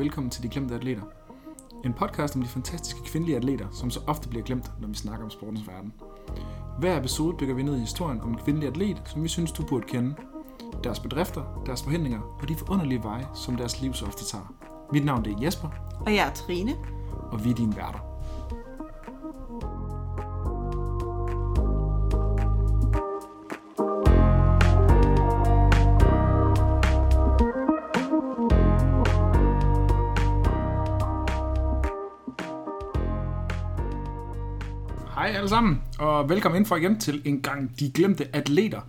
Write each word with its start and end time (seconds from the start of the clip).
velkommen 0.00 0.30
til 0.30 0.42
De 0.42 0.48
Glemte 0.48 0.74
Atleter. 0.74 1.02
En 1.84 1.92
podcast 1.92 2.36
om 2.36 2.42
de 2.42 2.48
fantastiske 2.48 3.00
kvindelige 3.04 3.36
atleter, 3.36 3.66
som 3.72 3.90
så 3.90 4.00
ofte 4.06 4.28
bliver 4.28 4.44
glemt, 4.44 4.72
når 4.80 4.88
vi 4.88 4.94
snakker 4.94 5.24
om 5.24 5.30
sportens 5.30 5.68
verden. 5.68 5.92
Hver 6.78 6.98
episode 6.98 7.36
dykker 7.40 7.54
vi 7.54 7.62
ned 7.62 7.76
i 7.76 7.80
historien 7.80 8.20
om 8.20 8.28
en 8.30 8.36
kvindelig 8.44 8.68
atlet, 8.68 9.02
som 9.06 9.22
vi 9.22 9.28
synes, 9.28 9.52
du 9.52 9.62
burde 9.66 9.86
kende. 9.86 10.14
Deres 10.84 11.00
bedrifter, 11.00 11.62
deres 11.66 11.82
forhindringer 11.82 12.20
og 12.42 12.48
de 12.48 12.54
forunderlige 12.56 13.02
veje, 13.02 13.26
som 13.34 13.56
deres 13.56 13.80
liv 13.80 13.94
så 13.94 14.06
ofte 14.06 14.24
tager. 14.24 14.54
Mit 14.92 15.04
navn 15.04 15.26
er 15.26 15.38
Jesper, 15.42 15.68
Og 16.06 16.14
jeg 16.14 16.28
er 16.28 16.32
Trine. 16.32 16.72
og 17.32 17.44
vi 17.44 17.50
er 17.50 17.54
dine 17.54 17.76
værter. 17.76 18.09
Alle 35.50 35.56
sammen, 35.56 35.80
og 35.98 36.28
velkommen 36.28 36.56
ind 36.60 36.66
for 36.66 36.76
igen 36.76 36.98
til 36.98 37.22
en 37.24 37.40
gang 37.40 37.80
De 37.80 37.90
Glemte 37.90 38.36
Atleter. 38.36 38.80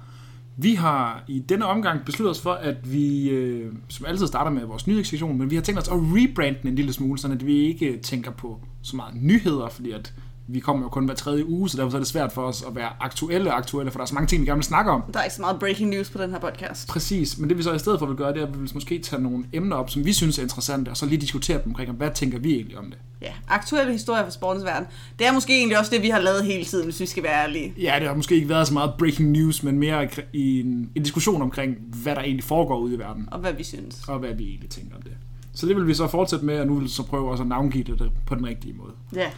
Vi 0.57 0.75
har 0.75 1.23
i 1.27 1.39
denne 1.39 1.65
omgang 1.65 2.05
besluttet 2.05 2.31
os 2.31 2.41
for, 2.41 2.53
at 2.53 2.93
vi, 2.93 3.29
øh, 3.29 3.73
som 3.87 4.05
altid 4.05 4.27
starter 4.27 4.51
med 4.51 4.65
vores 4.65 4.87
nye 4.87 5.03
men 5.37 5.49
vi 5.49 5.55
har 5.55 5.61
tænkt 5.61 5.81
os 5.81 5.87
at 5.87 5.93
rebrande 5.95 6.59
den 6.61 6.70
en 6.70 6.75
lille 6.75 6.93
smule, 6.93 7.20
så 7.20 7.27
vi 7.45 7.53
ikke 7.53 7.97
tænker 7.97 8.31
på 8.31 8.59
så 8.81 8.95
meget 8.95 9.15
nyheder, 9.21 9.70
fordi 9.70 9.91
at 9.91 10.13
vi 10.53 10.59
kommer 10.59 10.85
jo 10.85 10.89
kun 10.89 11.05
hver 11.05 11.15
tredje 11.15 11.49
uge, 11.49 11.69
så 11.69 11.77
derfor 11.77 11.93
er 11.93 11.99
det 11.99 12.07
svært 12.07 12.31
for 12.31 12.41
os 12.41 12.63
at 12.67 12.75
være 12.75 12.89
aktuelle 12.99 13.51
aktuelle, 13.51 13.91
for 13.91 13.99
der 13.99 14.03
er 14.03 14.07
så 14.07 14.13
mange 14.13 14.27
ting, 14.27 14.41
vi 14.41 14.45
gerne 14.48 14.57
vil 14.57 14.63
snakke 14.63 14.91
om. 14.91 15.01
Der 15.13 15.20
er 15.20 15.23
ikke 15.23 15.35
så 15.35 15.41
meget 15.41 15.59
breaking 15.59 15.89
news 15.89 16.09
på 16.09 16.17
den 16.17 16.31
her 16.31 16.39
podcast. 16.39 16.87
Præcis, 16.87 17.37
men 17.37 17.49
det 17.49 17.57
vi 17.57 17.63
så 17.63 17.73
i 17.73 17.79
stedet 17.79 17.99
for 17.99 18.05
vil 18.05 18.15
gøre, 18.15 18.34
det 18.34 18.41
er, 18.41 18.45
at 18.48 18.53
vi 18.53 18.59
vil 18.59 18.71
måske 18.73 18.99
tage 18.99 19.21
nogle 19.21 19.45
emner 19.53 19.76
op, 19.76 19.89
som 19.89 20.05
vi 20.05 20.13
synes 20.13 20.37
er 20.39 20.43
interessante, 20.43 20.89
og 20.89 20.98
så 20.98 21.05
lige 21.05 21.21
diskutere 21.21 21.57
dem 21.57 21.67
omkring, 21.67 21.91
hvad 21.91 22.09
tænker 22.15 22.39
vi 22.39 22.53
egentlig 22.53 22.77
om 22.77 22.85
det. 22.85 22.98
Ja, 23.21 23.31
aktuelle 23.48 23.91
historier 23.91 24.23
fra 24.23 24.31
sportens 24.31 24.65
verden. 24.65 24.87
Det 25.20 25.27
er 25.27 25.31
måske 25.31 25.57
egentlig 25.57 25.79
også 25.79 25.91
det, 25.91 26.01
vi 26.01 26.09
har 26.09 26.20
lavet 26.20 26.43
hele 26.45 26.65
tiden, 26.65 26.83
hvis 26.85 26.99
vi 26.99 27.05
skal 27.05 27.23
være 27.23 27.43
ærlige. 27.43 27.73
Ja, 27.77 27.95
det 27.99 28.07
har 28.07 28.15
måske 28.15 28.35
ikke 28.35 28.49
været 28.49 28.67
så 28.67 28.73
meget 28.73 28.93
breaking 28.98 29.31
news, 29.31 29.63
men 29.63 29.79
mere 29.79 30.09
i 30.33 30.59
en, 30.59 30.89
en 30.95 31.04
diskussion 31.04 31.41
omkring, 31.41 31.76
hvad 32.04 32.15
der 32.15 32.21
egentlig 32.21 32.43
foregår 32.43 32.77
ude 32.79 32.93
i 32.95 32.99
verden, 32.99 33.29
Og 33.31 33.39
hvad 33.39 33.54
vi 33.54 33.63
synes. 33.63 34.07
og 34.07 34.20
hvad 34.20 34.33
vi 34.33 34.43
egentlig 34.43 34.70
tænker 34.70 34.95
om 34.95 35.01
det. 35.01 35.11
Så 35.54 35.67
det 35.67 35.76
vil 35.76 35.87
vi 35.87 35.93
så 35.93 36.07
fortsætte 36.07 36.45
med, 36.45 36.59
og 36.59 36.67
nu 36.67 36.73
vil 36.76 36.83
vi 36.83 36.89
så 36.89 37.04
prøve 37.04 37.31
også 37.31 37.43
at 37.43 37.49
navngive 37.49 37.83
det 37.83 38.11
på 38.26 38.35
den 38.35 38.45
rigtige 38.45 38.73
måde. 38.73 38.91
Ja. 39.15 39.29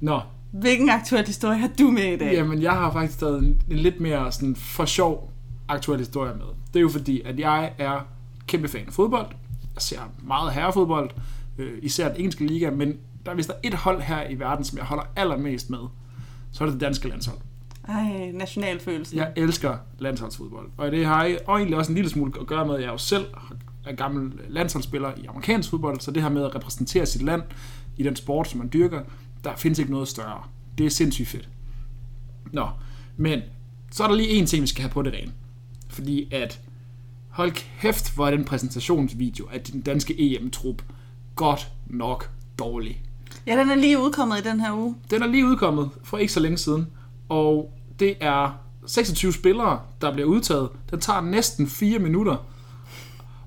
Nå, 0.00 0.20
Hvilken 0.54 0.88
aktuel 0.88 1.26
historie 1.26 1.58
har 1.58 1.70
du 1.78 1.90
med 1.90 2.12
i 2.12 2.16
dag? 2.16 2.32
Jamen, 2.32 2.62
jeg 2.62 2.72
har 2.72 2.92
faktisk 2.92 3.18
taget 3.18 3.38
en, 3.38 3.62
en 3.70 3.76
lidt 3.76 4.00
mere 4.00 4.32
sådan 4.32 4.56
for 4.56 4.84
sjov 4.84 5.32
aktuel 5.68 5.98
historie 5.98 6.34
med. 6.34 6.44
Det 6.72 6.76
er 6.76 6.80
jo 6.80 6.88
fordi, 6.88 7.20
at 7.20 7.38
jeg 7.38 7.72
er 7.78 8.00
kæmpe 8.46 8.68
fan 8.68 8.86
af 8.86 8.92
fodbold. 8.92 9.26
Jeg 9.74 9.82
ser 9.82 9.98
meget 10.22 10.52
herrefodbold, 10.52 11.10
øh, 11.58 11.78
især 11.82 12.08
den 12.08 12.16
engelske 12.16 12.46
liga, 12.46 12.70
men 12.70 12.96
der 13.26 13.32
er 13.32 13.36
vist 13.36 13.48
der 13.48 13.54
et 13.62 13.74
hold 13.74 14.00
her 14.00 14.28
i 14.28 14.38
verden, 14.38 14.64
som 14.64 14.78
jeg 14.78 14.86
holder 14.86 15.04
allermest 15.16 15.70
med. 15.70 15.78
Så 16.52 16.64
er 16.64 16.66
det 16.66 16.72
det 16.72 16.80
danske 16.80 17.08
landshold. 17.08 17.38
Ej, 17.88 18.30
nationalfølelsen. 18.32 19.18
Jeg 19.18 19.32
elsker 19.36 19.76
landsholdsfodbold. 19.98 20.68
Og 20.76 20.90
det 20.90 21.06
har 21.06 21.24
jeg 21.24 21.38
og 21.46 21.56
egentlig 21.56 21.78
også 21.78 21.90
en 21.90 21.94
lille 21.94 22.10
smule 22.10 22.32
at 22.40 22.46
gøre 22.46 22.66
med, 22.66 22.74
at 22.74 22.82
jeg 22.82 22.88
jo 22.88 22.98
selv 22.98 23.26
er 23.86 23.94
gammel 23.94 24.32
landsholdsspiller 24.48 25.12
i 25.16 25.26
amerikansk 25.26 25.70
fodbold, 25.70 26.00
så 26.00 26.10
det 26.10 26.22
her 26.22 26.30
med 26.30 26.44
at 26.44 26.54
repræsentere 26.54 27.06
sit 27.06 27.22
land 27.22 27.42
i 27.96 28.02
den 28.02 28.16
sport, 28.16 28.48
som 28.48 28.58
man 28.58 28.70
dyrker, 28.72 29.00
der 29.44 29.56
findes 29.56 29.78
ikke 29.78 29.92
noget 29.92 30.08
større. 30.08 30.42
Det 30.78 30.86
er 30.86 30.90
sindssygt 30.90 31.28
fedt. 31.28 31.48
Nå, 32.52 32.68
men 33.16 33.40
så 33.90 34.04
er 34.04 34.08
der 34.08 34.14
lige 34.14 34.28
en 34.28 34.46
ting, 34.46 34.62
vi 34.62 34.66
skal 34.66 34.82
have 34.82 34.90
på 34.90 35.02
det 35.02 35.12
rene. 35.12 35.32
Fordi 35.88 36.28
at, 36.34 36.60
hold 37.28 37.52
kæft, 37.80 38.14
hvor 38.14 38.26
er 38.26 38.30
den 38.30 38.44
præsentationsvideo 38.44 39.48
af 39.52 39.60
den 39.60 39.80
danske 39.80 40.36
EM-trup 40.36 40.82
godt 41.36 41.72
nok 41.86 42.30
dårlig. 42.58 43.02
Ja, 43.46 43.60
den 43.60 43.70
er 43.70 43.74
lige 43.74 43.98
udkommet 43.98 44.38
i 44.38 44.48
den 44.48 44.60
her 44.60 44.72
uge. 44.72 44.94
Den 45.10 45.22
er 45.22 45.26
lige 45.26 45.46
udkommet 45.46 45.90
for 46.02 46.18
ikke 46.18 46.32
så 46.32 46.40
længe 46.40 46.58
siden, 46.58 46.86
og 47.28 47.72
det 48.00 48.14
er 48.20 48.60
26 48.86 49.32
spillere, 49.32 49.80
der 50.00 50.12
bliver 50.12 50.28
udtaget. 50.28 50.68
Den 50.90 51.00
tager 51.00 51.20
næsten 51.20 51.66
4 51.66 51.98
minutter, 51.98 52.36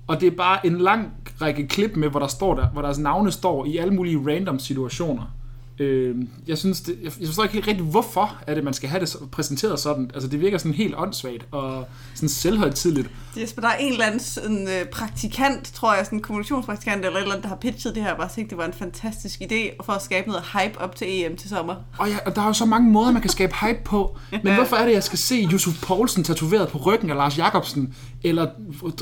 og 0.07 0.21
det 0.21 0.27
er 0.27 0.35
bare 0.37 0.65
en 0.65 0.77
lang 0.77 1.13
række 1.41 1.67
klip 1.67 1.95
med, 1.95 2.09
hvor 2.09 2.19
der 2.19 2.27
står 2.27 2.55
der, 2.55 2.69
hvor 2.69 2.81
deres 2.81 2.97
navne 2.97 3.31
står 3.31 3.65
i 3.65 3.77
alle 3.77 3.93
mulige 3.93 4.17
random 4.27 4.59
situationer. 4.59 5.33
Øh, 5.79 6.15
jeg 6.47 6.57
synes, 6.57 6.81
det, 6.81 6.97
jeg, 7.03 7.11
forstår 7.11 7.43
ikke 7.43 7.53
helt 7.53 7.67
rigtigt, 7.67 7.89
hvorfor 7.89 8.37
er 8.47 8.55
det, 8.55 8.63
man 8.63 8.73
skal 8.73 8.89
have 8.89 9.01
det 9.01 9.15
præsenteret 9.31 9.79
sådan. 9.79 10.11
Altså, 10.13 10.29
det 10.29 10.41
virker 10.41 10.57
sådan 10.57 10.73
helt 10.73 10.95
åndssvagt 10.97 11.45
og 11.51 11.87
sådan 12.13 12.29
selvhøjtidligt. 12.29 13.09
Jesper, 13.37 13.61
der 13.61 13.69
er 13.69 13.75
en 13.75 13.91
eller 13.91 14.05
anden 14.05 14.19
sådan, 14.19 14.67
øh, 14.67 14.85
praktikant, 14.85 15.71
tror 15.73 15.95
jeg, 15.95 16.05
sådan 16.05 16.19
en 16.19 16.23
kommunikationspraktikant 16.23 17.05
eller 17.05 17.17
et 17.17 17.21
eller 17.21 17.31
andet, 17.31 17.43
der 17.43 17.49
har 17.49 17.55
pitchet 17.55 17.95
det 17.95 18.03
her, 18.03 18.11
og 18.11 18.17
bare 18.17 18.29
tænkt, 18.35 18.49
det 18.49 18.57
var 18.57 18.65
en 18.65 18.73
fantastisk 18.73 19.41
idé 19.41 19.83
for 19.85 19.93
at 19.93 20.01
skabe 20.01 20.27
noget 20.27 20.43
hype 20.53 20.79
op 20.79 20.95
til 20.95 21.07
EM 21.09 21.35
til 21.35 21.49
sommer. 21.49 21.75
Og, 21.97 22.09
ja, 22.09 22.17
og 22.25 22.35
der 22.35 22.41
er 22.41 22.47
jo 22.47 22.53
så 22.53 22.65
mange 22.65 22.91
måder, 22.91 23.11
man 23.11 23.21
kan 23.21 23.31
skabe 23.31 23.53
hype 23.61 23.79
på. 23.85 24.17
Men 24.43 24.55
hvorfor 24.55 24.75
er 24.75 24.85
det, 24.85 24.93
jeg 24.93 25.03
skal 25.03 25.17
se 25.19 25.47
Yusuf 25.51 25.81
Poulsen 25.81 26.23
tatoveret 26.23 26.69
på 26.69 26.77
ryggen 26.77 27.09
af 27.09 27.15
Lars 27.15 27.37
Jakobsen, 27.37 27.95
eller 28.23 28.47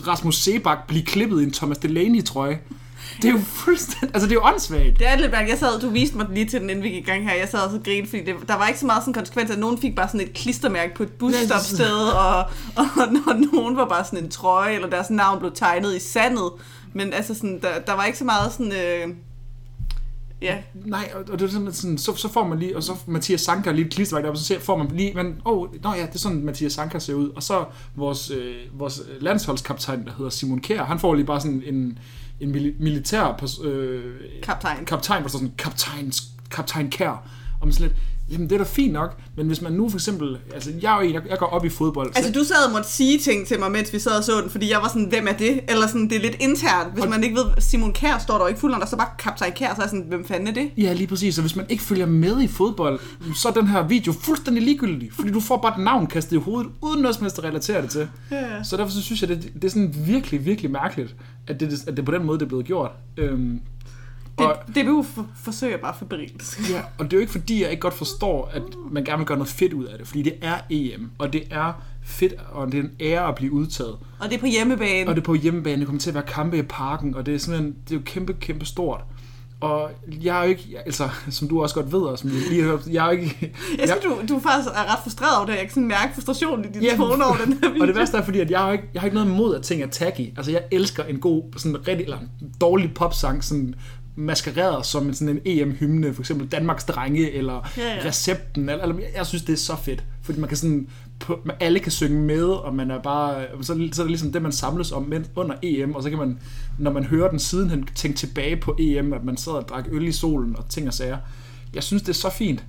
Rasmus 0.07 0.37
Sebak 0.37 0.87
blive 0.87 1.05
klippet 1.05 1.41
i 1.41 1.43
en 1.43 1.51
Thomas 1.51 1.77
Delaney-trøje? 1.77 2.59
Det 3.21 3.25
er 3.25 3.31
jo 3.31 3.39
fuldstændig... 3.39 4.09
Altså, 4.13 4.27
det 4.29 4.31
er 4.35 4.39
jo 4.41 4.45
åndssvagt. 4.47 4.99
Det 4.99 5.07
er 5.07 5.15
lidt 5.15 5.31
mærkeligt. 5.31 5.61
Jeg 5.61 5.69
sad, 5.69 5.81
du 5.81 5.89
viste 5.89 6.17
mig 6.17 6.25
den 6.27 6.33
lige 6.35 6.45
til 6.45 6.61
den, 6.61 6.69
inden 6.69 6.83
vi 6.83 6.89
gik 6.89 7.03
i 7.07 7.09
gang 7.11 7.29
her. 7.29 7.35
Jeg 7.35 7.49
sad 7.49 7.59
og 7.59 7.71
så 7.71 7.79
grinede, 7.85 8.09
fordi 8.09 8.25
det, 8.25 8.35
der 8.47 8.55
var 8.55 8.67
ikke 8.67 8.79
så 8.79 8.85
meget 8.85 9.03
sådan 9.03 9.13
konsekvens, 9.13 9.51
at 9.51 9.59
nogen 9.59 9.77
fik 9.77 9.95
bare 9.95 10.07
sådan 10.07 10.21
et 10.21 10.33
klistermærke 10.33 10.95
på 10.95 11.03
et 11.03 11.11
busstopsted, 11.11 11.97
og, 11.97 12.37
og, 12.75 12.85
og 13.27 13.35
nogen 13.53 13.75
var 13.77 13.85
bare 13.87 14.05
sådan 14.05 14.23
en 14.23 14.29
trøje, 14.29 14.75
eller 14.75 14.89
deres 14.89 15.09
navn 15.09 15.39
blev 15.39 15.51
tegnet 15.55 15.95
i 15.95 15.99
sandet. 15.99 16.51
Men 16.93 17.13
altså 17.13 17.33
sådan, 17.33 17.59
der, 17.61 17.79
der 17.87 17.93
var 17.93 18.05
ikke 18.05 18.17
så 18.17 18.25
meget 18.25 18.51
sådan... 18.51 18.71
Øh, 18.71 19.15
ja, 20.41 20.57
Nej, 20.85 21.11
og 21.31 21.39
det 21.39 21.45
er 21.45 21.51
sådan, 21.51 21.73
sådan, 21.73 21.97
så, 21.97 22.15
så 22.15 22.29
får 22.29 22.47
man 22.47 22.59
lige, 22.59 22.75
og 22.77 22.83
så 22.83 22.95
Mathias 23.07 23.41
Sanka 23.41 23.71
lige 23.71 23.85
et 23.85 23.93
klistermærke 23.93 24.27
op, 24.27 24.33
og 24.33 24.37
så 24.37 24.45
ser- 24.45 24.59
får 24.59 24.77
man 24.77 24.87
lige, 24.93 25.13
men, 25.13 25.41
åh, 25.45 25.57
oh, 25.57 25.83
nå 25.83 25.93
ja, 25.93 26.01
det 26.01 26.15
er 26.15 26.19
sådan, 26.19 26.45
Mathias 26.45 26.73
Sanka 26.73 26.99
ser 26.99 27.13
ud. 27.13 27.29
Og 27.29 27.43
så 27.43 27.65
vores, 27.95 28.31
øh, 28.31 28.55
vores 28.73 29.01
landsholdskaptajn, 29.19 30.05
der 30.05 30.11
hedder 30.17 30.31
Simon 30.31 30.59
Kjær, 30.59 30.83
han 30.83 30.99
får 30.99 31.13
lige 31.13 31.25
bare 31.25 31.41
sådan 31.41 31.63
en, 31.65 31.99
en 32.39 32.55
mili- 32.55 32.83
militær 32.83 33.23
øh, 33.63 34.15
kaptajn. 34.43 34.85
kaptajn, 34.85 35.21
hvor 35.21 35.27
der 35.27 35.29
står 35.29 35.39
sådan, 35.39 35.53
kaptajn, 35.57 36.11
kaptajn 36.51 36.89
Kær. 36.89 37.09
Og 37.59 37.67
man 37.67 37.73
sådan 37.73 37.87
lidt, 37.87 37.99
jamen 38.31 38.49
det 38.49 38.55
er 38.55 38.57
da 38.57 38.63
fint 38.63 38.93
nok, 38.93 39.17
men 39.37 39.47
hvis 39.47 39.61
man 39.61 39.71
nu 39.73 39.89
for 39.89 39.97
eksempel, 39.97 40.37
altså 40.53 40.71
jeg 40.81 40.93
er 40.97 41.01
jo 41.01 41.07
en, 41.07 41.13
jeg, 41.13 41.21
jeg 41.29 41.37
går 41.37 41.45
op 41.45 41.65
i 41.65 41.69
fodbold. 41.69 42.11
Altså, 42.15 42.31
du 42.31 42.43
sad 42.43 42.65
og 42.67 42.71
måtte 42.71 42.89
sige 42.89 43.19
ting 43.19 43.47
til 43.47 43.59
mig, 43.59 43.71
mens 43.71 43.93
vi 43.93 43.99
sad 43.99 44.11
og 44.17 44.23
så 44.23 44.41
den, 44.41 44.49
fordi 44.49 44.71
jeg 44.71 44.79
var 44.81 44.87
sådan, 44.87 45.05
hvem 45.05 45.27
er 45.27 45.31
det? 45.33 45.59
Eller 45.69 45.87
sådan, 45.87 46.09
det 46.09 46.15
er 46.15 46.21
lidt 46.21 46.35
internt. 46.39 46.93
Hvis 46.93 47.03
Og- 47.03 47.09
man 47.09 47.23
ikke 47.23 47.35
ved, 47.35 47.45
Simon 47.59 47.93
Kær 47.93 48.17
står 48.17 48.37
der 48.37 48.47
ikke 48.47 48.59
fuldt, 48.59 48.75
der 48.79 48.85
står 48.85 48.97
bare 48.97 49.09
kaptajn 49.19 49.51
Kær, 49.55 49.75
så 49.75 49.81
er 49.81 49.87
sådan, 49.87 50.05
hvem 50.07 50.25
fanden 50.25 50.47
er 50.47 50.51
det? 50.53 50.69
Ja, 50.77 50.93
lige 50.93 51.07
præcis. 51.07 51.37
Og 51.37 51.41
hvis 51.41 51.55
man 51.55 51.65
ikke 51.69 51.83
følger 51.83 52.05
med 52.05 52.41
i 52.41 52.47
fodbold, 52.47 52.99
så 53.35 53.47
er 53.49 53.53
den 53.53 53.67
her 53.67 53.87
video 53.87 54.13
fuldstændig 54.13 54.63
ligegyldig. 54.63 55.13
Fordi 55.13 55.31
du 55.31 55.39
får 55.39 55.57
bare 55.57 55.79
et 55.79 55.83
navn 55.83 56.07
kastet 56.07 56.35
i 56.35 56.39
hovedet, 56.39 56.71
uden 56.81 57.01
noget 57.01 57.15
som 57.15 57.23
helst 57.23 57.37
at 57.37 57.43
relatere 57.43 57.81
det 57.81 57.89
til. 57.89 58.07
Ja. 58.31 58.63
Så 58.63 58.77
derfor 58.77 58.91
så 58.91 59.01
synes 59.01 59.21
jeg, 59.21 59.29
det, 59.29 59.51
det 59.55 59.63
er 59.63 59.69
sådan 59.69 59.95
virkelig, 60.05 60.45
virkelig 60.45 60.71
mærkeligt, 60.71 61.15
at 61.47 61.59
det, 61.59 61.83
at 61.87 61.97
det 61.97 62.05
på 62.05 62.11
den 62.11 62.23
måde 62.25 62.39
det 62.39 62.45
er 62.45 62.49
blevet 62.49 62.65
gjort. 62.65 62.91
Øhm, 63.17 63.59
Det, 64.37 64.47
og, 64.47 64.55
DBU 64.75 65.03
for, 65.03 65.27
forsøger 65.43 65.77
bare 65.77 65.93
febrilt. 65.99 66.59
ja, 66.71 66.81
og 66.97 67.05
det 67.05 67.13
er 67.13 67.17
jo 67.17 67.21
ikke 67.21 67.31
fordi, 67.31 67.61
jeg 67.61 67.71
ikke 67.71 67.81
godt 67.81 67.93
forstår, 67.93 68.49
at 68.53 68.61
man 68.91 69.03
gerne 69.03 69.17
vil 69.17 69.27
gøre 69.27 69.37
noget 69.37 69.49
fedt 69.49 69.73
ud 69.73 69.85
af 69.85 69.97
det. 69.97 70.07
Fordi 70.07 70.21
det 70.21 70.33
er 70.41 70.55
EM, 70.69 71.11
og 71.17 71.33
det 71.33 71.43
er 71.51 71.73
fedt, 72.03 72.33
og 72.51 72.71
det 72.71 72.79
er 72.79 72.83
en 72.83 72.91
ære 72.99 73.27
at 73.27 73.35
blive 73.35 73.51
udtaget. 73.51 73.97
Og 74.19 74.29
det 74.29 74.33
er 74.35 74.39
på 74.39 74.45
hjemmebane. 74.45 75.09
Og 75.09 75.15
det 75.15 75.21
er 75.21 75.25
på 75.25 75.33
hjemmebane, 75.35 75.77
det 75.79 75.85
kommer 75.85 75.99
til 76.01 76.09
at 76.09 76.13
være 76.15 76.23
kampe 76.23 76.57
i 76.57 76.61
parken, 76.61 77.15
og 77.15 77.25
det 77.25 77.33
er 77.35 77.37
simpelthen, 77.37 77.75
det 77.89 77.95
er 77.95 77.99
jo 77.99 78.01
kæmpe, 78.05 78.33
kæmpe 78.33 78.65
stort. 78.65 79.01
Og 79.61 79.91
jeg 80.07 80.39
er 80.39 80.43
jo 80.43 80.49
ikke, 80.49 80.63
altså, 80.85 81.09
som 81.29 81.47
du 81.47 81.61
også 81.61 81.75
godt 81.75 81.91
ved, 81.91 81.99
og 82.01 82.19
som 82.19 82.31
vi 82.31 82.35
lige 82.49 82.61
har 82.63 82.69
hørt, 82.69 82.87
jeg 82.87 83.01
er 83.07 83.11
jo 83.13 83.19
ikke... 83.21 83.53
Jeg 83.79 83.87
synes, 83.87 84.03
du, 84.03 84.33
du 84.35 84.39
faktisk 84.39 84.69
er 84.75 84.93
ret 84.93 84.99
frustreret 85.03 85.37
over 85.37 85.45
det. 85.45 85.53
Jeg 85.53 85.61
kan 85.61 85.69
sådan 85.69 85.87
mærke 85.87 86.13
frustration 86.13 86.65
i 86.65 86.67
din 86.73 86.83
Ja. 86.83 86.95
tone 86.95 87.25
over 87.25 87.35
den 87.45 87.53
her 87.53 87.69
video. 87.69 87.81
Og 87.83 87.87
det 87.87 87.95
værste 87.95 88.17
er, 88.17 88.23
fordi 88.23 88.39
at 88.39 88.51
jeg 88.51 88.59
har 88.59 88.71
ikke, 88.71 88.83
jeg 88.93 89.01
har 89.01 89.05
ikke 89.07 89.15
noget 89.15 89.29
imod, 89.29 89.55
at 89.55 89.61
ting 89.63 89.81
er 89.81 89.87
tacky. 89.87 90.37
Altså, 90.37 90.51
jeg 90.51 90.63
elsker 90.71 91.03
en 91.03 91.19
god, 91.19 91.43
sådan 91.57 91.87
rigtig, 91.87 92.03
eller 92.03 92.17
en 92.19 92.29
dårlig 92.61 92.93
popsang, 92.93 93.43
sådan 93.43 93.75
maskereret 94.15 94.85
som 94.85 95.07
en, 95.07 95.13
sådan 95.13 95.39
en 95.45 95.59
EM-hymne, 95.59 96.13
for 96.13 96.21
eksempel 96.21 96.47
Danmarks 96.47 96.83
Drenge, 96.83 97.31
eller 97.31 97.69
Ja, 97.77 97.95
ja. 97.95 98.07
Recepten, 98.07 98.69
eller, 98.69 98.83
eller, 98.83 99.01
jeg 99.17 99.25
synes, 99.25 99.43
det 99.43 99.53
er 99.53 99.57
så 99.57 99.75
fedt, 99.83 100.03
fordi 100.21 100.39
man 100.39 100.47
kan 100.47 100.57
sådan, 100.57 100.87
på, 101.19 101.39
man- 101.45 101.55
alle 101.59 101.79
kan 101.79 101.91
synge 101.91 102.21
med, 102.21 102.43
og 102.43 102.75
man 102.75 102.91
er 102.91 103.01
bare, 103.01 103.45
så, 103.61 103.65
så 103.65 104.01
er 104.01 104.05
det 104.05 104.07
ligesom 104.11 104.31
det, 104.31 104.41
man 104.41 104.51
samles 104.51 104.91
om 104.91 105.03
men- 105.03 105.25
under 105.35 105.55
EM, 105.61 105.95
og 105.95 106.03
så 106.03 106.09
kan 106.09 106.19
man, 106.19 106.39
når 106.79 106.91
man 106.91 107.03
hører 107.03 107.29
den 107.29 107.39
sidenhen, 107.39 107.87
tænke 107.95 108.17
tilbage 108.17 108.55
på 108.57 108.75
EM, 108.79 109.13
at 109.13 109.23
man 109.23 109.37
sad 109.37 109.53
og 109.53 109.67
drak 109.69 109.85
øl 109.91 110.07
i 110.07 110.11
solen, 110.11 110.55
og 110.57 110.69
ting 110.69 110.87
og 110.87 110.93
sager. 110.93 111.17
Jeg 111.73 111.83
synes, 111.83 112.01
det 112.03 112.09
er 112.09 112.13
så 112.13 112.29
fint, 112.29 112.65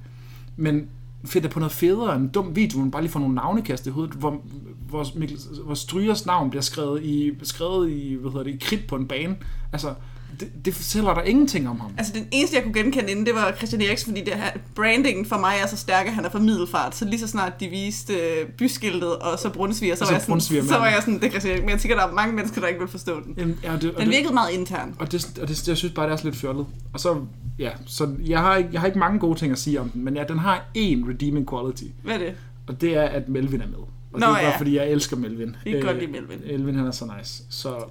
men 0.57 0.89
fedt 1.25 1.45
det 1.45 1.51
på 1.53 1.59
noget 1.59 1.73
federe 1.73 2.17
en 2.17 2.29
dum 2.29 2.57
video, 2.57 2.79
man 2.79 2.91
bare 2.91 3.03
lige 3.03 3.13
får 3.13 3.21
nogle 3.21 3.35
navnekast 3.35 3.87
i 3.87 3.91
hovedet, 3.91 4.15
hvor, 4.15 4.41
hvor, 4.89 5.07
Mikkel, 5.15 5.39
hvor 5.65 5.75
Strygers 5.75 6.27
navn 6.27 6.51
bliver 6.51 6.63
skrevet 6.63 7.03
i, 7.03 7.31
skrevet 7.43 7.91
i, 7.91 8.15
hvad 8.21 8.31
hedder 8.31 8.45
det, 8.45 8.55
i 8.55 8.59
kridt 8.61 8.87
på 8.87 8.97
en 8.97 9.07
bane. 9.09 9.37
Altså, 9.73 9.95
Det, 10.41 10.65
det 10.65 10.75
fortæller 10.75 11.15
der 11.15 11.23
ingenting 11.23 11.69
om 11.69 11.81
ham. 11.81 11.91
Altså, 11.99 12.13
den 12.13 12.29
eneste, 12.31 12.57
jeg 12.57 12.65
kunne 12.65 12.75
genkende 12.75 13.11
inden, 13.11 13.27
det 13.27 13.35
var 13.35 13.53
Christian 13.57 13.83
Eriksen, 13.83 14.11
fordi 14.11 14.25
det 14.25 14.35
her, 14.35 14.51
brandingen 14.75 15.27
for 15.27 15.39
mig 15.39 15.55
er 15.63 15.67
så 15.67 15.77
stærk, 15.77 16.07
at 16.07 16.13
han 16.13 16.25
er 16.25 16.31
fra 16.31 16.39
Middelfart. 16.39 16.97
Så 16.97 17.05
lige 17.05 17.21
så 17.21 17.27
snart 17.27 17.61
de 17.61 17.69
viste 17.69 18.15
øh, 18.15 18.49
byskiltet 18.49 19.17
og 19.17 19.39
så 19.39 19.51
Brunsviger, 19.51 19.95
så, 19.95 20.05
Og 20.05 20.13
var 20.13 20.19
så 20.19 20.33
jeg 20.33 20.41
sådan, 20.41 20.69
så 20.69 20.79
var 20.79 20.87
jeg 20.87 21.01
sådan, 21.01 21.15
det 21.15 21.25
er 21.25 21.31
Christian 21.31 21.51
Eriksen. 21.53 21.67
Men 21.67 21.71
jeg 21.73 21.81
tænker, 21.81 21.97
der 21.97 22.07
er 22.07 22.13
mange 22.13 22.35
mennesker, 22.35 22.61
der 22.61 22.69
ikke 22.69 22.81
vil 22.81 22.89
forstå 22.89 23.21
den. 23.25 23.35
Jamen, 23.39 23.59
ja, 23.63 23.73
det, 23.73 23.91
og 23.91 24.01
Den 24.01 24.07
det, 24.07 24.17
virkede 24.17 24.35
meget 24.35 24.53
intern. 24.53 24.95
og 24.99 25.13
det, 25.13 25.39
og 25.43 25.49
det, 25.49 25.69
jeg 25.69 25.77
synes 25.77 25.95
bare, 25.95 26.07
det 26.07 26.13
er 26.13 26.17
så 26.17 26.25
lidt 26.25 26.37
fjollet. 26.37 26.67
Og 26.93 27.01
så, 27.01 27.17
ja, 27.59 27.71
så 27.87 28.15
jeg 28.27 28.41
har, 28.41 28.57
ikke, 28.57 28.71
jeg 28.73 28.81
har 28.81 28.87
ikke 28.87 28.99
mange 28.99 29.19
gode 29.19 29.39
ting 29.39 29.53
at 29.53 29.59
sige 29.59 29.81
om 29.81 29.91
den, 29.91 30.05
men 30.05 30.17
ja, 30.17 30.25
den 30.25 30.39
har 30.39 30.57
én 30.79 31.09
redeeming 31.11 31.49
quality, 31.51 31.85
Hvad 32.03 32.15
er 32.15 32.19
det? 32.19 32.35
og 32.67 32.81
det 32.81 32.97
er, 32.97 33.03
at 33.03 33.29
Melvin 33.29 33.61
er 33.61 33.67
med. 33.67 33.79
Og 34.13 34.21
Nå, 34.21 34.27
det 34.27 34.33
er 34.33 34.33
bare, 34.35 34.45
ja. 34.45 34.59
fordi 34.59 34.77
jeg 34.77 34.91
elsker 34.91 35.17
Melvin. 35.17 35.57
Vi 35.65 35.71
kan 35.71 35.83
godt 35.83 35.99
lide 35.99 36.11
Melvin. 36.13 36.39
Melvin, 36.47 36.75
han 36.75 36.87
er 36.87 36.91
så 36.91 37.13
nice. 37.19 37.43
Så 37.51 37.85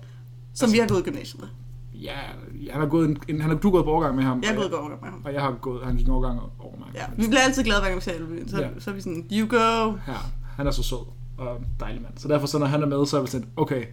Som 0.54 0.72
vi 0.74 0.78
har 0.78 0.88
gået 0.88 1.00
i 1.00 1.04
gymnasiet 1.04 1.42
med. 1.42 1.48
Ja, 2.02 2.14
han 2.72 2.82
har 2.82 2.88
gået 2.88 3.10
en, 3.10 3.18
en, 3.28 3.42
han 3.42 3.50
har, 3.50 3.58
du 3.58 3.72
gået 3.72 3.86
på 3.86 3.92
overgang 3.92 4.16
med 4.16 4.24
ham. 4.24 4.42
Jeg 4.44 4.50
og 4.52 4.56
gået 4.58 4.70
i 4.70 4.74
overgang 4.74 5.02
med 5.02 5.10
ham. 5.10 5.22
Og 5.26 5.34
jeg 5.34 5.42
har 5.42 5.52
gået, 5.62 5.86
han 5.86 5.96
gik 5.96 6.06
en 6.06 6.12
overgang 6.12 6.40
over 6.60 6.78
mig. 6.80 6.88
Ja, 6.94 7.02
vi 7.18 7.28
bliver 7.28 7.42
altid 7.42 7.64
glade, 7.64 7.80
hver 7.80 7.88
gang 7.90 7.96
vi 8.00 8.04
ser 8.04 8.14
Elvin. 8.14 8.50
Så, 8.50 8.58
Ja. 8.62 8.68
så 8.80 8.90
er 8.90 8.94
vi 8.96 9.02
sådan, 9.02 9.26
you 9.32 9.48
go. 9.50 9.92
Ja, 10.08 10.18
han 10.56 10.68
er 10.68 10.72
så 10.72 10.84
sød 10.84 10.98
og 11.38 11.58
dejlig 11.80 12.02
mand. 12.02 12.14
Så 12.18 12.28
derfor, 12.28 12.48
så 12.48 12.58
når 12.58 12.66
han 12.66 12.82
er 12.82 12.88
med, 12.88 13.06
så 13.06 13.18
er 13.18 13.22
vi 13.22 13.28
sådan, 13.28 13.48
okay, 13.58 13.86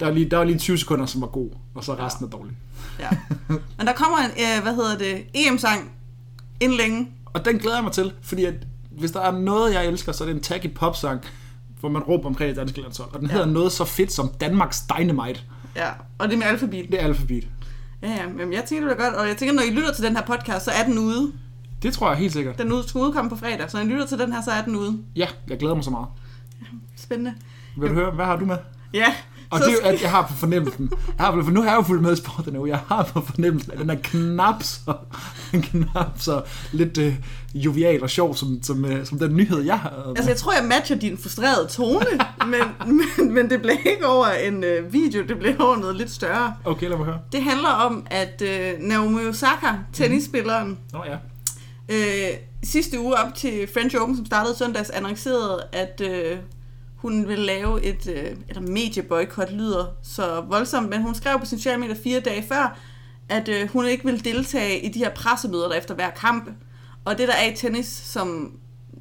der 0.00 0.06
er, 0.06 0.10
lige, 0.10 0.30
der 0.30 0.38
er 0.38 0.44
lige 0.44 0.58
20 0.58 0.78
sekunder, 0.78 1.06
som 1.06 1.20
var 1.20 1.26
god, 1.26 1.50
og 1.74 1.84
så 1.84 1.94
resten 1.94 2.26
er 2.26 2.30
dårlig. 2.30 2.56
Ja. 3.00 3.08
Men 3.48 3.86
der 3.86 3.92
kommer 3.92 4.18
en, 4.18 4.30
øh, 4.30 4.62
hvad 4.62 4.74
hedder 4.74 4.98
det, 4.98 5.24
EM-sang 5.34 5.92
inden 6.60 6.78
længe. 6.78 7.08
Og 7.26 7.44
den 7.44 7.58
glæder 7.58 7.76
jeg 7.76 7.84
mig 7.84 7.92
til, 7.92 8.12
fordi 8.22 8.44
at, 8.44 8.54
hvis 8.90 9.10
der 9.10 9.20
er 9.20 9.38
noget, 9.38 9.74
jeg 9.74 9.86
elsker, 9.86 10.12
så 10.12 10.24
er 10.24 10.28
det 10.28 10.34
en 10.34 10.42
tacky 10.42 10.74
popsang, 10.74 11.20
hvor 11.80 11.88
man 11.88 12.02
råber 12.02 12.26
omkring 12.26 12.48
det 12.48 12.56
danske 12.56 12.80
landshold. 12.80 13.14
Og 13.14 13.20
den 13.20 13.28
Ja. 13.28 13.32
hedder 13.32 13.46
noget 13.46 13.72
så 13.72 13.84
fedt 13.84 14.12
som 14.12 14.28
Danmarks 14.40 14.82
Dynamite. 14.98 15.40
Ja, 15.76 15.88
og 16.18 16.28
det 16.28 16.34
er 16.34 16.38
med 16.38 16.46
alfabet. 16.46 16.86
Det 16.90 17.00
er 17.00 17.04
alfabet. 17.04 17.48
Ja, 18.02 18.08
ja, 18.08 18.28
men 18.28 18.52
jeg 18.52 18.64
tænker, 18.64 18.88
det 18.88 19.00
er 19.00 19.04
godt. 19.04 19.14
Og 19.14 19.28
jeg 19.28 19.36
tænker, 19.36 19.54
når 19.54 19.62
I 19.62 19.70
lytter 19.70 19.92
til 19.92 20.04
den 20.04 20.16
her 20.16 20.22
podcast, 20.22 20.64
så 20.64 20.70
er 20.70 20.84
den 20.84 20.98
ude. 20.98 21.32
Det 21.82 21.92
tror 21.92 22.08
jeg 22.08 22.18
helt 22.18 22.32
sikkert. 22.32 22.58
Den 22.58 22.72
ude, 22.72 22.88
skal 22.88 22.98
udkomme 22.98 23.30
på 23.30 23.36
fredag, 23.36 23.70
så 23.70 23.76
når 23.76 23.84
I 23.84 23.88
lytter 23.88 24.06
til 24.06 24.18
den 24.18 24.32
her, 24.32 24.42
så 24.42 24.50
er 24.50 24.62
den 24.64 24.76
ude. 24.76 24.98
Ja, 25.16 25.26
jeg 25.48 25.58
glæder 25.58 25.74
mig 25.74 25.84
så 25.84 25.90
meget. 25.90 26.06
Spændende. 26.96 27.34
Vil 27.76 27.88
du 27.88 27.94
høre, 27.94 28.10
hvad 28.10 28.24
har 28.24 28.36
du 28.36 28.44
med? 28.44 28.56
Ja, 28.94 29.14
Og 29.50 29.60
det 29.60 29.68
er 29.68 29.72
jo, 29.72 29.78
at 29.82 30.02
jeg 30.02 30.10
har 30.10 30.26
på 30.26 30.32
fornemmelsen, 30.32 30.90
jeg 30.90 31.26
har, 31.26 31.42
for 31.42 31.50
nu 31.50 31.62
har 31.62 31.70
jeg 31.70 31.76
jo 31.76 31.82
fulgt 31.82 32.02
med 32.02 32.12
i 32.12 32.16
sporten 32.16 32.52
nu, 32.52 32.66
jeg 32.66 32.78
har 32.88 33.10
på 33.12 33.20
fornemmelsen, 33.20 33.72
at 33.72 33.78
den 33.78 33.90
er 33.90 33.96
knap 34.02 34.62
så, 34.62 34.94
knap 35.62 36.12
så 36.18 36.42
lidt 36.72 36.98
øh, 36.98 37.14
jovial 37.54 38.02
og 38.02 38.10
sjov, 38.10 38.34
som, 38.34 38.62
som, 38.62 38.84
øh, 38.84 39.06
som 39.06 39.18
den 39.18 39.36
nyhed, 39.36 39.62
jeg 39.62 39.78
har. 39.78 40.12
Altså, 40.16 40.30
jeg 40.30 40.36
tror, 40.36 40.52
jeg 40.52 40.64
matcher 40.64 40.96
din 40.96 41.18
frustrerede 41.18 41.66
tone, 41.68 42.06
men, 42.52 42.60
men, 42.86 43.34
men 43.34 43.50
det 43.50 43.62
blev 43.62 43.76
ikke 43.86 44.06
over 44.06 44.26
en 44.26 44.64
øh, 44.64 44.92
video, 44.92 45.22
det 45.28 45.38
blev 45.38 45.54
over 45.58 45.76
noget 45.76 45.96
lidt 45.96 46.10
større. 46.10 46.54
Okay, 46.64 46.88
lad 46.88 46.96
mig 46.96 47.06
høre. 47.06 47.18
Det 47.32 47.42
handler 47.42 47.68
om, 47.68 48.06
at 48.10 48.42
øh, 48.42 48.72
Naomi 48.80 49.26
Osaka, 49.26 49.66
tennisspilleren, 49.92 50.78
Nå 50.92 51.04
ja. 51.06 51.16
øh, 51.88 52.36
sidste 52.64 53.00
uge 53.00 53.14
op 53.14 53.34
til 53.34 53.68
French 53.74 53.96
Open, 53.96 54.16
som 54.16 54.26
startede 54.26 54.56
søndags, 54.56 54.90
annoncerede, 54.90 55.62
at 55.72 56.00
øh, 56.00 56.38
hun 56.96 57.28
vil 57.28 57.38
lave 57.38 57.82
et, 57.84 58.06
øh, 58.06 58.36
eller 58.48 58.60
medieboykot 58.62 59.52
lyder 59.52 59.86
så 60.02 60.40
voldsomt, 60.40 60.88
men 60.88 61.02
hun 61.02 61.14
skrev 61.14 61.38
på 61.40 61.46
sin 61.46 61.58
sociale 61.58 61.80
medier 61.80 61.96
fire 62.02 62.20
dage 62.20 62.44
før, 62.48 62.78
at 63.28 63.48
øh, 63.48 63.68
hun 63.68 63.86
ikke 63.86 64.04
vil 64.04 64.24
deltage 64.24 64.80
i 64.80 64.88
de 64.88 64.98
her 64.98 65.10
pressemøder, 65.10 65.68
der 65.68 65.74
efter 65.74 65.94
hver 65.94 66.10
kamp. 66.10 66.50
Og 67.04 67.18
det, 67.18 67.28
der 67.28 67.34
er 67.34 67.52
i 67.52 67.56
tennis, 67.56 67.86
som 67.86 68.52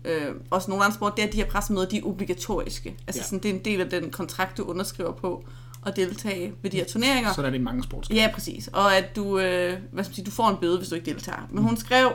øh, 0.05 0.27
også 0.51 0.69
nogle 0.71 0.83
andre 0.83 0.95
sport, 0.95 1.15
det 1.15 1.23
er, 1.23 1.27
at 1.27 1.33
de 1.33 1.37
her 1.37 1.45
pressemøder, 1.45 1.85
de 1.87 1.97
er 1.97 2.03
obligatoriske. 2.05 2.95
Altså 3.07 3.19
Ja. 3.21 3.23
sådan, 3.25 3.39
det 3.39 3.49
er 3.49 3.53
en 3.53 3.65
del 3.65 3.81
af 3.81 3.89
den 3.89 4.09
kontrakt, 4.11 4.57
du 4.57 4.63
underskriver 4.63 5.11
på 5.11 5.43
at 5.85 5.95
deltage 5.95 6.53
ved 6.61 6.71
de 6.71 6.77
her 6.77 6.85
turneringer. 6.85 7.33
Sådan 7.33 7.45
er 7.45 7.49
det 7.49 7.59
i 7.59 7.63
mange 7.63 7.83
sportsgrene. 7.83 8.21
Ja, 8.21 8.29
præcis. 8.33 8.67
Og 8.73 8.97
at 8.97 9.15
du, 9.15 9.39
øh, 9.39 9.69
hvad 9.91 10.03
skal 10.03 10.11
man 10.11 10.15
sige, 10.15 10.25
du 10.25 10.31
får 10.31 10.49
en 10.49 10.57
bøde, 10.61 10.77
hvis 10.77 10.89
du 10.89 10.95
ikke 10.95 11.11
deltager. 11.11 11.47
Men 11.51 11.63
hun 11.63 11.77
skrev, 11.77 12.11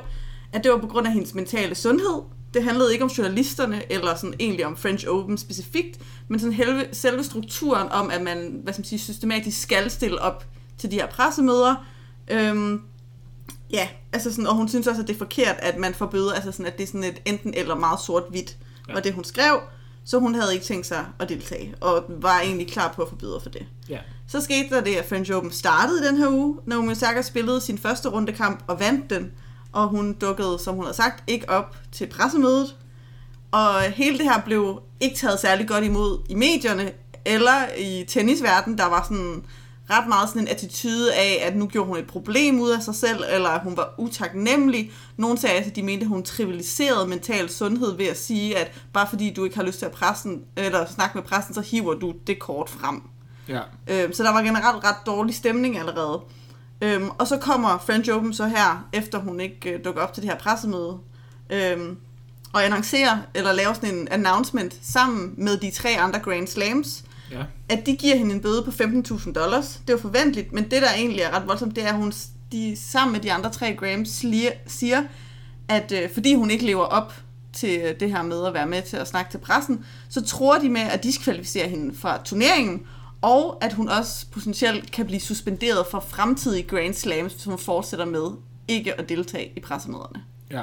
at 0.52 0.64
det 0.64 0.72
var 0.72 0.78
på 0.78 0.86
grund 0.86 1.06
af 1.06 1.12
hendes 1.12 1.34
mentale 1.34 1.74
sundhed. 1.74 2.22
Det 2.54 2.64
handlede 2.64 2.92
ikke 2.92 3.04
om 3.04 3.10
journalisterne, 3.10 3.92
eller 3.92 4.14
sådan 4.14 4.34
egentlig 4.40 4.66
om 4.66 4.76
French 4.76 5.06
Open 5.08 5.38
specifikt, 5.38 5.98
men 6.28 6.40
sådan 6.40 6.52
helve, 6.52 6.86
selve 6.92 7.24
strukturen 7.24 7.88
om, 7.88 8.10
at 8.10 8.22
man, 8.22 8.60
hvad 8.62 8.72
skal 8.72 8.80
man 8.80 8.86
sige, 8.86 8.98
systematisk 8.98 9.62
skal 9.62 9.90
stille 9.90 10.20
op 10.20 10.44
til 10.78 10.90
de 10.90 10.96
her 10.96 11.06
pressemøder. 11.06 11.86
Øhm, 12.30 12.82
ja, 13.70 13.88
altså 14.12 14.30
sådan, 14.30 14.46
og 14.46 14.54
hun 14.54 14.68
synes 14.68 14.86
også, 14.86 15.00
at 15.02 15.08
det 15.08 15.14
er 15.14 15.18
forkert, 15.18 15.56
at 15.58 15.78
man 15.78 15.94
får 15.94 16.06
bøder, 16.06 16.32
altså 16.32 16.52
sådan, 16.52 16.66
at 16.66 16.76
det 16.78 16.82
er 16.82 16.86
sådan 16.86 17.04
et 17.04 17.20
enten 17.24 17.54
eller 17.54 17.74
meget 17.74 18.00
sort-hvidt, 18.00 18.56
Ja. 18.88 18.94
var 18.94 19.00
det 19.00 19.12
hun 19.14 19.24
skrev. 19.24 19.60
Så 20.04 20.18
hun 20.18 20.34
havde 20.34 20.54
ikke 20.54 20.64
tænkt 20.66 20.86
sig 20.86 21.06
at 21.18 21.28
deltage, 21.28 21.74
og 21.80 22.04
var 22.08 22.40
egentlig 22.40 22.68
klar 22.68 22.92
på 22.96 23.02
at 23.02 23.18
bøder 23.18 23.40
for 23.40 23.50
det. 23.50 23.66
Ja. 23.88 23.98
Så 24.26 24.40
skete 24.40 24.74
der 24.74 24.80
det, 24.80 24.94
at 24.96 25.04
French 25.08 25.32
Open 25.32 25.50
startede 25.50 26.04
i 26.04 26.06
den 26.08 26.16
her 26.16 26.28
uge. 26.28 26.56
Naomi 26.66 26.92
Osaka 26.92 27.22
spillede 27.22 27.60
sin 27.60 27.78
første 27.78 28.08
rundekamp 28.08 28.64
og 28.66 28.80
vandt 28.80 29.10
den. 29.10 29.32
Og 29.72 29.88
hun 29.88 30.12
dukkede, 30.12 30.58
som 30.58 30.74
hun 30.74 30.84
havde 30.84 30.96
sagt, 30.96 31.24
ikke 31.26 31.50
op 31.50 31.76
til 31.92 32.06
pressemødet. 32.06 32.76
Og 33.50 33.80
hele 33.80 34.18
det 34.18 34.24
her 34.24 34.40
blev 34.40 34.82
ikke 35.00 35.16
taget 35.16 35.40
særlig 35.40 35.68
godt 35.68 35.84
imod 35.84 36.18
i 36.28 36.34
medierne 36.34 36.92
eller 37.24 37.68
i 37.78 38.04
tennisverdenen. 38.08 38.78
Der 38.78 38.86
var 38.86 39.02
sådan 39.02 39.44
ret 39.90 40.08
meget 40.08 40.28
sådan 40.28 40.42
en 40.42 40.48
attitude 40.48 41.14
af, 41.14 41.42
at 41.46 41.56
nu 41.56 41.66
gjorde 41.66 41.88
hun 41.88 41.96
et 41.96 42.06
problem 42.06 42.60
ud 42.60 42.70
af 42.70 42.82
sig 42.82 42.94
selv, 42.94 43.24
eller 43.30 43.48
at 43.48 43.62
hun 43.62 43.76
var 43.76 43.94
utaknemmelig. 43.98 44.92
Nogle 45.16 45.38
sagde, 45.38 45.56
at 45.56 45.76
de 45.76 45.82
mente, 45.82 46.04
at 46.04 46.08
hun 46.08 46.22
trivialiserede 46.22 47.08
mental 47.08 47.48
sundhed 47.48 47.96
ved 47.96 48.06
at 48.06 48.18
sige, 48.18 48.58
at 48.58 48.72
bare 48.92 49.06
fordi 49.10 49.32
du 49.34 49.44
ikke 49.44 49.56
har 49.56 49.62
lyst 49.62 49.78
til 49.78 49.86
at 49.86 49.92
pressen, 49.92 50.44
eller 50.56 50.86
snakke 50.86 51.18
med 51.18 51.22
pressen, 51.22 51.54
så 51.54 51.60
hiver 51.60 51.94
du 51.94 52.14
det 52.26 52.38
kort 52.38 52.70
frem. 52.70 53.02
Ja. 53.48 53.60
Øhm, 53.88 54.12
så 54.12 54.22
der 54.22 54.30
var 54.30 54.42
generelt 54.42 54.84
ret 54.84 55.06
dårlig 55.06 55.34
stemning 55.34 55.78
allerede. 55.78 56.20
Øhm, 56.80 57.08
og 57.18 57.26
så 57.26 57.36
kommer 57.36 57.78
French 57.86 58.10
Open 58.12 58.34
så 58.34 58.46
her, 58.46 58.88
efter 58.92 59.18
hun 59.18 59.40
ikke 59.40 59.70
øh, 59.70 59.84
dukker 59.84 60.02
op 60.02 60.14
til 60.14 60.22
det 60.22 60.30
her 60.30 60.38
pressemøde, 60.38 60.96
øhm, 61.50 61.96
og 62.52 62.64
annoncerer, 62.64 63.18
eller 63.34 63.52
laver 63.52 63.72
sådan 63.72 63.94
en 63.94 64.08
announcement 64.10 64.78
sammen 64.82 65.34
med 65.36 65.56
de 65.56 65.70
tre 65.70 65.88
andre 65.98 66.18
Grand 66.20 66.46
Slams, 66.46 67.04
Ja. 67.32 67.42
at 67.68 67.86
de 67.86 67.96
giver 67.96 68.16
hende 68.16 68.34
en 68.34 68.40
bøde 68.40 68.62
på 68.62 68.70
15.000 68.70 69.32
dollars. 69.32 69.80
Det 69.86 69.94
var 69.94 70.00
forventeligt, 70.00 70.52
men 70.52 70.64
det 70.64 70.82
der 70.82 70.88
egentlig 70.96 71.20
er 71.20 71.36
ret 71.36 71.46
voldsomt, 71.48 71.76
det 71.76 71.84
er, 71.84 71.88
at 71.88 71.94
hun 71.94 72.12
de, 72.52 72.76
sammen 72.76 73.12
med 73.12 73.20
de 73.20 73.32
andre 73.32 73.50
tre 73.50 73.74
Grams 73.74 74.24
siger, 74.66 75.02
at 75.68 75.92
øh, 75.92 76.12
fordi 76.14 76.34
hun 76.34 76.50
ikke 76.50 76.64
lever 76.66 76.84
op 76.84 77.14
til 77.52 77.80
øh, 77.84 78.00
det 78.00 78.10
her 78.10 78.22
med 78.22 78.46
at 78.46 78.54
være 78.54 78.66
med 78.66 78.82
til 78.82 78.96
at 78.96 79.08
snakke 79.08 79.30
til 79.30 79.38
pressen, 79.38 79.84
så 80.08 80.20
tror 80.24 80.58
de 80.58 80.68
med 80.68 80.80
at 80.80 81.02
diskvalificere 81.02 81.68
hende 81.68 81.94
fra 81.98 82.18
turneringen, 82.24 82.82
og 83.22 83.58
at 83.64 83.72
hun 83.72 83.88
også 83.88 84.26
potentielt 84.32 84.90
kan 84.92 85.06
blive 85.06 85.20
suspenderet 85.20 85.86
for 85.90 86.04
fremtidige 86.08 86.62
Grand 86.62 86.94
Slams, 86.94 87.32
hvis 87.32 87.44
hun 87.44 87.58
fortsætter 87.58 88.04
med 88.06 88.30
ikke 88.68 89.00
at 89.00 89.08
deltage 89.08 89.52
i 89.56 89.60
pressemøderne 89.60 90.22
Ja. 90.50 90.62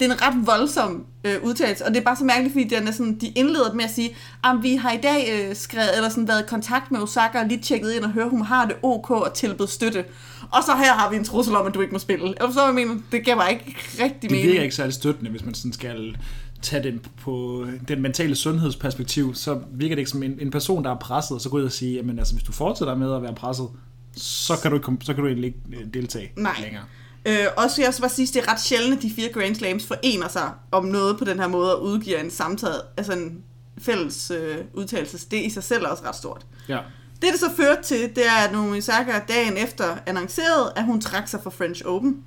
det 0.00 0.08
er 0.08 0.12
en 0.14 0.22
ret 0.22 0.46
voldsom 0.46 1.04
øh, 1.24 1.36
udtalelse, 1.42 1.84
og 1.86 1.90
det 1.94 2.00
er 2.00 2.04
bare 2.04 2.16
så 2.16 2.24
mærkeligt, 2.24 2.52
fordi 2.52 2.64
den 2.64 2.88
er 2.88 2.92
sådan, 2.92 3.18
de 3.20 3.26
indleder 3.28 3.72
med 3.74 3.84
at 3.84 3.90
sige, 3.90 4.10
at 4.44 4.56
vi 4.62 4.76
har 4.76 4.92
i 4.92 4.96
dag 4.96 5.28
øh, 5.48 5.56
skrevet, 5.56 5.96
eller 5.96 6.08
sådan 6.08 6.28
været 6.28 6.40
i 6.42 6.46
kontakt 6.48 6.90
med 6.90 7.00
Osaka 7.00 7.38
og 7.40 7.46
lige 7.46 7.60
tjekket 7.62 7.92
ind 7.92 8.04
og 8.04 8.10
høre, 8.10 8.28
hun 8.28 8.42
har 8.42 8.66
det 8.66 8.76
ok 8.82 9.10
og 9.10 9.34
tilbudt 9.34 9.70
støtte. 9.70 10.04
Og 10.50 10.62
så 10.66 10.76
her 10.76 10.92
har 10.92 11.10
vi 11.10 11.16
en 11.16 11.24
trussel 11.24 11.56
om, 11.56 11.66
at 11.66 11.74
du 11.74 11.80
ikke 11.80 11.92
må 11.92 11.98
spille. 11.98 12.26
Jeg 12.26 12.46
forstår, 12.46 12.64
jeg 12.64 12.74
mener. 12.74 12.94
Det 13.12 13.24
gav 13.24 13.36
mig 13.36 13.50
ikke 13.50 13.76
rigtig 14.02 14.22
Det 14.22 14.30
mening. 14.30 14.46
virker 14.48 14.62
ikke 14.62 14.74
særlig 14.74 14.94
støttende, 14.94 15.30
hvis 15.30 15.44
man 15.44 15.54
sådan 15.54 15.72
skal 15.72 16.16
tage 16.62 16.82
den 16.82 17.00
på 17.20 17.66
den 17.88 18.02
mentale 18.02 18.34
sundhedsperspektiv, 18.34 19.34
så 19.34 19.60
virker 19.72 19.94
det 19.94 20.00
ikke 20.00 20.10
som 20.10 20.22
en, 20.22 20.38
en 20.40 20.50
person, 20.50 20.84
der 20.84 20.90
er 20.90 20.98
presset, 20.98 21.34
og 21.34 21.40
så 21.40 21.48
gå 21.48 21.56
ud 21.56 21.62
og 21.62 21.72
sige, 21.72 21.94
jamen 21.94 22.18
altså, 22.18 22.34
hvis 22.34 22.44
du 22.44 22.52
fortsætter 22.52 22.94
med 22.94 23.14
at 23.14 23.22
være 23.22 23.34
presset, 23.34 23.68
så 24.16 24.54
kan 24.62 24.70
du, 24.70 24.76
ikke, 24.76 25.04
så 25.04 25.14
kan 25.14 25.22
du 25.22 25.28
egentlig 25.28 25.46
ikke 25.46 25.84
øh, 25.84 25.94
deltage 25.94 26.32
Nej. 26.36 26.56
længere. 26.62 26.84
Øh, 27.26 27.46
også 27.56 27.76
vil 27.76 27.82
jeg 27.82 27.88
også 27.88 28.00
bare 28.00 28.10
sige, 28.10 28.26
det 28.26 28.36
er 28.36 28.52
ret 28.52 28.60
sjældent, 28.60 28.96
at 28.96 29.02
de 29.02 29.10
fire 29.10 29.28
Grand 29.32 29.54
Slams 29.54 29.86
forener 29.86 30.28
sig 30.28 30.50
om 30.70 30.84
noget 30.84 31.18
på 31.18 31.24
den 31.24 31.38
her 31.38 31.48
måde 31.48 31.76
og 31.76 31.82
udgiver 31.82 32.18
en 32.20 32.30
samtale, 32.30 32.74
altså 32.96 33.12
en 33.12 33.42
fælles 33.78 34.30
øh, 34.30 34.56
udtalelse. 34.74 35.28
Det 35.30 35.44
i 35.44 35.50
sig 35.50 35.64
selv 35.64 35.84
er 35.84 35.88
også 35.88 36.04
ret 36.04 36.16
stort. 36.16 36.46
Ja. 36.68 36.78
Det, 37.22 37.32
det 37.32 37.40
så 37.40 37.50
førte 37.56 37.82
til, 37.82 38.16
det 38.16 38.26
er, 38.26 38.46
at 38.46 38.52
Naomi 38.52 38.78
Osaka 38.78 39.20
dagen 39.28 39.56
efter 39.56 39.96
annoncerede, 40.06 40.72
at 40.76 40.84
hun 40.84 41.00
trak 41.00 41.28
sig 41.28 41.40
fra 41.42 41.50
French 41.50 41.82
Open. 41.86 42.24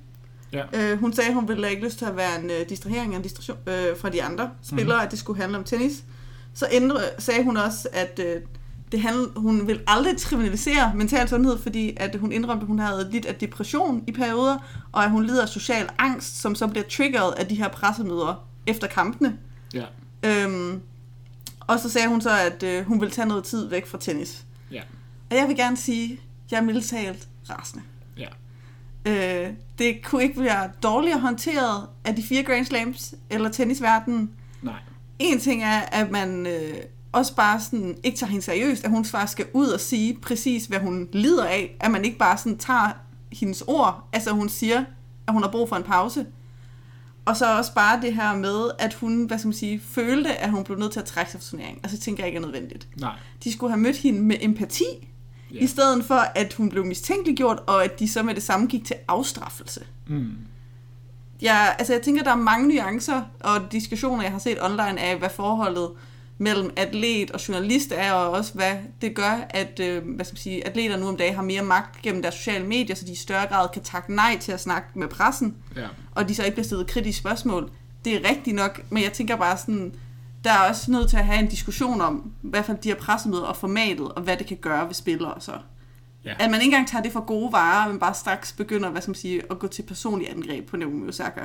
Ja. 0.52 0.64
Øh, 0.72 0.98
hun 0.98 1.12
sagde, 1.12 1.28
at 1.28 1.34
hun 1.34 1.48
ville 1.48 1.70
ikke 1.70 1.84
lyst 1.84 1.98
til 1.98 2.04
at 2.04 2.16
være 2.16 2.40
en 2.40 2.50
øh, 2.50 2.68
distrahering 2.68 3.16
en 3.16 3.22
distraktion, 3.22 3.58
øh, 3.66 3.96
fra 3.96 4.08
de 4.08 4.22
andre 4.22 4.50
spillere, 4.62 4.98
mm. 4.98 5.04
at 5.04 5.10
det 5.10 5.18
skulle 5.18 5.40
handle 5.40 5.58
om 5.58 5.64
tennis. 5.64 6.04
Så 6.54 6.66
ændre, 6.72 6.96
sagde 7.18 7.44
hun 7.44 7.56
også, 7.56 7.88
at 7.92 8.20
øh, 8.26 8.40
det 8.92 9.00
handl, 9.00 9.32
hun 9.36 9.66
vil 9.66 9.80
aldrig 9.86 10.16
trivialisere 10.16 10.92
mental 10.94 11.28
sundhed, 11.28 11.58
fordi 11.58 11.96
at 11.96 12.16
hun 12.16 12.32
indrømte, 12.32 12.62
at 12.62 12.66
hun 12.66 12.78
havde 12.78 13.08
lidt 13.12 13.26
af 13.26 13.34
depression 13.34 14.04
i 14.06 14.12
perioder, 14.12 14.58
og 14.92 15.04
at 15.04 15.10
hun 15.10 15.24
lider 15.24 15.42
af 15.42 15.48
social 15.48 15.88
angst, 15.98 16.40
som 16.40 16.54
så 16.54 16.66
bliver 16.66 16.84
triggeret 16.90 17.32
af 17.32 17.46
de 17.46 17.54
her 17.54 17.68
pressemøder 17.68 18.48
efter 18.66 18.86
kampene. 18.86 19.38
Ja. 19.74 19.84
Øhm, 20.24 20.80
og 21.60 21.78
så 21.78 21.90
sagde 21.90 22.08
hun 22.08 22.20
så, 22.20 22.30
at 22.30 22.62
øh, 22.62 22.84
hun 22.84 23.00
ville 23.00 23.12
tage 23.12 23.28
noget 23.28 23.44
tid 23.44 23.68
væk 23.68 23.86
fra 23.86 23.98
tennis. 23.98 24.44
Ja. 24.70 24.82
Og 25.30 25.36
jeg 25.36 25.48
vil 25.48 25.56
gerne 25.56 25.76
sige, 25.76 26.12
at 26.12 26.52
jeg 26.52 26.58
er 26.58 26.62
mildt 26.62 27.28
rasende. 27.50 27.84
Ja. 28.16 28.28
Øh, 29.06 29.48
det 29.78 30.04
kunne 30.04 30.22
ikke 30.22 30.40
være 30.40 30.70
dårligere 30.82 31.20
håndteret 31.20 31.86
af 32.04 32.16
de 32.16 32.22
fire 32.22 32.42
Grand 32.42 32.64
Slams 32.64 33.14
eller 33.30 33.48
tennisverdenen. 33.48 34.30
Nej. 34.62 34.78
En 35.18 35.40
ting 35.40 35.62
er, 35.62 35.80
at 35.80 36.10
man 36.10 36.46
øh, 36.46 36.74
også 37.12 37.34
bare 37.36 37.60
sådan, 37.60 37.96
ikke 38.02 38.18
tager 38.18 38.30
hende 38.30 38.44
seriøst, 38.44 38.84
at 38.84 38.90
hun 38.90 39.04
faktisk 39.04 39.32
skal 39.32 39.46
ud 39.52 39.68
og 39.68 39.80
sige 39.80 40.18
præcis, 40.22 40.66
hvad 40.66 40.78
hun 40.78 41.08
lider 41.12 41.44
af. 41.44 41.76
At 41.80 41.90
man 41.90 42.04
ikke 42.04 42.18
bare 42.18 42.38
sådan 42.38 42.58
tager 42.58 42.90
hendes 43.32 43.62
ord. 43.66 44.08
Altså 44.12 44.30
hun 44.30 44.48
siger, 44.48 44.84
at 45.26 45.32
hun 45.32 45.42
har 45.42 45.50
brug 45.50 45.68
for 45.68 45.76
en 45.76 45.82
pause. 45.82 46.26
Og 47.24 47.36
så 47.36 47.58
også 47.58 47.74
bare 47.74 48.00
det 48.00 48.14
her 48.14 48.36
med, 48.36 48.70
at 48.78 48.94
hun, 48.94 49.24
hvad 49.24 49.38
skal 49.38 49.46
man 49.46 49.54
sige, 49.54 49.80
følte, 49.80 50.34
at 50.34 50.50
hun 50.50 50.64
blev 50.64 50.78
nødt 50.78 50.92
til 50.92 51.00
at 51.00 51.06
trække 51.06 51.30
sig 51.30 51.40
fra 51.40 51.50
turneringen. 51.50 51.80
Altså 51.82 51.96
det 51.96 52.04
tænker 52.04 52.22
jeg 52.22 52.28
ikke 52.28 52.36
er 52.36 52.42
nødvendigt. 52.42 52.88
Nej. 52.96 53.14
De 53.44 53.52
skulle 53.52 53.70
have 53.70 53.80
mødt 53.80 53.96
hende 53.96 54.20
med 54.20 54.36
empati, 54.40 54.84
Ja. 55.54 55.58
i 55.58 55.66
stedet 55.66 56.04
for, 56.04 56.14
at 56.14 56.52
hun 56.54 56.68
blev 56.68 56.84
mistænkeliggjort, 56.86 57.58
og 57.66 57.84
at 57.84 57.98
de 57.98 58.08
så 58.08 58.22
med 58.22 58.34
det 58.34 58.42
samme 58.42 58.66
gik 58.66 58.84
til 58.84 58.96
afstraffelse. 59.08 59.84
Mm. 60.06 60.30
Jeg, 61.42 61.76
altså 61.78 61.92
jeg 61.92 62.02
tænker, 62.02 62.22
der 62.22 62.30
er 62.30 62.36
mange 62.36 62.68
nuancer 62.68 63.22
og 63.40 63.72
diskussioner, 63.72 64.22
jeg 64.22 64.32
har 64.32 64.38
set 64.38 64.62
online 64.62 65.00
af, 65.00 65.16
hvad 65.18 65.30
forholdet 65.30 65.90
mellem 66.38 66.70
atlet 66.76 67.30
og 67.30 67.48
journalist 67.48 67.92
er, 67.96 68.12
og 68.12 68.30
også 68.30 68.54
hvad 68.54 68.72
det 69.02 69.14
gør, 69.14 69.46
at 69.50 69.80
øh, 69.80 70.02
hvad 70.14 70.24
skal 70.24 70.34
man 70.34 70.38
sige, 70.40 70.66
atleter 70.66 70.96
nu 70.96 71.08
om 71.08 71.16
dagen 71.16 71.34
har 71.34 71.42
mere 71.42 71.62
magt 71.62 72.02
gennem 72.02 72.22
deres 72.22 72.34
sociale 72.34 72.66
medier, 72.66 72.96
så 72.96 73.04
de 73.04 73.12
i 73.12 73.16
større 73.16 73.46
grad 73.46 73.68
kan 73.72 73.82
takke 73.82 74.14
nej 74.14 74.38
til 74.40 74.52
at 74.52 74.60
snakke 74.60 74.88
med 74.94 75.08
pressen, 75.08 75.56
Ja. 75.76 75.86
og 76.14 76.28
de 76.28 76.34
så 76.34 76.42
ikke 76.44 76.54
bliver 76.54 76.64
stillet 76.64 76.86
kritiske 76.86 77.18
spørgsmål. 77.18 77.70
Det 78.04 78.14
er 78.14 78.28
rigtigt 78.30 78.56
nok, 78.56 78.80
men 78.90 79.02
jeg 79.02 79.12
tænker 79.12 79.36
bare 79.36 79.56
sådan, 79.58 79.94
der 80.44 80.50
er 80.50 80.68
også 80.68 80.90
nødt 80.90 81.10
til 81.10 81.16
at 81.16 81.24
have 81.24 81.38
en 81.38 81.48
diskussion 81.48 82.00
om, 82.00 82.32
hvert 82.42 82.64
fald 82.64 82.78
de 82.78 82.88
her 82.88 82.96
pressemøder 82.96 83.42
og 83.42 83.56
formatet, 83.56 84.12
og 84.12 84.22
hvad 84.22 84.36
det 84.36 84.46
kan 84.46 84.56
gøre 84.56 84.86
ved 84.86 84.94
spillere 84.94 85.40
så. 85.40 85.52
Ja. 86.24 86.34
At 86.38 86.50
man 86.50 86.60
ikke 86.60 86.64
engang 86.64 86.88
tager 86.88 87.02
det 87.02 87.12
for 87.12 87.20
gode 87.20 87.52
varer, 87.52 87.88
men 87.88 87.98
bare 87.98 88.14
straks 88.14 88.52
begynder, 88.52 88.90
hvad 88.90 89.02
skal 89.02 89.10
man 89.10 89.14
sige, 89.14 89.42
at 89.50 89.58
gå 89.58 89.66
til 89.66 89.82
personlig 89.82 90.30
angreb 90.30 90.68
på 90.68 90.76
Naomi 90.76 91.08
Osaka. 91.08 91.40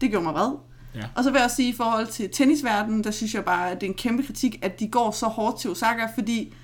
Det 0.00 0.10
gjorde 0.10 0.24
mig 0.24 0.34
vred. 0.34 0.52
Ja. 0.94 1.02
Og 1.14 1.24
så 1.24 1.30
vil 1.30 1.38
jeg 1.38 1.44
også 1.44 1.56
sige, 1.56 1.68
i 1.68 1.76
forhold 1.76 2.06
til 2.06 2.30
tennisverdenen, 2.30 3.04
der 3.04 3.10
synes 3.10 3.34
jeg 3.34 3.44
bare, 3.44 3.70
at 3.70 3.80
det 3.80 3.86
er 3.86 3.90
en 3.90 3.96
kæmpe 3.96 4.22
kritik, 4.22 4.58
at 4.62 4.80
de 4.80 4.88
går 4.88 5.10
så 5.10 5.26
hårdt 5.26 5.60
til 5.60 5.70
Osaka, 5.70 6.06
fordi 6.14 6.54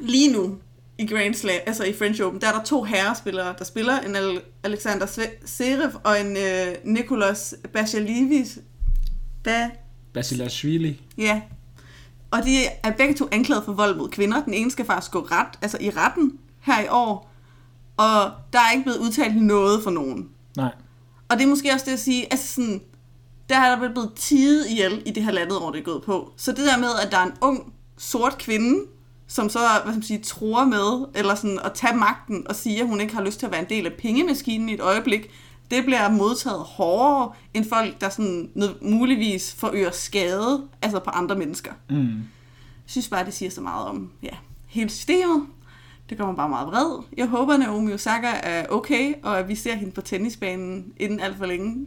lige 0.00 0.32
nu 0.32 0.58
i 0.98 1.06
Grand 1.06 1.34
Slam, 1.34 1.60
altså 1.66 1.84
i 1.84 1.92
French 1.92 2.22
Open, 2.22 2.40
der 2.40 2.48
er 2.48 2.52
der 2.52 2.64
to 2.64 2.82
herrespillere, 2.82 3.54
der 3.58 3.64
spiller, 3.64 4.00
en 4.00 4.16
Al- 4.16 4.42
Alexander 4.62 5.06
Zverev 5.46 5.90
og 6.04 6.20
en 6.20 6.36
øh, 6.36 6.74
Nicolas 6.84 7.54
Basilivis. 7.72 8.58
Ba 9.44 9.70
Basilashvili. 10.14 11.00
Ja. 11.18 11.40
Og 12.30 12.44
de 12.44 12.56
er 12.82 12.92
begge 12.92 13.14
to 13.14 13.28
anklaget 13.32 13.64
for 13.64 13.72
vold 13.72 13.96
mod 13.96 14.08
kvinder. 14.08 14.44
Den 14.44 14.54
ene 14.54 14.70
skal 14.70 14.84
faktisk 14.84 15.12
gå 15.12 15.20
ret, 15.20 15.58
altså 15.62 15.78
i 15.80 15.90
retten 15.90 16.38
her 16.60 16.80
i 16.80 16.86
år. 16.90 17.30
Og 17.96 18.30
der 18.52 18.58
er 18.58 18.72
ikke 18.72 18.84
blevet 18.84 18.98
udtalt 18.98 19.42
noget 19.42 19.82
for 19.82 19.90
nogen. 19.90 20.28
Nej. 20.56 20.72
Og 21.28 21.38
det 21.38 21.44
er 21.44 21.48
måske 21.48 21.72
også 21.72 21.86
det 21.86 21.92
at 21.92 22.00
sige, 22.00 22.26
altså 22.32 22.54
sådan, 22.54 22.80
der 23.48 23.58
er 23.60 23.80
der 23.80 23.92
blevet 23.92 24.12
tidet 24.16 24.70
ihjel 24.70 25.02
i 25.06 25.10
det 25.10 25.24
her 25.24 25.32
landet, 25.32 25.58
hvor 25.58 25.70
det 25.70 25.78
er 25.78 25.84
gået 25.84 26.02
på. 26.02 26.32
Så 26.36 26.52
det 26.52 26.66
der 26.66 26.78
med, 26.78 26.88
at 27.02 27.12
der 27.12 27.18
er 27.18 27.26
en 27.26 27.32
ung, 27.40 27.72
sort 27.98 28.38
kvinde, 28.38 28.84
som 29.26 29.48
så, 29.48 29.58
hvad 29.58 29.92
skal 29.92 29.94
man 29.94 30.02
sige, 30.02 30.22
tror 30.22 30.64
med, 30.64 31.06
eller 31.14 31.34
sådan 31.34 31.60
at 31.64 31.72
tage 31.74 31.96
magten 31.96 32.48
og 32.48 32.56
sige, 32.56 32.80
at 32.80 32.86
hun 32.86 33.00
ikke 33.00 33.14
har 33.14 33.22
lyst 33.22 33.38
til 33.38 33.46
at 33.46 33.52
være 33.52 33.60
en 33.60 33.68
del 33.68 33.86
af 33.86 33.92
pengemaskinen 33.92 34.68
i 34.68 34.74
et 34.74 34.80
øjeblik, 34.80 35.30
det 35.70 35.84
bliver 35.84 36.10
modtaget 36.10 36.60
hårdere 36.60 37.32
end 37.54 37.64
folk, 37.68 38.00
der 38.00 38.08
sådan 38.08 38.50
muligvis 38.82 39.54
forøger 39.54 39.90
skade, 39.90 40.62
altså 40.82 40.98
på 40.98 41.10
andre 41.10 41.36
mennesker. 41.36 41.72
Mm. 41.90 42.16
Jeg 42.84 42.90
synes 42.90 43.08
bare, 43.08 43.24
det 43.24 43.34
siger 43.34 43.50
så 43.50 43.60
meget 43.60 43.86
om 43.86 44.10
ja, 44.22 44.36
hele 44.66 44.90
systemet. 44.90 45.46
Det 46.10 46.18
gør 46.18 46.26
mig 46.26 46.36
bare 46.36 46.48
meget 46.48 46.66
vred. 46.68 47.02
Jeg 47.16 47.26
håber, 47.26 47.54
at 47.54 47.60
Naomi 47.60 47.92
Osaka 47.92 48.26
er 48.42 48.66
okay, 48.70 49.14
og 49.22 49.38
at 49.38 49.48
vi 49.48 49.54
ser 49.54 49.74
hende 49.74 49.92
på 49.92 50.00
tennisbanen 50.00 50.92
inden 50.96 51.20
alt 51.20 51.36
for 51.36 51.46
længe. 51.46 51.86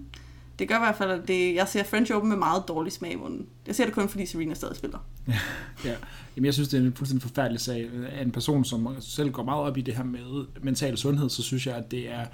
Det 0.59 0.67
gør 0.67 0.75
i 0.75 0.79
hvert 0.79 0.95
fald, 0.95 1.11
at 1.11 1.27
det, 1.27 1.55
jeg 1.55 1.67
ser 1.67 1.83
French 1.83 2.11
Open 2.11 2.29
med 2.29 2.37
meget 2.37 2.63
dårlig 2.67 2.93
smag 2.93 3.11
i 3.11 3.15
munden. 3.15 3.45
Jeg 3.67 3.75
ser 3.75 3.85
det 3.85 3.93
kun, 3.93 4.09
fordi 4.09 4.25
Serena 4.25 4.53
stadig 4.53 4.75
spiller. 4.75 4.99
Ja. 5.85 5.93
Jamen, 6.35 6.45
jeg 6.45 6.53
synes, 6.53 6.69
det 6.69 6.79
er 6.79 6.85
en 6.85 6.93
fuldstændig 6.93 7.27
forfærdelig 7.29 7.61
sag. 7.61 7.89
Af 8.11 8.21
en 8.21 8.31
person, 8.31 8.65
som 8.65 8.87
selv 8.99 9.31
går 9.31 9.43
meget 9.43 9.63
op 9.63 9.77
i 9.77 9.81
det 9.81 9.95
her 9.95 10.03
med 10.03 10.45
mental 10.61 10.97
sundhed, 10.97 11.29
så 11.29 11.43
synes 11.43 11.67
jeg, 11.67 11.75
at 11.75 11.91
det 11.91 12.11
er 12.11 12.25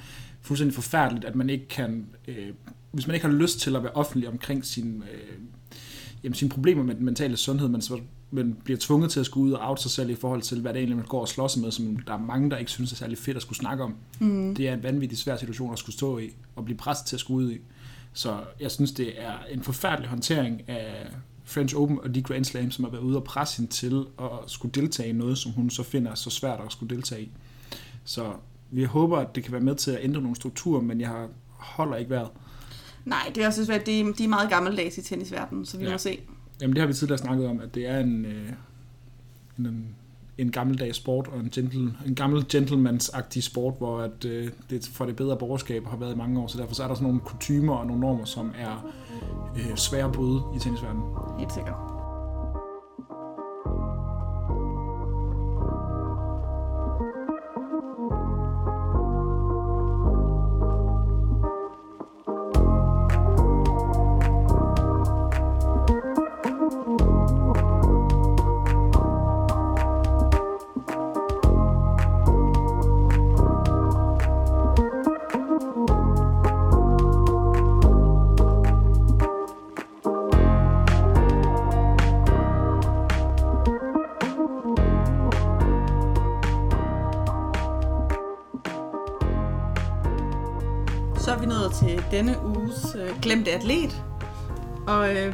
fuldstændig 0.44 0.76
forfærdeligt, 0.76 1.26
at 1.26 1.36
man 1.36 1.50
ikke 1.50 1.68
kan... 1.68 2.08
Øh, 2.28 2.50
hvis 2.92 3.08
man 3.08 3.14
ikke 3.14 3.26
har 3.28 3.34
lyst 3.34 3.60
til 3.60 3.76
at 3.76 3.84
være 3.84 3.92
offentlig 3.92 4.30
omkring 4.30 4.66
sin, 4.66 5.04
øh, 5.14 5.38
jamen, 6.24 6.34
sine 6.34 6.50
problemer 6.50 6.84
med 6.84 6.96
den 6.96 7.06
mentale 7.06 7.38
sundhed, 7.38 7.68
men 7.68 7.82
så 7.82 8.00
man 8.32 8.58
bliver 8.64 8.78
tvunget 8.82 9.12
til 9.12 9.20
at 9.20 9.26
skulle 9.26 9.48
ud 9.48 9.52
og 9.52 9.70
out 9.70 9.82
sig 9.82 9.92
selv 9.92 10.10
i 10.10 10.16
forhold 10.16 10.42
til, 10.42 10.62
hvad 10.62 10.74
det 10.74 10.80
egentlig 10.80 10.98
man 10.98 11.06
går 11.06 11.22
og 11.22 11.28
slås 11.28 11.58
med, 11.58 11.72
som 11.72 11.96
der 11.96 12.14
er 12.14 12.18
mange, 12.18 12.50
der 12.50 12.58
ikke 12.58 12.72
synes 12.72 12.92
er 12.92 12.96
særlig 12.96 13.18
fedt 13.18 13.38
at 13.38 13.42
skulle 13.42 13.60
snakke 13.60 13.84
om. 13.84 13.96
Mm. 14.20 14.56
Det 14.56 14.68
er 14.68 14.74
en 14.74 14.84
vanvittig 14.84 15.18
svær 15.18 15.38
situation 15.38 15.74
at 15.74 15.80
skulle 15.80 15.96
stå 15.96 16.18
i, 16.18 16.30
og 16.56 16.66
blive 16.66 16.78
presset 16.78 17.08
til 17.08 17.16
at 17.16 17.20
skulle 17.20 17.48
ud 17.48 17.52
i. 17.52 17.58
Så 18.14 18.40
jeg 18.60 18.72
synes, 18.72 18.92
det 18.92 19.22
er 19.24 19.34
en 19.52 19.64
forfærdelig 19.64 20.10
håndtering 20.10 20.70
af 20.70 21.08
French 21.44 21.76
Open 21.76 22.00
og 22.04 22.16
de 22.16 22.22
Grand 22.22 22.46
Slam, 22.46 22.72
som 22.72 22.84
har 22.84 22.92
været 22.92 23.04
ude 23.04 23.18
og 23.18 23.24
presse 23.24 23.58
hende 23.58 23.72
til 23.72 24.06
at 24.20 24.30
skulle 24.48 24.72
deltage 24.72 25.10
i 25.10 25.12
noget, 25.12 25.38
som 25.38 25.52
hun 25.52 25.70
så 25.70 25.84
finder 25.84 26.16
så 26.16 26.30
svært 26.30 26.60
at 26.66 26.72
skulle 26.72 26.96
deltage 26.96 27.22
i. 27.22 27.32
Så 28.04 28.34
vi 28.74 28.84
håber, 28.84 29.18
at 29.18 29.36
det 29.36 29.44
kan 29.44 29.52
være 29.52 29.62
med 29.62 29.76
til 29.76 29.92
at 29.92 30.00
ændre 30.02 30.22
nogle 30.22 30.36
strukturer, 30.36 30.82
men 30.82 31.02
jeg 31.02 31.08
har 31.10 31.28
holder 31.50 31.96
ikke 31.98 32.12
været. 32.12 32.30
Nej, 33.06 33.32
det 33.36 33.44
er 33.44 33.48
også 33.48 33.66
svært. 33.66 33.86
De, 33.86 34.14
de 34.18 34.24
er 34.24 34.28
meget 34.28 34.50
gammeldags 34.50 34.98
i 34.98 35.02
tennisverdenen, 35.02 35.66
så 35.66 35.78
vi 35.78 35.84
Ja. 35.84 35.90
ja. 35.90 35.94
må 35.94 35.98
se. 35.98 36.20
Jamen 36.62 36.74
det 36.76 36.82
har 36.82 36.88
vi 36.88 36.94
tidligere 36.94 37.18
snakket 37.18 37.48
om, 37.48 37.60
at 37.60 37.76
det 37.76 37.88
er 37.88 38.00
en, 38.00 38.26
øh, 38.26 38.50
en, 39.60 39.86
en 40.38 40.52
gammeldags 40.52 40.98
sport 40.98 41.28
og 41.28 41.40
en, 41.40 41.50
gentle, 41.50 41.94
en 42.06 42.16
gammel 42.16 42.46
gentlemans-agtig 42.50 43.44
sport, 43.44 43.74
hvor 43.78 44.00
at, 44.00 44.26
øh, 44.26 44.50
det 44.70 44.90
for 44.94 45.06
det 45.06 45.16
bedre 45.16 45.38
borgerskab 45.38 45.86
har 45.86 45.98
været 45.98 46.14
i 46.14 46.18
mange 46.18 46.40
år, 46.40 46.48
så 46.48 46.58
derfor 46.58 46.76
så 46.76 46.84
er 46.84 46.88
der 46.88 46.96
sådan 46.96 47.08
nogle 47.08 47.20
kutymer 47.22 47.74
og 47.76 47.88
nogle 47.88 48.02
normer, 48.02 48.26
som 48.26 48.52
er 48.60 48.92
øh, 49.56 49.76
svære 49.76 50.06
at 50.06 50.12
bryde 50.12 50.42
i 50.56 50.60
tennisverdenen. 50.60 51.04
Helt 51.40 51.54
sikkert. 51.54 51.93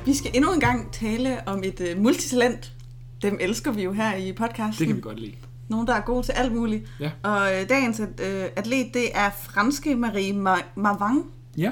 Vi 0.05 0.13
skal 0.13 0.31
endnu 0.33 0.53
en 0.53 0.59
gang 0.59 0.91
tale 0.91 1.47
om 1.47 1.63
et 1.63 1.79
øh, 1.81 1.97
multitalent. 1.97 2.73
Dem 3.21 3.37
elsker 3.41 3.71
vi 3.71 3.83
jo 3.83 3.91
her 3.91 4.15
i 4.15 4.33
podcasten. 4.33 4.79
Det 4.79 4.87
kan 4.87 4.95
vi 4.95 5.01
godt 5.01 5.19
lide. 5.19 5.33
Nogen, 5.67 5.87
der 5.87 5.93
er 5.93 6.01
gode 6.01 6.25
til 6.25 6.31
alt 6.31 6.51
muligt. 6.55 6.89
Ja. 6.99 7.11
Og 7.23 7.55
øh, 7.61 7.69
dagens 7.69 7.99
øh, 7.99 8.45
atlet, 8.55 8.93
det 8.93 9.17
er 9.17 9.29
franske 9.43 9.95
Marie 9.95 10.33
Ma- 10.33 10.65
Mavang. 10.75 11.31
Ja. 11.57 11.71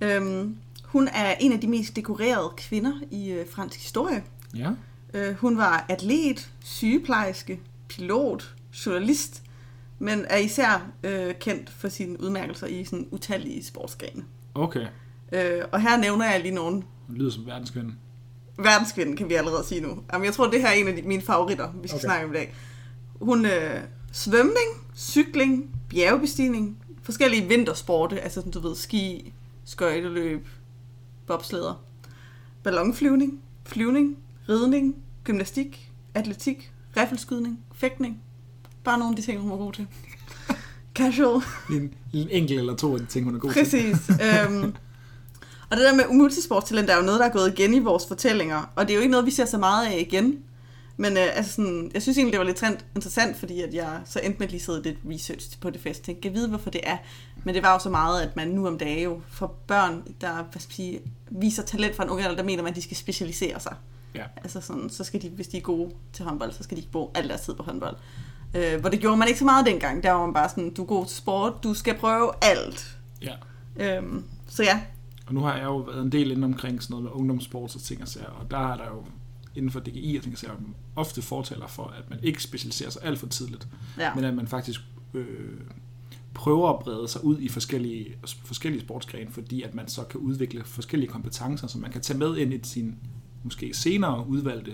Øhm, 0.00 0.56
hun 0.84 1.08
er 1.08 1.34
en 1.40 1.52
af 1.52 1.60
de 1.60 1.66
mest 1.66 1.96
dekorerede 1.96 2.50
kvinder 2.56 2.92
i 3.10 3.30
øh, 3.30 3.46
fransk 3.50 3.80
historie. 3.80 4.22
Ja. 4.56 4.70
Øh, 5.14 5.34
hun 5.34 5.56
var 5.56 5.86
atlet, 5.88 6.50
sygeplejerske, 6.64 7.60
pilot, 7.88 8.54
journalist, 8.86 9.42
men 9.98 10.24
er 10.30 10.36
især 10.36 10.86
øh, 11.02 11.34
kendt 11.34 11.70
for 11.70 11.88
sine 11.88 12.22
udmærkelser 12.22 12.66
i 12.66 12.84
sådan 12.84 13.08
utallige 13.10 13.64
sportsgrene. 13.64 14.24
Okay. 14.54 14.86
Øh, 15.32 15.62
og 15.72 15.80
her 15.80 15.96
nævner 15.96 16.30
jeg 16.30 16.40
lige 16.40 16.54
nogle. 16.54 16.82
Det 17.08 17.18
lyder 17.18 17.30
som 17.30 17.46
verdenskvinde. 17.46 17.94
Verdenskvinden 18.58 19.16
kan 19.16 19.28
vi 19.28 19.34
allerede 19.34 19.64
sige 19.64 19.80
nu. 19.80 20.02
Jamen, 20.12 20.24
jeg 20.24 20.34
tror, 20.34 20.50
det 20.50 20.60
her 20.60 20.68
er 20.68 20.72
en 20.72 20.88
af 20.88 20.96
de, 20.96 21.02
mine 21.02 21.22
favoritter, 21.22 21.72
vi 21.82 21.88
skal 21.88 21.96
Okay. 21.96 22.04
snakke 22.04 22.26
om 22.26 22.32
i 22.32 22.36
dag. 22.36 22.54
Hun 23.20 23.46
øh, 23.46 23.80
svømning, 24.12 24.68
cykling, 24.96 25.70
bjergbestigning, 25.88 26.78
forskellige 27.02 27.48
vintersporte, 27.48 28.20
altså 28.20 28.40
sådan, 28.40 28.52
du 28.52 28.60
ved, 28.60 28.74
ski, 28.76 29.32
skøjteløb, 29.64 30.46
bobslæder, 31.26 31.84
ballonflyvning, 32.62 33.40
flyvning, 33.64 34.16
ridning, 34.48 34.96
gymnastik, 35.24 35.92
atletik, 36.14 36.72
riffelskydning, 36.96 37.60
fægtning. 37.74 38.22
Bare 38.84 38.98
nogle 38.98 39.12
af 39.12 39.16
de 39.16 39.22
ting, 39.22 39.40
hun 39.40 39.50
var 39.50 39.56
god 39.56 39.72
til. 39.72 39.86
Casual. 40.94 41.42
En, 41.70 41.94
en 42.12 42.28
enkelt 42.30 42.58
eller 42.60 42.76
to 42.76 42.94
af 42.94 43.00
de 43.00 43.06
ting, 43.06 43.24
hun 43.24 43.34
er 43.34 43.38
god 43.38 43.52
til. 43.52 43.62
Præcis. 43.62 44.10
øhm, 44.50 44.74
og 45.72 45.78
det 45.78 45.84
der 45.86 45.94
med 45.94 46.04
multisportstalent 46.12 46.90
er 46.90 46.96
jo 46.96 47.02
noget, 47.02 47.20
der 47.20 47.26
er 47.26 47.32
gået 47.32 47.58
igen 47.58 47.74
i 47.74 47.78
vores 47.78 48.06
fortællinger. 48.06 48.72
Og 48.76 48.86
det 48.86 48.92
er 48.92 48.94
jo 48.94 49.00
ikke 49.00 49.10
noget, 49.10 49.26
vi 49.26 49.30
ser 49.30 49.44
så 49.44 49.58
meget 49.58 49.86
af 49.86 49.98
igen. 49.98 50.38
Men 50.96 51.16
øh, 51.16 51.36
altså 51.36 51.52
sådan, 51.52 51.90
jeg 51.94 52.02
synes 52.02 52.18
egentlig, 52.18 52.32
det 52.32 52.38
var 52.38 52.44
lidt 52.44 52.62
trend- 52.62 52.84
interessant, 52.94 53.36
fordi 53.36 53.62
at 53.62 53.74
jeg 53.74 54.00
så 54.04 54.20
endte 54.22 54.38
med 54.38 54.48
lige 54.48 54.60
sidde 54.60 54.82
lidt 54.82 54.98
research 55.10 55.60
på 55.60 55.70
det 55.70 55.80
fest. 55.80 56.08
Jeg 56.08 56.20
kan 56.22 56.34
vide, 56.34 56.48
hvorfor 56.48 56.70
det 56.70 56.80
er. 56.84 56.96
Men 57.44 57.54
det 57.54 57.62
var 57.62 57.72
jo 57.72 57.78
så 57.78 57.90
meget, 57.90 58.22
at 58.22 58.36
man 58.36 58.48
nu 58.48 58.66
om 58.66 58.78
dagen 58.78 59.02
jo 59.02 59.20
for 59.28 59.54
børn, 59.66 60.02
der 60.20 60.32
hvad 60.34 60.60
skal 60.60 60.74
sige, 60.74 61.00
viser 61.30 61.62
talent 61.62 61.96
fra 61.96 62.04
en 62.04 62.10
unge 62.10 62.24
alder, 62.24 62.36
der 62.36 62.44
mener 62.44 62.62
man, 62.62 62.70
at 62.70 62.76
de 62.76 62.82
skal 62.82 62.96
specialisere 62.96 63.60
sig. 63.60 63.74
Ja. 64.14 64.24
Altså 64.36 64.60
sådan, 64.60 64.90
så 64.90 65.04
skal 65.04 65.22
de, 65.22 65.28
hvis 65.28 65.48
de 65.48 65.56
er 65.56 65.60
gode 65.60 65.90
til 66.12 66.24
håndbold, 66.24 66.52
så 66.52 66.62
skal 66.62 66.76
de 66.76 66.80
ikke 66.80 66.92
bruge 66.92 67.08
al 67.14 67.28
deres 67.28 67.40
tid 67.40 67.54
på 67.54 67.62
håndbold. 67.62 67.96
Øh, 68.54 68.80
hvor 68.80 68.88
det 68.88 69.00
gjorde 69.00 69.16
man 69.16 69.28
ikke 69.28 69.38
så 69.38 69.44
meget 69.44 69.66
dengang. 69.66 70.02
Der 70.02 70.10
var 70.10 70.24
man 70.26 70.34
bare 70.34 70.48
sådan, 70.48 70.74
du 70.74 70.82
er 70.82 70.86
god 70.86 71.06
til 71.06 71.16
sport, 71.16 71.52
du 71.62 71.74
skal 71.74 71.98
prøve 71.98 72.30
alt. 72.42 72.96
Ja. 73.22 73.34
Øhm, 73.76 74.24
så 74.48 74.62
ja, 74.62 74.80
Og 75.32 75.34
nu 75.34 75.44
har 75.44 75.56
jeg 75.56 75.64
jo 75.64 75.76
været 75.76 76.02
en 76.02 76.12
del 76.12 76.30
inde 76.30 76.44
omkring 76.44 76.82
sådan 76.82 76.94
noget 76.94 77.04
med 77.04 77.12
ungdomssport 77.12 77.74
og 77.74 77.82
ting 77.82 78.02
og 78.02 78.08
sager, 78.08 78.26
og 78.26 78.50
der 78.50 78.72
er 78.72 78.76
der 78.76 78.86
jo 78.86 79.04
inden 79.54 79.70
for 79.70 79.80
DGI 79.80 80.16
og 80.16 80.22
ting 80.22 80.34
og 80.34 80.38
sager, 80.38 80.54
ofte 80.96 81.22
fortaler 81.22 81.66
for, 81.66 81.84
at 81.84 82.10
man 82.10 82.18
ikke 82.22 82.42
specialiserer 82.42 82.90
sig 82.90 83.02
alt 83.04 83.18
for 83.18 83.26
tidligt, 83.26 83.68
ja. 83.98 84.14
men 84.14 84.24
at 84.24 84.34
man 84.34 84.46
faktisk 84.46 84.80
øh, 85.14 85.60
prøver 86.34 86.70
at 86.70 86.78
brede 86.78 87.08
sig 87.08 87.24
ud 87.24 87.38
i 87.38 87.48
forskellige, 87.48 88.14
forskellige 88.44 88.82
sportsgrene, 88.82 89.30
fordi 89.30 89.62
at 89.62 89.74
man 89.74 89.88
så 89.88 90.04
kan 90.04 90.20
udvikle 90.20 90.64
forskellige 90.64 91.10
kompetencer, 91.10 91.66
som 91.66 91.80
man 91.80 91.90
kan 91.90 92.00
tage 92.00 92.18
med 92.18 92.36
ind 92.36 92.54
i 92.54 92.60
sin 92.62 92.96
måske 93.42 93.74
senere 93.74 94.26
udvalgte 94.26 94.72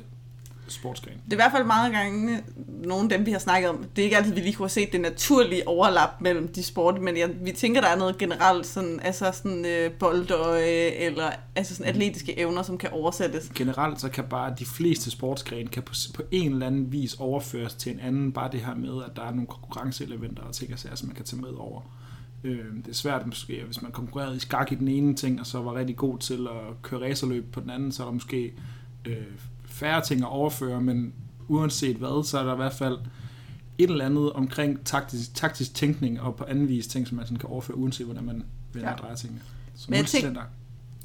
sportsgren. 0.73 1.15
Det 1.25 1.33
er 1.33 1.37
i 1.37 1.37
hvert 1.37 1.53
fald 1.53 1.65
meget 1.65 1.93
gange 1.93 2.43
nogle 2.85 3.03
af 3.03 3.19
dem, 3.19 3.27
vi 3.27 3.33
har 3.33 3.39
snakket 3.39 3.71
om. 3.71 3.85
Det 3.97 4.03
er 4.03 4.05
ikke 4.05 4.17
altid, 4.17 4.35
vi 4.35 4.41
lige 4.41 4.53
kunne 4.53 4.65
have 4.65 4.71
set 4.71 4.93
det 4.93 5.01
naturlige 5.01 5.69
overlap 5.69 6.21
mellem 6.21 6.49
de 6.49 6.63
sporte, 6.63 7.01
men 7.01 7.17
jeg, 7.17 7.31
vi 7.45 7.53
tænker, 7.53 7.81
der 7.81 7.89
er 7.89 7.97
noget 7.97 8.19
generelt, 8.19 8.67
sådan, 8.67 9.01
altså 9.03 9.31
sådan 9.33 9.67
øh, 9.67 9.93
boldøje, 9.93 10.91
eller 10.91 11.31
altså 11.57 11.75
sådan 11.75 11.95
atletiske 11.95 12.39
evner, 12.39 12.63
som 12.63 12.79
kan 12.79 12.91
oversættes. 12.93 13.51
Generelt 13.55 14.01
så 14.01 14.09
kan 14.09 14.25
bare 14.25 14.55
de 14.59 14.65
fleste 14.65 15.11
sportsgrene 15.11 15.69
kan 15.69 15.83
på, 15.83 15.95
på 16.15 16.23
en 16.31 16.53
eller 16.53 16.67
anden 16.67 16.93
vis 16.93 17.15
overføres 17.15 17.75
til 17.75 17.93
en 17.93 18.01
anden, 18.01 18.33
bare 18.33 18.51
det 18.53 18.61
her 18.61 18.75
med, 18.75 19.05
at 19.05 19.17
der 19.17 19.23
er 19.23 19.31
nogle 19.31 19.47
konkurrenceelementer 19.47 20.43
og 20.43 20.55
ting 20.55 20.73
og 20.73 20.79
sager, 20.79 20.95
som 20.95 21.09
man 21.09 21.17
kan 21.17 21.25
tage 21.25 21.43
med 21.43 21.51
over. 21.59 21.81
Øh, 22.45 22.65
det 22.77 22.89
er 22.89 22.95
svært 22.95 23.27
måske, 23.27 23.63
hvis 23.67 23.83
man 23.83 23.93
konkurrerede 23.93 24.37
i 24.37 24.39
skak 24.39 24.73
i 24.73 24.75
den 24.75 24.89
ene 24.89 25.15
ting, 25.15 25.41
og 25.41 25.47
så 25.47 25.63
var 25.63 25.75
rigtig 25.75 25.97
god 25.97 26.19
til 26.19 26.47
at 26.47 26.83
køre 26.83 27.01
racerløb 27.01 27.53
på 27.53 27.61
den 27.61 27.71
anden, 27.71 27.93
så 27.93 28.03
er 28.03 28.07
der 28.07 28.13
måske 28.13 28.53
øh, 29.05 29.17
færre 29.79 30.03
ting 30.05 30.21
at 30.21 30.29
overføre, 30.29 30.81
men 30.81 31.13
uanset 31.49 31.97
hvad, 31.97 32.25
så 32.25 32.39
er 32.39 32.43
der 32.45 32.53
i 32.53 32.57
hvert 32.57 32.73
fald 32.73 32.99
et 33.79 33.91
eller 33.91 34.05
andet 34.07 34.33
omkring 34.33 34.85
taktisk, 34.85 35.35
taktisk 35.35 35.75
tænkning 35.75 36.21
og 36.21 36.37
på 36.37 36.45
anden 36.45 36.69
vis 36.69 36.87
ting, 36.87 37.09
som 37.09 37.17
man 37.17 37.27
sådan 37.27 37.39
kan 37.39 37.49
overføre, 37.49 37.77
uanset 37.77 38.07
hvordan 38.07 38.25
man 38.25 38.43
vender 38.73 38.89
Ja. 38.89 38.95
og 38.95 38.99
drejer 39.01 39.15
tingene. 39.15 39.41
Så 39.77 39.87
Men 39.91 40.05
tænk- 40.05 40.39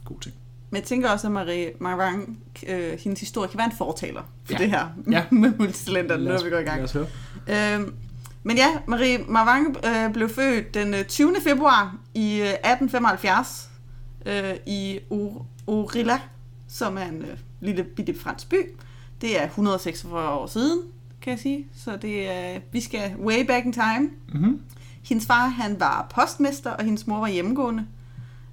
god 0.06 0.20
ting. 0.20 0.36
Men 0.70 0.80
jeg 0.80 0.84
tænker 0.88 1.10
også, 1.10 1.28
at 1.28 1.34
Marie 1.34 1.72
Marvang, 1.80 2.40
øh, 2.68 3.00
hendes 3.00 3.20
historie 3.20 3.50
kan 3.50 3.58
være 3.58 3.66
en 3.72 3.78
fortaler 3.78 4.22
for 4.44 4.54
Ja. 4.54 4.58
det 4.58 4.70
her 4.70 4.88
Ja. 5.12 5.24
med 5.42 5.54
multitalenter, 5.60 6.18
nu 6.18 6.24
Lad 6.24 6.34
os- 6.36 6.42
er 6.42 6.46
vi 6.46 6.52
går 6.52 6.58
i 6.60 6.64
gang. 6.64 6.90
Øhm, 7.84 7.94
men 8.44 8.58
ja, 8.58 8.68
Marie 8.88 9.18
Marvang 9.28 9.78
øh, 9.86 10.14
blev 10.14 10.30
født 10.30 10.74
den 10.74 10.94
øh, 10.94 11.06
20. 11.06 11.36
februar 11.44 11.98
i 12.14 12.40
øh, 12.40 12.48
1875 12.48 13.70
øh, 14.26 14.54
i 14.68 15.00
O- 15.12 15.44
Orilla, 15.68 16.20
som 16.68 16.98
er 16.98 17.06
en 17.06 17.22
øh, 17.22 17.38
lille 17.64 17.84
bitte 17.84 18.20
fransk 18.20 18.50
by. 18.50 18.56
Det 19.22 19.42
er 19.42 19.46
146 19.46 20.30
år 20.30 20.48
siden, 20.48 20.82
kan 21.22 21.32
jeg 21.32 21.40
sige. 21.40 21.68
Så 21.76 21.98
det 21.98 22.30
er, 22.32 22.60
vi 22.72 22.82
skal 22.82 23.16
way 23.20 23.46
back 23.46 23.66
in 23.66 23.74
time. 23.74 24.10
Mm-hmm. 24.34 24.62
Hendes 25.04 25.26
far, 25.26 25.48
han 25.48 25.80
var 25.80 26.08
postmester, 26.16 26.70
og 26.72 26.84
hendes 26.84 27.08
mor 27.08 27.20
var 27.20 27.28
hjemmegående. 27.28 27.86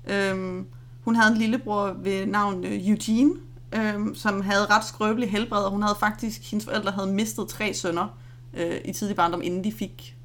Øhm, 0.07 0.67
hun 1.05 1.17
havde 1.17 1.33
en 1.33 1.39
lillebror 1.39 1.97
ved 2.03 2.27
navn 2.27 2.65
øh, 2.65 2.89
Eugene, 2.89 3.33
øhm, 3.73 4.15
som 4.15 4.41
havde 4.41 4.67
ret 4.67 4.85
skrøbelig 4.85 5.31
helbred, 5.31 5.65
og 5.65 5.71
hun 5.71 5.83
havde 5.83 5.97
faktisk, 6.01 6.51
hendes 6.51 6.65
forældre 6.65 6.91
havde 6.91 7.13
mistet 7.13 7.49
tre 7.49 7.75
sønner 7.75 8.19
øh, 8.55 8.77
i 8.85 8.93
tidlig 8.93 9.17
barndom, 9.17 9.43
inden 9.43 9.65
de 9.65 9.73
fik 9.73 10.17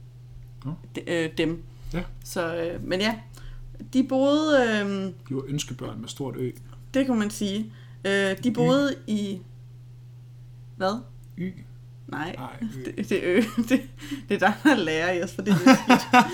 de, 0.95 1.09
øh, 1.09 1.29
dem. 1.37 1.63
Ja. 1.93 2.03
Så, 2.23 2.55
øh, 2.55 2.87
men 2.87 2.99
ja, 2.99 3.15
de 3.93 4.03
boede, 4.03 4.63
øh, 4.63 4.89
De 5.29 5.35
var 5.35 5.43
ønskebørn 5.47 6.01
med 6.01 6.09
stort 6.09 6.35
ø. 6.37 6.51
det 6.93 7.05
kan 7.05 7.15
man 7.15 7.29
sige, 7.29 7.73
øh, 8.05 8.37
de 8.43 8.51
boede 8.51 8.95
i, 9.07 9.41
hvad? 10.77 11.01
Y. 11.37 11.53
Nej, 12.07 12.35
Nej, 12.37 12.55
ø. 12.61 12.65
det, 12.85 13.09
det, 13.09 13.29
er 13.29 13.37
ø. 13.37 13.41
det, 13.69 13.81
det 14.29 14.35
er 14.35 14.39
dig, 14.39 14.53
der 14.63 14.75
lærer, 14.75 15.13
Jesper. 15.13 15.43
Det 15.43 15.53
er. 15.53 16.29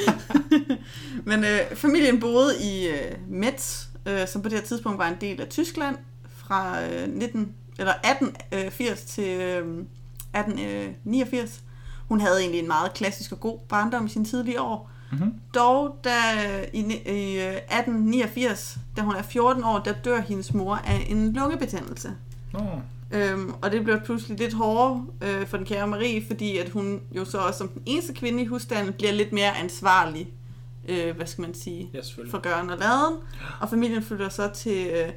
Men 1.30 1.44
øh, 1.44 1.76
familien 1.76 2.20
boede 2.20 2.64
i 2.64 2.88
øh, 2.88 3.30
Metz, 3.30 3.86
øh, 4.06 4.28
som 4.28 4.42
på 4.42 4.50
det 4.50 4.60
her 4.60 4.66
tidspunkt 4.66 4.98
var 4.98 5.08
en 5.08 5.18
del 5.22 5.42
af 5.42 5.48
Tyskland, 5.48 5.98
fra 6.36 6.86
øh, 6.86 7.14
19, 7.14 7.56
eller 7.80 7.94
1880 7.94 9.02
til 9.02 9.24
øh, 9.24 9.58
1889. 9.58 11.64
Hun 12.08 12.22
havde 12.22 12.40
egentlig 12.40 12.60
en 12.60 12.68
meget 12.68 12.94
klassisk 12.94 13.32
og 13.32 13.40
god 13.40 13.60
barndom 13.70 14.06
i 14.06 14.10
sine 14.10 14.26
tidlige 14.26 14.62
år. 14.62 14.91
Mm-hmm. 15.12 15.34
Dog, 15.56 15.98
da 16.04 16.18
i, 16.74 16.80
i 17.06 17.40
øh, 17.40 17.54
1889, 17.54 18.78
da 18.98 19.02
hun 19.02 19.16
er 19.16 19.22
14 19.22 19.64
år, 19.64 19.80
der 19.80 19.94
dør 19.94 20.22
hendes 20.22 20.54
mor 20.54 20.76
af 20.76 21.06
en 21.10 21.34
lungebetændelse. 21.34 22.14
Nå, 22.54 22.60
Øhm, 23.14 23.54
og 23.62 23.72
det 23.72 23.84
blev 23.84 24.00
pludselig 24.06 24.40
lidt 24.40 24.54
hårdere 24.54 25.06
øh, 25.22 25.48
for 25.48 25.58
den 25.58 25.66
kære 25.66 25.88
Marie, 25.88 26.24
fordi 26.28 26.58
at 26.58 26.70
hun 26.70 27.02
jo 27.12 27.26
så 27.26 27.38
også 27.38 27.58
som 27.58 27.68
den 27.68 27.82
eneste 27.86 28.14
kvinde 28.14 28.44
i 28.44 28.46
husstanden 28.46 28.94
bliver 28.94 29.12
lidt 29.12 29.34
mere 29.34 29.58
ansvarlig, 29.58 30.30
øh, 30.90 31.16
hvad 31.16 31.26
skal 31.26 31.42
man 31.42 31.54
sige, 31.54 31.90
ja 31.94 32.00
for 32.32 32.40
gøren 32.40 32.70
og 32.70 32.78
laden. 32.78 33.16
Og 33.62 33.70
familien 33.70 34.04
flytter 34.04 34.30
så 34.30 34.50
til... 34.54 34.88
Øh, 34.88 35.10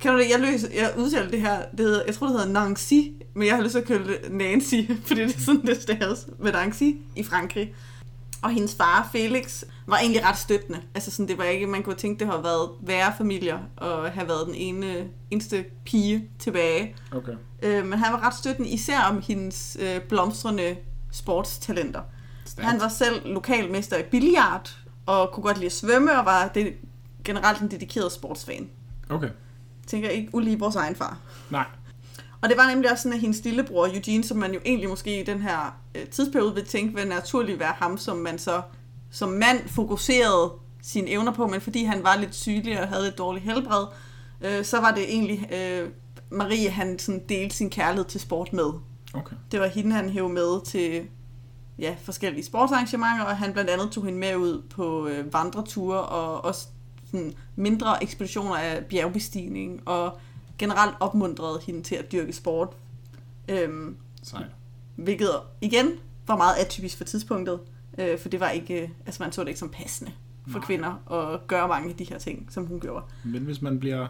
kan 0.00 0.12
du 0.12 0.18
det? 0.18 0.30
Jeg, 0.30 0.40
løs, 0.40 0.64
jeg 0.74 0.92
udtaler 0.98 1.30
det 1.30 1.40
her, 1.40 1.62
det 1.70 1.80
hedder, 1.80 2.02
jeg 2.06 2.14
tror 2.14 2.26
det 2.26 2.40
hedder 2.40 2.52
Nancy, 2.52 2.94
men 3.34 3.46
jeg 3.46 3.56
har 3.56 3.62
lyst 3.62 3.72
til 3.72 3.78
at 3.78 3.84
kalde 3.86 4.08
det 4.08 4.32
Nancy, 4.32 4.74
fordi 5.06 5.20
det 5.20 5.36
er 5.36 5.40
sådan, 5.40 5.66
det 5.66 5.82
staves 5.82 6.26
med 6.38 6.52
Nancy 6.52 6.82
i 7.16 7.22
Frankrig. 7.22 7.74
Og 8.42 8.50
hendes 8.50 8.74
far, 8.74 9.08
Felix, 9.12 9.64
var 9.86 9.98
egentlig 9.98 10.24
ret 10.24 10.38
støttende. 10.38 10.80
Altså 10.94 11.10
sådan, 11.10 11.28
det 11.28 11.38
var 11.38 11.44
ikke, 11.44 11.66
man 11.66 11.82
kunne 11.82 11.94
tænke, 11.94 12.20
det 12.20 12.26
har 12.26 12.40
været 12.42 12.70
værre 12.80 13.12
familier, 13.18 13.58
og 13.76 14.10
have 14.10 14.28
været 14.28 14.46
den 14.46 14.54
ene, 14.54 15.08
eneste 15.30 15.64
pige 15.84 16.28
tilbage. 16.38 16.96
Okay. 17.12 17.32
Øh, 17.62 17.86
men 17.86 17.98
han 17.98 18.12
var 18.12 18.26
ret 18.26 18.34
støttende, 18.34 18.68
især 18.68 19.00
om 19.00 19.22
hendes 19.26 19.76
øh, 19.80 20.00
blomstrende 20.00 20.76
sportstalenter. 21.12 22.00
Stærkt. 22.44 22.68
Han 22.68 22.80
var 22.80 22.88
selv 22.88 23.32
lokalmester 23.32 23.96
i 23.96 24.02
billiard, 24.02 24.76
og 25.06 25.30
kunne 25.32 25.42
godt 25.42 25.56
lide 25.56 25.66
at 25.66 25.72
svømme, 25.72 26.18
og 26.18 26.24
var 26.24 26.48
det, 26.48 26.74
generelt 27.24 27.60
en 27.60 27.70
dedikeret 27.70 28.12
sportsfan. 28.12 28.70
Okay. 29.08 29.28
Tænker 29.86 30.08
ikke 30.08 30.34
ulige 30.34 30.58
vores 30.58 30.76
egen 30.76 30.94
far. 30.94 31.18
Nej. 31.50 31.66
Og 32.42 32.48
det 32.48 32.56
var 32.56 32.68
nemlig 32.68 32.90
også 32.90 33.02
sådan, 33.02 33.16
at 33.16 33.20
hendes 33.20 33.44
lillebror 33.44 33.86
Eugene, 33.86 34.24
som 34.24 34.36
man 34.36 34.52
jo 34.54 34.60
egentlig 34.64 34.88
måske 34.88 35.20
i 35.20 35.24
den 35.24 35.42
her 35.42 35.80
øh, 35.94 36.06
tidsperiode 36.06 36.54
vil 36.54 36.64
tænke, 36.64 36.94
vil 36.94 37.08
naturligt 37.08 37.58
være 37.58 37.74
ham, 37.76 37.98
som 37.98 38.16
man 38.16 38.38
så 38.38 38.62
som 39.10 39.28
mand 39.28 39.68
fokuserede 39.68 40.52
sine 40.82 41.10
evner 41.10 41.32
på, 41.32 41.46
men 41.46 41.60
fordi 41.60 41.84
han 41.84 42.04
var 42.04 42.16
lidt 42.16 42.34
sygelig 42.34 42.80
og 42.80 42.88
havde 42.88 43.08
et 43.08 43.18
dårligt 43.18 43.44
helbred, 43.44 43.86
øh, 44.40 44.64
så 44.64 44.80
var 44.80 44.90
det 44.90 45.14
egentlig 45.14 45.52
øh, 45.52 45.88
Marie, 46.30 46.70
han 46.70 46.98
sådan 46.98 47.22
delte 47.28 47.56
sin 47.56 47.70
kærlighed 47.70 48.04
til 48.04 48.20
sport 48.20 48.52
med. 48.52 48.70
Okay. 49.14 49.36
Det 49.52 49.60
var 49.60 49.66
hende, 49.66 49.92
han 49.92 50.10
hævde 50.10 50.32
med 50.32 50.64
til 50.64 51.02
ja, 51.78 51.96
forskellige 52.02 52.44
sportsarrangementer, 52.44 53.24
og 53.24 53.36
han 53.36 53.52
blandt 53.52 53.70
andet 53.70 53.90
tog 53.90 54.04
hende 54.04 54.18
med 54.18 54.36
ud 54.36 54.62
på 54.70 55.06
øh, 55.06 55.32
vandreture 55.32 56.02
og 56.02 56.44
også 56.44 56.68
sådan, 57.10 57.34
mindre 57.56 58.02
ekspeditioner 58.02 58.56
af 58.56 58.84
bjergbestigning, 58.84 59.88
og 59.88 60.18
generelt 60.58 60.94
opmuntrede 61.00 61.60
hende 61.66 61.82
til 61.82 61.94
at 61.94 62.12
dyrke 62.12 62.32
sport. 62.32 62.68
Øhm, 63.48 63.96
Sejt. 64.22 64.46
hvilket 64.96 65.30
igen 65.60 65.86
var 66.26 66.36
meget 66.36 66.54
atypisk 66.56 66.96
for 66.96 67.04
tidspunktet, 67.04 67.60
øh, 67.98 68.18
for 68.18 68.28
det 68.28 68.40
var 68.40 68.48
ikke, 68.50 68.82
øh, 68.82 68.88
altså 69.06 69.22
man 69.22 69.32
så 69.32 69.40
det 69.40 69.48
ikke 69.48 69.60
som 69.60 69.68
passende 69.68 70.12
for 70.48 70.58
Nej. 70.58 70.66
kvinder 70.66 71.12
at 71.12 71.46
gøre 71.46 71.68
mange 71.68 71.90
af 71.90 71.96
de 71.96 72.04
her 72.04 72.18
ting, 72.18 72.46
som 72.50 72.66
hun 72.66 72.80
gjorde. 72.80 73.04
Men 73.24 73.42
hvis 73.42 73.62
man 73.62 73.80
bliver... 73.80 74.06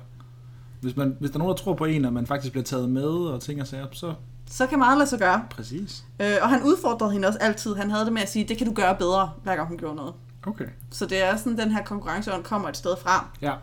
Hvis, 0.80 0.96
man, 0.96 1.16
hvis 1.20 1.30
der 1.30 1.36
er 1.36 1.38
nogen, 1.38 1.50
der 1.56 1.62
tror 1.62 1.74
på 1.74 1.84
en, 1.84 2.04
og 2.04 2.12
man 2.12 2.26
faktisk 2.26 2.52
bliver 2.52 2.64
taget 2.64 2.88
med 2.88 3.04
og 3.08 3.40
ting 3.42 3.60
og 3.60 3.66
sager, 3.66 3.86
så 3.92 4.14
Så 4.46 4.66
kan 4.66 4.78
meget 4.78 4.98
lade 4.98 5.10
sig 5.10 5.18
gøre. 5.18 5.44
præcis. 5.50 6.04
Øh, 6.20 6.32
og 6.42 6.48
han 6.48 6.62
udfordrede 6.62 7.12
hende 7.12 7.28
også 7.28 7.38
altid. 7.38 7.74
Han 7.74 7.90
havde 7.90 8.04
det 8.04 8.12
med 8.12 8.22
at 8.22 8.28
sige, 8.30 8.44
det 8.48 8.58
kan 8.58 8.66
du 8.66 8.72
gøre 8.72 8.96
bedre, 8.96 9.30
hver 9.42 9.56
gang 9.56 9.68
hun 9.68 9.78
gjorde 9.78 9.96
noget. 9.96 10.14
Okay. 10.46 10.66
Så 10.90 11.06
det 11.06 11.22
er 11.24 11.36
sådan, 11.36 11.58
den 11.58 11.70
her 11.70 11.84
konkurrenceånd 11.84 12.44
kommer 12.44 12.68
et 12.68 12.76
sted 12.76 12.94
fra. 13.02 13.28
Ja. 13.42 13.54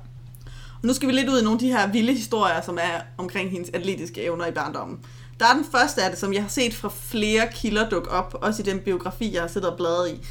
Nu 0.86 0.94
skal 0.94 1.08
vi 1.08 1.14
lidt 1.14 1.30
ud 1.30 1.40
i 1.40 1.44
nogle 1.44 1.56
af 1.56 1.60
de 1.60 1.68
her 1.68 1.92
vilde 1.92 2.14
historier, 2.14 2.62
som 2.62 2.78
er 2.78 3.02
omkring 3.18 3.52
hendes 3.52 3.70
atletiske 3.70 4.24
evner 4.24 4.46
i 4.46 4.52
barndommen. 4.52 5.00
Der 5.40 5.46
er 5.46 5.54
den 5.54 5.66
første 5.72 6.04
af 6.04 6.10
det, 6.10 6.20
som 6.20 6.34
jeg 6.34 6.42
har 6.42 6.50
set 6.50 6.74
fra 6.74 6.90
flere 6.94 7.48
kilder 7.54 7.90
dukke 7.90 8.10
op, 8.10 8.38
også 8.42 8.62
i 8.62 8.66
den 8.66 8.80
biografi, 8.80 9.34
jeg 9.34 9.42
har 9.42 9.48
siddet 9.48 9.70
og 9.70 9.78
bladet 9.78 10.10
i. 10.10 10.26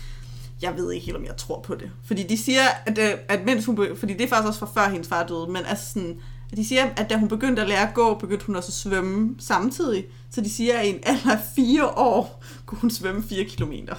Jeg 0.63 0.77
ved 0.77 0.93
ikke 0.93 1.07
helt, 1.07 1.17
om 1.17 1.25
jeg 1.25 1.37
tror 1.37 1.61
på 1.61 1.75
det. 1.75 1.91
Fordi 2.05 2.23
de 2.23 2.39
siger, 2.39 2.63
at, 2.87 2.99
øh, 2.99 3.11
at 3.29 3.45
mens 3.45 3.65
hun, 3.67 3.79
fordi 3.97 4.13
det 4.13 4.21
er 4.21 4.29
faktisk 4.29 4.49
også 4.49 4.61
fra 4.61 4.71
før 4.75 4.91
hendes 4.91 5.09
far 5.09 5.27
døde, 5.27 5.47
men 5.47 5.63
altså 5.67 5.93
sådan, 5.93 6.17
at 6.53 6.59
de 6.59 6.65
siger, 6.65 6.89
at 6.97 7.11
da 7.11 7.17
hun 7.17 7.29
begyndte 7.29 7.63
at 7.63 7.69
lære 7.69 7.89
at 7.89 7.95
gå, 7.95 8.15
begyndte 8.15 8.47
hun 8.47 8.57
også 8.57 8.69
at 8.69 8.75
svømme 8.75 9.35
samtidig. 9.39 10.05
Så 10.31 10.41
de 10.41 10.51
siger, 10.51 10.79
at 10.79 10.87
i 10.87 10.89
en 10.89 11.01
alder 11.03 11.31
af 11.31 11.41
fire 11.57 11.87
år 11.87 12.43
kunne 12.67 12.79
hun 12.79 12.91
svømme 12.91 13.23
4 13.23 13.45
kilometer. 13.45 13.95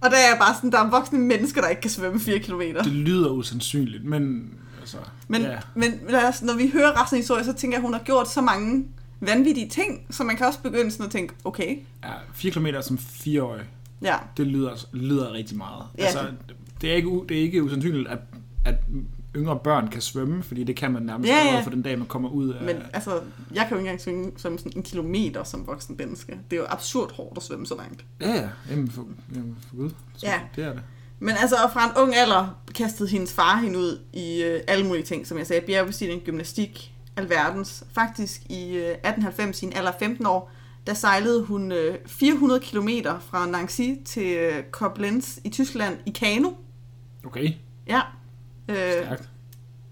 Og 0.00 0.10
der 0.10 0.16
er 0.16 0.28
jeg 0.28 0.36
bare 0.40 0.54
sådan, 0.54 0.72
der 0.72 0.78
er 0.78 0.90
voksne 0.90 1.18
mennesker, 1.18 1.60
der 1.60 1.68
ikke 1.68 1.82
kan 1.82 1.90
svømme 1.90 2.20
4 2.20 2.38
kilometer. 2.38 2.82
Det 2.82 2.92
lyder 2.92 3.30
usandsynligt, 3.30 4.04
men 4.04 4.52
altså... 4.94 5.10
Men, 5.28 5.42
ja. 5.42 5.58
men 5.74 6.00
lad 6.08 6.28
os, 6.28 6.42
når 6.42 6.56
vi 6.56 6.70
hører 6.72 7.02
resten 7.02 7.16
af 7.16 7.20
historien, 7.20 7.44
så 7.44 7.52
tænker 7.52 7.76
jeg, 7.76 7.82
at 7.82 7.88
hun 7.88 7.92
har 7.92 8.00
gjort 8.00 8.30
så 8.30 8.40
mange 8.40 8.86
vanvittige 9.20 9.68
ting, 9.68 10.06
så 10.10 10.24
man 10.24 10.36
kan 10.36 10.46
også 10.46 10.60
begynde 10.62 10.90
sådan 10.90 11.06
at 11.06 11.12
tænke, 11.12 11.34
okay, 11.44 11.78
ja, 12.04 12.12
4 12.34 12.52
km 12.52 12.66
som 12.82 12.96
4-årig, 12.96 13.62
ja, 14.02 14.16
det 14.36 14.46
lyder, 14.46 14.86
lyder 14.92 15.32
rigtig 15.32 15.56
meget. 15.56 15.86
Ja. 15.98 16.04
Altså, 16.04 16.26
det 16.80 16.90
er 16.90 16.94
ikke, 16.94 17.20
det 17.28 17.36
er 17.36 17.42
ikke 17.42 17.62
usandsynligt, 17.62 18.08
at, 18.08 18.18
at 18.64 18.74
yngre 19.36 19.58
børn 19.64 19.88
kan 19.88 20.00
svømme, 20.00 20.42
fordi 20.42 20.64
det 20.64 20.76
kan 20.76 20.92
man 20.92 21.02
nærmest 21.02 21.28
Ja, 21.30 21.54
ja, 21.54 21.60
for 21.60 21.70
den 21.70 21.82
dag, 21.82 21.98
man 21.98 22.06
kommer 22.06 22.28
ud 22.28 22.48
af... 22.48 22.64
Men 22.64 22.76
altså, 22.92 23.20
jeg 23.54 23.66
kan 23.68 23.70
jo 23.70 23.76
ikke 23.76 23.78
engang 23.78 24.00
svømme 24.00 24.32
som 24.36 24.58
sådan 24.58 24.72
en 24.76 24.82
kilometer 24.82 25.44
som 25.44 25.66
voksen 25.66 25.96
menneske. 25.98 26.38
Det 26.50 26.56
er 26.56 26.60
jo 26.60 26.66
absurd 26.68 27.12
hårdt 27.14 27.36
at 27.36 27.42
svømme 27.42 27.66
så 27.66 27.76
langt. 27.76 28.04
Ja, 28.20 28.32
ja. 28.32 28.48
Jamen, 28.70 28.90
for, 28.90 29.06
jamen, 29.34 29.56
for 29.68 29.76
Gud. 29.76 29.90
Så, 30.16 30.26
Ja. 30.26 30.40
Det 30.56 30.64
er 30.64 30.72
det. 30.72 30.82
Men 31.20 31.34
altså, 31.40 31.56
og 31.64 31.72
fra 31.72 31.84
en 31.84 31.90
ung 31.96 32.14
alder 32.14 32.60
kastede 32.74 33.08
hendes 33.08 33.32
far 33.32 33.56
hende 33.56 33.78
ud 33.78 34.00
i 34.12 34.42
øh, 34.42 34.60
alle 34.68 34.86
mulige 34.86 35.04
ting, 35.04 35.26
som 35.26 35.38
jeg 35.38 35.46
sagde. 35.46 35.66
Bjergbestigning, 35.66 36.22
gymnastik, 36.22 36.94
alverdens. 37.16 37.84
Faktisk 37.92 38.42
i 38.48 38.76
øh, 38.76 38.90
1890, 38.90 39.56
sin 39.56 39.72
alder 39.72 39.90
af 39.90 39.98
15 39.98 40.26
år, 40.26 40.52
der 40.86 40.94
sejlede 40.94 41.42
hun 41.44 41.72
øh, 41.72 41.98
400 42.06 42.60
km 42.60 42.88
fra 43.20 43.46
Nancy 43.46 43.82
til 44.04 44.32
øh, 44.36 44.62
Koblenz 44.70 45.38
i 45.44 45.48
Tyskland 45.50 45.96
i 46.06 46.10
kano. 46.10 46.50
Okay, 47.24 47.52
Ja. 47.86 48.00
Øh, 48.68 48.76
stærkt. 48.76 49.28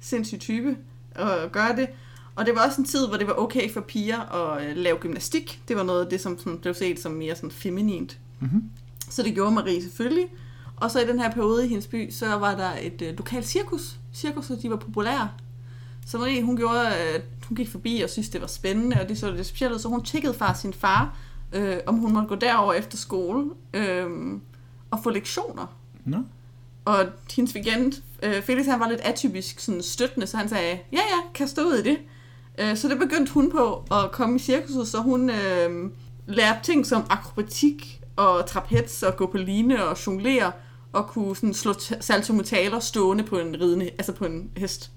sindssyg 0.00 0.40
type 0.40 0.76
at 1.14 1.52
gøre 1.52 1.76
det. 1.76 1.88
Og 2.34 2.46
det 2.46 2.54
var 2.54 2.66
også 2.66 2.80
en 2.80 2.86
tid, 2.86 3.08
hvor 3.08 3.16
det 3.16 3.26
var 3.26 3.32
okay 3.32 3.70
for 3.72 3.80
piger 3.80 4.20
at 4.20 4.64
øh, 4.70 4.76
lave 4.76 4.96
gymnastik. 4.98 5.60
Det 5.68 5.76
var 5.76 5.82
noget 5.82 6.04
af 6.04 6.10
det, 6.10 6.20
som, 6.20 6.38
som 6.38 6.58
blev 6.58 6.74
set 6.74 7.00
som 7.00 7.12
mere 7.12 7.34
sådan 7.36 7.50
feminint. 7.50 8.18
Mhm. 8.40 8.62
Så 9.10 9.22
det 9.22 9.34
gjorde 9.34 9.50
Marie 9.54 9.82
selvfølgelig. 9.82 10.26
Og 10.80 10.90
så 10.90 11.00
i 11.00 11.06
den 11.06 11.20
her 11.20 11.30
periode 11.30 11.66
i 11.66 11.68
hendes 11.68 11.86
by, 11.86 12.10
så 12.10 12.26
var 12.26 12.54
der 12.54 12.70
et 12.80 13.02
øh, 13.02 13.16
lokalt 13.16 13.46
cirkus. 13.46 13.96
Cirkus, 14.14 14.50
og 14.50 14.62
de 14.62 14.70
var 14.70 14.76
populære. 14.76 15.30
Så 16.06 16.18
Marie, 16.18 16.42
hun 16.42 16.56
gjorde, 16.56 16.86
øh, 16.86 17.20
hun 17.48 17.56
gik 17.56 17.70
forbi 17.70 18.00
og 18.00 18.10
synes 18.10 18.28
det 18.28 18.40
var 18.40 18.46
spændende, 18.46 18.96
og 19.00 19.08
det 19.08 19.18
så 19.18 19.30
det 19.30 19.46
specielt. 19.46 19.80
Så 19.80 19.88
hun 19.88 20.04
tjekkede 20.04 20.34
fra 20.34 20.54
sin 20.54 20.72
far, 20.72 21.16
øh, 21.52 21.76
om 21.86 21.94
hun 21.94 22.12
måtte 22.12 22.28
gå 22.28 22.34
derover 22.34 22.72
efter 22.72 22.96
skole 22.96 23.50
øh, 23.74 24.06
og 24.90 24.98
få 25.02 25.10
lektioner. 25.10 25.66
Nå, 26.04 26.16
Og 26.84 27.06
hendes 27.36 27.54
weekend, 27.54 27.92
øh, 28.22 28.42
Felix 28.42 28.66
han 28.66 28.80
var 28.80 28.88
lidt 28.88 29.00
atypisk 29.00 29.60
sådan 29.60 29.82
støttende, 29.82 30.26
så 30.26 30.36
han 30.36 30.48
sagde, 30.48 30.78
ja 30.92 30.96
ja, 30.96 31.30
kan 31.34 31.48
stå 31.48 31.62
ud 31.62 31.74
i 31.74 31.82
det. 31.82 31.98
Øh, 32.58 32.76
så 32.76 32.88
det 32.88 32.98
begyndte 32.98 33.32
hun 33.32 33.50
på 33.50 33.84
at 33.90 34.12
komme 34.12 34.36
i 34.36 34.38
cirkuset, 34.38 34.88
så 34.88 34.98
hun 34.98 35.30
øh, 35.30 35.90
lærte 36.26 36.58
ting 36.62 36.86
som 36.86 37.02
akrobatik 37.10 38.00
og 38.16 38.46
trapez 38.46 39.02
og 39.02 39.16
gå 39.16 39.26
på 39.26 39.36
line 39.36 39.84
og 39.84 40.06
jonglere 40.06 40.52
og 40.92 41.06
kunne 41.06 41.36
sådan 41.36 41.54
slå 41.54 41.74
saltomortaler 42.00 42.80
stående 42.80 43.24
på 43.24 43.38
en 43.38 43.60
ridende, 43.60 43.84
altså 43.84 44.12
på 44.12 44.24
en 44.24 44.50
hest. 44.56 44.90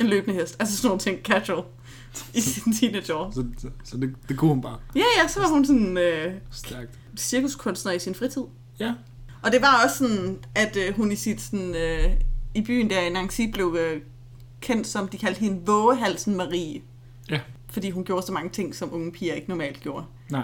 En 0.00 0.06
løbende 0.06 0.40
hest. 0.40 0.56
Altså 0.58 0.76
sådan 0.76 0.88
nogle 0.88 1.00
ting 1.00 1.18
casual 1.22 1.62
i 2.34 2.40
sin 2.40 2.72
teenageår. 2.72 3.30
så, 3.30 3.44
så, 3.58 3.68
så 3.84 3.96
det, 3.96 4.14
det 4.28 4.36
kunne 4.38 4.48
hun 4.50 4.62
bare. 4.62 4.78
Ja, 4.94 5.04
ja, 5.22 5.28
så 5.28 5.40
var 5.40 5.48
hun 5.48 5.64
sådan 5.66 5.96
øh, 5.98 6.34
Stærkt. 6.50 6.98
cirkuskunstner 7.16 7.92
i 7.92 7.98
sin 7.98 8.14
fritid. 8.14 8.42
Ja. 8.80 8.94
Og 9.42 9.52
det 9.52 9.62
var 9.62 9.84
også 9.84 9.98
sådan, 9.98 10.38
at 10.54 10.76
øh, 10.76 10.96
hun 10.96 11.12
i 11.12 11.16
sit 11.16 11.40
sådan, 11.40 11.74
øh, 11.76 12.10
i 12.54 12.62
byen 12.62 12.90
der 12.90 13.00
i 13.00 13.10
Nancy 13.10 13.40
blev 13.52 13.76
øh, 13.80 14.00
kendt 14.60 14.86
som, 14.86 15.08
de 15.08 15.18
kaldte 15.18 15.40
hende 15.40 15.66
Vågehalsen 15.66 16.36
Marie. 16.36 16.80
Ja. 17.30 17.40
Fordi 17.70 17.90
hun 17.90 18.04
gjorde 18.04 18.26
så 18.26 18.32
mange 18.32 18.50
ting, 18.50 18.74
som 18.74 18.94
unge 18.94 19.12
piger 19.12 19.34
ikke 19.34 19.48
normalt 19.48 19.80
gjorde. 19.80 20.04
Nej. 20.30 20.42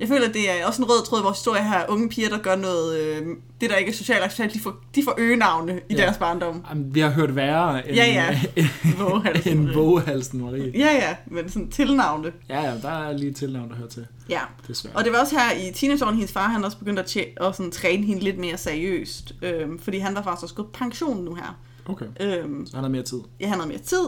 Jeg 0.00 0.08
føler, 0.08 0.28
det 0.32 0.50
er 0.50 0.66
også 0.66 0.82
en 0.82 0.88
rød 0.90 1.04
tråd 1.06 1.20
i 1.20 1.22
vores 1.22 1.38
historie 1.38 1.62
her. 1.64 1.84
Unge 1.88 2.08
piger, 2.08 2.28
der 2.28 2.38
gør 2.38 2.56
noget, 2.56 3.00
øh, 3.00 3.26
det 3.60 3.70
der 3.70 3.76
ikke 3.76 3.90
er 3.90 3.94
socialt 3.94 4.24
acceptabelt, 4.24 4.54
de 4.54 4.60
får, 4.60 4.74
de 4.94 5.02
får 5.04 5.14
øgenavne 5.18 5.80
i 5.88 5.94
Ja. 5.94 6.02
deres 6.02 6.16
barndom. 6.18 6.64
Jamen, 6.70 6.94
vi 6.94 7.00
har 7.00 7.10
hørt 7.10 7.36
værre 7.36 7.88
end, 7.88 7.96
Ja, 7.96 8.04
ja. 8.06 8.40
end 8.60 8.96
Vågehalsen 8.98 9.64
Marie. 9.64 9.76
vågehalsen 9.76 10.40
Marie. 10.40 10.72
Ja, 10.78 10.92
ja, 10.92 11.16
men 11.26 11.48
sådan 11.50 11.70
tilnavne. 11.70 12.32
Ja, 12.48 12.60
ja, 12.60 12.74
der 12.82 12.88
er 13.08 13.12
lige 13.12 13.30
et 13.30 13.36
tilnavn, 13.36 13.68
der 13.70 13.76
hører 13.76 13.88
til. 13.88 14.06
Ja. 14.28 14.40
Desværre. 14.68 14.96
Og 14.96 15.04
det 15.04 15.12
var 15.12 15.20
også 15.20 15.34
her 15.38 15.68
i 15.68 15.72
teenageårene, 15.72 16.16
hendes 16.16 16.32
far 16.32 16.48
han 16.48 16.64
også 16.64 16.78
begyndte 16.78 17.02
at, 17.02 17.16
tje- 17.16 17.46
at 17.46 17.56
sådan, 17.56 17.72
træne 17.72 18.06
hende 18.06 18.22
lidt 18.24 18.38
mere 18.38 18.56
seriøst. 18.56 19.32
Øhm, 19.42 19.78
fordi 19.78 19.98
han 19.98 20.14
var 20.14 20.22
faktisk 20.22 20.42
også 20.42 20.54
gået 20.54 20.68
pension 20.72 21.24
nu 21.24 21.34
her. 21.34 21.58
Okay, 21.86 22.06
Øhm, 22.20 22.66
så 22.66 22.76
han 22.76 22.84
har 22.84 22.90
mere 22.90 23.02
tid. 23.02 23.18
ja, 23.40 23.46
han 23.48 23.58
havde 23.58 23.68
mere 23.68 23.78
tid, 23.78 24.04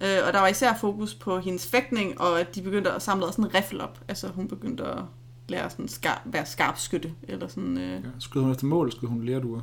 øh, 0.00 0.18
og 0.26 0.32
der 0.32 0.40
var 0.40 0.46
især 0.48 0.74
fokus 0.80 1.14
på 1.14 1.38
hendes 1.38 1.66
fægtning, 1.66 2.20
og 2.20 2.40
at 2.40 2.54
de 2.54 2.62
begyndte 2.62 2.90
at 2.92 3.02
samle 3.02 3.26
også 3.26 3.40
en 3.40 3.54
riffel 3.54 3.80
op. 3.80 3.98
Altså 4.08 4.28
hun 4.28 4.48
begyndte 4.48 4.84
at 4.84 4.98
lære 5.48 5.70
sådan 5.70 5.88
skar, 5.88 6.22
være 6.24 6.46
skarpskytte, 6.46 7.12
eller 7.22 7.48
sådan... 7.48 7.78
Øh. 7.78 7.90
Ja. 7.92 7.98
Skød 8.18 8.42
hun 8.42 8.50
efter 8.50 8.66
mål, 8.66 8.92
skød 8.92 9.08
hun 9.08 9.24
lærduer. 9.24 9.60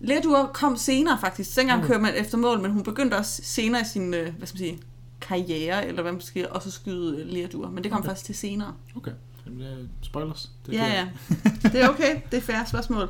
Lærduer 0.00 0.46
kom 0.46 0.76
senere 0.76 1.18
faktisk. 1.20 1.56
Dengang 1.56 1.78
Okay. 1.80 1.88
kørte 1.88 2.02
man 2.02 2.14
efter 2.14 2.38
mål, 2.38 2.60
men 2.60 2.70
hun 2.70 2.82
begyndte 2.82 3.14
også 3.14 3.42
senere 3.44 3.80
i 3.82 3.84
sin, 3.84 4.14
øh, 4.14 4.34
hvad 4.38 4.46
skal 4.46 4.60
man 4.60 4.68
sige, 4.68 4.78
karriere, 5.20 5.86
eller 5.86 6.02
hvad 6.02 6.12
man 6.12 6.20
skal 6.20 6.48
også 6.50 6.70
skyde 6.70 7.20
øh, 7.20 7.26
lærduer. 7.28 7.70
Men 7.70 7.84
det 7.84 7.92
kom 7.92 7.98
Okay. 8.00 8.08
først 8.08 8.24
til 8.24 8.34
senere. 8.34 8.74
Okay, 8.96 9.12
Jamen, 9.46 9.60
det 9.60 9.68
er 9.68 9.76
spoilers. 10.02 10.50
Det 10.66 10.74
er 10.80 10.86
Ja, 10.86 10.92
ja. 10.92 11.08
Det 11.68 11.82
er 11.82 11.88
okay. 11.88 12.20
Det 12.30 12.36
er 12.36 12.40
færre 12.42 12.66
spørgsmål. 12.66 13.08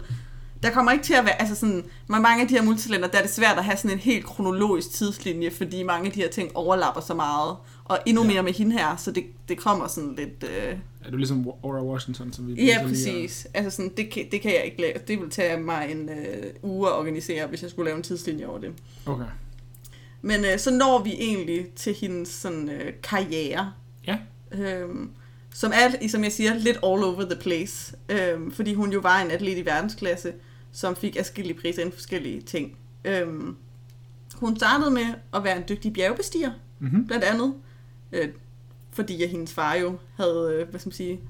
Der 0.62 0.70
kommer 0.70 0.92
ikke 0.92 1.04
til 1.04 1.14
at 1.14 1.24
være, 1.24 1.40
altså 1.40 1.54
sådan, 1.54 1.84
med 2.08 2.18
mange 2.20 2.42
af 2.42 2.48
de 2.48 2.54
her 2.54 2.62
multitalenter, 2.62 3.08
der 3.08 3.18
er 3.18 3.22
det 3.22 3.30
svært 3.30 3.58
at 3.58 3.64
have 3.64 3.76
sådan 3.76 3.90
en 3.90 3.98
helt 3.98 4.24
kronologisk 4.26 4.90
tidslinje, 4.90 5.50
fordi 5.50 5.82
mange 5.82 6.06
af 6.06 6.12
de 6.12 6.20
her 6.20 6.28
ting 6.28 6.56
overlapper 6.56 7.00
så 7.00 7.14
meget. 7.14 7.56
Og 7.84 7.98
endnu 8.06 8.22
Ja. 8.22 8.28
mere 8.28 8.42
med 8.42 8.52
hende 8.52 8.72
her, 8.78 8.96
så 8.96 9.10
det, 9.10 9.24
det 9.48 9.58
kommer 9.58 9.86
sådan 9.86 10.14
lidt... 10.14 10.44
Øh... 10.44 10.76
Er 11.04 11.10
du 11.10 11.16
ligesom 11.16 11.48
Aura 11.64 11.82
Washington, 11.82 12.32
som 12.32 12.46
vi 12.46 12.52
Ja, 12.52 12.62
ligesom 12.64 12.86
lige 13.12 13.22
præcis. 13.22 13.46
Altså 13.54 13.70
sådan, 13.76 13.92
det, 13.96 14.10
kan, 14.10 14.26
det 14.32 14.40
kan 14.40 14.50
jeg 14.50 14.64
ikke 14.64 14.80
lave. 14.80 14.92
Det 15.08 15.20
vil 15.20 15.30
tage 15.30 15.60
mig 15.60 15.88
en 15.90 16.08
øh, 16.08 16.52
uge 16.62 16.88
at 16.88 16.94
organisere, 16.94 17.46
hvis 17.46 17.62
jeg 17.62 17.70
skulle 17.70 17.84
lave 17.88 17.96
en 17.96 18.02
tidslinje 18.02 18.46
over 18.46 18.58
det. 18.58 18.72
Okay. 19.06 19.24
Men 20.22 20.44
øh, 20.44 20.58
så 20.58 20.70
når 20.70 21.02
vi 21.02 21.12
egentlig 21.18 21.66
til 21.76 21.94
hendes 22.00 22.28
sådan, 22.28 22.68
øh, 22.68 22.92
karriere. 23.02 23.72
Ja. 24.06 24.16
Øhm, 24.52 25.10
som 25.54 25.72
er, 25.74 26.08
som 26.08 26.24
jeg 26.24 26.32
siger, 26.32 26.54
lidt 26.54 26.76
all 26.76 27.04
over 27.04 27.22
the 27.30 27.40
place. 27.40 27.96
Øhm, 28.08 28.52
fordi 28.52 28.74
hun 28.74 28.92
jo 28.92 29.00
var 29.00 29.20
en 29.22 29.30
atlet 29.30 29.58
i 29.58 29.64
verdensklasse, 29.66 30.32
som 30.72 30.96
fik 30.96 31.16
forskellige 31.16 31.60
priser 31.60 31.80
inden 31.80 31.92
for 31.92 31.96
forskellige 31.98 32.40
ting. 32.40 32.76
Øhm, 33.04 33.56
hun 34.34 34.56
startede 34.56 34.90
med 34.90 35.06
at 35.34 35.44
være 35.44 35.56
en 35.56 35.64
dygtig 35.68 35.92
bjergbestiger, 35.92 36.50
Mm-hmm. 36.78 37.06
blandt 37.06 37.24
andet. 37.24 37.54
Øh, 38.12 38.28
fordi 38.90 39.22
at 39.22 39.28
hendes 39.28 39.52
far 39.52 39.74
jo 39.74 39.98
havde, 40.16 40.52
øh, 40.54 40.68
hvad 40.68 40.80
skal 40.80 40.88
man 40.88 40.94
sige, 40.94 41.20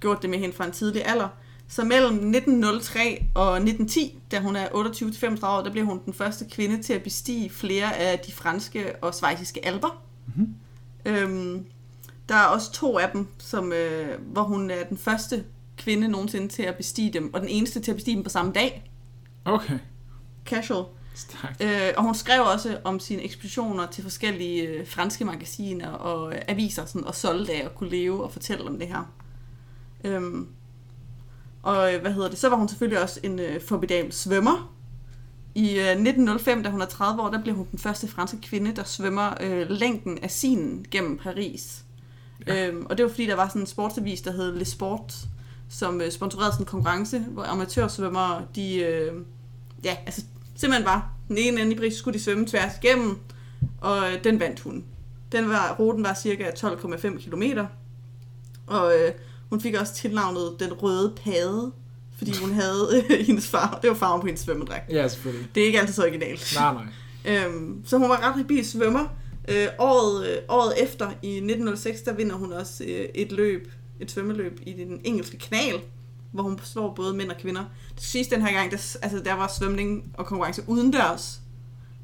gjort 0.00 0.22
det 0.22 0.30
med 0.30 0.38
hende 0.38 0.54
fra 0.54 0.66
en 0.66 0.72
tidlig 0.72 1.06
alder. 1.06 1.28
Så 1.68 1.84
mellem 1.84 2.12
1903 2.14 3.26
og 3.34 3.56
1910, 3.56 4.18
da 4.30 4.40
hun 4.40 4.56
er 4.56 4.66
28-35 4.68 5.46
år, 5.46 5.62
der 5.62 5.70
blev 5.72 5.84
hun 5.86 6.00
den 6.04 6.14
første 6.14 6.44
kvinde 6.50 6.82
til 6.82 6.92
at 6.92 7.02
bestige 7.02 7.50
flere 7.50 7.96
af 7.96 8.18
de 8.18 8.32
franske 8.32 8.96
og 9.02 9.14
svejsiske 9.14 9.66
alber. 9.66 10.02
Mhm. 10.36 10.54
Øhm, 11.04 11.66
der 12.28 12.34
er 12.34 12.46
også 12.46 12.72
to 12.72 12.98
af 12.98 13.10
dem, 13.12 13.26
som, 13.38 13.72
øh, 13.72 14.20
hvor 14.20 14.42
hun 14.42 14.70
er 14.70 14.84
den 14.84 14.98
første 14.98 15.44
kvinde 15.82 16.08
nogensinde 16.08 16.48
til 16.48 16.62
at 16.62 16.76
bestige 16.76 17.12
dem, 17.12 17.34
og 17.34 17.40
den 17.40 17.48
eneste 17.48 17.80
til 17.80 17.90
at 17.90 17.96
bestige 17.96 18.14
dem 18.16 18.24
på 18.24 18.30
samme 18.30 18.52
dag. 18.52 18.90
Okay. 19.44 19.78
Casual. 20.44 20.84
Stærkt. 21.14 21.62
Øh, 21.62 21.92
og 21.96 22.04
hun 22.04 22.14
skrev 22.14 22.42
også 22.42 22.78
om 22.84 23.00
sine 23.00 23.22
ekspeditioner 23.22 23.86
til 23.86 24.02
forskellige 24.02 24.62
øh, 24.62 24.86
franske 24.86 25.24
magasiner 25.24 25.90
og 25.90 26.34
øh, 26.34 26.42
aviser, 26.48 26.84
sådan, 26.84 27.04
og 27.04 27.14
solgte 27.14 27.52
af 27.52 27.64
at 27.64 27.74
kunne 27.74 27.90
leve 27.90 28.24
og 28.24 28.32
fortælle 28.32 28.64
om 28.64 28.78
det 28.78 28.88
her. 28.88 29.12
Øhm, 30.04 30.48
og 31.62 31.94
øh, 31.94 32.00
hvad 32.00 32.12
hedder 32.12 32.28
det? 32.28 32.38
Så 32.38 32.48
var 32.48 32.56
hun 32.56 32.68
selvfølgelig 32.68 33.02
også 33.02 33.20
en 33.22 33.38
øh, 33.38 33.60
formidabel 33.68 34.12
svømmer. 34.12 34.74
I 35.54 35.78
øh, 35.78 35.86
1905, 35.86 36.62
da 36.62 36.70
hun 36.70 36.80
er 36.80 36.86
30 36.86 37.22
år, 37.22 37.30
der 37.30 37.42
blev 37.42 37.54
hun 37.54 37.66
den 37.70 37.78
første 37.78 38.08
franske 38.08 38.40
kvinde, 38.40 38.76
der 38.76 38.84
svømmer 38.84 39.34
øh, 39.40 39.70
længden 39.70 40.18
af 40.18 40.30
sin 40.30 40.86
gennem 40.90 41.18
Paris. 41.18 41.84
Ja. 42.46 42.68
Øhm, 42.68 42.86
og 42.86 42.98
det 42.98 43.04
var 43.04 43.10
fordi, 43.10 43.26
der 43.26 43.34
var 43.34 43.48
sådan 43.48 43.62
en 43.62 43.66
sportsavis, 43.66 44.20
der 44.20 44.32
hed 44.32 44.52
Le 44.52 44.64
Sport, 44.64 45.14
som 45.72 46.00
øh, 46.00 46.10
sponsorerede 46.10 46.52
sådan 46.52 46.62
en 46.62 46.66
konkurrence, 46.66 47.18
hvor 47.18 47.44
amatørsvømmere, 47.44 48.44
de, 48.54 48.76
øh, 48.76 49.12
ja, 49.84 49.96
altså 50.06 50.22
simpelthen 50.56 50.86
var 50.86 51.12
den 51.28 51.38
ene 51.38 51.60
ende 51.60 51.72
i 51.72 51.76
Paris, 51.76 51.94
skulle 51.94 52.18
de 52.18 52.24
svømme 52.24 52.46
tværs 52.46 52.72
igennem, 52.82 53.18
og 53.80 54.12
øh, 54.12 54.24
den 54.24 54.40
vandt 54.40 54.60
hun. 54.60 54.84
Den 55.32 55.48
var, 55.48 55.76
ruten 55.78 56.04
var 56.04 56.14
cirka 56.14 56.50
12,5 56.50 57.30
km, 57.30 57.42
og 58.66 58.92
øh, 58.98 59.12
hun 59.50 59.60
fik 59.60 59.74
også 59.74 59.94
tilnavnet 59.94 60.56
Den 60.60 60.72
Røde 60.72 61.12
Pade, 61.24 61.72
fordi 62.18 62.32
hun 62.40 62.50
havde 62.50 62.88
øh, 63.10 63.26
hendes 63.26 63.48
far, 63.48 63.78
det 63.82 63.90
var 63.90 63.96
farven 63.96 64.20
på 64.20 64.26
hendes 64.26 64.42
svømmedragt. 64.42 64.92
Ja, 64.92 65.08
selvfølgelig. 65.08 65.48
Det 65.54 65.62
er 65.62 65.66
ikke 65.66 65.80
altid 65.80 65.94
så 65.94 66.02
originalt. 66.02 66.54
Nej, 66.56 66.74
nej. 66.74 66.84
Øhm, 67.24 67.82
så 67.86 67.98
hun 67.98 68.08
var 68.08 68.28
ret 68.28 68.34
habil 68.34 68.66
svømmer. 68.66 69.06
Øh, 69.48 69.66
året, 69.78 70.26
øh, 70.26 70.36
året 70.48 70.82
efter, 70.82 71.10
i 71.22 71.36
1906, 71.36 72.02
der 72.02 72.12
vinder 72.12 72.36
hun 72.36 72.52
også 72.52 72.84
øh, 72.84 73.08
et 73.14 73.32
løb, 73.32 73.72
et 74.00 74.10
svømmeløb 74.10 74.60
i 74.66 74.72
den 74.72 75.00
engelske 75.04 75.38
kanal, 75.38 75.80
hvor 76.30 76.42
hun 76.42 76.60
slår 76.62 76.94
både 76.94 77.14
mænd 77.14 77.30
og 77.30 77.36
kvinder. 77.36 77.64
Det 77.94 78.02
siges 78.02 78.28
den 78.28 78.42
her 78.42 78.52
gang, 78.52 78.70
der, 78.70 78.96
altså, 79.02 79.22
der 79.24 79.34
var 79.34 79.48
svømning 79.48 80.14
og 80.14 80.26
konkurrence 80.26 80.62
udendørs. 80.66 81.40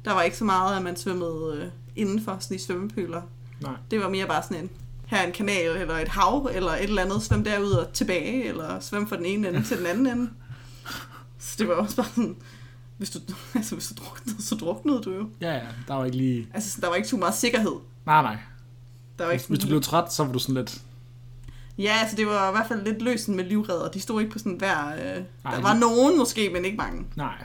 Der 0.05 0.13
var 0.13 0.21
ikke 0.21 0.37
så 0.37 0.45
meget, 0.45 0.77
at 0.77 0.83
man 0.83 0.95
svømmede 0.95 1.61
øh, 1.61 1.71
indenfor 1.95 2.37
sådan 2.39 2.57
i 2.57 2.59
svømmepøler. 2.59 3.21
Nej. 3.61 3.73
Det 3.91 3.99
var 3.99 4.09
mere 4.09 4.27
bare 4.27 4.43
sådan 4.43 4.63
en, 4.63 4.69
her 5.05 5.17
er 5.17 5.27
en 5.27 5.33
kanal, 5.33 5.77
eller 5.77 5.97
et 5.97 6.07
hav, 6.07 6.49
eller 6.53 6.71
et 6.71 6.83
eller 6.83 7.01
andet, 7.01 7.21
svøm 7.21 7.43
derud 7.43 7.71
og 7.71 7.93
tilbage, 7.93 8.43
eller 8.43 8.79
svøm 8.79 9.07
fra 9.07 9.17
den 9.17 9.25
ene 9.25 9.47
ende 9.47 9.63
til 9.63 9.77
den 9.77 9.85
anden 9.85 10.07
ende. 10.07 10.29
Så 11.39 11.55
det 11.59 11.67
var 11.67 11.73
også 11.73 11.95
bare 11.95 12.07
sådan, 12.07 12.35
hvis 12.97 13.09
du, 13.09 13.19
altså, 13.55 13.75
hvis 13.75 13.87
du 13.87 14.03
druknede, 14.03 14.43
så 14.43 14.55
druknede 14.55 15.01
du 15.01 15.13
jo. 15.13 15.29
Ja, 15.41 15.53
ja, 15.53 15.67
der 15.87 15.93
var 15.93 16.05
ikke 16.05 16.17
lige... 16.17 16.47
Altså, 16.53 16.69
sådan, 16.69 16.81
der 16.81 16.87
var 16.87 16.95
ikke 16.95 17.07
så 17.07 17.17
meget 17.17 17.35
sikkerhed. 17.35 17.75
Nej, 18.05 18.21
nej. 18.21 18.37
Der 19.19 19.25
var 19.25 19.31
ikke 19.31 19.47
Hvis 19.47 19.59
du 19.59 19.67
blev 19.67 19.81
træt, 19.81 20.13
så 20.13 20.23
var 20.23 20.33
du 20.33 20.39
sådan 20.39 20.55
lidt... 20.55 20.81
Ja, 21.79 21.97
altså 22.01 22.15
det 22.15 22.27
var 22.27 22.49
i 22.49 22.51
hvert 22.51 22.67
fald 22.67 22.83
lidt 22.83 23.01
løsen 23.01 23.35
med 23.35 23.43
livredder. 23.43 23.89
De 23.91 23.99
stod 24.01 24.21
ikke 24.21 24.33
på 24.33 24.39
sådan 24.39 24.57
hver... 24.57 24.87
Øh... 24.87 25.23
Nej, 25.43 25.55
der 25.55 25.61
var 25.61 25.73
nogen 25.73 26.17
måske, 26.17 26.49
men 26.53 26.65
ikke 26.65 26.77
mange. 26.77 27.05
Nej. 27.15 27.43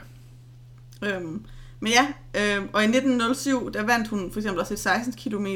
Øhm, 1.03 1.45
Men 1.79 1.91
ja, 1.91 2.07
øh, 2.35 2.65
og 2.73 2.81
i 2.81 2.85
1907, 2.85 3.73
der 3.73 3.83
vandt 3.83 4.07
hun 4.07 4.31
for 4.31 4.39
eksempel 4.39 4.59
også 4.59 4.73
et 4.73 4.79
16 4.79 5.13
km 5.13 5.47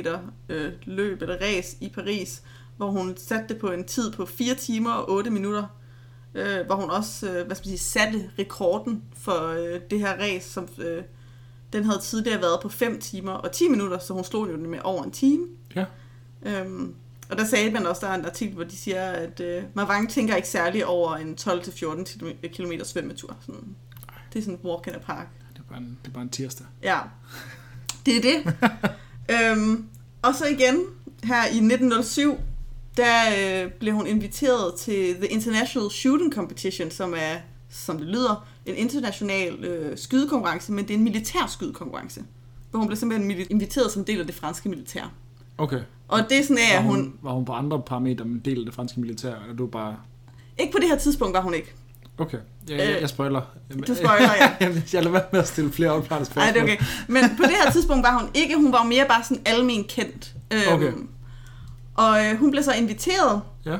øh, 0.49 0.71
løb 0.83 1.21
eller 1.21 1.37
race 1.41 1.77
i 1.81 1.89
Paris, 1.89 2.41
hvor 2.77 2.91
hun 2.91 3.17
satte 3.17 3.53
det 3.53 3.57
på 3.57 3.71
en 3.71 3.83
tid 3.83 4.11
på 4.11 4.25
4 4.25 4.55
timer 4.55 4.91
og 4.91 5.09
8 5.11 5.29
minutter, 5.29 5.63
øh, 6.35 6.65
hvor 6.65 6.75
hun 6.75 6.89
også 6.89 7.29
øh, 7.29 7.45
hvad 7.45 7.55
skal 7.55 7.69
man 7.69 7.77
sige, 7.77 7.89
satte 7.89 8.31
rekorden 8.39 9.03
for 9.17 9.47
øh, 9.47 9.81
det 9.89 9.99
her 9.99 10.13
race, 10.19 10.49
som 10.49 10.67
øh, 10.77 11.03
den 11.73 11.83
havde 11.83 11.99
tidligere 11.99 12.41
været 12.41 12.59
på 12.61 12.69
5 12.69 12.99
timer 12.99 13.31
og 13.31 13.51
10 13.51 13.67
minutter, 13.67 13.99
så 13.99 14.13
hun 14.13 14.23
slog 14.23 14.49
jo 14.49 14.55
den 14.55 14.69
med 14.69 14.79
over 14.83 15.03
en 15.03 15.11
time. 15.11 15.47
Ja. 15.75 15.85
Øhm, 16.41 16.95
og 17.29 17.37
der 17.37 17.45
sagde 17.45 17.71
man 17.71 17.85
også, 17.85 18.05
der 18.05 18.11
er 18.11 18.15
en 18.17 18.25
artikel, 18.25 18.55
hvor 18.55 18.63
de 18.63 18.77
siger, 18.77 19.11
at 19.11 19.39
øh, 19.39 19.63
Mavang 19.73 20.09
tænker 20.09 20.35
ikke 20.35 20.47
særligt 20.47 20.83
over 20.83 21.15
en 21.15 21.37
12-14 21.41 22.47
km 22.47 22.71
svømmetur. 22.83 23.37
Sådan. 23.41 23.75
Det 24.33 24.39
er 24.39 24.43
sådan 24.43 24.59
en 24.63 24.69
walk 24.69 24.87
in 24.87 24.93
a 24.93 24.97
park. 24.97 25.27
Det 25.53 25.59
er 25.59 25.63
bare 25.69 25.77
en, 25.77 25.97
det 26.03 26.09
er 26.09 26.13
bare 26.13 26.23
en 26.23 26.29
tirsdag. 26.29 26.67
Ja, 26.83 26.99
det 28.05 28.17
er 28.17 28.21
det. 28.21 28.53
øhm, 29.35 29.85
og 30.21 30.35
så 30.35 30.45
igen, 30.45 30.79
her 31.23 31.43
i 31.45 31.57
1907, 31.57 32.37
der 32.97 33.15
øh, 33.39 33.71
blev 33.71 33.93
hun 33.93 34.07
inviteret 34.07 34.75
til 34.75 35.15
The 35.15 35.27
International 35.27 35.89
Shooting 35.89 36.33
Competition, 36.33 36.91
som 36.91 37.13
er, 37.17 37.37
som 37.69 37.97
det 37.97 38.07
lyder, 38.07 38.47
en 38.65 38.75
international 38.75 39.65
øh, 39.65 39.97
skydekonkurrence, 39.97 40.71
men 40.71 40.87
det 40.87 40.93
er 40.93 40.97
en 40.97 41.03
militær 41.03 41.47
skydekonkurrence. 41.47 42.23
Hvor 42.71 42.79
hun 42.79 42.87
blev 42.87 42.97
simpelthen 42.97 43.47
inviteret 43.49 43.91
som 43.91 44.05
del 44.05 44.19
af 44.19 44.25
det 44.25 44.35
franske 44.35 44.69
militær. 44.69 45.13
Okay. 45.59 45.79
Og 46.07 46.19
det 46.29 46.37
er 46.39 46.43
sådan, 46.43 46.57
Var 46.73 46.77
at 46.77 46.83
hun, 46.83 46.95
hun... 46.95 47.13
var 47.21 47.31
hun 47.31 47.45
på 47.45 47.51
andre 47.53 47.81
parametre 47.81 48.25
med 48.25 48.41
del 48.41 48.59
af 48.59 48.65
det 48.65 48.73
franske 48.73 48.99
militær, 48.99 49.35
eller 49.41 49.55
du 49.55 49.67
bare... 49.67 49.95
Ikke 50.57 50.71
på 50.71 50.77
det 50.81 50.87
her 50.87 50.97
tidspunkt 50.97 51.33
var 51.33 51.41
hun 51.41 51.53
ikke. 51.53 51.73
Okay, 52.17 52.37
jeg, 52.69 52.77
jeg, 52.77 52.95
Øh, 52.95 53.01
jeg 53.01 53.09
spoiler. 53.09 53.41
du 53.87 53.95
spoiler, 53.95 54.29
ja. 54.41 54.51
jeg 54.93 55.03
lader 55.03 55.09
være 55.11 55.23
med 55.31 55.39
at 55.39 55.47
stille 55.47 55.71
flere 55.71 55.91
opklarende 55.91 56.25
spørgsmål. 56.25 56.43
Nej, 56.43 56.51
det 56.53 56.59
er 56.59 56.63
okay. 56.75 56.85
Men 57.07 57.23
på 57.37 57.43
det 57.43 57.51
her 57.63 57.71
tidspunkt 57.71 58.03
var 58.03 58.19
hun 58.19 58.29
ikke. 58.33 58.55
Hun 58.55 58.71
var 58.71 58.83
mere 58.83 59.05
bare 59.09 59.23
sådan 59.23 59.43
almen 59.45 59.83
kendt. 59.83 60.33
Øhm, 60.51 60.61
Okay. 60.73 60.91
Og 61.95 62.25
øh, 62.25 62.39
hun 62.39 62.51
blev 62.51 62.63
så 62.63 62.73
inviteret 62.73 63.41
Ja, 63.65 63.77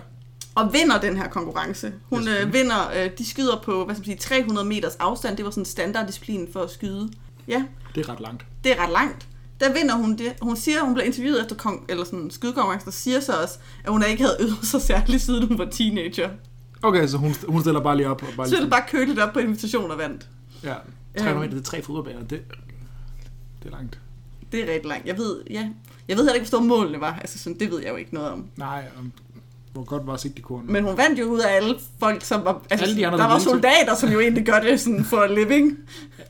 og 0.56 0.74
vinder 0.74 1.00
den 1.00 1.18
her 1.18 1.28
konkurrence. 1.30 1.94
Hun 2.10 2.28
øh, 2.28 2.54
vinder, 2.54 2.92
øh, 2.96 3.10
de 3.18 3.30
skyder 3.30 3.62
på 3.64 3.86
hvad 3.86 3.96
skal 3.96 4.02
man 4.10 4.20
sige, 4.20 4.42
300 4.42 4.68
meters 4.68 4.96
afstand. 4.96 5.38
Det 5.38 5.46
var 5.46 5.52
sådan 5.52 5.62
en 5.62 5.66
standarddisciplin 5.66 6.48
for 6.54 6.60
at 6.62 6.72
skyde. 6.72 7.10
Ja, 7.48 7.64
det 7.96 8.06
er 8.06 8.10
ret 8.12 8.20
langt. 8.20 8.46
det 8.64 8.72
er 8.72 8.84
ret 8.84 8.92
langt. 8.92 9.28
Der 9.60 9.74
vinder 9.74 9.96
hun 9.96 10.18
det. 10.18 10.34
Hun 10.42 10.56
siger, 10.58 10.84
hun 10.84 10.94
blev 10.94 11.06
interviewet 11.06 11.42
efter 11.42 11.56
kong, 11.56 11.86
eller 11.90 12.04
sådan 12.04 12.32
skydekonkurrencen, 12.32 12.88
og 12.88 12.94
siger 12.94 13.20
så 13.20 13.42
også, 13.42 13.58
at 13.84 13.92
hun 13.92 14.04
ikke 14.10 14.24
havde 14.24 14.38
øvet 14.40 14.58
sig 14.66 14.82
særligt, 14.82 15.22
siden 15.22 15.48
hun 15.48 15.58
var 15.58 15.66
teenager. 15.66 16.30
Okay, 16.82 17.08
så 17.08 17.18
hun, 17.18 17.36
hun 17.48 17.62
stiller 17.62 17.80
bare 17.82 17.98
lige 17.98 18.08
op. 18.10 18.22
Og 18.24 18.28
bare 18.38 18.48
Så 18.48 18.56
er 18.56 18.60
lige, 18.60 18.64
det 18.64 18.72
bare 18.72 18.84
køligt 18.90 19.20
op 19.20 19.34
på 19.34 19.40
invitation 19.40 19.92
og 19.92 19.98
vandt. 19.98 20.28
Ja, 20.64 20.74
300 21.18 21.30
Øhm. 21.30 21.40
meter, 21.40 21.50
det 21.54 21.60
er 21.60 21.64
tre 21.64 21.82
fodboldbaner. 21.82 22.20
Det, 22.20 22.42
det 23.64 23.68
er 23.74 23.78
langt. 23.78 24.00
Det 24.52 24.70
er 24.70 24.74
rigtig 24.74 24.90
langt. 24.90 25.08
Jeg 25.08 25.18
ved, 25.18 25.36
ja. 25.50 25.70
Jeg 26.08 26.18
ved 26.18 26.24
heller 26.24 26.34
ikke, 26.34 26.44
hvor 26.50 26.58
store 26.58 26.68
målene 26.68 27.02
var. 27.02 27.14
Altså, 27.22 27.40
sådan, 27.40 27.60
det 27.60 27.72
ved 27.72 27.80
jeg 27.82 27.90
jo 27.90 27.96
ikke 27.96 28.14
noget 28.14 28.30
om. 28.30 28.46
Nej, 28.58 28.84
om, 29.00 29.12
hvor 29.74 29.84
godt 29.84 30.08
var 30.08 30.18
sigtekornet? 30.18 30.70
Men 30.70 30.84
hun 30.84 30.98
vandt 30.98 31.20
jo 31.20 31.26
ud 31.26 31.40
af 31.40 31.56
alle 31.56 31.76
folk, 32.00 32.24
som 32.24 32.46
var... 32.46 32.62
Altså, 32.70 32.86
Alle 32.86 32.96
de 32.98 33.08
andre, 33.08 33.18
der 33.20 33.24
der 33.28 33.32
var 33.34 33.40
soldater, 33.40 33.96
som 33.96 34.10
jo 34.10 34.20
egentlig 34.20 34.46
gør 34.46 34.60
det 34.60 34.80
sådan 34.82 35.06
for 35.06 35.18
a 35.18 35.28
living. 35.28 35.78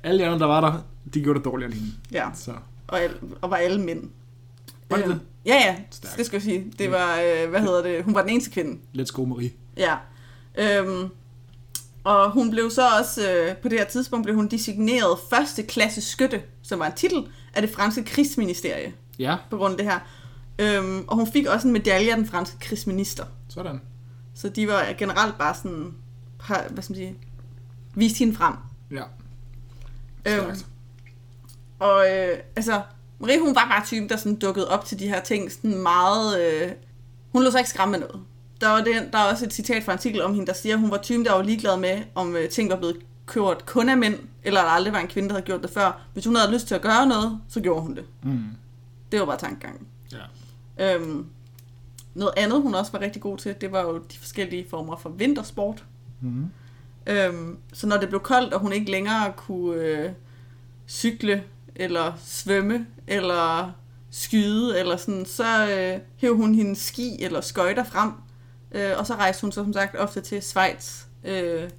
Alle 0.04 0.20
de 0.24 0.26
andre, 0.30 0.40
der 0.40 0.46
var 0.46 0.62
der, 0.62 0.74
de 1.14 1.22
gjorde 1.22 1.40
det 1.40 1.46
dårligere 1.46 1.72
end 1.72 1.80
hende. 1.80 1.94
Ja, 2.12 2.26
Så, 2.36 2.52
og, 2.90 3.02
al- 3.02 3.18
og 3.42 3.50
var 3.52 3.58
alle 3.58 3.82
mænd. 3.82 4.10
Var 4.90 4.98
det 4.98 5.04
Øh, 5.06 5.10
det? 5.10 5.20
Ja, 5.46 5.56
ja, 5.56 5.76
Stærkt. 5.92 6.18
det 6.18 6.26
skal 6.26 6.36
jeg 6.36 6.44
sige. 6.44 6.74
Det 6.80 6.92
var, 6.92 7.20
øh, 7.22 7.50
hvad 7.50 7.62
hedder 7.62 7.82
det, 7.82 8.04
hun 8.04 8.14
var 8.16 8.22
den 8.22 8.30
eneste 8.30 8.52
kvinde. 8.52 8.80
let's 8.98 9.12
go, 9.12 9.26
Marie. 9.26 9.52
Ja. 9.78 9.96
Øhm, 10.56 11.10
og 12.04 12.32
hun 12.32 12.50
blev 12.52 12.70
så 12.72 12.82
også, 13.00 13.32
øh, 13.32 13.58
på 13.58 13.70
det 13.70 13.80
her 13.80 13.86
tidspunkt, 13.86 14.24
blev 14.24 14.36
hun 14.36 14.48
designeret 14.48 15.18
første 15.30 15.64
klasse 15.64 16.02
skytte, 16.02 16.42
som 16.62 16.80
var 16.80 16.86
en 16.86 16.94
titel 16.96 17.28
af 17.54 17.62
det 17.62 17.72
franske 17.72 18.04
krigsministerie, 18.04 18.94
Ja, 19.20 19.36
på 19.50 19.58
grund 19.58 19.72
af 19.72 19.78
det 19.78 19.86
her. 19.92 20.00
Øhm, 20.60 21.04
og 21.08 21.16
hun 21.16 21.32
fik 21.32 21.46
også 21.48 21.68
en 21.68 21.74
medalje 21.74 22.12
af 22.12 22.18
den 22.18 22.28
franske 22.28 22.60
krigsminister. 22.60 23.26
sådan. 23.50 23.82
Så 24.36 24.50
de 24.50 24.68
var 24.68 24.86
generelt 24.98 25.38
bare 25.38 25.56
sådan, 25.56 25.94
hvad 26.48 26.84
skal 26.84 26.94
man 26.94 26.96
sige, 26.96 27.16
vist 27.96 28.18
hende 28.20 28.36
frem. 28.36 28.54
Ja, 28.92 29.04
Øhm. 30.28 30.56
Og 31.80 32.06
øh, 32.12 32.38
altså, 32.56 32.82
Marie 33.20 33.40
hun 33.40 33.56
var 33.56 33.68
bare 33.70 33.86
typen, 33.86 34.10
der 34.10 34.18
sådan 34.18 34.36
dukkede 34.36 34.70
op 34.70 34.86
til 34.86 35.00
de 35.00 35.08
her 35.08 35.22
ting 35.22 35.52
sådan 35.52 35.78
meget... 35.78 36.42
Øh, 36.42 36.72
hun 37.32 37.44
lå 37.44 37.52
sig 37.52 37.60
ikke 37.60 37.70
skræmme 37.70 37.92
med 37.92 38.00
noget. 38.00 38.22
Der, 38.62 38.70
var 38.70 38.84
det, 38.84 39.10
der 39.12 39.18
er 39.18 39.32
også 39.32 39.46
et 39.46 39.54
citat 39.54 39.84
fra 39.84 39.92
en 39.92 39.98
artikel 39.98 40.22
om 40.22 40.34
hende, 40.34 40.48
der 40.48 40.54
siger, 40.54 40.76
at 40.76 40.82
hun 40.82 40.92
var 40.92 40.98
typen, 40.98 41.26
der 41.26 41.34
var 41.34 41.42
ligeglad 41.42 41.78
med, 41.78 42.02
om 42.16 42.36
øh, 42.36 42.50
ting 42.50 42.70
var 42.70 42.76
blevet 42.76 42.98
gjort 43.34 43.66
kun 43.66 43.90
af 43.90 43.98
mænd, 43.98 44.16
eller 44.44 44.60
at 44.60 44.66
der 44.66 44.72
aldrig 44.72 44.94
var 44.94 45.00
en 45.00 45.08
kvinde, 45.08 45.30
der 45.30 45.36
havde 45.36 45.46
gjort 45.46 45.62
det 45.62 45.70
før. 45.70 46.02
Hvis 46.14 46.26
hun 46.26 46.36
havde 46.36 46.54
lyst 46.54 46.68
til 46.68 46.76
at 46.76 46.82
gøre 46.82 47.08
noget, 47.08 47.40
så 47.50 47.62
gjorde 47.62 47.82
hun 47.82 47.96
det. 47.96 48.06
Mm. 48.24 48.44
Det 49.12 49.20
var 49.20 49.26
bare 49.26 49.38
tankegangen. 49.38 49.88
Ja. 50.12 50.96
Øhm, 50.96 51.26
noget 52.14 52.34
andet, 52.38 52.62
hun 52.62 52.76
også 52.76 52.92
var 52.92 53.02
rigtig 53.02 53.22
god 53.22 53.38
til, 53.38 53.56
det 53.62 53.72
var 53.72 53.82
jo 53.82 53.98
de 53.98 54.18
forskellige 54.18 54.66
former 54.70 54.98
for 54.98 55.10
vintersport. 55.10 55.84
Mm. 56.22 56.46
Øhm, 57.08 57.58
så 57.74 57.88
når 57.88 57.98
det 57.98 58.10
blev 58.10 58.22
koldt, 58.22 58.54
og 58.54 58.60
hun 58.60 58.72
ikke 58.74 58.92
længere 58.92 59.34
kunne 59.38 59.82
øh, 59.82 60.12
cykle, 60.88 61.44
eller 61.80 62.14
svømme, 62.26 62.88
eller 63.08 63.72
skyde, 64.12 64.80
eller 64.80 64.98
sådan, 64.98 65.26
så 65.26 65.70
øh, 65.70 66.00
hæv 66.18 66.38
hun 66.38 66.56
hendes 66.56 66.78
ski 66.78 67.24
eller 67.24 67.42
skøjter 67.42 67.84
frem, 67.84 68.12
øh, 68.72 68.92
og 68.98 69.08
så 69.08 69.16
rejste 69.16 69.42
hun 69.42 69.52
så 69.52 69.64
som 69.64 69.74
sagt 69.74 69.96
ofte 69.96 70.22
til 70.22 70.42
Schweiz, 70.42 71.04
øh, 71.24 71.70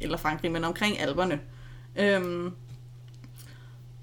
eller 0.00 0.16
Frankrig, 0.16 0.52
men 0.52 0.64
omkring 0.64 1.00
alberne. 1.00 1.40
Øhm, 1.96 2.52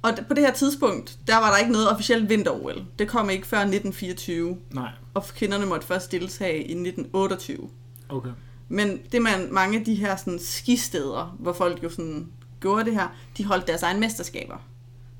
og 0.02 0.12
på 0.28 0.34
det 0.34 0.44
her 0.44 0.54
tidspunkt, 0.54 1.18
der 1.28 1.38
var 1.38 1.52
der 1.52 1.58
ikke 1.58 1.72
noget 1.72 1.92
officielt 1.92 2.30
vinter-OL. 2.30 2.86
Det 3.00 3.08
kom 3.08 3.30
ikke 3.30 3.48
før 3.48 3.58
1924, 3.58 4.58
Nej, 4.72 4.90
og 5.14 5.24
kvinderne 5.24 5.66
måtte 5.66 5.88
først 5.88 6.12
deltage 6.12 6.58
i 6.58 6.72
1928. 6.72 7.70
okay. 8.10 8.30
Men 8.70 9.00
det 9.12 9.22
man, 9.22 9.48
mange 9.52 9.80
af 9.80 9.86
de 9.86 9.96
her 9.96 10.16
sådan, 10.16 10.40
skisteder, 10.40 11.36
hvor 11.40 11.54
folk 11.54 11.84
jo 11.84 11.90
sådan 11.90 12.28
gjorde 12.60 12.86
det 12.86 12.94
her, 12.94 13.08
de 13.38 13.46
holdt 13.46 13.68
deres 13.68 13.84
egen 13.84 14.00
mesterskaber. 14.00 14.58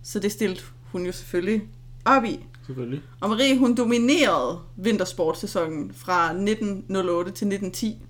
Så 0.04 0.20
det 0.20 0.32
stillede 0.32 0.62
hun 0.92 1.06
jo 1.06 1.12
selvfølgelig 1.12 1.62
op 2.06 2.24
i. 2.24 2.46
Selvfølgelig. 2.66 3.02
Og 3.22 3.30
Marie, 3.30 3.58
hun 3.60 3.76
dominerede 3.76 4.60
vintersportsæsonen 4.76 5.92
fra 5.96 6.26
1908 6.26 7.32
til 7.32 7.48
1910. 7.48 8.02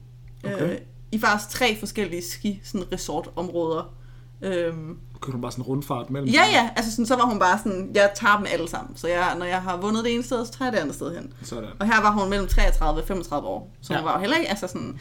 Okay. 0.45 0.71
Øh, 0.73 0.77
I 1.11 1.19
faktisk 1.19 1.49
tre 1.49 1.77
forskellige 1.79 2.21
ski 2.23 2.61
sådan 2.63 2.91
resortområder. 2.91 3.93
Øhm, 4.41 4.97
Kunne 5.19 5.33
du 5.33 5.37
bare 5.41 5.51
sådan 5.51 5.61
en 5.63 5.67
rundfart 5.67 6.09
mellem? 6.09 6.29
ja, 6.29 6.43
ja, 6.51 6.69
altså 6.75 6.91
sådan, 6.91 7.05
så 7.05 7.15
var 7.15 7.25
hun 7.25 7.39
bare 7.39 7.57
sådan, 7.63 7.91
jeg 7.95 8.11
tager 8.15 8.37
dem 8.37 8.45
alle 8.49 8.69
sammen. 8.69 8.97
Så 8.97 9.07
jeg, 9.07 9.35
når 9.37 9.45
jeg 9.45 9.61
har 9.61 9.77
vundet 9.77 10.03
det 10.03 10.13
ene 10.13 10.23
sted, 10.23 10.45
så 10.45 10.51
tager 10.51 10.65
jeg 10.67 10.73
det 10.73 10.79
andet 10.79 10.95
sted 10.95 11.15
hen. 11.15 11.33
Sådan. 11.41 11.69
Og 11.79 11.85
her 11.87 12.01
var 12.01 12.11
hun 12.11 12.29
mellem 12.29 12.47
33 12.47 13.01
og 13.01 13.07
35 13.07 13.47
år. 13.47 13.71
Så 13.81 13.93
hun 13.93 13.97
Ja. 13.97 14.03
var 14.03 14.13
jo 14.13 14.19
heller 14.19 14.37
ikke, 14.37 14.49
altså 14.49 14.67
sådan, 14.67 14.99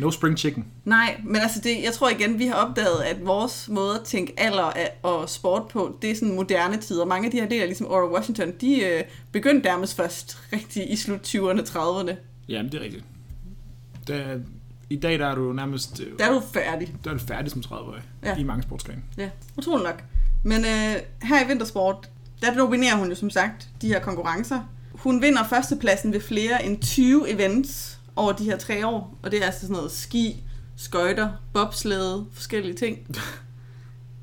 No 0.00 0.10
spring 0.10 0.38
chicken. 0.38 0.64
Nej, 0.84 1.20
men 1.24 1.36
altså 1.36 1.60
det, 1.60 1.82
jeg 1.84 1.92
tror 1.92 2.08
igen, 2.08 2.38
vi 2.38 2.46
har 2.46 2.54
opdaget, 2.54 3.00
at 3.02 3.26
vores 3.26 3.68
måde 3.68 3.94
at 3.94 4.04
tænke 4.04 4.34
alder 4.40 4.72
og 5.02 5.28
sport 5.28 5.68
på, 5.68 5.98
det 6.02 6.10
er 6.10 6.14
sådan 6.14 6.34
moderne 6.34 6.76
tider. 6.76 7.04
Mange 7.04 7.26
af 7.26 7.30
de 7.32 7.40
her 7.40 7.48
dele, 7.48 7.66
ligesom 7.66 7.86
Ora 7.86 8.12
Washington, 8.14 8.52
de 8.60 8.80
øh, 8.84 9.02
begyndte 9.32 9.68
nærmest 9.68 9.96
først 9.96 10.38
rigtig 10.52 10.92
i 10.92 10.96
slut 10.96 11.20
20'erne, 11.34 11.60
30'erne. 11.68 12.14
Jamen, 12.48 12.72
det 12.72 12.78
er 12.80 12.84
rigtigt. 12.84 13.04
Det 14.06 14.16
er, 14.16 14.38
I 14.90 14.96
dag 14.96 15.18
der 15.18 15.26
er 15.26 15.34
du 15.34 15.52
nærmest... 15.52 16.00
øh, 16.00 16.18
Der 16.18 16.24
er 16.26 16.32
du 16.32 16.42
færdig. 16.54 16.94
der 17.04 17.10
er 17.10 17.14
du 17.14 17.20
færdig 17.28 17.50
som 17.50 17.62
30-årig. 17.66 18.02
Ja. 18.24 18.36
I 18.36 18.42
mange 18.42 18.62
sportsgrene. 18.62 19.02
Ja, 19.18 19.28
utroligt 19.58 19.86
nok. 19.86 20.04
Men 20.44 20.60
øh, 20.64 20.96
her 21.22 21.44
i 21.44 21.48
vintersport, 21.48 22.10
der 22.42 22.54
dominerer 22.54 22.96
hun 22.96 23.08
jo 23.08 23.14
som 23.14 23.30
sagt 23.30 23.68
de 23.82 23.88
her 23.88 24.00
konkurrencer. 24.00 24.60
Hun 24.92 25.22
vinder 25.22 25.44
førstepladsen 25.44 26.12
ved 26.12 26.20
flere 26.20 26.64
end 26.66 26.80
20 26.82 27.30
events 27.30 27.98
over 28.20 28.32
de 28.32 28.44
her 28.44 28.56
tre 28.56 28.86
år. 28.86 29.18
Og 29.22 29.30
det 29.30 29.40
er 29.42 29.46
altså 29.46 29.60
sådan 29.60 29.76
noget 29.76 29.92
ski, 29.92 30.42
skøjter, 30.76 31.30
bobslæde, 31.52 32.26
forskellige 32.32 32.74
ting. 32.74 32.98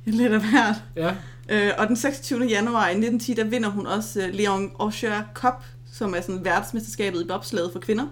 Lidt 0.06 0.34
af 0.34 0.40
hvert. 0.40 0.76
Ja. 0.96 1.16
Øh, 1.50 1.74
og 1.78 1.88
den 1.88 1.96
26. 1.96 2.46
januar 2.46 2.88
i 2.88 2.92
1910, 2.92 3.34
der 3.34 3.44
vinder 3.44 3.70
hun 3.70 3.88
også 3.88 4.22
øh, 4.22 4.34
Leon 4.34 4.72
Osher 4.80 5.22
Cup, 5.34 5.64
som 5.94 6.16
er 6.16 6.22
sådan 6.22 6.46
verdensmesterskabet 6.46 7.22
i 7.22 7.28
bobslæde 7.28 7.70
for 7.74 7.80
kvinder. 7.80 8.06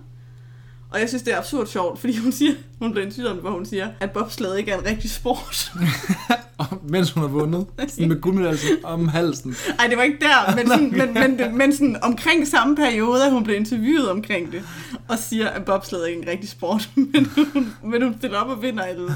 Og 0.96 1.02
jeg 1.02 1.10
synes, 1.10 1.24
det 1.24 1.34
er 1.34 1.38
absurd 1.38 1.68
sjovt, 1.68 2.00
fordi 2.00 2.18
hun 2.18 2.32
siger, 2.32 2.52
hun 2.80 2.92
bliver 2.92 3.06
interviewet 3.06 3.32
om 3.32 3.38
hvor 3.38 3.52
hun 3.52 3.66
siger, 3.66 3.88
at 4.00 4.12
bobslæde 4.12 4.60
ikke 4.60 4.72
er 4.72 4.78
en 4.80 4.86
rigtig 4.86 5.12
sport. 5.12 5.72
Mens 6.90 7.12
hun 7.12 7.22
har 7.24 7.28
vundet 7.28 7.66
med 8.08 8.22
guldmedalje 8.22 8.60
om 8.84 9.08
halsen. 9.08 9.56
Ej, 9.80 9.88
det 9.88 9.98
var 9.98 10.04
ikke 10.04 10.18
der, 10.22 10.56
men, 10.56 10.68
sådan, 10.68 10.92
men, 10.92 11.14
men, 11.38 11.58
men 11.58 11.74
sådan 11.74 11.98
omkring 12.04 12.48
samme 12.48 12.76
periode, 12.76 13.26
at 13.26 13.32
hun 13.32 13.44
blev 13.44 13.56
interviewet 13.56 14.10
omkring 14.10 14.52
det, 14.52 14.62
og 15.08 15.18
siger, 15.20 15.50
at 15.50 15.66
bobslæde 15.66 16.10
ikke 16.10 16.20
er 16.22 16.24
en 16.26 16.30
rigtig 16.32 16.50
sport, 16.50 16.90
men 17.14 17.30
hun, 17.54 17.74
men 17.84 18.02
hun 18.02 18.16
stiller 18.18 18.38
op 18.38 18.50
og 18.50 18.62
vinder 18.62 18.84
et 18.84 18.92
eller. 18.92 19.14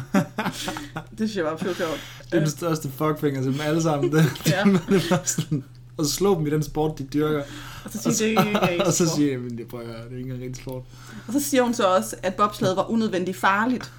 Det 1.09 1.17
synes 1.17 1.35
jeg 1.35 1.45
var 1.45 1.51
absurd 1.51 1.75
sjovt. 1.75 1.99
Det 2.31 2.33
er 2.33 2.39
den 2.39 2.49
største 2.49 2.89
fuckfinger 2.97 3.41
til 3.41 3.51
dem 3.53 3.61
alle 3.61 3.81
sammen. 3.81 4.11
Det, 4.11 4.25
Ja. 4.47 4.63
det 4.89 5.05
bare 5.09 5.19
sådan, 5.25 5.63
og 5.99 6.05
så 6.05 6.11
slå 6.11 6.35
dem 6.35 6.47
i 6.47 6.49
den 6.49 6.63
sport, 6.63 6.97
de 6.99 7.03
dyrker. 7.03 7.43
Og 7.85 7.91
så 7.91 8.13
siger, 8.13 8.41
det 8.41 8.47
ikke 8.47 8.59
er 8.59 8.85
og 8.85 8.93
så 8.93 9.05
sport. 9.05 9.15
siger 9.15 9.31
jeg, 9.31 9.39
men 9.39 9.57
det, 9.57 9.67
prøver, 9.67 9.83
det 9.83 10.13
er 10.13 10.17
ikke 10.17 10.29
en 10.35 10.41
rigtig 10.41 10.55
sport. 10.55 10.83
Og 11.27 11.33
så 11.33 11.39
siger 11.39 11.63
hun 11.63 11.73
så 11.73 11.95
også, 11.95 12.15
at 12.23 12.35
bobslæde 12.35 12.75
var 12.75 12.91
unødvendigt 12.91 13.37
farligt. 13.37 13.91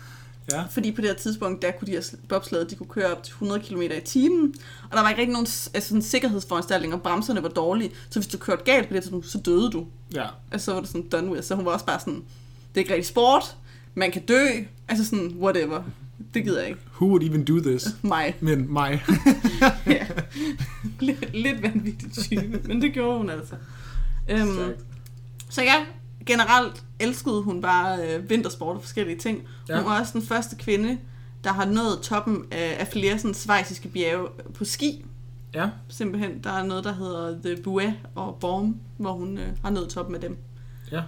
Ja. 0.52 0.62
Fordi 0.70 0.92
på 0.92 1.00
det 1.00 1.10
her 1.10 1.16
tidspunkt, 1.16 1.62
der 1.62 1.70
kunne 1.70 1.86
de 1.86 1.92
her 1.92 2.02
bobslæder, 2.28 2.64
de 2.64 2.74
kunne 2.74 2.86
køre 2.86 3.12
op 3.12 3.22
til 3.22 3.30
100 3.32 3.60
km 3.60 3.82
i 3.82 4.00
timen, 4.04 4.54
og 4.90 4.96
der 4.96 5.02
var 5.02 5.08
ikke 5.08 5.20
rigtig 5.20 5.32
nogen 5.32 5.46
altså 5.74 5.88
sådan 5.88 6.02
sikkerhedsforanstaltninger, 6.02 6.96
og 6.96 7.02
bremserne 7.02 7.42
var 7.42 7.48
dårlige, 7.48 7.90
så 8.10 8.20
hvis 8.20 8.26
du 8.26 8.38
kørte 8.38 8.64
galt 8.64 8.88
på 8.88 8.94
det 8.94 9.02
tidspunkt, 9.02 9.26
så 9.26 9.38
døde 9.38 9.70
du. 9.70 9.86
Ja. 10.14 10.26
Altså, 10.52 10.64
så 10.64 10.72
var 10.72 10.80
det 10.80 10.88
sådan 10.88 11.08
done 11.08 11.32
with. 11.32 11.44
Så 11.44 11.54
hun 11.54 11.64
var 11.64 11.72
også 11.72 11.86
bare 11.86 12.00
sådan, 12.00 12.14
det 12.14 12.74
er 12.74 12.78
ikke 12.78 12.92
rigtig 12.92 13.06
sport, 13.06 13.56
man 13.94 14.10
kan 14.10 14.22
dø, 14.22 14.46
altså 14.88 15.04
sådan, 15.04 15.34
whatever. 15.40 15.82
Det 16.34 16.44
gider 16.44 16.60
jeg 16.60 16.68
ikke. 16.68 16.80
Who 16.94 17.06
would 17.06 17.22
even 17.22 17.44
do 17.44 17.58
this? 17.58 17.88
Mig. 18.02 18.36
Men 18.40 18.72
mig. 18.72 19.04
ja. 19.86 20.06
lidt, 21.00 21.34
lidt 21.34 21.62
vanvittigt 21.62 22.14
type, 22.14 22.60
men 22.64 22.82
det 22.82 22.92
gjorde 22.92 23.18
hun 23.18 23.30
altså. 23.30 23.54
Øhm, 24.28 24.74
så 25.48 25.62
ja, 25.62 25.84
generelt 26.26 26.84
elskede 26.98 27.42
hun 27.42 27.62
bare 27.62 27.98
øh, 28.08 28.30
vintersport 28.30 28.76
og 28.76 28.82
forskellige 28.82 29.18
ting. 29.18 29.42
Ja. 29.68 29.76
Hun 29.76 29.84
var 29.84 30.00
også 30.00 30.12
den 30.12 30.22
første 30.22 30.56
kvinde, 30.56 30.98
der 31.44 31.52
har 31.52 31.64
nået 31.64 32.00
toppen 32.02 32.44
af, 32.50 32.76
af 32.78 32.88
flere 32.88 33.18
sådan 33.18 33.34
svejsiske 33.34 33.88
bjerge 33.88 34.28
på 34.54 34.64
ski. 34.64 35.04
Ja. 35.54 35.68
Simpelthen, 35.88 36.44
der 36.44 36.50
er 36.50 36.64
noget, 36.64 36.84
der 36.84 36.94
hedder 36.94 37.38
The 37.44 37.62
Bouet 37.62 37.94
og 38.14 38.36
Borm, 38.40 38.76
hvor 38.96 39.12
hun 39.12 39.38
øh, 39.38 39.48
har 39.62 39.70
nået 39.70 39.88
toppen 39.88 40.14
af 40.14 40.20
dem. 40.20 40.38
Ja. 40.92 41.02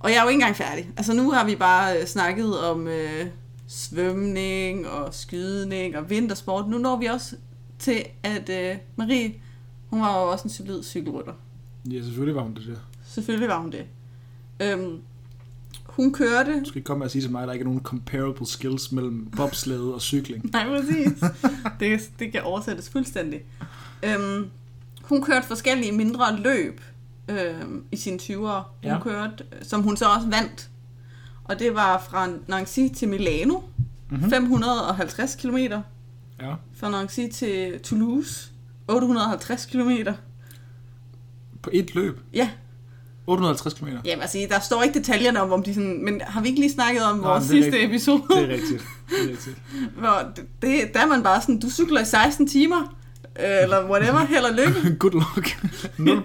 Og 0.00 0.10
jeg 0.10 0.18
er 0.18 0.22
jo 0.22 0.28
ikke 0.28 0.36
engang 0.36 0.56
færdig. 0.56 0.90
Altså 0.96 1.12
nu 1.14 1.30
har 1.30 1.44
vi 1.44 1.56
bare 1.56 2.00
øh, 2.00 2.06
snakket 2.06 2.60
om 2.60 2.88
øh, 2.88 3.26
svømning 3.66 4.88
og 4.88 5.14
skydning 5.14 5.96
og 5.96 6.10
vintersport. 6.10 6.68
Nu 6.68 6.78
når 6.78 6.96
vi 6.96 7.06
også 7.06 7.36
til, 7.78 8.04
at 8.22 8.48
øh, 8.48 8.76
Marie, 8.96 9.34
hun 9.90 10.00
var 10.00 10.20
jo 10.20 10.30
også 10.30 10.44
en 10.44 10.50
solid 10.50 10.82
cykelrytter. 10.82 11.32
Ja, 11.90 12.02
selvfølgelig 12.02 12.34
var 12.34 12.42
hun 12.42 12.54
det 12.54 12.66
der. 12.66 12.76
Selvfølgelig 13.06 13.48
var 13.48 13.60
hun 13.60 13.72
det. 13.72 13.84
Øhm, 14.60 14.98
hun 15.84 16.12
kørte... 16.12 16.60
Du 16.60 16.64
skal 16.64 16.78
ikke 16.78 16.86
komme 16.86 17.04
og 17.04 17.10
sige 17.10 17.22
til 17.22 17.30
mig, 17.30 17.42
at 17.42 17.46
der 17.48 17.52
ikke 17.54 17.62
er 17.62 17.66
nogen 17.66 17.82
comparable 17.82 18.46
skills 18.46 18.92
mellem 18.92 19.26
bobslæde 19.36 19.94
og 19.94 20.00
cykling. 20.02 20.50
Nej, 20.52 20.66
præcis. 20.68 21.22
det, 21.80 22.10
det 22.18 22.32
kan 22.32 22.42
oversættes 22.42 22.88
fuldstændig. 22.90 23.40
Øhm, 24.02 24.50
hun 25.02 25.22
kørte 25.22 25.46
forskellige 25.46 25.92
mindre 25.92 26.36
løb 26.36 26.80
øhm, 27.28 27.84
i 27.92 27.96
sine 27.96 28.18
20'ere. 28.22 28.34
Hun 28.36 28.64
Ja. 28.82 29.00
kørte, 29.02 29.44
som 29.62 29.82
hun 29.82 29.96
så 29.96 30.04
også 30.06 30.28
vandt. 30.28 30.68
Og 31.44 31.58
det 31.58 31.74
var 31.74 32.06
fra 32.10 32.28
Nancy 32.48 32.80
til 32.96 33.08
Milano. 33.08 33.58
Mhm. 33.58 34.16
Mm-hmm. 34.16 34.30
550 34.30 35.34
km. 35.34 35.56
Ja. 36.42 36.54
Fra 36.76 36.90
Nancy 36.90 37.20
til 37.32 37.80
Toulouse. 37.82 38.50
850 38.88 39.66
km. 39.66 39.90
På 41.62 41.70
et 41.72 41.94
løb. 41.94 42.20
Ja, 42.34 42.50
850 43.26 43.74
km. 43.74 43.86
jamen 44.04 44.22
altså, 44.22 44.46
der 44.50 44.60
står 44.60 44.82
ikke 44.82 44.98
detaljerne 44.98 45.40
om, 45.42 45.52
om 45.52 45.62
de 45.62 45.74
sådan... 45.74 46.04
Men 46.04 46.20
har 46.26 46.40
vi 46.40 46.48
ikke 46.48 46.60
lige 46.60 46.72
snakket 46.72 47.02
om 47.04 47.18
Nej, 47.18 47.28
vores 47.30 47.44
er 47.44 47.48
sidste 47.48 47.72
rigtigt. 47.72 47.84
episode? 47.90 48.22
Det 48.28 48.38
er 48.38 48.48
rigtigt. 48.48 48.86
Det 49.10 49.24
er 49.24 49.28
rigtigt. 49.30 49.56
Hvor 49.98 50.32
det, 50.36 50.44
det, 50.62 50.94
der 50.94 51.00
er 51.00 51.06
man 51.06 51.22
bare 51.22 51.40
sådan, 51.40 51.60
du 51.60 51.70
cykler 51.70 52.00
i 52.00 52.04
16 52.04 52.48
timer, 52.48 52.96
øh, 53.40 53.62
eller 53.62 53.90
whatever, 53.90 54.26
held 54.26 54.44
og 54.44 54.52
lykke. 54.54 54.96
Good 55.00 55.12
luck. 55.12 55.64
0, 55.98 56.22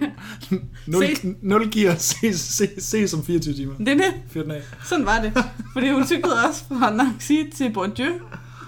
0, 0.86 1.06
Se. 1.16 1.34
0 1.42 1.70
gear, 1.70 1.94
se, 1.96 2.38
se, 2.38 2.68
se 2.78 3.08
som 3.08 3.24
24 3.24 3.54
timer. 3.54 3.74
Det 3.78 3.88
er 3.88 3.94
det. 3.94 4.14
Fyr 4.30 4.42
den 4.42 4.50
af. 4.50 4.62
Sådan 4.84 5.06
var 5.06 5.20
det. 5.22 5.44
Fordi 5.72 5.90
hun 5.90 6.06
cyklede 6.06 6.36
også 6.48 6.64
fra 6.68 6.90
Nancy 6.94 7.56
til 7.56 7.72
Bordeaux, 7.72 8.14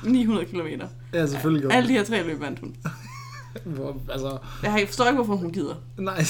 900 0.04 0.46
km. 0.46 0.82
Ja, 1.14 1.26
selvfølgelig 1.26 1.62
gjorde 1.62 1.76
Alle 1.76 1.88
de 1.88 1.92
her 1.94 2.04
tre 2.04 2.26
løb 2.26 2.40
vandt 2.40 2.58
hun. 2.58 2.76
Hvor, 3.64 3.96
altså, 4.12 4.38
Jeg 4.62 4.84
forstår 4.86 5.04
ikke, 5.04 5.14
hvorfor 5.14 5.36
hun 5.36 5.52
gider. 5.52 5.74
nej. 5.98 6.24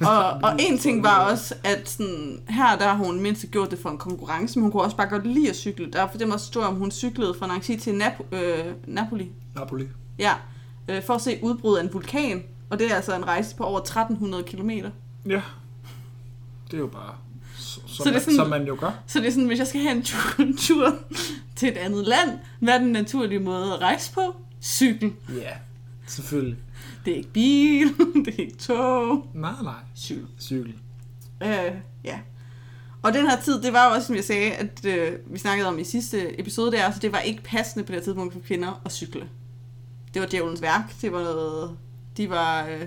Og, 0.10 0.30
og 0.42 0.56
en 0.58 0.78
ting 0.78 1.02
var 1.02 1.30
også, 1.30 1.54
at 1.64 1.88
sådan, 1.88 2.40
her 2.48 2.78
der 2.78 2.88
har 2.88 3.04
hun 3.04 3.20
mindst 3.20 3.46
gjort 3.50 3.70
det 3.70 3.78
for 3.78 3.90
en 3.90 3.98
konkurrence, 3.98 4.58
men 4.58 4.62
hun 4.62 4.72
kunne 4.72 4.82
også 4.82 4.96
bare 4.96 5.08
godt 5.08 5.26
lide 5.26 5.48
at 5.50 5.56
cykle. 5.56 5.90
Der 5.92 6.02
er 6.02 6.08
for 6.10 6.18
dem 6.18 6.30
også 6.30 6.46
stå 6.46 6.60
om, 6.62 6.74
hun 6.74 6.90
cyklede 6.90 7.34
fra 7.38 7.46
Nancy 7.46 7.70
til 7.80 8.00
Nap- 8.02 8.34
øh, 8.36 8.64
Napoli. 8.86 9.30
Napoli. 9.56 9.84
Ja, 10.18 10.32
øh, 10.88 11.02
for 11.06 11.14
at 11.14 11.20
se 11.20 11.38
udbrud 11.42 11.76
af 11.78 11.82
en 11.84 11.92
vulkan. 11.92 12.42
Og 12.70 12.78
det 12.78 12.90
er 12.90 12.94
altså 12.94 13.16
en 13.16 13.26
rejse 13.26 13.56
på 13.56 13.64
over 13.64 13.78
1300 13.80 14.42
km. 14.44 14.70
Ja. 14.70 15.40
Det 16.70 16.74
er 16.74 16.78
jo 16.78 16.86
bare, 16.86 17.14
så, 17.58 17.80
som, 17.86 17.88
Så 17.88 18.02
det 18.04 18.08
er 18.08 18.12
man, 18.12 18.20
sådan- 18.20 18.36
som 18.36 18.48
man 18.48 18.66
jo 18.66 18.76
gør. 18.80 18.90
Så 19.06 19.18
det 19.20 19.26
er 19.26 19.30
sådan, 19.30 19.46
hvis 19.46 19.58
jeg 19.58 19.66
skal 19.66 19.80
have 19.80 19.96
en 19.96 20.02
tur, 20.02 20.40
en 20.42 20.56
tur 20.56 20.94
til 21.56 21.68
et 21.68 21.76
andet 21.76 22.06
land, 22.06 22.38
hvad 22.60 22.74
er 22.74 22.78
den 22.78 22.92
naturlige 22.92 23.38
måde 23.38 23.72
at 23.72 23.80
rejse 23.80 24.12
på? 24.12 24.36
Cykel. 24.62 25.12
Ja, 25.28 25.52
selvfølgelig. 26.06 26.58
Det 27.04 27.12
er 27.12 27.16
ikke 27.16 27.32
bil, 27.32 27.88
det 28.24 28.34
er 28.34 28.40
ikke 28.40 28.56
tog. 28.56 29.26
Nej, 29.34 29.62
nej. 29.62 29.74
Cykel. 29.96 30.26
Cykel. 30.40 30.74
Øh, 31.42 31.72
ja. 32.04 32.18
Og 33.02 33.12
den 33.12 33.30
her 33.30 33.40
tid, 33.40 33.62
det 33.62 33.72
var 33.72 33.88
jo 33.88 33.94
også, 33.94 34.06
som 34.06 34.16
jeg 34.16 34.24
sagde, 34.24 34.52
at 34.52 34.84
øh, 34.84 35.12
vi 35.26 35.38
snakkede 35.38 35.68
om 35.68 35.78
i 35.78 35.84
sidste 35.84 36.40
episode, 36.40 36.70
det 36.70 36.80
er, 36.80 36.84
altså, 36.84 37.00
det 37.00 37.12
var 37.12 37.18
ikke 37.18 37.42
passende 37.42 37.84
på 37.84 37.92
det 37.92 38.02
tidspunkt 38.02 38.32
for 38.32 38.40
kvinder 38.40 38.82
at 38.84 38.92
cykle. 38.92 39.28
Det 40.14 40.22
var 40.22 40.28
djævelens 40.28 40.62
værk. 40.62 41.00
Det 41.02 41.12
var 41.12 41.22
noget... 41.22 41.76
De 42.16 42.30
var... 42.30 42.66
Øh, 42.66 42.86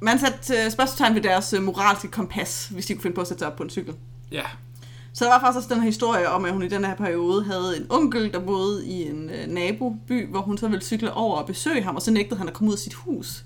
man 0.00 0.18
satte 0.18 0.54
øh, 0.54 0.70
spørgsmålstegn 0.70 1.14
ved 1.14 1.22
deres 1.22 1.52
øh, 1.52 1.62
moralske 1.62 2.08
kompas, 2.08 2.68
hvis 2.68 2.86
de 2.86 2.94
kunne 2.94 3.02
finde 3.02 3.14
på 3.14 3.20
at 3.20 3.26
sætte 3.26 3.38
sig 3.38 3.48
op 3.48 3.56
på 3.56 3.62
en 3.62 3.70
cykel. 3.70 3.94
Ja. 4.32 4.44
Så 5.18 5.24
der 5.24 5.30
var 5.30 5.40
faktisk 5.40 5.56
også 5.56 5.74
den 5.74 5.82
her 5.82 5.86
historie 5.86 6.28
om, 6.28 6.44
at 6.44 6.52
hun 6.52 6.62
i 6.62 6.68
den 6.68 6.84
her 6.84 6.94
periode 6.94 7.44
havde 7.44 7.76
en 7.76 7.86
onkel, 7.90 8.32
der 8.32 8.38
boede 8.38 8.86
i 8.86 9.02
en 9.02 9.30
øh, 9.30 9.46
naboby, 9.48 10.30
hvor 10.30 10.40
hun 10.40 10.58
så 10.58 10.68
ville 10.68 10.84
cykle 10.84 11.12
over 11.12 11.36
og 11.36 11.46
besøge 11.46 11.82
ham, 11.82 11.96
og 11.96 12.02
så 12.02 12.10
nægtede 12.10 12.38
han 12.38 12.48
at 12.48 12.54
komme 12.54 12.68
ud 12.68 12.74
af 12.74 12.78
sit 12.78 12.94
hus. 12.94 13.44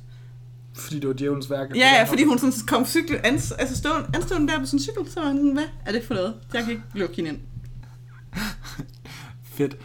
Fordi 0.75 0.99
det 0.99 1.09
var 1.09 1.15
djævelens 1.15 1.51
værk. 1.51 1.77
Ja, 1.77 1.91
ja, 1.99 2.05
fordi 2.05 2.25
hun 2.25 2.39
sådan 2.39 2.53
kom 2.67 2.87
cykle, 2.87 3.27
ans, 3.27 3.53
altså 3.53 3.77
stå, 3.77 3.89
anstående 4.15 4.53
der 4.53 4.59
på 4.59 4.67
sin 4.67 4.79
cykel, 4.79 5.11
så 5.11 5.21
var 5.21 5.27
han 5.27 5.37
sådan, 5.37 5.53
hvad 5.53 5.65
er 5.87 5.93
det 5.93 6.05
for 6.05 6.15
noget? 6.15 6.35
Jeg 6.55 6.63
kan 6.63 6.71
ikke 6.71 6.83
lukke 6.95 7.17
hende 7.17 7.31
ind. 7.31 7.39
Fedt. 9.57 9.77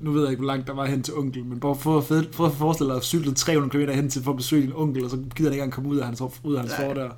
Nu 0.00 0.12
ved 0.12 0.22
jeg 0.22 0.30
ikke, 0.30 0.40
hvor 0.40 0.52
langt 0.52 0.66
der 0.66 0.74
var 0.74 0.86
hen 0.86 1.02
til 1.02 1.14
onkel, 1.14 1.44
men 1.44 1.60
bare 1.60 1.74
for 1.74 1.98
at, 1.98 2.26
for 2.32 2.46
at 2.46 2.52
forestille 2.52 2.90
dig 2.90 2.96
at 2.96 3.04
cykle 3.04 3.34
300 3.34 3.86
km 3.86 3.90
hen 3.92 4.10
til 4.10 4.22
for 4.22 4.30
at 4.30 4.36
besøge 4.36 4.62
din 4.62 4.72
onkel, 4.74 5.04
og 5.04 5.10
så 5.10 5.16
gider 5.16 5.50
han 5.50 5.52
ikke 5.52 5.62
engang 5.62 5.72
komme 5.72 5.90
ud 5.90 5.98
af 5.98 6.04
hans, 6.04 6.22
ud 6.42 6.54
af 6.54 6.60
hans 6.60 6.72
Nej. 6.78 6.86
for 6.86 6.94
der. 6.94 7.10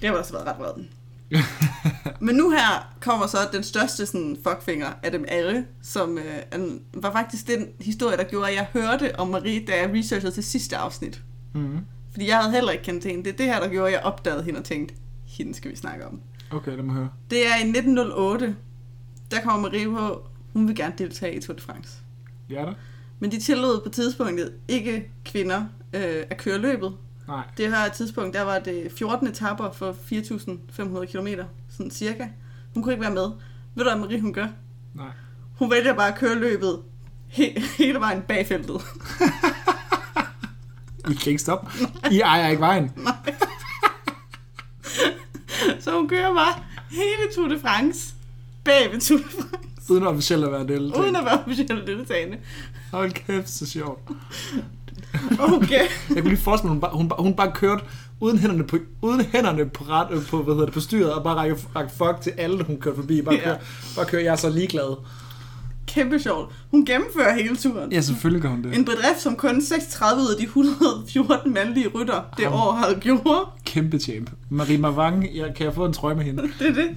Det 0.00 0.08
har 0.08 0.16
også 0.16 0.32
været 0.32 0.46
ret 0.46 0.56
vreden. 0.58 0.88
Men 2.26 2.36
nu 2.36 2.50
her 2.50 2.94
kommer 3.00 3.26
så 3.26 3.38
den 3.52 3.62
største 3.62 4.06
sådan, 4.06 4.36
fuckfinger 4.48 4.86
af 5.02 5.12
dem 5.12 5.24
alle, 5.28 5.66
som 5.82 6.18
øh, 6.18 6.70
var 6.94 7.12
faktisk 7.12 7.46
den 7.46 7.68
historie, 7.80 8.16
der 8.16 8.24
gjorde, 8.24 8.48
at 8.48 8.54
jeg 8.54 8.66
hørte 8.72 9.18
om 9.18 9.28
Marie, 9.28 9.66
da 9.66 9.72
jeg 9.80 9.90
researchede 9.94 10.32
til 10.32 10.44
sidste 10.44 10.76
afsnit. 10.76 11.22
Mm-hmm. 11.54 11.78
Fordi 12.12 12.28
jeg 12.28 12.38
havde 12.38 12.52
heller 12.52 12.72
ikke 12.72 12.84
kendt 12.84 13.04
hende. 13.04 13.24
Det 13.24 13.32
er 13.32 13.36
det 13.36 13.46
her, 13.46 13.60
der 13.60 13.68
gjorde, 13.68 13.86
at 13.86 13.92
jeg 13.92 14.00
opdagede 14.02 14.42
hende 14.42 14.58
og 14.58 14.64
tænkte, 14.64 14.94
hende 15.26 15.54
skal 15.54 15.70
vi 15.70 15.76
snakke 15.76 16.06
om. 16.06 16.20
Okay, 16.50 16.76
lad 16.76 16.82
mig 16.82 16.94
høre. 16.94 17.08
Det 17.30 17.46
er 17.46 17.56
i 17.56 17.68
1908, 17.68 18.56
der 19.30 19.40
kommer 19.40 19.60
Marie 19.60 19.86
på, 19.86 20.26
hun 20.52 20.68
vil 20.68 20.76
gerne 20.76 20.94
deltage 20.98 21.34
i 21.34 21.40
Tour 21.40 21.56
de 21.56 21.62
France. 21.62 21.98
Ja 22.50 22.64
da? 22.64 22.72
Men 23.18 23.30
de 23.30 23.40
tillod 23.40 23.80
på 23.80 23.88
tidspunktet 23.88 24.52
ikke 24.68 25.10
kvinder 25.24 25.64
øh, 25.92 26.24
at 26.30 26.36
køre 26.36 26.58
løbet. 26.58 26.92
Nej. 27.28 27.42
Det 27.56 27.68
her 27.76 27.88
tidspunkt, 27.88 28.34
der 28.34 28.42
var 28.42 28.58
det 28.58 28.92
14 28.98 29.26
etapper 29.26 29.70
for 29.72 29.92
4.500 29.92 31.12
km, 31.12 31.28
sådan 31.70 31.90
cirka. 31.90 32.26
Hun 32.74 32.82
kunne 32.82 32.92
ikke 32.92 33.02
være 33.04 33.14
med. 33.14 33.30
Ved 33.74 33.84
du, 33.84 33.90
hvad 33.90 33.96
Marie 33.98 34.20
hun 34.20 34.32
gør? 34.32 34.46
Nej. 34.94 35.06
Hun 35.58 35.70
vælger 35.70 35.94
bare 35.94 36.08
at 36.08 36.18
køre 36.18 36.34
løbet 36.34 36.78
he- 37.32 37.60
hele 37.78 38.00
vejen 38.00 38.22
bag 38.22 38.46
feltet. 38.46 38.76
I 41.10 41.14
kan 41.14 41.30
ikke 41.30 41.42
stoppe. 41.42 41.70
I 42.10 42.20
ejer 42.20 42.48
ikke 42.48 42.60
vejen. 42.60 42.92
Så 45.80 45.96
hun 45.96 46.08
kører 46.08 46.34
bare 46.34 46.62
hele 46.90 47.34
Tour 47.34 47.48
de 47.48 47.60
France 47.60 48.14
bag 48.64 48.92
ved 48.92 49.00
Tour 49.00 49.18
de 49.18 49.24
France, 49.24 49.92
Uden 49.92 50.06
officielt 50.06 50.44
at 50.44 50.52
være 50.52 50.66
deltager. 50.66 51.02
uden 51.02 51.16
at 51.16 51.24
være 51.24 51.44
officielt 51.44 51.86
deltagende. 51.86 52.38
Hold 52.90 53.12
kæft, 53.12 53.48
så 53.48 53.66
sjovt. 53.66 54.10
Okay. 55.38 55.80
Jeg 56.14 56.16
kunne 56.22 56.28
lige 56.28 56.36
forestille 56.42 56.68
mig, 56.68 56.72
hun 56.74 56.80
bare, 56.80 56.90
hun, 56.96 57.08
bare- 57.08 57.22
hun 57.22 57.34
bare 57.34 57.52
kørte 57.54 57.84
uden 58.20 58.38
hænderne 58.38 58.64
på, 58.66 58.76
uden 59.02 59.20
hænderne 59.20 59.66
på, 59.68 59.84
ret, 59.84 60.08
øh, 60.10 60.26
på, 60.26 60.42
hvad 60.42 60.54
hedder 60.54 60.66
det, 60.66 60.74
på 60.74 60.80
styret, 60.80 61.12
og 61.12 61.22
bare 61.24 61.34
række, 61.34 61.56
række 61.76 61.90
fuck 61.96 62.20
til 62.22 62.32
alle, 62.38 62.64
hun 62.64 62.80
kørte 62.80 62.96
forbi. 62.96 63.22
Bare 63.22 63.34
Ja. 63.34 63.40
køre, 63.44 63.56
bare 63.96 64.06
køre 64.06 64.22
jeg 64.24 64.32
er 64.32 64.36
så 64.36 64.48
ligeglad. 64.50 64.96
Kæmpe 65.86 66.18
sjovt. 66.18 66.52
Hun 66.70 66.84
gennemfører 66.84 67.34
hele 67.34 67.56
turen. 67.56 67.92
Ja, 67.92 68.00
selvfølgelig 68.00 68.42
gør 68.42 68.48
hun 68.48 68.62
det. 68.64 68.74
En 68.74 68.84
bedrift, 68.84 69.20
som 69.20 69.36
kun 69.36 69.62
36 69.62 70.22
ud 70.22 70.30
af 70.32 70.36
de 70.38 70.44
114 70.44 71.54
mandlige 71.54 71.88
rytter 71.88 72.20
det 72.36 72.44
Ham. 72.44 72.54
år 72.54 72.72
havde 72.72 72.94
gjort. 73.00 73.46
Kæmpe 73.64 73.98
champ. 73.98 74.30
Marie 74.50 74.78
Mavang, 74.78 75.36
jeg, 75.36 75.54
kan 75.56 75.66
jeg 75.66 75.74
få 75.74 75.84
en 75.84 75.92
trøje 75.92 76.14
med 76.14 76.24
hende? 76.24 76.42
Det 76.58 76.68
er 76.68 76.72
det. 76.74 76.88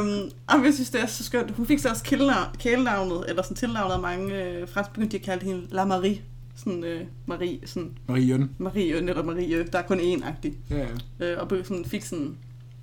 Um, 0.00 0.30
og 0.48 0.64
jeg 0.64 0.74
synes, 0.74 0.90
det 0.90 1.00
er 1.02 1.06
så 1.06 1.24
skønt. 1.24 1.50
Hun 1.56 1.66
fik 1.66 1.78
så 1.78 1.88
også 1.88 2.02
kælenavn- 2.08 2.56
kælenavnet, 2.58 3.24
eller 3.28 3.42
sådan 3.42 3.56
tilnavnet 3.56 3.94
af 3.94 4.00
mange 4.00 4.34
øh, 4.44 4.68
fransk 4.74 4.90
begyndte 4.92 5.12
de 5.12 5.20
at 5.20 5.24
kalde 5.26 5.44
hende 5.46 5.62
La 5.70 5.84
Marie. 5.84 6.18
Sådan 6.64 6.84
øh, 6.84 7.00
Marie, 7.26 7.58
sådan 7.64 7.90
Marie 8.08 8.26
Jøn. 8.26 8.50
Marie 8.58 8.96
eller 8.96 9.22
Marie, 9.24 9.64
der 9.72 9.78
er 9.78 9.82
kun 9.82 9.98
én-agtig. 10.00 10.52
Ja, 10.70 10.86
ja. 11.20 11.26
Øh, 11.32 11.40
og 11.42 11.48
be- 11.48 11.64
sådan, 11.64 11.84
fik 11.84 12.04
sådan, 12.04 12.36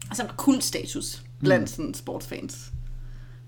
altså 0.10 0.24
kultstatus 0.38 1.24
blandt 1.40 1.70
sådan, 1.70 1.94
sportsfans. 1.94 2.72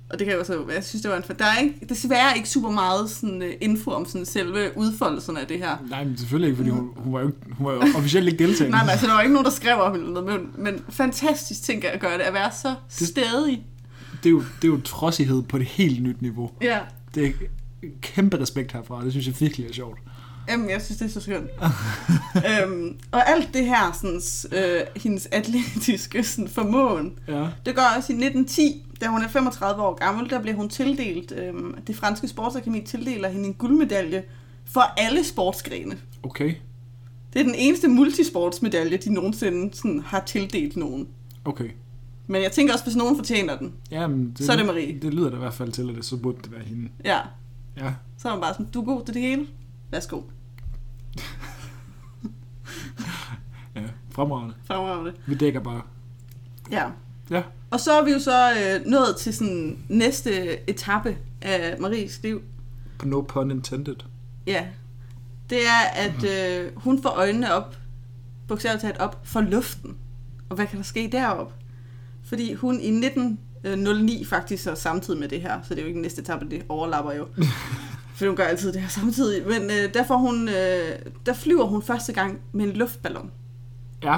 Og 0.10 0.20
det 0.20 0.26
kan 0.28 0.32
jeg 0.32 0.40
jo 0.40 0.44
så, 0.44 0.66
jeg 0.76 0.84
synes, 0.84 1.02
det 1.02 1.12
var 1.12 1.18
en, 1.18 1.24
der 1.40 1.46
er 1.46 1.60
ikke, 1.60 1.76
desværre 1.90 2.38
ikke 2.38 2.50
super 2.50 2.70
meget 2.70 3.10
sådan, 3.10 3.42
uh, 3.42 3.48
info 3.62 3.92
om 3.92 4.06
sådan, 4.06 4.26
selve 4.26 4.78
udfoldelsen 4.78 5.38
af 5.38 5.48
det 5.48 5.58
her. 5.58 5.78
Nej, 5.90 6.04
men 6.04 6.18
selvfølgelig 6.18 6.48
ikke, 6.48 6.58
fordi 6.58 6.70
hun, 6.70 6.90
hun, 6.96 7.14
var, 7.14 7.20
jo, 7.22 7.28
ikke- 7.28 7.40
hun 7.52 7.66
var 7.68 7.74
jo 7.74 7.80
officielt 7.98 8.28
ikke 8.28 8.44
deltagende. 8.46 8.78
Nej, 8.78 8.86
nej, 8.86 8.98
så 8.98 9.06
der 9.08 9.14
var 9.14 9.22
ikke 9.22 9.34
nogen, 9.34 9.46
der 9.46 9.52
skrev 9.52 9.78
om 9.80 9.94
eller 9.96 10.10
noget, 10.22 10.42
men, 10.42 10.64
men 10.64 10.84
fantastisk 10.90 11.64
ting 11.64 11.86
at 11.86 12.00
gøre 12.00 12.14
det, 12.18 12.24
at 12.24 12.34
være 12.34 12.52
så 12.52 12.76
stædig. 12.90 13.66
det, 14.24 14.30
er 14.30 14.32
jo, 14.32 14.40
det 14.62 14.68
er 14.68 14.72
jo 14.72 14.82
trodsighed 14.82 15.42
på 15.44 15.58
et 15.58 15.64
helt 15.66 16.04
nyt 16.04 16.22
niveau. 16.22 16.52
Ja. 16.62 16.80
Det 17.16 17.26
er 17.28 17.32
kæmpe 18.02 18.40
respekt 18.40 18.72
herfra. 18.72 19.04
Det 19.04 19.12
synes 19.12 19.28
jeg 19.28 19.36
virkelig 19.40 19.68
er 19.70 19.74
sjovt. 19.74 20.00
Jamen, 20.50 20.70
jeg 20.70 20.82
synes, 20.82 20.98
det 20.98 21.06
er 21.06 21.10
så 21.10 21.22
skønt. 21.22 21.50
øhm, 22.64 22.98
og 23.12 23.30
alt 23.30 23.50
det 23.54 23.66
her, 23.66 23.92
sådan, 24.02 24.22
øh, 24.64 24.82
hendes 24.96 25.26
atletiske 25.32 26.24
sådan, 26.24 26.48
formåen, 26.48 27.14
Ja. 27.28 27.48
det 27.66 27.76
gør 27.76 27.82
også 27.98 28.14
i 28.14 28.16
1910, 28.16 28.86
da 29.02 29.08
hun 29.08 29.22
er 29.22 29.28
35 29.28 29.82
år 29.84 29.94
gammel, 29.94 30.30
der 30.30 30.42
bliver 30.42 30.56
hun 30.58 30.70
tildelt, 30.70 31.32
øh, 31.32 31.54
det 31.88 31.96
franske 31.96 32.28
sportsakademi 32.28 32.82
tildeler 32.82 33.30
hende 33.30 33.48
en 33.48 33.54
guldmedalje 33.54 34.24
for 34.66 34.82
alle 34.98 35.24
sportsgrene. 35.24 35.98
Okay. 36.24 36.54
Det 37.34 37.40
er 37.40 37.44
den 37.44 37.56
eneste 37.58 37.88
multisportsmedalje, 37.88 38.98
de 38.98 39.14
nogensinde 39.14 39.76
sådan, 39.76 40.00
har 40.06 40.24
tildelt 40.26 40.78
nogen. 40.78 41.08
Okay. 41.46 41.70
Men 42.28 42.42
jeg 42.42 42.52
tænker 42.52 42.74
også, 42.74 42.86
hvis 42.86 42.96
nogen 42.96 43.16
fortjener 43.18 43.58
den, 43.58 43.74
Jamen, 43.92 44.34
det, 44.38 44.46
Så 44.46 44.52
er 44.52 44.56
det 44.58 44.66
Marie. 44.66 45.00
Det 45.02 45.14
lyder 45.14 45.30
da 45.30 45.36
i 45.36 45.40
hvert 45.40 45.54
fald 45.54 45.72
til, 45.72 45.90
at 45.90 45.96
det 45.96 46.06
så 46.06 46.18
burde 46.18 46.38
det 46.44 46.52
være 46.52 46.64
hende. 46.64 46.90
ja, 47.06 47.20
Ja. 47.78 47.94
så 48.18 48.28
er 48.28 48.32
man 48.34 48.42
bare 48.42 48.54
sådan, 48.54 48.66
du 48.74 48.82
er 48.82 48.86
god 48.86 49.06
til 49.06 49.14
det 49.14 49.22
hele. 49.22 49.48
Værsgo. 49.92 50.22
Ja, 53.76 53.82
fremragende. 54.12 54.56
Fremragende. 54.66 55.14
Vi 55.26 55.36
dækker 55.36 55.60
bare. 55.60 55.82
Ja. 56.72 56.86
Ja. 57.30 57.44
Og 57.70 57.80
så 57.80 57.92
er 57.92 58.06
vi 58.06 58.12
jo 58.12 58.20
så 58.20 58.52
øh, 58.52 58.86
nået 58.86 59.16
til 59.20 59.34
sådan 59.34 59.78
næste 59.90 60.60
etape 60.70 61.18
af 61.42 61.76
Maries 61.80 62.24
liv. 62.24 62.42
No 63.04 63.22
pun 63.22 63.52
intended. 63.52 63.96
Ja. 64.48 64.66
Det 65.50 65.68
er, 65.68 65.80
at 65.96 66.24
øh, 66.24 66.72
hun 66.76 67.02
får 67.02 67.10
øjnene 67.10 67.54
op, 67.54 67.78
bogstaveligt 68.48 68.82
talt 68.82 68.98
op, 68.98 69.20
for 69.24 69.42
luften. 69.42 69.98
Og 70.50 70.56
hvad 70.56 70.68
kan 70.68 70.78
der 70.78 70.84
ske 70.84 71.10
derop? 71.12 71.54
Fordi 72.24 72.54
hun 72.54 72.80
i 72.80 72.88
1909 72.88 74.26
faktisk 74.26 74.64
så 74.64 74.76
samtidig 74.76 75.20
med 75.20 75.30
det 75.30 75.42
her, 75.42 75.60
så 75.64 75.70
det 75.70 75.78
er 75.78 75.82
jo 75.82 75.88
ikke 75.88 76.02
næste 76.02 76.22
etape, 76.22 76.50
det 76.50 76.66
overlapper 76.70 77.14
jo. 77.14 77.28
For 78.20 78.26
hun 78.26 78.36
gør 78.36 78.44
altid 78.44 78.74
det 78.74 78.82
her 78.82 78.90
samtidig. 78.90 79.48
Men 79.48 79.62
øh, 79.64 79.94
der, 79.94 80.04
får 80.08 80.18
hun, 80.18 80.50
øh, 80.50 81.00
der 81.26 81.34
flyver 81.34 81.66
hun 81.66 81.82
første 81.82 82.14
gang 82.14 82.40
med 82.52 82.66
en 82.66 82.72
luftballon. 82.72 83.32
Ja. 84.04 84.18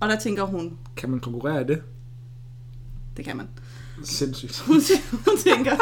Og 0.00 0.08
der 0.08 0.18
tænker 0.18 0.44
hun, 0.44 0.78
Kan 0.96 1.10
man 1.10 1.20
konkurrere 1.20 1.60
i 1.60 1.64
det? 1.64 1.82
det 3.16 3.24
kan 3.24 3.36
man. 3.36 3.48
Sindssygt. 4.04 4.58
Hun, 4.66 4.80
hun 5.10 5.38
tænker, 5.44 5.76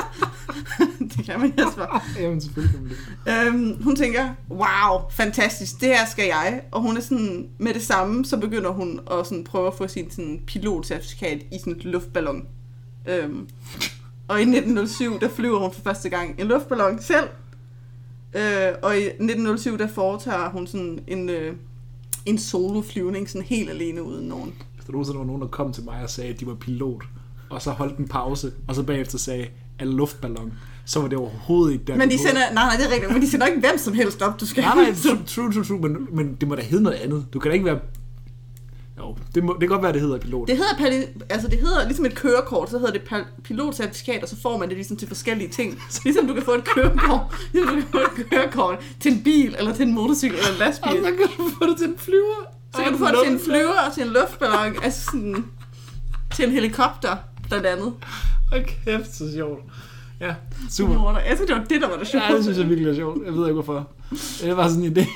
det 1.16 1.24
kan 1.24 1.40
man 1.40 1.54
Jesper. 1.58 2.02
Jamen, 2.20 2.40
selvfølgelig 2.40 2.74
kan 2.78 2.82
man 2.84 2.96
det. 3.26 3.46
Øhm, 3.46 3.82
hun 3.82 3.96
tænker, 3.96 4.28
wow, 4.50 5.10
fantastisk, 5.10 5.80
det 5.80 5.88
her 5.88 6.06
skal 6.06 6.26
jeg. 6.26 6.60
Og 6.72 6.82
hun 6.82 6.96
er 6.96 7.00
sådan, 7.00 7.48
med 7.58 7.74
det 7.74 7.82
samme, 7.82 8.24
så 8.24 8.36
begynder 8.36 8.70
hun 8.70 9.00
at 9.10 9.26
sådan 9.26 9.44
prøve 9.44 9.66
at 9.66 9.74
få 9.74 9.88
sin 9.88 10.10
sådan, 10.10 10.40
pilotcertifikat 10.46 11.38
i 11.52 11.58
sådan 11.58 11.72
en 11.72 11.80
luftballon. 11.80 12.46
Øhm, 13.06 13.48
og 14.28 14.38
i 14.38 14.42
1907, 14.42 15.20
der 15.20 15.28
flyver 15.28 15.58
hun 15.58 15.72
for 15.72 15.80
første 15.80 16.08
gang 16.08 16.40
en 16.40 16.46
luftballon 16.46 17.00
selv. 17.00 17.28
Øh, 18.34 18.72
og 18.82 18.98
i 18.98 19.02
1907, 19.02 19.78
der 19.78 19.88
foretager 19.88 20.50
hun 20.50 20.66
sådan 20.66 20.98
en, 21.06 21.28
øh, 21.28 21.54
en 22.26 22.38
soloflyvning, 22.38 23.30
sådan 23.30 23.46
helt 23.46 23.70
alene 23.70 24.02
uden 24.02 24.28
nogen. 24.28 24.54
Hvis 24.74 24.84
der 24.84 24.92
nogensinde 24.92 25.18
var 25.18 25.24
nogen, 25.24 25.42
der 25.42 25.48
kom 25.48 25.72
til 25.72 25.84
mig 25.84 26.02
og 26.02 26.10
sagde, 26.10 26.30
at 26.34 26.40
de 26.40 26.46
var 26.46 26.54
pilot, 26.54 27.04
og 27.50 27.62
så 27.62 27.70
holdt 27.70 27.98
en 27.98 28.08
pause, 28.08 28.52
og 28.68 28.74
så 28.74 28.82
bagefter 28.82 29.18
sagde, 29.18 29.46
at 29.78 29.86
luftballon, 29.86 30.52
så 30.84 31.00
var 31.00 31.08
det 31.08 31.18
overhovedet 31.18 31.72
ikke 31.72 31.84
der. 31.84 31.96
Men 31.96 32.10
de 32.10 32.18
sender, 32.18 32.40
nej, 32.52 32.64
nej, 32.64 32.76
det 32.76 32.86
er 32.86 32.92
rigtigt, 32.92 33.12
men 33.12 33.22
de 33.22 33.30
sender 33.30 33.46
ikke 33.46 33.60
hvem 33.60 33.78
som 33.78 33.94
helst 33.94 34.22
op, 34.22 34.40
du 34.40 34.46
skal. 34.46 34.62
Nej, 34.62 34.74
nej, 34.74 34.94
true, 34.94 35.18
true, 35.26 35.52
true, 35.52 35.64
true 35.64 35.80
men, 35.80 36.06
men 36.12 36.34
det 36.40 36.48
må 36.48 36.54
da 36.54 36.62
hedde 36.62 36.82
noget 36.82 36.96
andet. 36.96 37.26
Du 37.32 37.38
kan 37.38 37.48
da 37.48 37.52
ikke 37.54 37.64
være... 37.64 37.78
Jo, 38.98 39.16
det, 39.34 39.44
må, 39.44 39.52
det 39.52 39.60
kan 39.60 39.68
godt 39.68 39.82
være, 39.82 39.92
det 39.92 40.00
hedder 40.00 40.18
pilot. 40.18 40.48
Det 40.48 40.56
hedder, 40.56 40.74
pali- 40.74 41.22
altså 41.30 41.48
det 41.48 41.58
hedder 41.58 41.84
ligesom 41.84 42.04
et 42.06 42.14
kørekort, 42.14 42.70
så 42.70 42.78
hedder 42.78 42.92
det 42.92 43.02
pal- 43.12 43.40
pilotcertifikat, 43.44 44.22
og 44.22 44.28
så 44.28 44.36
får 44.42 44.58
man 44.58 44.68
det 44.68 44.76
ligesom 44.76 44.96
til 44.96 45.08
forskellige 45.08 45.48
ting. 45.50 45.78
Ligesom 46.04 46.26
du 46.26 46.34
kan 46.34 46.42
få 46.42 46.52
et 46.54 46.64
kørekort, 46.64 47.20
ligesom 47.52 47.74
du 47.74 47.80
kan 47.80 47.88
få 47.92 47.98
et 47.98 48.30
kørekort 48.30 48.78
til 49.00 49.12
en 49.12 49.22
bil, 49.22 49.54
eller 49.58 49.74
til 49.74 49.86
en 49.88 49.94
motorcykel, 49.94 50.38
eller 50.38 50.52
en 50.52 50.58
lastbil. 50.58 50.92
Og 50.92 50.98
så 50.98 51.10
kan 51.10 51.26
du 51.38 51.50
få 51.62 51.70
det 51.70 51.78
til 51.78 51.88
en 51.88 51.98
flyver. 51.98 52.40
Så 52.76 52.82
kan 52.82 52.92
du 52.92 52.98
få 52.98 53.04
det 53.06 53.14
til 53.24 53.32
en 53.32 53.40
flyver, 53.40 53.80
og 53.88 53.94
til 53.94 54.02
en 54.02 54.08
luftballon, 54.08 54.82
altså 54.82 55.04
sådan, 55.04 55.44
til 56.34 56.44
en 56.44 56.50
helikopter, 56.52 57.16
blandt 57.48 57.66
andet. 57.66 57.92
Hold 58.50 58.64
kæft, 58.84 59.14
så 59.16 59.32
sjovt. 59.32 59.60
Ja, 60.20 60.34
super. 60.70 61.12
Jeg 61.18 61.36
synes, 61.36 61.46
det 61.50 61.56
var 61.56 61.64
det, 61.64 61.80
der 61.80 61.88
var 61.88 61.96
det 61.96 62.06
sjovt. 62.08 62.24
Ja, 62.28 62.34
det 62.34 62.42
synes 62.44 62.58
jeg 62.58 62.68
virkelig 62.68 62.90
er 62.90 62.94
sjovt. 62.94 63.24
Jeg 63.24 63.32
ved 63.34 63.42
ikke 63.46 63.52
hvorfor. 63.52 63.88
Det 64.42 64.56
var 64.56 64.68
sådan 64.68 64.84
en 64.84 64.96
idé, 64.96 65.06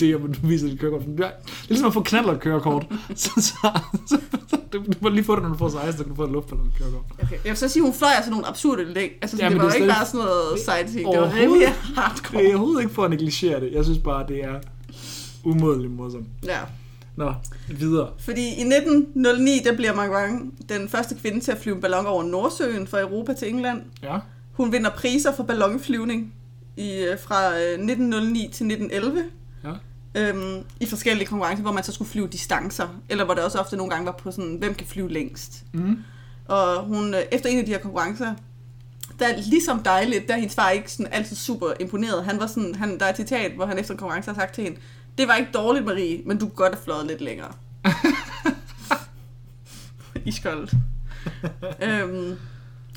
det 0.00 0.14
at 0.14 0.20
du 0.20 0.46
viser 0.48 0.66
dit 0.68 0.80
kørekort. 0.80 1.02
Det 1.06 1.24
er 1.24 1.30
ligesom 1.68 1.86
at 1.86 1.94
få 1.94 2.02
knaller 2.02 2.32
et 2.32 2.40
kørekort. 2.40 2.86
Så, 3.14 3.30
så, 3.36 3.80
så, 4.06 4.18
så, 4.48 4.56
du 4.72 4.82
må 5.00 5.08
lige 5.08 5.24
få 5.24 5.34
det, 5.34 5.42
når 5.42 5.48
du 5.50 5.56
får 5.58 5.68
16, 5.68 5.92
så 5.92 5.98
kan 6.04 6.10
du 6.10 6.16
få 6.16 6.24
et 6.24 6.30
luftballon 6.30 6.72
kørekort. 6.78 7.02
Okay. 7.22 7.36
Jeg 7.44 7.50
vil 7.50 7.56
så 7.56 7.68
sige, 7.68 7.82
hun 7.82 7.94
fløj 7.94 8.10
altså 8.16 8.30
nogle 8.30 8.46
absurde 8.48 8.84
læg. 8.94 9.10
Altså, 9.22 9.36
Ja, 9.36 9.44
ja, 9.44 9.50
det 9.50 9.58
var 9.58 9.64
det 9.64 9.72
er 9.72 9.74
ikke 9.82 9.88
bare 9.94 10.06
sådan 10.06 10.20
noget 10.26 10.58
sightseeing. 10.64 11.12
Det 11.12 11.20
var 11.20 11.34
rimelig 11.34 11.66
Det 11.66 11.74
hardcore. 11.96 12.42
er 12.44 12.48
overhovedet 12.48 12.80
ikke 12.82 12.94
for 12.94 13.04
at 13.04 13.10
negligere 13.10 13.60
det. 13.60 13.72
Jeg 13.72 13.84
synes 13.84 13.98
bare, 13.98 14.24
det 14.28 14.44
er 14.44 14.54
umådeligt 15.44 15.92
morsomt. 15.92 16.26
Ja. 16.44 16.58
Nå, 17.16 17.34
videre. 17.68 18.10
Fordi 18.18 18.46
i 18.46 18.60
1909, 18.60 19.60
der 19.64 19.76
bliver 19.76 19.94
Marguerite 19.94 20.50
den 20.68 20.88
første 20.88 21.14
kvinde 21.14 21.40
til 21.40 21.52
at 21.52 21.58
flyve 21.58 21.74
en 21.74 21.80
ballon 21.80 22.06
over 22.06 22.22
Nordsøen 22.22 22.86
fra 22.86 23.00
Europa 23.00 23.32
til 23.32 23.48
England. 23.48 23.82
Ja. 24.02 24.18
Hun 24.52 24.72
vinder 24.72 24.90
priser 24.90 25.32
for 25.32 25.42
ballonflyvning 25.42 26.34
i, 26.76 26.98
øh, 26.98 27.18
fra 27.18 27.58
øh, 27.58 27.62
1909 27.62 28.40
til 28.40 28.66
1911. 28.66 29.24
Ja. 29.64 29.72
Øhm, 30.14 30.64
I 30.80 30.86
forskellige 30.86 31.26
konkurrencer, 31.26 31.62
hvor 31.62 31.72
man 31.72 31.84
så 31.84 31.92
skulle 31.92 32.10
flyve 32.10 32.28
distancer. 32.28 33.00
Eller 33.08 33.24
hvor 33.24 33.34
det 33.34 33.44
også 33.44 33.58
ofte 33.58 33.76
nogle 33.76 33.90
gange 33.90 34.06
var 34.06 34.12
på 34.22 34.30
sådan, 34.30 34.56
hvem 34.58 34.74
kan 34.74 34.86
flyve 34.86 35.10
længst. 35.10 35.64
Mm. 35.72 35.98
Og 36.48 36.84
hun, 36.84 37.14
øh, 37.14 37.20
efter 37.32 37.48
en 37.48 37.58
af 37.58 37.64
de 37.64 37.72
her 37.72 37.78
konkurrencer, 37.78 38.34
der 39.18 39.26
er 39.26 39.36
ligesom 39.36 39.82
dejligt, 39.82 40.28
der 40.28 40.34
er 40.34 40.38
hendes 40.38 40.54
far 40.54 40.70
ikke 40.70 40.92
sådan 40.92 41.12
altid 41.12 41.36
super 41.36 41.66
imponeret. 41.80 42.24
Han 42.24 42.40
var 42.40 42.46
sådan, 42.46 42.74
han, 42.74 42.98
der 42.98 43.04
er 43.04 43.10
et 43.10 43.16
citat, 43.16 43.52
hvor 43.52 43.66
han 43.66 43.78
efter 43.78 43.94
en 43.94 43.98
konkurrence 43.98 44.30
har 44.30 44.34
sagt 44.34 44.54
til 44.54 44.64
hende, 44.64 44.78
det 45.18 45.28
var 45.28 45.36
ikke 45.36 45.50
dårligt, 45.54 45.84
Marie, 45.84 46.22
men 46.26 46.38
du 46.38 46.46
kunne 46.46 46.56
godt 46.56 46.74
have 46.74 46.84
fløjet 46.84 47.06
lidt 47.06 47.20
længere. 47.20 47.52
Iskoldt. 50.24 50.74
øhm, 51.82 52.36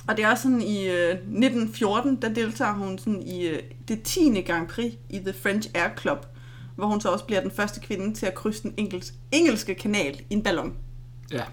og 0.07 0.17
det 0.17 0.25
er 0.25 0.29
også 0.29 0.43
sådan 0.43 0.61
i 0.61 0.87
øh, 0.87 1.09
1914, 1.09 2.21
der 2.21 2.33
deltager 2.33 2.73
hun 2.73 2.97
sådan 2.97 3.21
i 3.21 3.47
øh, 3.47 3.59
det 3.87 4.03
10. 4.03 4.41
Grand 4.41 4.67
Prix 4.67 4.93
i 5.09 5.19
The 5.19 5.33
French 5.33 5.69
Air 5.73 5.89
Club, 6.01 6.25
hvor 6.75 6.85
hun 6.85 7.01
så 7.01 7.09
også 7.09 7.25
bliver 7.25 7.41
den 7.41 7.51
første 7.51 7.79
kvinde 7.79 8.13
til 8.13 8.25
at 8.25 8.35
krydse 8.35 8.63
den 8.63 8.73
engelsk, 8.77 9.13
engelske 9.31 9.75
kanal 9.75 10.21
i 10.29 10.33
en 10.33 10.43
ballon. 10.43 10.73
Ja. 11.31 11.43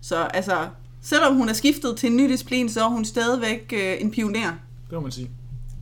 Så 0.00 0.16
altså, 0.16 0.68
selvom 1.00 1.36
hun 1.36 1.48
er 1.48 1.52
skiftet 1.52 1.96
til 1.96 2.10
en 2.10 2.16
ny 2.16 2.28
disciplin, 2.28 2.68
så 2.68 2.84
er 2.84 2.88
hun 2.88 3.04
stadigvæk 3.04 3.72
øh, 3.76 4.00
en 4.00 4.10
pioner. 4.10 4.52
Det 4.84 4.92
må 4.92 5.00
man 5.00 5.12
sige. 5.12 5.30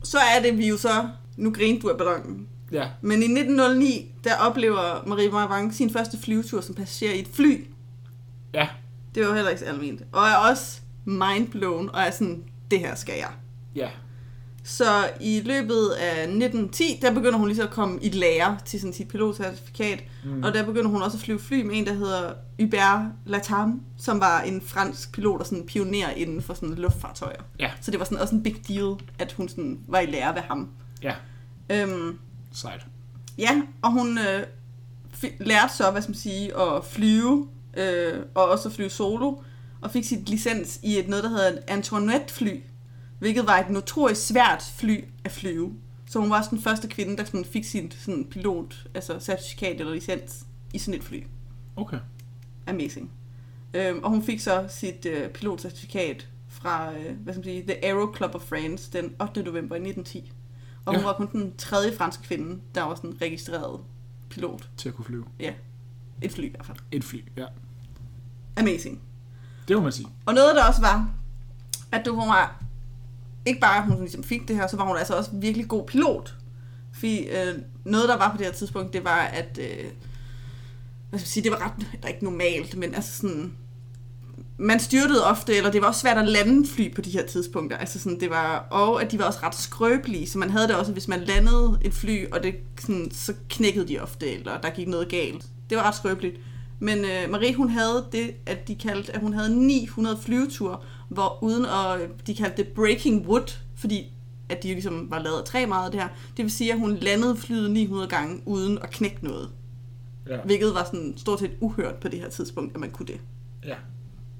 Så 0.03 0.17
er 0.17 0.41
det 0.41 0.57
vi 0.57 0.67
jo 0.67 0.77
så, 0.77 1.09
nu 1.37 1.51
grinte 1.51 1.81
du 1.81 1.89
af 1.89 1.97
ballonen. 1.97 2.47
Ja. 2.73 2.87
Men 3.01 3.21
i 3.21 3.25
1909, 3.25 4.11
der 4.23 4.35
oplever 4.35 5.07
Marie 5.07 5.29
Marvang 5.29 5.73
sin 5.73 5.89
første 5.89 6.17
flyvetur 6.17 6.61
som 6.61 6.75
passager 6.75 7.13
i 7.13 7.19
et 7.19 7.27
fly. 7.33 7.65
Ja. 8.53 8.67
Det 9.15 9.23
var 9.23 9.29
jo 9.29 9.35
heller 9.35 9.49
ikke 9.49 9.59
så 9.59 9.65
almindeligt. 9.65 10.03
Og 10.11 10.23
er 10.27 10.35
også 10.35 10.81
mindblown, 11.05 11.89
og 11.93 12.01
er 12.01 12.11
sådan, 12.11 12.43
det 12.71 12.79
her 12.79 12.95
skal 12.95 13.15
jeg. 13.17 13.29
Ja. 13.75 13.89
Så 14.63 15.09
i 15.21 15.41
løbet 15.45 15.89
af 15.89 16.21
1910, 16.21 16.99
der 17.01 17.13
begynder 17.13 17.37
hun 17.39 17.47
lige 17.47 17.57
så 17.57 17.63
at 17.63 17.69
komme 17.69 17.99
i 18.01 18.09
lære 18.09 18.57
til 18.65 18.79
sådan 18.79 18.93
sit 18.93 19.07
pilotcertifikat. 19.07 20.03
Mm. 20.25 20.43
Og 20.43 20.53
der 20.53 20.65
begynder 20.65 20.89
hun 20.89 21.01
også 21.01 21.17
at 21.17 21.23
flyve 21.23 21.39
fly 21.39 21.61
med 21.61 21.77
en, 21.77 21.85
der 21.85 21.93
hedder 21.93 22.33
Hubert 22.59 23.05
Latam, 23.25 23.81
som 23.97 24.19
var 24.19 24.41
en 24.41 24.61
fransk 24.61 25.11
pilot 25.13 25.39
og 25.39 25.45
sådan 25.45 25.65
pioner 25.65 26.09
inden 26.09 26.41
for 26.41 26.53
sådan 26.53 26.75
luftfartøjer. 26.75 27.41
Ja. 27.59 27.71
Så 27.81 27.91
det 27.91 27.99
var 27.99 28.05
sådan 28.05 28.17
også 28.17 28.35
en 28.35 28.43
big 28.43 28.67
deal, 28.67 28.95
at 29.19 29.31
hun 29.31 29.49
sådan 29.49 29.79
var 29.87 29.99
i 29.99 30.05
lære 30.05 30.35
ved 30.35 30.41
ham. 30.41 30.69
Ja. 31.03 31.13
Øhm, 31.69 32.19
Sejt. 32.53 32.85
ja, 33.37 33.61
og 33.81 33.91
hun 33.91 34.17
øh, 34.17 34.43
fi- 35.13 35.43
lærte 35.43 35.73
så, 35.73 35.91
hvad 35.91 36.01
skal 36.01 36.11
man 36.11 36.17
sige, 36.17 36.59
at 36.61 36.85
flyve, 36.85 37.47
øh, 37.77 38.19
og 38.35 38.49
også 38.49 38.69
at 38.69 38.75
flyve 38.75 38.89
solo, 38.89 39.35
og 39.81 39.91
fik 39.91 40.03
sit 40.03 40.29
licens 40.29 40.79
i 40.83 40.99
et 40.99 41.07
noget, 41.07 41.23
der 41.23 41.29
hedder 41.29 41.47
et 41.47 41.63
Antoinette-fly, 41.67 42.61
hvilket 43.19 43.47
var 43.47 43.57
et 43.59 43.69
notorisk 43.69 44.27
svært 44.27 44.63
fly 44.77 45.03
at 45.23 45.31
flyve. 45.31 45.73
Så 46.09 46.19
hun 46.19 46.29
var 46.29 46.37
også 46.37 46.49
den 46.49 46.61
første 46.61 46.87
kvinde, 46.87 47.17
der 47.17 47.23
sådan 47.25 47.45
fik 47.45 47.65
sin 47.65 47.91
sådan 47.91 48.25
pilot, 48.25 48.87
altså 48.93 49.19
certifikat 49.19 49.79
eller 49.79 49.93
licens 49.93 50.45
i 50.73 50.77
sådan 50.77 50.99
et 50.99 51.03
fly. 51.05 51.23
Okay. 51.75 51.99
Amazing. 52.67 53.11
Øhm, 53.73 54.03
og 54.03 54.09
hun 54.09 54.23
fik 54.23 54.39
så 54.39 54.65
sit 54.69 55.05
øh, 55.05 55.29
pilotcertifikat 55.29 56.27
fra, 56.49 56.93
øh, 56.93 57.15
hvad 57.23 57.33
skal 57.33 57.39
man 57.39 57.43
sige, 57.43 57.61
The 57.61 57.85
Aero 57.85 58.15
Club 58.17 58.35
of 58.35 58.41
France 58.41 58.91
den 58.93 59.15
8. 59.21 59.43
november 59.43 59.75
i 59.75 59.79
1910. 59.79 60.31
Og 60.85 60.93
hun 60.93 61.01
Ja. 61.01 61.07
var 61.07 61.13
kun 61.13 61.29
den 61.31 61.53
tredje 61.57 61.95
franske 61.97 62.23
kvinde, 62.23 62.61
der 62.75 62.83
var 62.83 62.95
sådan 62.95 63.21
registreret 63.21 63.79
pilot. 64.29 64.69
Til 64.77 64.89
at 64.89 64.95
kunne 64.95 65.05
flyve. 65.05 65.25
Ja, 65.39 65.53
et 66.21 66.31
fly 66.31 66.45
i 66.45 66.49
hvert 66.49 66.65
fald. 66.65 66.77
Et 66.91 67.03
fly, 67.03 67.17
ja. 67.37 67.45
Amazing. 68.57 69.01
Det 69.67 69.75
må 69.77 69.83
man 69.83 69.91
sige. 69.91 70.07
Og 70.25 70.33
noget 70.33 70.55
der 70.55 70.63
også 70.65 70.81
var, 70.81 71.09
at 71.91 72.05
du 72.05 72.15
var, 72.15 72.63
ikke 73.45 73.59
bare 73.59 73.77
at 73.77 73.87
hun 73.87 73.99
ligesom 73.99 74.23
fik 74.23 74.47
det 74.47 74.55
her, 74.55 74.67
så 74.67 74.77
var 74.77 74.85
hun 74.87 74.97
altså 74.97 75.17
også 75.17 75.31
virkelig 75.33 75.67
god 75.67 75.85
pilot. 75.87 76.35
Fordi 76.93 77.17
øh, 77.19 77.59
noget 77.85 78.09
der 78.09 78.17
var 78.17 78.31
på 78.31 78.37
det 78.37 78.45
her 78.45 78.53
tidspunkt, 78.53 78.93
det 78.93 79.03
var 79.03 79.17
at, 79.21 79.59
øh, 79.61 79.91
hvad 81.09 81.19
skal 81.19 81.25
jeg 81.25 81.27
sige, 81.27 81.43
det 81.43 81.51
var 81.51 81.65
ret, 81.65 81.87
der 82.01 82.07
ikke 82.07 82.23
normalt, 82.23 82.77
men 82.77 82.95
altså 82.95 83.17
sådan, 83.17 83.53
man 84.57 84.79
styrtede 84.79 85.25
ofte, 85.25 85.55
eller 85.55 85.71
det 85.71 85.81
var 85.81 85.87
også 85.87 86.01
svært 86.01 86.17
at 86.17 86.27
lande 86.27 86.67
fly 86.67 86.95
på 86.95 87.01
de 87.01 87.09
her 87.09 87.25
tidspunkter. 87.25 87.77
Altså 87.77 87.99
sådan, 87.99 88.19
det 88.19 88.29
var, 88.29 88.67
og 88.71 89.01
at 89.01 89.11
de 89.11 89.19
var 89.19 89.25
også 89.25 89.39
ret 89.43 89.55
skrøbelige, 89.55 90.27
så 90.27 90.37
man 90.37 90.49
havde 90.49 90.67
det 90.67 90.75
også, 90.75 90.91
hvis 90.91 91.07
man 91.07 91.21
landede 91.21 91.79
et 91.81 91.93
fly, 91.93 92.31
og 92.31 92.43
det, 92.43 92.55
sådan, 92.79 93.11
så 93.11 93.33
knækkede 93.49 93.87
de 93.87 93.99
ofte, 93.99 94.31
eller 94.33 94.61
der 94.61 94.69
gik 94.69 94.87
noget 94.87 95.09
galt. 95.09 95.45
Det 95.69 95.77
var 95.77 95.83
ret 95.83 95.95
skrøbeligt. 95.95 96.35
Men 96.79 96.97
øh, 96.97 97.29
Marie, 97.31 97.55
hun 97.55 97.69
havde 97.69 98.05
det, 98.11 98.31
at 98.45 98.67
de 98.67 98.75
kaldte, 98.75 99.15
at 99.15 99.21
hun 99.21 99.33
havde 99.33 99.67
900 99.67 100.17
flyveture, 100.21 100.77
hvor 101.09 101.43
uden 101.43 101.65
at, 101.65 102.09
de 102.27 102.35
kaldte 102.35 102.63
det 102.63 102.67
breaking 102.67 103.27
wood, 103.27 103.57
fordi 103.75 104.13
at 104.49 104.63
de 104.63 104.67
ligesom 104.67 105.11
var 105.11 105.19
lavet 105.19 105.37
af 105.37 105.43
træ 105.43 105.65
meget 105.65 105.85
af 105.85 105.91
det 105.91 106.01
her. 106.01 106.07
Det 106.37 106.43
vil 106.43 106.51
sige, 106.51 106.73
at 106.73 106.79
hun 106.79 106.95
landede 106.95 107.37
flyet 107.37 107.71
900 107.71 108.07
gange 108.09 108.41
uden 108.45 108.79
at 108.81 108.89
knække 108.89 109.17
noget. 109.21 109.49
Ja. 110.29 110.37
Hvilket 110.45 110.73
var 110.73 110.83
sådan 110.83 111.13
stort 111.17 111.39
set 111.39 111.51
uhørt 111.59 111.95
på 111.95 112.07
det 112.07 112.19
her 112.19 112.29
tidspunkt, 112.29 112.73
at 112.73 112.79
man 112.79 112.91
kunne 112.91 113.07
det. 113.07 113.19
ja. 113.65 113.75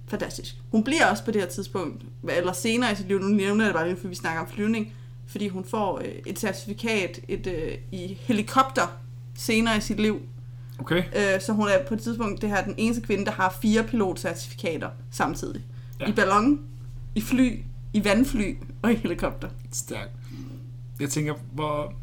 Fantastisk. 0.08 0.56
Hun 0.72 0.84
bliver 0.84 1.06
også 1.06 1.26
på 1.26 1.32
det 1.32 1.42
her 1.42 1.50
tidspunkt, 1.50 2.04
eller 2.30 2.54
senere 2.54 2.92
i 2.92 2.96
sit 2.96 3.08
liv, 3.08 3.20
nu 3.20 3.28
nævner 3.28 3.64
jeg 3.64 3.68
det 3.68 3.76
bare 3.76 3.88
lige, 3.88 4.00
for 4.00 4.08
vi 4.08 4.16
snakker 4.16 4.42
om 4.42 4.48
flyvning, 4.48 4.94
fordi 5.28 5.48
hun 5.48 5.66
får 5.66 6.00
øh, 6.00 6.06
et 6.26 6.40
certifikat 6.40 7.20
et, 7.28 7.48
øh, 7.48 7.78
i 7.92 8.18
helikopter 8.22 8.88
senere 9.36 9.78
i 9.78 9.82
sit 9.82 10.00
liv. 10.00 10.22
Okay. 10.80 11.04
Øh, 11.16 11.42
så 11.42 11.54
hun 11.54 11.68
er 11.68 11.86
på 11.88 11.94
et 11.94 12.02
tidspunkt 12.02 12.42
det 12.42 12.50
her 12.50 12.64
den 12.64 12.76
eneste 12.78 13.02
kvinde, 13.02 13.26
der 13.26 13.32
har 13.32 13.58
fire 13.62 13.84
pilotcertifikater 13.84 14.90
samtidig. 15.12 15.62
Ja. 16.00 16.10
I 16.10 16.12
ballon, 16.12 16.62
i 17.16 17.22
fly, 17.22 17.60
i 17.94 18.04
vandfly 18.04 18.56
og 18.82 18.92
i 18.92 18.96
helikopter. 18.96 19.50
Stærkt. 19.72 20.12
Jeg 21.00 21.10
tænker, 21.10 21.34
hvor, 21.52 21.94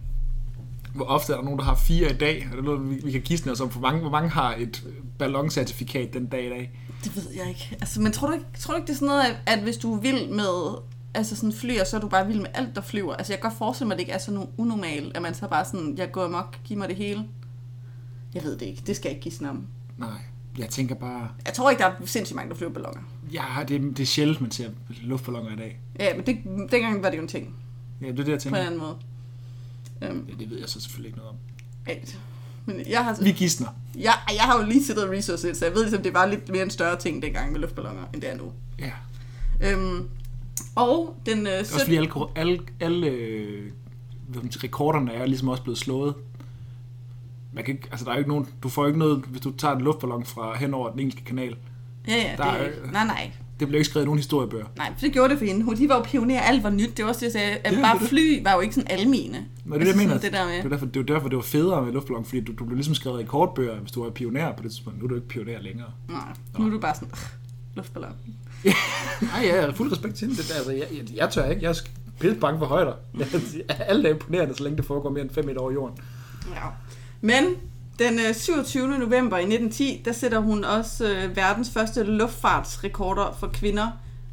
hvor 0.94 1.04
ofte 1.04 1.32
er 1.32 1.36
der 1.36 1.44
nogen, 1.44 1.58
der 1.58 1.64
har 1.64 1.74
fire 1.74 2.10
i 2.10 2.14
dag? 2.16 2.48
Er 2.52 2.54
det 2.56 2.64
noget, 2.64 2.90
vi, 2.90 3.00
vi 3.04 3.10
kan 3.12 3.20
gisne 3.20 3.52
os 3.52 3.60
om? 3.60 3.68
Hvor 3.68 3.80
mange, 3.80 4.00
hvor 4.00 4.10
mange 4.10 4.28
har 4.28 4.54
et 4.58 4.84
balloncertifikat 5.18 6.14
den 6.14 6.26
dag 6.26 6.46
i 6.46 6.48
dag? 6.48 6.70
Det 7.04 7.16
ved 7.16 7.22
jeg 7.36 7.48
ikke. 7.48 7.76
Altså, 7.80 8.00
men 8.00 8.12
tror 8.12 8.26
du 8.26 8.32
ikke, 8.32 8.46
tror 8.58 8.72
du 8.74 8.76
ikke 8.76 8.86
det 8.86 8.92
er 8.92 8.96
sådan 8.96 9.08
noget, 9.08 9.36
at, 9.46 9.58
hvis 9.62 9.76
du 9.76 9.94
er 9.94 10.00
vild 10.00 10.28
med 10.28 10.78
altså 11.14 11.36
sådan 11.36 11.52
flyer, 11.52 11.84
så 11.84 11.96
er 11.96 12.00
du 12.00 12.08
bare 12.08 12.26
vild 12.26 12.38
med 12.40 12.46
alt, 12.54 12.76
der 12.76 12.80
flyver? 12.82 13.14
Altså, 13.14 13.32
jeg 13.32 13.40
kan 13.40 13.50
godt 13.50 13.58
forestille 13.58 13.88
mig, 13.88 13.94
at 13.94 13.98
det 13.98 14.02
ikke 14.02 14.12
er 14.12 14.18
sådan 14.18 14.46
unormalt, 14.56 15.16
at 15.16 15.22
man 15.22 15.34
så 15.34 15.48
bare 15.48 15.64
sådan, 15.64 15.94
jeg 15.98 16.12
går 16.12 16.24
amok, 16.24 16.56
giv 16.64 16.78
mig 16.78 16.88
det 16.88 16.96
hele. 16.96 17.24
Jeg 18.34 18.42
ved 18.44 18.58
det 18.58 18.66
ikke. 18.66 18.82
Det 18.86 18.96
skal 18.96 19.08
jeg 19.08 19.16
ikke 19.16 19.22
give 19.22 19.32
sådan 19.32 19.48
om. 19.48 19.66
Nej, 19.98 20.08
jeg 20.58 20.68
tænker 20.68 20.94
bare... 20.94 21.28
Jeg 21.46 21.54
tror 21.54 21.70
ikke, 21.70 21.80
der 21.82 21.86
er 21.88 21.92
sindssygt 22.04 22.36
mange, 22.36 22.50
der 22.50 22.56
flyver 22.56 22.72
balloner. 22.72 23.00
Ja, 23.32 23.44
det, 23.68 23.80
det 23.82 24.00
er 24.00 24.06
sjældent, 24.06 24.40
man 24.40 24.50
ser 24.50 24.70
luftballoner 25.02 25.52
i 25.52 25.56
dag. 25.56 25.80
Ja, 26.00 26.16
men 26.16 26.26
det, 26.26 26.36
dengang 26.72 27.02
var 27.02 27.10
det 27.10 27.16
jo 27.16 27.22
en 27.22 27.28
ting, 27.28 27.54
Ja, 28.02 28.06
det 28.06 28.20
er 28.20 28.24
det, 28.24 28.28
jeg 28.28 28.38
på 28.38 28.42
tænker. 28.42 28.60
en 28.60 28.66
anden 28.66 28.80
måde. 28.80 28.96
Um, 30.02 30.26
Ja, 30.28 30.34
det 30.38 30.50
ved 30.50 30.58
jeg 30.58 30.68
så 30.68 30.80
selvfølgelig 30.80 31.08
ikke 31.08 31.18
noget 31.18 31.30
om. 31.30 31.36
men 32.66 32.82
jeg 32.88 33.04
har, 33.04 33.18
Vi 33.22 33.32
gisner. 33.32 33.68
jeg, 33.94 34.12
jeg 34.34 34.42
har 34.42 34.60
jo 34.60 34.66
lige 34.68 34.84
siddet 34.84 35.04
og 35.04 35.10
researchet, 35.10 35.56
så 35.56 35.64
jeg 35.64 35.74
ved 35.74 35.82
ligesom, 35.82 36.02
det 36.02 36.14
var 36.14 36.26
lidt 36.26 36.48
mere 36.48 36.62
en 36.62 36.70
større 36.70 36.96
ting 36.98 37.22
dengang 37.22 37.52
med 37.52 37.60
luftballoner, 37.60 38.02
end 38.14 38.22
det 38.22 38.30
er 38.32 38.36
nu. 38.36 38.52
Ja. 38.78 38.92
Um, 39.76 40.08
og 40.74 41.16
den 41.26 41.38
øh, 41.38 41.44
Det 41.46 41.54
er 41.56 41.60
også 41.60 41.78
17... 41.78 41.84
fordi 41.84 41.96
alle, 41.96 42.10
alle, 42.36 42.58
alle 42.80 43.06
øh, 43.06 43.72
rekorderne 44.34 45.12
er 45.12 45.26
ligesom 45.26 45.48
også 45.48 45.62
blevet 45.62 45.78
slået. 45.78 46.14
Man 47.52 47.64
kan 47.64 47.74
ikke, 47.74 47.88
altså 47.90 48.04
der 48.04 48.10
er 48.10 48.14
jo 48.14 48.18
ikke 48.18 48.30
nogen, 48.30 48.46
du 48.62 48.68
får 48.68 48.82
jo 48.82 48.86
ikke 48.86 48.98
noget, 48.98 49.18
hvis 49.28 49.40
du 49.40 49.50
tager 49.50 49.74
en 49.76 49.82
luftballon 49.82 50.24
fra 50.24 50.56
hen 50.58 50.74
over 50.74 50.90
den 50.90 51.00
engelske 51.00 51.24
kanal. 51.24 51.56
Ja, 52.08 52.16
ja, 52.16 52.34
der 52.36 52.52
det, 52.58 52.66
er- 52.84 52.90
nej, 52.92 53.04
nej. 53.06 53.30
Det 53.60 53.68
bliver 53.68 53.78
ikke 53.78 53.90
skrevet 53.90 54.04
i 54.04 54.06
nogen 54.06 54.18
historiebøger. 54.18 54.64
Nej, 54.76 54.92
for 54.94 55.00
det 55.00 55.12
gjorde 55.12 55.28
det 55.28 55.38
for 55.38 55.44
hende. 55.46 55.64
Hun, 55.64 55.76
de 55.76 55.88
var 55.88 55.96
jo 55.96 56.02
pionerer, 56.02 56.40
alt 56.40 56.62
var 56.62 56.70
nyt. 56.70 56.96
Det 56.96 57.04
var 57.04 57.08
også 57.08 57.18
det, 57.20 57.24
jeg 57.24 57.32
sagde, 57.32 57.50
at 57.64 57.72
Ja, 57.72 57.80
bare 57.80 58.00
fly 58.00 58.42
var 58.44 58.54
jo 58.54 58.60
ikke 58.60 58.74
sådan 58.74 58.90
almene. 58.90 59.46
Men 59.64 59.72
det 59.72 59.74
er 59.74 59.78
det, 59.78 59.86
jeg 59.88 59.96
mener. 59.96 60.12
Altså, 60.12 60.26
Det 60.28 60.36
der 60.36 60.46
med. 60.46 60.56
Det 60.56 60.64
er 60.64 60.68
derfor, 60.68 60.86
det 60.86 60.96
var 61.08 61.14
derfor, 61.14 61.28
det 61.28 61.36
var 61.36 61.42
federe 61.42 61.84
med 61.84 61.92
luftballon, 61.92 62.24
fordi 62.24 62.40
du, 62.40 62.52
du 62.52 62.64
blev 62.64 62.76
ligesom 62.76 62.94
skrevet 62.94 63.18
rekordbøger, 63.18 63.80
hvis 63.80 63.92
du 63.92 64.02
var 64.04 64.10
pioner 64.10 64.52
på 64.56 64.62
det 64.62 64.70
tidspunkt. 64.70 64.98
Nu 64.98 65.04
er 65.04 65.08
du 65.08 65.14
ikke 65.14 65.28
pioner 65.28 65.60
længere. 65.60 65.88
Nej, 66.08 66.18
nu 66.58 66.66
er 66.66 66.70
du 66.70 66.78
bare 66.78 66.94
sådan, 66.94 67.08
"Ugh, 67.12 67.18
luftballon. 67.76 68.12
Nej, 68.64 68.72
ja, 69.44 69.54
jeg 69.56 69.64
har 69.64 69.72
fuld 69.72 69.92
respekt 69.92 70.14
til 70.16 70.26
hende. 70.28 70.42
Det 70.42 70.48
der, 70.48 70.54
altså, 70.54 70.72
jeg, 70.72 70.86
jeg, 70.92 71.16
jeg, 71.16 71.30
tør 71.30 71.44
ikke. 71.50 71.62
Jeg 71.62 71.70
er 71.70 71.74
pisse 72.20 72.36
bange 72.36 72.58
for 72.58 72.66
højder. 72.66 72.92
Alle 73.90 74.08
er 74.08 74.12
imponerende, 74.12 74.54
så 74.56 74.62
længe 74.64 74.76
det 74.76 74.84
foregår 74.84 75.10
mere 75.10 75.22
end 75.22 75.30
5 75.30 75.44
meter 75.46 75.60
over 75.60 75.72
jorden. 75.72 75.96
Ja. 76.54 76.60
Men 77.20 77.44
den 78.00 78.18
øh, 78.18 78.34
27. 78.34 78.88
november 78.88 79.36
i 79.36 79.40
1910, 79.40 80.02
der 80.04 80.12
sætter 80.12 80.38
hun 80.38 80.64
også 80.64 81.08
øh, 81.08 81.36
verdens 81.36 81.70
første 81.70 82.02
luftfartsrekorder 82.02 83.36
for 83.38 83.46
kvinder. 83.46 83.88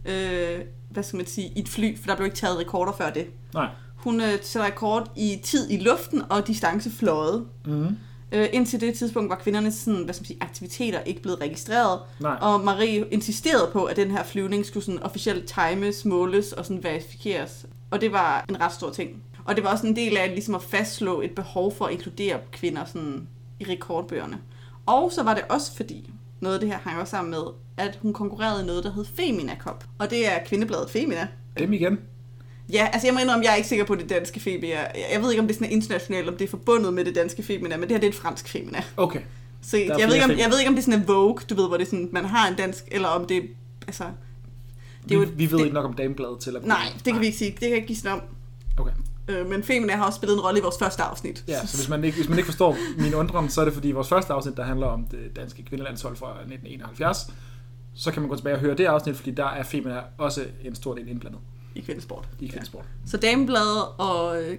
Øh, 0.05 0.59
hvad 0.89 1.03
skal 1.03 1.17
man 1.17 1.25
sige? 1.25 1.51
I 1.55 1.59
et 1.59 1.69
fly, 1.69 1.97
for 1.99 2.07
der 2.07 2.15
blev 2.15 2.25
ikke 2.25 2.37
taget 2.37 2.59
rekorder 2.59 2.91
før 2.97 3.09
det. 3.09 3.27
Nej. 3.53 3.67
Hun 3.95 4.21
øh, 4.21 4.31
sætter 4.41 4.67
rekord 4.67 5.11
i 5.15 5.39
tid 5.43 5.71
i 5.71 5.77
luften 5.77 6.21
og 6.29 6.47
distance 6.47 6.91
fløjet. 6.91 7.45
Mm-hmm. 7.65 7.97
Øh, 8.31 8.47
indtil 8.53 8.81
det 8.81 8.93
tidspunkt 8.93 9.29
var 9.29 9.35
kvindernes 9.35 9.73
sådan, 9.73 10.03
hvad 10.03 10.13
skal 10.13 10.21
man 10.21 10.27
sige, 10.27 10.37
aktiviteter 10.41 10.99
ikke 10.99 11.21
blevet 11.21 11.41
registreret. 11.41 11.99
Nej. 12.19 12.37
Og 12.41 12.59
Marie 12.59 13.05
insisterede 13.11 13.69
på, 13.73 13.83
at 13.83 13.95
den 13.95 14.11
her 14.11 14.23
flyvning 14.23 14.65
skulle 14.65 14.85
sådan 14.85 15.03
officielt 15.03 15.53
times, 15.69 16.05
måles 16.05 16.51
og 16.51 16.65
sådan 16.65 16.83
verifikeres. 16.83 17.65
Og 17.91 18.01
det 18.01 18.11
var 18.11 18.45
en 18.49 18.61
ret 18.61 18.73
stor 18.73 18.89
ting. 18.89 19.23
Og 19.45 19.55
det 19.55 19.63
var 19.63 19.71
også 19.71 19.87
en 19.87 19.95
del 19.95 20.17
af 20.17 20.29
ligesom 20.29 20.55
at 20.55 20.61
fastslå 20.61 21.21
et 21.21 21.31
behov 21.31 21.75
for 21.75 21.85
at 21.85 21.91
inkludere 21.91 22.39
kvinder 22.51 22.85
sådan 22.85 23.27
i 23.59 23.65
rekordbøgerne. 23.69 24.37
Og 24.85 25.11
så 25.11 25.23
var 25.23 25.33
det 25.33 25.43
også 25.49 25.75
fordi, 25.75 26.09
noget 26.39 26.55
af 26.55 26.59
det 26.59 26.69
her 26.69 26.77
hang 26.77 27.01
også 27.01 27.11
sammen 27.11 27.31
med, 27.31 27.43
at 27.77 27.99
hun 28.01 28.13
konkurrerede 28.13 28.63
i 28.63 28.65
noget, 28.65 28.83
der 28.83 28.93
hed 28.93 29.05
Femina 29.05 29.55
Cup. 29.59 29.83
Og 29.97 30.09
det 30.09 30.27
er 30.27 30.39
kvindebladet 30.45 30.89
Femina. 30.89 31.27
Dem 31.59 31.73
igen. 31.73 31.99
Ja, 32.73 32.89
altså 32.93 33.07
jeg 33.07 33.13
må 33.13 33.19
indrømme, 33.19 33.45
jeg 33.45 33.51
er 33.51 33.55
ikke 33.55 33.69
sikker 33.69 33.85
på 33.85 33.95
det 33.95 34.09
danske 34.09 34.39
Femina. 34.39 34.77
Jeg 35.13 35.21
ved 35.21 35.31
ikke, 35.31 35.41
om 35.41 35.47
det 35.47 35.53
er 35.53 35.59
sådan 35.59 35.73
internationalt, 35.73 36.29
om 36.29 36.37
det 36.37 36.45
er 36.45 36.49
forbundet 36.49 36.93
med 36.93 37.05
det 37.05 37.15
danske 37.15 37.43
Femina, 37.43 37.77
men 37.77 37.83
det 37.83 37.91
her 37.91 37.99
det 37.99 38.07
er 38.07 38.11
et 38.11 38.15
fransk 38.15 38.49
Femina. 38.49 38.83
Okay. 38.97 39.21
Så 39.61 39.77
jeg 39.77 40.07
ved, 40.07 40.13
ikke, 40.13 40.25
om, 40.25 40.31
jeg 40.31 40.49
ved 40.51 40.59
ikke, 40.59 40.69
om 40.69 40.75
det 40.75 40.81
er 40.81 40.85
sådan 40.85 40.99
en 40.99 41.07
Vogue, 41.07 41.39
du 41.49 41.55
ved, 41.55 41.67
hvor 41.67 41.77
det 41.77 41.85
er 41.85 41.89
sådan, 41.89 42.09
man 42.11 42.25
har 42.25 42.47
en 42.47 42.55
dansk, 42.55 42.83
eller 42.91 43.07
om 43.07 43.27
det 43.27 43.43
altså... 43.87 44.03
Det 44.03 45.09
Vi, 45.09 45.15
er 45.15 45.19
jo, 45.19 45.27
vi 45.35 45.51
ved 45.51 45.57
det, 45.57 45.65
ikke 45.65 45.73
nok 45.73 45.85
om 45.85 45.93
damebladet 45.93 46.39
til 46.39 46.55
at 46.55 46.65
Nej, 46.65 46.93
det 47.05 47.13
kan 47.13 47.21
vi 47.21 47.25
ikke 47.25 47.37
sige. 47.37 47.51
Det 47.51 47.59
kan 47.59 47.69
jeg 47.69 47.75
ikke 47.75 47.87
give 47.87 47.97
sådan 47.97 48.11
om. 48.11 48.21
Øh, 49.27 49.49
men 49.49 49.63
Femina 49.63 49.95
har 49.95 50.05
også 50.05 50.17
spillet 50.17 50.35
en 50.35 50.41
rolle 50.41 50.59
i 50.59 50.63
vores 50.63 50.75
første 50.79 51.03
afsnit. 51.03 51.43
Ja, 51.47 51.65
så 51.65 51.77
hvis 51.77 51.89
man 51.89 52.03
ikke, 52.03 52.17
hvis 52.17 52.29
man 52.29 52.37
ikke 52.37 52.45
forstår 52.45 52.77
min 52.97 53.13
undren, 53.13 53.49
så 53.49 53.61
er 53.61 53.65
det 53.65 53.73
fordi 53.73 53.91
vores 53.91 54.07
første 54.09 54.33
afsnit, 54.33 54.57
der 54.57 54.63
handler 54.63 54.87
om 54.87 55.05
det 55.05 55.35
danske 55.35 55.63
kvindelandshold 55.63 56.15
fra 56.15 56.29
1971, 56.29 57.31
så 57.95 58.11
kan 58.11 58.21
man 58.21 58.29
gå 58.29 58.35
tilbage 58.35 58.55
og 58.55 58.59
høre 58.59 58.75
det 58.75 58.85
afsnit, 58.85 59.15
fordi 59.15 59.31
der 59.31 59.45
er 59.45 59.63
Femina 59.63 60.01
også 60.17 60.45
en 60.63 60.75
stor 60.75 60.95
del 60.95 61.07
indblandet 61.07 61.39
I 61.75 61.81
kvindesport. 61.81 62.27
i 62.39 62.47
kvindesport. 62.47 62.83
Ja. 62.83 63.09
Så 63.09 63.17
damebladet 63.17 63.83
og 63.97 64.43
øh, 64.43 64.57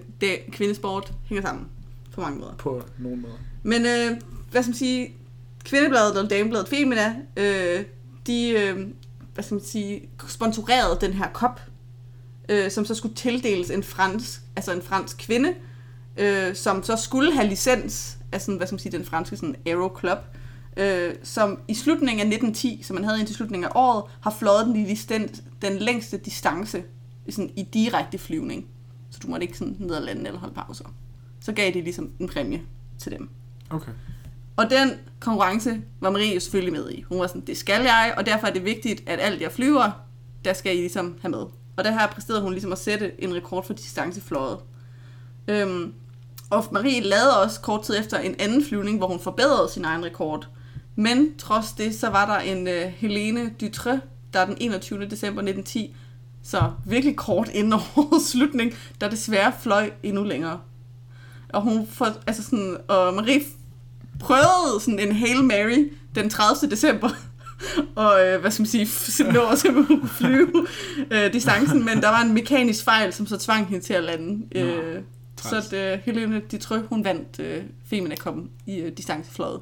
kvindesport 0.51 1.13
hænger 1.25 1.41
sammen 1.41 1.67
på 2.13 2.21
mange 2.21 2.39
måder. 2.39 2.53
På 2.57 2.83
nogen 2.97 3.21
måde. 3.21 3.33
Men 3.63 3.85
øh, 3.85 4.21
hvad 4.51 4.63
skal 4.63 4.69
man 4.69 4.77
sige, 4.77 5.13
kvindebladet 5.63 6.17
og 6.23 6.29
damebladet 6.29 6.67
Femina, 6.67 7.15
øh, 7.37 7.83
de, 8.27 8.49
øh, 8.49 8.87
hvad 9.33 9.43
skal 9.43 9.55
man 9.55 9.63
sige, 9.63 10.09
sponsorerede 10.27 10.97
den 11.01 11.13
her 11.13 11.27
kop, 11.33 11.61
øh, 12.49 12.71
som 12.71 12.85
så 12.85 12.95
skulle 12.95 13.15
tildeles 13.15 13.69
en 13.69 13.83
fransk, 13.83 14.41
altså 14.55 14.73
en 14.73 14.81
fransk 14.81 15.17
kvinde, 15.17 15.53
øh, 16.17 16.55
som 16.55 16.83
så 16.83 16.95
skulle 16.95 17.33
have 17.33 17.47
licens 17.47 18.17
af 18.31 18.41
sådan, 18.41 18.57
hvad 18.57 18.67
skal 18.67 18.73
man 18.73 18.79
sige, 18.79 18.91
den 18.97 19.05
franske 19.05 19.37
sådan 19.37 19.55
Aero 19.65 19.99
Club, 19.99 20.17
øh, 20.77 21.15
som 21.23 21.59
i 21.67 21.73
slutningen 21.73 22.19
af 22.19 22.25
1910, 22.25 22.83
som 22.83 22.95
man 22.95 23.03
havde 23.03 23.19
indtil 23.19 23.35
slutningen 23.35 23.65
af 23.65 23.71
året, 23.75 24.03
har 24.21 24.35
fløjet 24.39 24.65
den, 24.65 24.85
distans, 24.85 25.43
den 25.61 25.77
længste 25.77 26.17
distance 26.17 26.83
sådan, 27.29 27.51
i 27.55 27.63
direkte 27.63 28.17
flyvning. 28.17 28.67
Så 29.09 29.19
du 29.23 29.27
måtte 29.27 29.45
ikke 29.45 29.57
sådan 29.57 29.75
ned 29.79 29.91
og 29.91 30.01
lande 30.01 30.27
eller 30.27 30.39
holde 30.39 30.55
pauser. 30.55 30.85
Så 31.41 31.51
gav 31.51 31.73
de 31.73 31.81
ligesom 31.81 32.11
en 32.19 32.27
præmie 32.27 32.61
til 32.97 33.11
dem. 33.11 33.29
Okay. 33.69 33.91
Og 34.55 34.69
den 34.69 34.91
konkurrence 35.19 35.81
var 35.99 36.09
Marie 36.09 36.33
jo 36.33 36.39
selvfølgelig 36.39 36.73
med 36.73 36.91
i. 36.91 37.01
Hun 37.01 37.19
var 37.19 37.27
sådan, 37.27 37.41
det 37.41 37.57
skal 37.57 37.81
jeg, 37.81 38.13
og 38.17 38.25
derfor 38.25 38.47
er 38.47 38.53
det 38.53 38.65
vigtigt, 38.65 39.03
at 39.07 39.19
alt 39.19 39.41
jeg 39.41 39.51
flyver, 39.51 39.91
der 40.45 40.53
skal 40.53 40.77
I 40.77 40.79
ligesom 40.79 41.17
have 41.21 41.31
med. 41.31 41.45
Og 41.79 41.85
der 41.85 41.91
her 41.91 42.07
præsterede 42.07 42.41
hun 42.41 42.51
ligesom 42.51 42.71
at 42.71 42.77
sætte 42.77 43.23
en 43.23 43.35
rekord 43.35 43.65
for 43.65 43.73
distancefløjet. 43.73 44.59
Øhm, 45.47 45.93
og 46.49 46.65
Marie 46.71 47.01
lavede 47.01 47.41
også 47.41 47.61
kort 47.61 47.83
tid 47.83 47.99
efter 47.99 48.17
en 48.17 48.35
anden 48.39 48.65
flyvning, 48.65 48.97
hvor 48.97 49.07
hun 49.07 49.19
forbedrede 49.19 49.69
sin 49.69 49.85
egen 49.85 50.05
rekord. 50.05 50.47
Men 50.95 51.37
trods 51.37 51.71
det, 51.71 51.95
så 51.95 52.09
var 52.09 52.25
der 52.25 52.39
en 52.39 52.67
uh, 52.67 52.73
Helene 52.73 53.53
Dutre, 53.61 54.01
der 54.33 54.45
den 54.45 54.57
21. 54.59 54.99
december 54.99 55.41
1910, 55.41 55.95
så 56.43 56.71
virkelig 56.85 57.15
kort 57.15 57.49
inden 57.49 57.73
årets 57.97 58.29
slutning, 58.29 58.73
der 59.01 59.09
desværre 59.09 59.53
fløj 59.59 59.91
endnu 60.03 60.23
længere. 60.23 60.59
Og 61.49 61.61
hun 61.61 61.87
for, 61.87 62.05
altså 62.27 62.43
sådan, 62.43 62.77
og 62.87 63.13
Marie 63.13 63.41
prøvede 64.19 64.79
sådan 64.79 64.99
en 64.99 65.15
Hail 65.15 65.43
Mary 65.43 65.91
den 66.15 66.29
30. 66.29 66.71
december, 66.71 67.09
og 67.95 68.27
øh, 68.27 68.41
hvad 68.41 68.51
skal 68.51 68.61
man 68.61 68.67
sige, 68.67 69.31
nå 69.31 69.41
at 69.51 69.59
simpelthen 69.59 70.07
flyve 70.07 70.67
øh, 71.11 71.33
distancen, 71.33 71.85
men 71.85 72.01
der 72.01 72.09
var 72.09 72.21
en 72.21 72.33
mekanisk 72.33 72.83
fejl, 72.83 73.13
som 73.13 73.27
så 73.27 73.37
tvang 73.37 73.67
hende 73.67 73.85
til 73.85 73.93
at 73.93 74.03
lande. 74.03 74.57
Øh, 74.59 75.01
så 75.41 75.49
træls. 75.49 75.73
at, 75.73 75.93
øh, 75.93 75.99
Helene 76.03 76.39
Dutreux, 76.51 76.83
hun 76.89 77.03
vandt 77.03 77.39
øh, 77.39 77.63
Femina 77.85 78.15
Cupen 78.15 78.49
i 78.65 78.77
øh, 78.77 78.91
distancefløjet. 78.97 79.59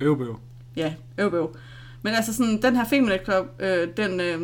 Øvbøv. 0.00 0.38
Ja, 0.76 0.94
øv, 1.18 1.34
øv. 1.34 1.56
Men 2.02 2.14
altså 2.14 2.34
sådan, 2.34 2.62
den 2.62 2.76
her 2.76 2.84
Femina 2.84 3.18
Club, 3.24 3.46
øh, 3.58 3.88
den, 3.96 4.20
øh, 4.20 4.38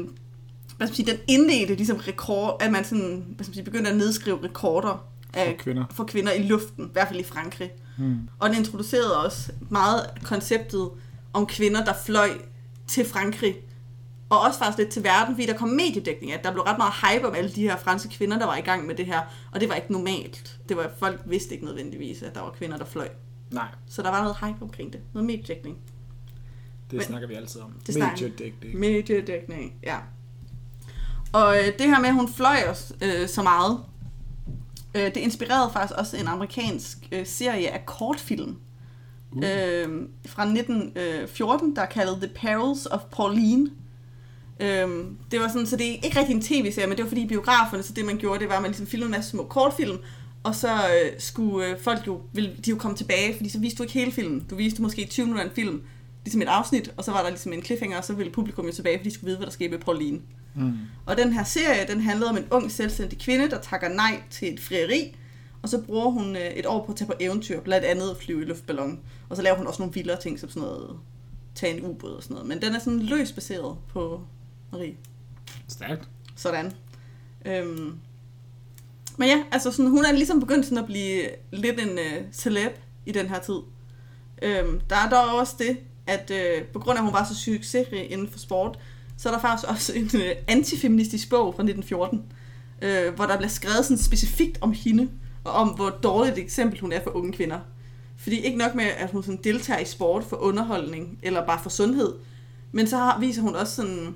hvad 0.76 0.86
skal 0.86 0.88
man 0.88 0.94
sige, 0.94 1.06
den 1.06 1.18
indledte 1.28 1.74
ligesom 1.74 1.96
rekord, 1.96 2.56
at 2.62 2.72
man 2.72 2.84
sådan, 2.84 3.24
hvad 3.36 3.44
skal 3.44 3.50
man 3.50 3.54
sige, 3.54 3.64
begyndte 3.64 3.90
at 3.90 3.96
nedskrive 3.96 4.44
rekorder 4.44 5.04
af, 5.34 5.56
For 5.58 5.62
kvinder. 5.64 5.84
for 5.90 6.04
kvinder 6.04 6.32
i 6.32 6.42
luften, 6.42 6.84
i 6.84 6.88
hvert 6.92 7.08
fald 7.08 7.20
i 7.20 7.24
Frankrig. 7.24 7.70
Hmm. 7.98 8.16
Og 8.38 8.48
den 8.50 8.58
introducerede 8.58 9.24
også 9.24 9.52
meget 9.70 10.00
konceptet 10.24 10.88
om 11.32 11.46
kvinder, 11.46 11.84
der 11.84 11.92
fløj 12.06 12.28
til 12.90 13.04
Frankrig 13.04 13.56
Og 14.28 14.40
også 14.40 14.58
faktisk 14.58 14.78
lidt 14.78 14.88
til 14.88 15.04
verden, 15.04 15.34
fordi 15.34 15.46
der 15.46 15.56
kom 15.56 15.68
mediedækning, 15.68 16.32
at 16.32 16.44
der 16.44 16.52
blev 16.52 16.62
ret 16.62 16.78
meget 16.78 16.92
hype 16.92 17.28
om 17.28 17.34
alle 17.34 17.50
de 17.50 17.62
her 17.62 17.76
franske 17.76 18.08
kvinder, 18.08 18.38
der 18.38 18.46
var 18.46 18.56
i 18.56 18.60
gang 18.60 18.86
med 18.86 18.94
det 18.94 19.06
her. 19.06 19.20
Og 19.52 19.60
det 19.60 19.68
var 19.68 19.74
ikke 19.74 19.92
normalt. 19.92 20.58
Det 20.68 20.76
var, 20.76 20.90
folk 20.98 21.20
vidste 21.26 21.52
ikke 21.54 21.64
nødvendigvis, 21.64 22.22
at 22.22 22.34
der 22.34 22.40
var 22.40 22.50
kvinder, 22.50 22.76
der 22.76 22.84
fløj. 22.84 23.08
Nej, 23.50 23.68
Så 23.88 24.02
der 24.02 24.10
var 24.10 24.20
noget 24.22 24.36
hype 24.36 24.62
omkring 24.62 24.92
det. 24.92 25.00
Noget 25.14 25.26
mediedækning. 25.26 25.76
det 26.90 26.96
Men- 26.96 27.06
snakker 27.06 27.28
vi 27.28 27.34
altid 27.34 27.60
om. 27.60 27.72
Det 27.86 27.94
Mediedækning. 27.96 28.78
Mediedækning, 28.78 29.72
ja. 29.82 29.96
Og 31.32 31.56
øh, 31.58 31.64
det 31.78 31.86
her 31.86 32.00
med, 32.00 32.08
at 32.08 32.14
hun 32.14 32.28
fløj 32.32 32.56
også, 32.68 32.94
øh, 33.02 33.28
så 33.28 33.42
meget, 33.42 33.80
øh, 34.94 35.04
det 35.04 35.16
inspirerede 35.16 35.70
faktisk 35.72 35.98
også 35.98 36.16
en 36.16 36.28
amerikansk 36.28 36.98
øh, 37.12 37.26
serie 37.26 37.70
af 37.70 37.86
kortfilm 37.86 38.56
Uh. 39.32 39.42
øh, 39.42 40.08
fra 40.26 40.42
1914, 40.42 41.76
der 41.76 41.82
er 41.82 41.86
kaldet 41.86 42.16
The 42.16 42.30
Perils 42.34 42.86
of 42.86 43.00
Pauline. 43.12 43.70
Øh, 44.60 44.88
det 45.30 45.40
var 45.40 45.48
sådan, 45.48 45.66
så 45.66 45.76
det 45.76 45.88
er 45.88 45.92
ikke 46.04 46.18
rigtig 46.18 46.34
en 46.34 46.42
tv-serie, 46.42 46.88
men 46.88 46.96
det 46.96 47.04
var 47.04 47.08
fordi 47.08 47.26
biograferne, 47.26 47.82
så 47.82 47.92
det 47.92 48.04
man 48.04 48.18
gjorde, 48.18 48.40
det 48.40 48.48
var, 48.48 48.56
at 48.56 48.62
man 48.62 48.70
ligesom 48.70 48.86
filmede 48.86 49.06
en 49.06 49.12
masse 49.12 49.30
små 49.30 49.44
kortfilm, 49.44 49.98
og 50.42 50.54
så 50.54 50.68
øh, 50.68 51.12
skulle 51.18 51.66
øh, 51.66 51.80
folk 51.80 52.06
jo, 52.06 52.20
ville, 52.32 52.50
de 52.64 52.70
jo 52.70 52.76
komme 52.76 52.96
tilbage, 52.96 53.36
fordi 53.36 53.48
så 53.48 53.58
viste 53.58 53.78
du 53.78 53.82
ikke 53.82 53.94
hele 53.94 54.12
filmen. 54.12 54.46
Du 54.50 54.54
viste 54.54 54.82
måske 54.82 55.06
20 55.06 55.26
minutter 55.26 55.44
af 55.44 55.48
en 55.48 55.54
film, 55.54 55.82
ligesom 56.24 56.42
et 56.42 56.48
afsnit, 56.48 56.92
og 56.96 57.04
så 57.04 57.10
var 57.10 57.22
der 57.22 57.28
ligesom 57.28 57.52
en 57.52 57.62
cliffhanger, 57.62 57.98
og 57.98 58.04
så 58.04 58.12
ville 58.12 58.32
publikum 58.32 58.66
jo 58.66 58.72
tilbage, 58.72 58.98
fordi 58.98 59.08
de 59.08 59.14
skulle 59.14 59.26
vide, 59.26 59.36
hvad 59.36 59.46
der 59.46 59.52
skete 59.52 59.70
med 59.70 59.78
Pauline. 59.78 60.20
Mm. 60.54 60.72
Og 61.06 61.16
den 61.16 61.32
her 61.32 61.44
serie, 61.44 61.86
den 61.88 62.00
handlede 62.00 62.30
om 62.30 62.36
en 62.36 62.44
ung 62.50 62.70
selvstændig 62.70 63.18
kvinde, 63.18 63.50
der 63.50 63.60
takker 63.60 63.88
nej 63.88 64.22
til 64.30 64.54
et 64.54 64.60
frieri, 64.60 65.16
og 65.62 65.68
så 65.68 65.80
bruger 65.80 66.10
hun 66.10 66.36
øh, 66.36 66.42
et 66.42 66.66
år 66.66 66.84
på 66.86 66.92
at 66.92 66.98
tage 66.98 67.06
på 67.06 67.14
eventyr, 67.20 67.60
blandt 67.60 67.86
andet 67.86 68.10
at 68.10 68.16
flyve 68.16 68.42
i 68.42 68.44
luftballon. 68.44 69.00
Og 69.30 69.36
så 69.36 69.42
laver 69.42 69.56
hun 69.56 69.66
også 69.66 69.82
nogle 69.82 69.94
vildere 69.94 70.20
ting, 70.20 70.40
som 70.40 70.48
sådan 70.48 70.62
noget, 70.68 70.98
tage 71.54 71.76
en 71.76 71.84
ubåd 71.84 72.12
og 72.12 72.22
sådan 72.22 72.34
noget. 72.34 72.48
Men 72.48 72.62
den 72.62 72.74
er 72.74 72.78
sådan 72.78 73.00
løst 73.00 73.34
baseret 73.34 73.76
på 73.88 74.20
Marie. 74.72 74.96
Stærkt. 75.68 76.08
Sådan. 76.36 76.72
Øhm. 77.44 77.98
Men 79.16 79.28
ja, 79.28 79.42
altså 79.52 79.70
sådan, 79.70 79.90
hun 79.90 80.04
er 80.04 80.12
ligesom 80.12 80.40
begyndt 80.40 80.64
sådan 80.64 80.78
at 80.78 80.86
blive 80.86 81.22
lidt 81.52 81.80
en 81.80 81.98
øh, 81.98 82.32
celeb 82.32 82.72
i 83.06 83.12
den 83.12 83.28
her 83.28 83.38
tid. 83.38 83.58
Øhm, 84.42 84.80
der 84.90 84.96
er 84.96 85.10
dog 85.10 85.38
også 85.38 85.54
det, 85.58 85.78
at 86.06 86.30
øh, 86.30 86.64
på 86.64 86.78
grund 86.78 86.98
af, 86.98 87.02
at 87.02 87.04
hun 87.04 87.14
var 87.14 87.24
så 87.24 87.34
succesrig 87.34 88.10
inden 88.10 88.28
for 88.28 88.38
sport, 88.38 88.78
så 89.16 89.28
er 89.28 89.32
der 89.32 89.40
faktisk 89.40 89.68
også 89.68 89.92
en 89.94 90.10
øh, 90.14 90.36
antifeministisk 90.48 91.30
bog 91.30 91.54
fra 91.54 91.62
1914, 91.62 92.24
øh, 92.82 93.14
hvor 93.14 93.26
der 93.26 93.36
bliver 93.36 93.50
skrevet 93.50 93.84
sådan 93.84 93.98
specifikt 93.98 94.58
om 94.60 94.72
hende, 94.72 95.10
og 95.44 95.52
om 95.52 95.68
hvor 95.68 95.90
dårligt 95.90 96.38
et 96.38 96.44
eksempel 96.44 96.80
hun 96.80 96.92
er 96.92 97.02
for 97.02 97.16
unge 97.16 97.32
kvinder. 97.32 97.60
Fordi 98.20 98.36
ikke 98.40 98.58
nok 98.58 98.74
med, 98.74 98.84
at 98.84 99.10
hun 99.10 99.22
sådan 99.22 99.40
deltager 99.44 99.80
i 99.80 99.84
sport 99.84 100.24
for 100.24 100.36
underholdning, 100.36 101.18
eller 101.22 101.46
bare 101.46 101.62
for 101.62 101.70
sundhed, 101.70 102.14
men 102.72 102.86
så 102.86 102.96
har, 102.96 103.20
viser 103.20 103.42
hun 103.42 103.56
også 103.56 103.74
sådan 103.74 104.14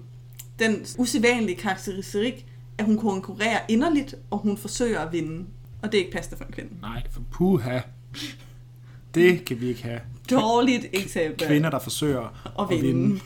den 0.59 0.87
usædvanlige 0.99 1.57
karakteristik, 1.57 2.47
at 2.79 2.85
hun 2.85 2.99
konkurrerer 2.99 3.59
inderligt, 3.69 4.15
og 4.31 4.39
hun 4.39 4.57
forsøger 4.59 5.01
at 5.01 5.13
vinde. 5.13 5.47
Og 5.83 5.93
det 5.93 5.99
er 6.01 6.05
ikke 6.05 6.13
passende 6.17 6.37
for 6.37 6.45
en 6.45 6.53
kvinde. 6.53 6.71
Nej, 6.81 7.03
for 7.11 7.21
puha. 7.31 7.81
Det 9.15 9.45
kan 9.45 9.61
vi 9.61 9.67
ikke 9.69 9.83
have. 9.83 10.01
Dårligt 10.31 10.87
eksempel. 10.93 11.47
Kvinder, 11.47 11.71
der 11.71 11.79
forsøger 11.79 12.53
at 12.61 12.71
vinde. 12.83 13.21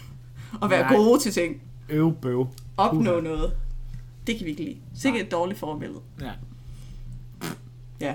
Og 0.61 0.70
være 0.70 0.81
Nej. 0.81 0.97
gode 0.97 1.20
til 1.20 1.33
ting. 1.33 1.62
Øv 1.89 2.12
bøv. 2.22 2.49
Opnå 2.76 3.01
Puha. 3.03 3.20
noget. 3.20 3.53
Det 4.26 4.37
kan 4.37 4.45
vi 4.45 4.51
ikke 4.51 4.64
lide. 4.64 4.76
Sikkert 4.95 5.22
et 5.26 5.31
dårligt 5.33 5.59
forbillede. 5.61 6.01
Ja. 6.20 6.31
Ja. 8.01 8.14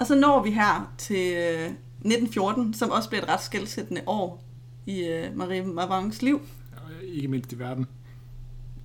Og 0.00 0.06
så 0.06 0.14
når 0.14 0.42
vi 0.42 0.50
her 0.50 0.92
til 0.98 1.32
øh, 1.36 1.66
1914, 1.66 2.74
som 2.74 2.90
også 2.90 3.08
bliver 3.08 3.22
et 3.22 3.28
ret 3.28 3.42
skældsættende 3.42 4.02
år 4.06 4.44
i 4.86 5.00
øh, 5.04 5.36
Marie 5.36 5.62
Mavangs 5.62 6.22
liv. 6.22 6.40
Og 6.76 7.04
Ikke 7.04 7.28
mindst 7.28 7.52
i 7.52 7.58
verden. 7.58 7.86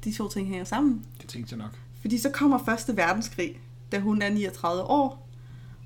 De 0.03 0.11
to 0.11 0.29
ting 0.29 0.47
hænger 0.47 0.65
sammen. 0.65 1.05
Det 1.21 1.29
tænkte 1.29 1.55
jeg 1.55 1.63
nok. 1.65 1.79
Fordi 2.01 2.17
så 2.17 2.29
kommer 2.29 2.59
Første 2.65 2.97
Verdenskrig, 2.97 3.59
da 3.91 3.99
hun 3.99 4.21
er 4.21 4.29
39 4.29 4.83
år. 4.83 5.29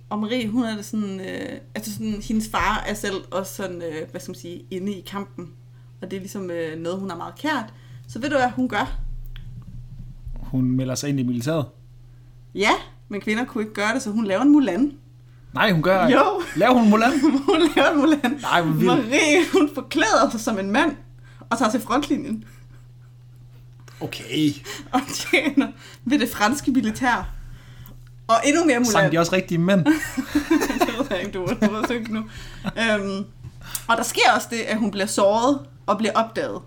Og 0.09 0.19
Marie, 0.19 0.47
hun 0.47 0.63
er 0.63 0.75
det 0.75 0.86
sådan, 0.86 1.19
øh, 1.19 1.59
altså 1.75 1.93
sådan, 1.93 2.21
hendes 2.21 2.49
far 2.49 2.84
er 2.88 2.93
selv 2.93 3.15
også 3.32 3.55
sådan, 3.55 3.82
øh, 3.82 4.11
hvad 4.11 4.21
skal 4.21 4.32
man 4.32 4.39
sige, 4.39 4.65
inde 4.71 4.93
i 4.93 5.01
kampen. 5.01 5.53
Og 6.01 6.11
det 6.11 6.17
er 6.17 6.21
ligesom 6.21 6.51
øh, 6.51 6.80
noget, 6.80 6.99
hun 6.99 7.09
har 7.09 7.17
meget 7.17 7.36
kært. 7.36 7.73
Så 8.07 8.19
ved 8.19 8.30
du, 8.30 8.36
hvad 8.36 8.49
hun 8.49 8.69
gør? 8.69 8.99
Hun 10.36 10.71
melder 10.71 10.95
sig 10.95 11.09
ind 11.09 11.19
i 11.19 11.23
militæret. 11.23 11.65
Ja, 12.55 12.71
men 13.09 13.21
kvinder 13.21 13.45
kunne 13.45 13.63
ikke 13.63 13.73
gøre 13.73 13.93
det, 13.93 14.01
så 14.01 14.11
hun 14.11 14.25
laver 14.25 14.41
en 14.41 14.51
Mulan. 14.51 14.97
Nej, 15.54 15.72
hun 15.72 15.82
gør 15.82 16.08
Jo. 16.08 16.41
Laver 16.56 16.74
hun 16.74 16.89
Mulan? 16.89 17.20
hun 17.50 17.62
laver 17.76 17.95
Mulan. 17.95 18.39
Nej, 18.41 18.62
hvor 18.62 18.72
vildt. 18.74 18.86
Marie, 19.10 19.45
hun 19.54 19.70
forklæder 19.76 20.30
sig 20.32 20.39
som 20.39 20.60
en 20.60 20.72
mand 20.72 20.95
og 21.50 21.58
tager 21.58 21.72
til 21.72 21.82
frontlinjen 21.82 22.43
Okay. 24.02 24.50
og 24.91 25.02
tjener 25.14 25.68
ved 26.06 26.20
det 26.20 26.30
franske 26.30 26.72
militær. 26.72 27.30
Og 28.28 28.36
endnu 28.45 28.66
mere 28.66 28.80
Mulan. 28.80 28.91
Sang 28.91 29.12
de 29.12 29.20
også 29.20 29.32
rigtige 29.36 29.58
mænd? 29.58 29.86
det 29.86 30.97
ved 30.97 31.06
jeg 31.10 31.20
ikke, 31.20 31.32
du 31.32 31.47
har 31.47 32.12
nu. 32.14 32.20
Øhm, 32.66 33.26
og 33.88 33.97
der 33.97 34.04
sker 34.04 34.32
også 34.36 34.47
det, 34.52 34.60
at 34.60 34.78
hun 34.78 34.91
bliver 34.91 35.06
såret 35.06 35.60
og 35.86 35.97
bliver 35.97 36.14
opdaget. 36.16 36.62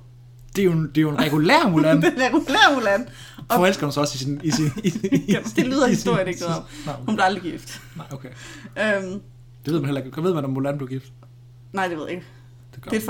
Det 0.56 0.62
er 0.62 0.64
jo 0.66 0.72
en, 0.72 0.86
det 0.88 0.98
er 0.98 1.02
jo 1.02 1.10
en 1.10 1.18
regulær 1.18 1.68
Mulan. 1.68 1.96
Den 2.02 2.12
regulære 2.20 2.74
Mulan. 2.74 3.08
Og 3.48 3.56
Forelsker 3.56 3.86
hun 3.86 3.92
sig 3.92 4.00
også 4.00 4.14
i 4.14 4.18
sin... 4.18 4.40
I 4.44 4.50
sin 4.50 4.70
i, 4.84 4.88
i, 4.88 5.24
Jamen, 5.32 5.50
det 5.56 5.66
lyder 5.66 5.86
historien 5.88 6.28
ikke 6.28 6.40
noget 6.40 6.56
om. 6.56 6.64
Hun 7.06 7.14
bliver 7.14 7.24
aldrig 7.24 7.42
gift. 7.52 7.80
nej, 7.96 8.06
okay. 8.10 8.28
Øhm, 8.28 9.20
Det 9.64 9.72
ved 9.72 9.80
man 9.80 9.84
heller 9.84 10.02
ikke. 10.04 10.22
Ved 10.22 10.34
man, 10.34 10.44
om 10.44 10.50
Mulan 10.50 10.76
blev 10.78 10.88
gift? 10.88 11.12
nej, 11.72 11.88
det 11.88 11.96
ved 11.96 12.04
jeg 12.04 12.14
ikke. 12.14 12.26
Det, 12.74 12.84
Det 12.84 12.92
er 12.92 12.96
et 12.96 13.02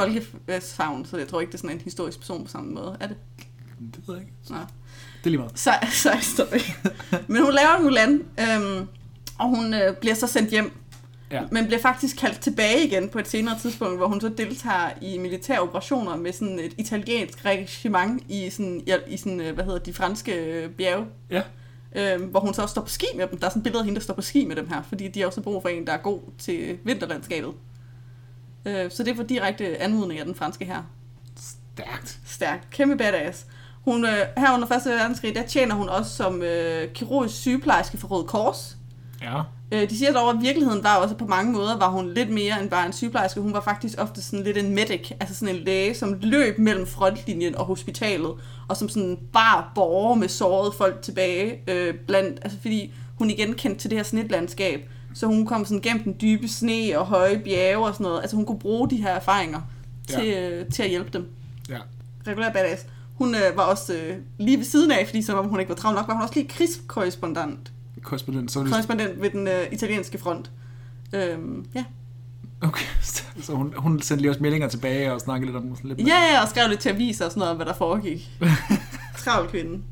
folkesavn, 0.46 1.04
så 1.06 1.16
jeg 1.16 1.28
tror 1.28 1.40
ikke, 1.40 1.50
det 1.50 1.54
er 1.54 1.58
sådan 1.62 1.76
en 1.76 1.82
historisk 1.84 2.18
person 2.18 2.44
på 2.44 2.50
samme 2.50 2.72
måde. 2.74 2.96
Er 3.00 3.06
det? 3.06 3.16
Det 3.94 4.00
ved 4.08 4.14
jeg 4.14 4.22
ikke. 4.24 4.34
Nej. 4.50 4.60
Det 5.18 5.26
er 5.26 5.30
lige 5.30 5.38
meget. 5.38 5.58
Så, 5.58 5.72
så 5.90 6.10
story. 6.20 6.60
Men 7.28 7.42
hun 7.42 7.52
laver 7.52 7.76
en 7.78 7.84
Mulan, 7.84 8.22
øhm, 8.40 8.88
og 9.38 9.48
hun 9.48 9.74
øh, 9.74 9.96
bliver 10.00 10.14
så 10.14 10.26
sendt 10.26 10.50
hjem. 10.50 10.72
Ja. 11.32 11.42
Men 11.50 11.66
bliver 11.66 11.80
faktisk 11.80 12.16
kaldt 12.16 12.40
tilbage 12.40 12.86
igen 12.86 13.08
på 13.08 13.18
et 13.18 13.28
senere 13.28 13.58
tidspunkt, 13.58 13.96
hvor 13.96 14.06
hun 14.06 14.20
så 14.20 14.28
deltager 14.28 14.90
i 15.00 15.18
militære 15.18 15.60
operationer 15.60 16.16
med 16.16 16.32
sådan 16.32 16.58
et 16.58 16.74
italiensk 16.78 17.44
regiment 17.44 18.22
i 18.28 18.50
sådan, 18.50 18.82
i, 18.86 18.94
i 19.06 19.16
sådan 19.16 19.40
øh, 19.40 19.54
hvad 19.54 19.64
hedder 19.64 19.78
de 19.78 19.92
franske 19.92 20.34
øh, 20.34 20.70
bjerge. 20.70 21.06
Ja. 21.30 21.42
Øhm, 21.96 22.24
hvor 22.24 22.40
hun 22.40 22.54
så 22.54 22.62
også 22.62 22.72
står 22.72 22.82
på 22.82 22.88
ski 22.88 23.06
med 23.16 23.26
dem. 23.26 23.38
Der 23.38 23.46
er 23.46 23.50
sådan 23.50 23.60
et 23.60 23.64
billede 23.64 23.80
af 23.80 23.84
hende, 23.84 24.00
der 24.00 24.04
står 24.04 24.14
på 24.14 24.22
ski 24.22 24.44
med 24.44 24.56
dem 24.56 24.68
her, 24.68 24.82
fordi 24.82 25.08
de 25.08 25.20
har 25.20 25.26
også 25.26 25.40
brug 25.40 25.62
for 25.62 25.68
en, 25.68 25.86
der 25.86 25.92
er 25.92 25.96
god 25.96 26.20
til 26.38 26.78
vinterlandskabet. 26.84 27.52
Øh, 28.64 28.90
så 28.90 29.02
det 29.02 29.18
var 29.18 29.24
direkte 29.24 29.82
anmodning 29.82 30.20
af 30.20 30.26
den 30.26 30.34
franske 30.34 30.64
her. 30.64 30.82
Stærkt. 31.36 32.18
Stærkt. 32.26 32.70
Kæmpe 32.70 32.96
badass. 32.96 33.46
Hun, 33.84 34.04
øh, 34.04 34.26
her 34.36 34.54
under 34.54 34.76
1. 34.76 34.82
verdenskrig, 34.86 35.34
der 35.34 35.46
tjener 35.46 35.74
hun 35.74 35.88
også 35.88 36.16
som 36.16 36.42
øh, 36.42 36.92
kirurgisk 36.92 37.34
sygeplejerske 37.34 37.98
for 37.98 38.08
Røde 38.08 38.24
Kors. 38.24 38.76
Ja. 39.22 39.42
Øh, 39.72 39.90
de 39.90 39.98
siger 39.98 40.12
dog, 40.12 40.30
at 40.30 40.36
virkeligheden 40.40 40.84
var 40.84 40.96
også, 40.96 41.14
at 41.14 41.18
på 41.18 41.26
mange 41.26 41.52
måder 41.52 41.78
var 41.78 41.88
hun 41.88 42.14
lidt 42.14 42.30
mere 42.30 42.62
end 42.62 42.70
bare 42.70 42.86
en 42.86 42.92
sygeplejerske. 42.92 43.40
Hun 43.40 43.52
var 43.52 43.60
faktisk 43.60 44.00
ofte 44.00 44.22
sådan 44.22 44.44
lidt 44.44 44.56
en 44.56 44.74
medic, 44.74 45.10
altså 45.20 45.34
sådan 45.34 45.54
en 45.54 45.60
læge, 45.64 45.94
som 45.94 46.18
løb 46.20 46.58
mellem 46.58 46.86
frontlinjen 46.86 47.54
og 47.56 47.64
hospitalet, 47.64 48.32
og 48.68 48.76
som 48.76 48.88
sådan 48.88 49.18
bar 49.32 49.72
borgere 49.74 50.16
med 50.16 50.28
sårede 50.28 50.72
folk 50.78 51.02
tilbage, 51.02 51.60
øh, 51.70 51.94
blandt, 52.06 52.38
altså 52.42 52.58
fordi 52.60 52.92
hun 53.18 53.30
igen 53.30 53.54
kendte 53.54 53.80
til 53.80 53.90
det 53.90 53.98
her 53.98 54.02
snitlandskab, 54.04 54.88
så 55.14 55.26
hun 55.26 55.46
kom 55.46 55.64
sådan 55.64 55.80
gennem 55.80 56.02
den 56.02 56.16
dybe 56.20 56.48
sne 56.48 56.98
og 56.98 57.06
høje 57.06 57.38
bjerge 57.44 57.86
og 57.86 57.94
sådan 57.94 58.04
noget. 58.04 58.20
Altså 58.20 58.36
hun 58.36 58.46
kunne 58.46 58.58
bruge 58.58 58.90
de 58.90 58.96
her 58.96 59.10
erfaringer 59.10 59.60
Ja. 60.10 60.18
til, 60.18 60.34
øh, 60.34 60.66
til 60.66 60.82
at 60.82 60.88
hjælpe 60.88 61.10
dem. 61.12 61.28
Ja. 61.68 61.78
Regulær 62.26 62.52
badass. 62.52 62.86
Hun 63.14 63.34
øh, 63.34 63.56
var 63.56 63.62
også 63.62 63.94
øh, 63.94 64.16
lige 64.38 64.56
ved 64.58 64.64
siden 64.64 64.90
af, 64.90 65.06
fordi 65.06 65.22
som 65.22 65.38
om 65.38 65.48
hun 65.48 65.60
ikke 65.60 65.68
var 65.68 65.76
travl 65.76 65.94
nok, 65.94 66.08
var 66.08 66.14
hun 66.14 66.22
også 66.22 66.34
lige 66.34 66.48
krigskorrespondent 66.48 67.72
Korrespondent. 68.02 68.52
Så 68.52 68.60
det- 68.60 68.68
korrespondent 68.72 69.22
ved 69.22 69.30
den 69.30 69.48
øh, 69.48 69.62
italienske 69.72 70.18
front. 70.18 70.50
Øhm, 71.12 71.66
ja. 71.74 71.84
Okay, 72.60 72.84
så 73.42 73.52
hun, 73.54 73.74
hun 73.76 74.02
sendte 74.02 74.22
lige 74.22 74.30
også 74.30 74.42
meldinger 74.42 74.68
tilbage 74.68 75.12
og 75.12 75.20
snakkede 75.20 75.52
lidt 75.52 75.56
om 75.56 75.76
lidt. 75.84 75.98
ja, 76.00 76.04
ja, 76.32 76.42
og 76.42 76.48
skrev 76.48 76.68
lidt 76.68 76.80
til 76.80 76.88
aviser 76.88 77.24
og 77.24 77.30
sådan 77.30 77.38
noget 77.40 77.50
om, 77.50 77.56
hvad 77.56 77.66
der 77.66 77.74
foregik. 77.74 78.30
Travl 79.24 79.48
kvinde. 79.48 79.82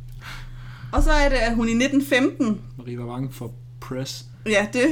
Og 0.93 1.03
så 1.03 1.11
er 1.11 1.29
det, 1.29 1.37
at 1.37 1.55
hun 1.55 1.69
i 1.69 1.73
1915, 1.85 2.61
Marie 2.79 2.99
var 2.99 3.07
bange 3.07 3.33
for 3.33 3.53
press. 3.81 4.25
ja, 4.47 4.69
det, 4.73 4.85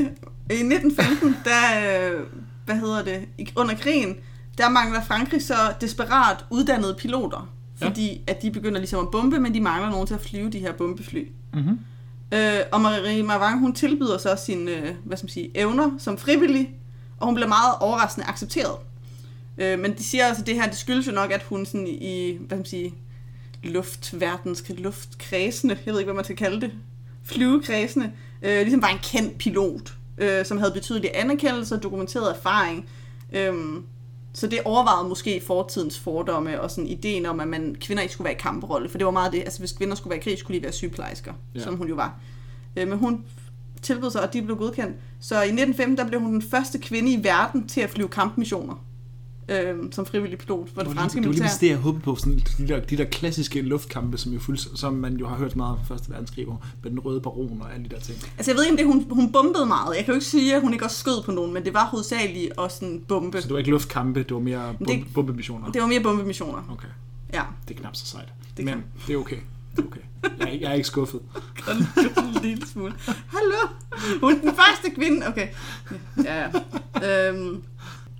i 0.50 0.54
1915, 0.54 1.36
der, 1.44 2.10
øh, 2.12 2.20
hvad 2.64 2.76
hedder 2.76 3.04
det, 3.04 3.28
under 3.56 3.74
krigen, 3.74 4.16
der 4.58 4.68
mangler 4.68 5.02
Frankrig 5.04 5.42
så 5.42 5.54
desperat 5.80 6.44
uddannede 6.50 6.94
piloter. 6.98 7.50
Ja. 7.80 7.86
Fordi 7.88 8.20
at 8.26 8.42
de 8.42 8.50
begynder 8.50 8.78
ligesom 8.78 9.00
at 9.06 9.10
bombe, 9.10 9.38
men 9.40 9.54
de 9.54 9.60
mangler 9.60 9.90
nogen 9.90 10.06
til 10.06 10.14
at 10.14 10.20
flyve 10.20 10.50
de 10.50 10.58
her 10.58 10.72
bombefly. 10.72 11.28
Mm-hmm. 11.54 11.78
Øh, 12.32 12.60
og 12.72 12.80
Marie 12.80 13.22
Marvang, 13.22 13.60
hun 13.60 13.72
tilbyder 13.72 14.18
så 14.18 14.36
sine 14.46 14.70
øh, 14.70 14.94
hvad 15.04 15.16
skal 15.16 15.24
man 15.24 15.30
sige, 15.30 15.50
evner 15.54 15.90
som 15.98 16.18
frivillig, 16.18 16.70
og 17.18 17.26
hun 17.26 17.34
bliver 17.34 17.48
meget 17.48 17.74
overraskende 17.80 18.26
accepteret. 18.26 18.76
Øh, 19.58 19.78
men 19.78 19.96
de 19.98 20.04
siger 20.04 20.26
altså, 20.26 20.42
at 20.42 20.46
det 20.46 20.54
her 20.54 20.66
det 20.66 20.76
skyldes 20.76 21.06
jo 21.06 21.12
nok, 21.12 21.32
at 21.32 21.42
hun 21.42 21.66
sådan 21.66 21.86
i, 21.88 22.36
hvad 22.38 22.48
skal 22.48 22.56
man 22.56 22.64
sige, 22.64 22.94
luftverdens, 23.62 24.64
luftkredsende, 24.68 25.78
jeg 25.86 25.92
ved 25.92 26.00
ikke, 26.00 26.06
hvad 26.06 26.16
man 26.16 26.24
skal 26.24 26.36
kalde 26.36 26.60
det, 26.60 26.72
flyvekredsende, 27.24 28.12
øh, 28.42 28.60
ligesom 28.60 28.82
var 28.82 28.88
en 28.88 28.98
kendt 29.02 29.38
pilot, 29.38 29.94
øh, 30.18 30.44
som 30.44 30.58
havde 30.58 30.72
betydelig 30.72 31.10
anerkendelse 31.14 31.74
og 31.74 31.82
dokumenteret 31.82 32.36
erfaring. 32.36 32.88
Øh, 33.32 33.54
så 34.32 34.46
det 34.46 34.60
overvejede 34.64 35.08
måske 35.08 35.42
fortidens 35.46 35.98
fordomme 35.98 36.60
og 36.60 36.70
sådan 36.70 36.86
ideen 36.86 37.26
om, 37.26 37.40
at 37.40 37.48
man, 37.48 37.76
kvinder 37.80 38.02
ikke 38.02 38.12
skulle 38.12 38.24
være 38.24 38.34
i 38.34 38.40
kamperolle. 38.40 38.88
For 38.88 38.98
det 38.98 39.04
var 39.04 39.10
meget 39.10 39.32
det, 39.32 39.38
altså 39.40 39.58
hvis 39.58 39.72
kvinder 39.72 39.94
skulle 39.94 40.10
være 40.10 40.18
i 40.18 40.22
krig, 40.22 40.38
skulle 40.38 40.58
de 40.58 40.62
være 40.62 40.72
sygeplejersker, 40.72 41.32
Ja. 41.54 41.60
som 41.60 41.76
hun 41.76 41.88
jo 41.88 41.94
var. 41.94 42.20
Øh, 42.76 42.88
men 42.88 42.98
hun 42.98 43.24
tilbød 43.82 44.10
sig, 44.10 44.22
og 44.22 44.32
de 44.32 44.42
blev 44.42 44.56
godkendt. 44.56 44.96
Så 45.20 45.34
i 45.34 45.38
1915, 45.38 45.96
der 45.98 46.06
blev 46.08 46.20
hun 46.20 46.32
den 46.32 46.42
første 46.42 46.78
kvinde 46.78 47.12
i 47.12 47.24
verden 47.24 47.68
til 47.68 47.80
at 47.80 47.90
flyve 47.90 48.08
kampmissioner. 48.08 48.74
Øh, 49.48 49.76
som 49.92 50.06
frivillig 50.06 50.38
pilot 50.38 50.68
for 50.74 50.82
det, 50.82 50.92
franske 50.92 50.96
det 50.96 50.98
var 51.00 51.20
lige 51.20 51.28
militær. 51.28 51.44
præcis 51.44 51.58
det, 51.58 51.68
jeg 51.68 51.76
håbede 51.76 52.02
på. 52.02 52.16
Sådan, 52.16 52.38
de, 52.58 52.68
der, 52.68 52.80
de 52.80 52.96
der 52.96 53.04
klassiske 53.04 53.62
luftkampe, 53.62 54.18
som, 54.18 54.32
jo 54.32 54.40
fuldt, 54.40 54.78
som 54.78 54.94
man 54.94 55.16
jo 55.16 55.26
har 55.28 55.36
hørt 55.36 55.56
meget 55.56 55.72
om 55.78 55.78
Første 55.88 56.10
Verdenskrig, 56.10 56.46
med 56.82 56.90
den 56.90 56.98
røde 57.00 57.20
baron 57.20 57.58
og 57.62 57.74
alle 57.74 57.84
de 57.88 57.94
der 57.94 58.00
ting. 58.00 58.18
Altså 58.38 58.50
jeg 58.50 58.56
ved 58.56 58.64
ikke, 58.64 58.72
om 58.72 58.76
det 58.76 58.86
hun, 58.86 59.06
hun 59.10 59.32
bombede 59.32 59.66
meget. 59.66 59.96
Jeg 59.96 60.04
kan 60.04 60.12
jo 60.12 60.14
ikke 60.14 60.26
sige, 60.26 60.54
at 60.54 60.60
hun 60.62 60.72
ikke 60.72 60.84
også 60.84 60.96
skød 60.96 61.22
på 61.24 61.32
nogen, 61.32 61.54
men 61.54 61.64
det 61.64 61.74
var 61.74 61.86
hovedsageligt 61.86 62.52
også 62.56 62.76
sådan 62.78 63.00
bombe. 63.08 63.40
Så 63.42 63.46
det 63.48 63.52
var 63.52 63.58
ikke 63.58 63.70
luftkampe, 63.70 64.20
det 64.22 64.32
var 64.34 64.40
mere 64.40 64.68
det- 64.68 64.86
bombe, 64.86 65.06
bombemissioner. 65.14 65.72
Det 65.72 65.82
var 65.82 65.88
mere 65.88 66.00
bombemissioner. 66.00 66.62
Okay, 66.72 66.88
Ja. 67.34 67.42
det 67.68 67.76
er 67.76 67.80
knap 67.80 67.96
så 67.96 68.06
sejt. 68.06 68.28
Det 68.56 68.64
Men 68.64 68.74
kan- 68.74 68.84
det 69.06 69.14
er 69.14 69.18
okay. 69.18 69.36
Det 69.76 69.82
er 69.84 69.86
okay. 69.86 70.00
Jeg 70.38 70.48
er, 70.48 70.58
jeg 70.60 70.70
er 70.70 70.74
ikke 70.74 70.86
skuffet. 70.86 71.20
en 71.68 72.42
lille 72.42 72.66
smule. 72.66 72.92
Hallo? 73.06 73.68
Hun 74.20 74.32
er 74.32 74.40
den 74.40 74.50
første 74.54 74.90
kvinde. 74.94 75.26
Okay. 75.28 75.48
Ja, 76.24 76.44
ja. 77.02 77.28
Øhm, 77.30 77.62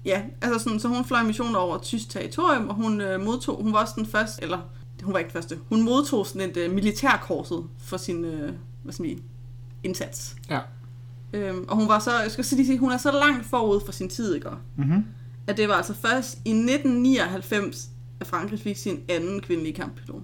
ja, 0.09 0.22
altså 0.42 0.59
sådan, 0.59 0.80
så 0.80 0.88
hun 0.88 1.04
fløj 1.04 1.22
missioner 1.22 1.59
over 1.59 1.78
tysk 1.78 2.11
territorium, 2.11 2.68
og 2.68 2.74
hun 2.74 3.00
øh, 3.00 3.20
modtog, 3.20 3.62
hun 3.62 3.72
var 3.72 3.80
også 3.80 3.94
den 3.96 4.06
første, 4.06 4.42
eller 4.42 4.59
hun 5.02 5.12
var 5.12 5.18
ikke 5.18 5.28
den 5.28 5.34
første, 5.34 5.59
hun 5.68 5.82
modtog 5.82 6.26
sådan 6.26 6.50
et 6.50 6.56
øh, 6.56 6.74
militærkorset 6.74 7.64
for 7.78 7.96
sin, 7.96 8.24
øh, 8.24 8.54
hvad 8.82 8.92
skal 8.92 9.02
man 9.02 9.11
sige, 9.11 9.22
indsats. 9.82 10.36
Ja. 10.50 10.61
Øhm, 11.32 11.64
og 11.68 11.76
hun 11.76 11.88
var 11.88 11.98
så, 11.98 12.20
jeg 12.20 12.30
skal 12.30 12.44
lige 12.50 12.66
sige, 12.66 12.78
hun 12.78 12.92
er 12.92 12.96
så 12.96 13.12
langt 13.12 13.46
forud 13.46 13.80
for 13.84 13.92
sin 13.92 14.09
tid, 14.09 14.34
ikke? 14.34 14.48
Mm-hmm. 14.76 15.04
At 15.46 15.56
det 15.56 15.68
var 15.68 15.74
altså 15.74 15.94
først 15.94 16.34
i 16.34 16.50
1999, 16.50 17.90
at 18.20 18.26
Frankrig 18.26 18.61
fik 18.61 18.76
sin 18.76 19.00
anden 19.09 19.40
kvindelige 19.40 19.72
kamppilot. 19.72 20.22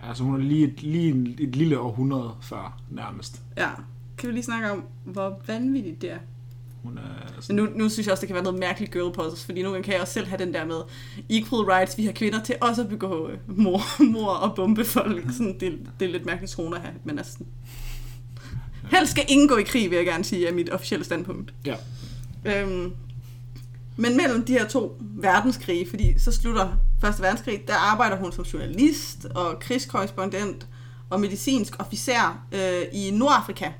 Altså 0.00 0.24
hun 0.24 0.34
er 0.34 0.38
lige 0.38 0.66
et, 0.66 0.82
lige 0.82 1.08
en, 1.08 1.26
et 1.38 1.56
lille 1.56 1.78
århundrede 1.78 2.30
før 2.40 2.80
nærmest. 2.90 3.42
Ja. 3.56 3.70
Kan 4.18 4.28
vi 4.28 4.34
lige 4.34 4.44
snakke 4.44 4.70
om, 4.70 4.84
hvor 5.04 5.40
vanvittigt 5.46 6.02
det 6.02 6.12
er? 6.12 6.18
Hun 6.88 6.98
er 6.98 7.40
sådan, 7.40 7.56
nu, 7.56 7.68
nu 7.74 7.88
synes 7.88 8.06
jeg 8.06 8.12
også, 8.12 8.20
det 8.20 8.26
kan 8.28 8.34
være 8.34 8.44
noget 8.44 8.58
mærkeligt 8.58 8.92
girl 8.92 9.12
poses, 9.12 9.44
fordi 9.44 9.62
nogle 9.62 9.74
gange 9.74 9.84
kan 9.84 9.92
jeg 9.94 10.00
også 10.02 10.12
selv 10.12 10.26
have 10.26 10.44
den 10.44 10.54
der 10.54 10.64
med 10.64 10.76
equal 11.30 11.62
rights, 11.64 11.98
vi 11.98 12.04
har 12.04 12.12
kvinder 12.12 12.42
til 12.42 12.54
også 12.60 12.82
at 12.82 12.88
begå 12.88 13.28
øh, 13.28 13.38
mor, 13.46 13.80
mor 14.12 14.30
og 14.30 14.54
bombe 14.56 14.84
folk. 14.84 15.24
Sådan, 15.32 15.56
det, 15.60 15.78
det 16.00 16.08
er 16.08 16.12
lidt 16.12 16.26
mærkeligt 16.26 16.52
tone 16.52 16.76
at 16.76 16.82
have, 16.82 16.94
men 17.04 17.18
altså... 17.18 17.38
Helst 18.90 19.10
skal 19.10 19.24
ingen 19.28 19.48
gå 19.48 19.56
i 19.56 19.62
krig, 19.62 19.90
vil 19.90 19.96
jeg 19.96 20.06
gerne 20.06 20.24
sige, 20.24 20.48
er 20.48 20.52
mit 20.52 20.70
officielle 20.70 21.04
standpunkt. 21.04 21.54
ja. 21.66 21.74
Øhm, 22.44 22.92
men 23.96 24.16
mellem 24.16 24.44
de 24.44 24.52
her 24.52 24.68
to 24.68 24.96
verdenskrige, 25.00 25.88
fordi 25.88 26.18
så 26.18 26.32
slutter 26.32 26.68
Første 27.00 27.22
Verdenskrig, 27.22 27.64
der 27.68 27.74
arbejder 27.74 28.16
hun 28.16 28.32
som 28.32 28.44
journalist 28.44 29.24
og 29.24 29.58
krigskorrespondent 29.60 30.66
og 31.10 31.20
medicinsk 31.20 31.76
officer 31.78 32.46
øh, 32.52 32.82
i 32.92 33.10
Nordafrika, 33.10 33.70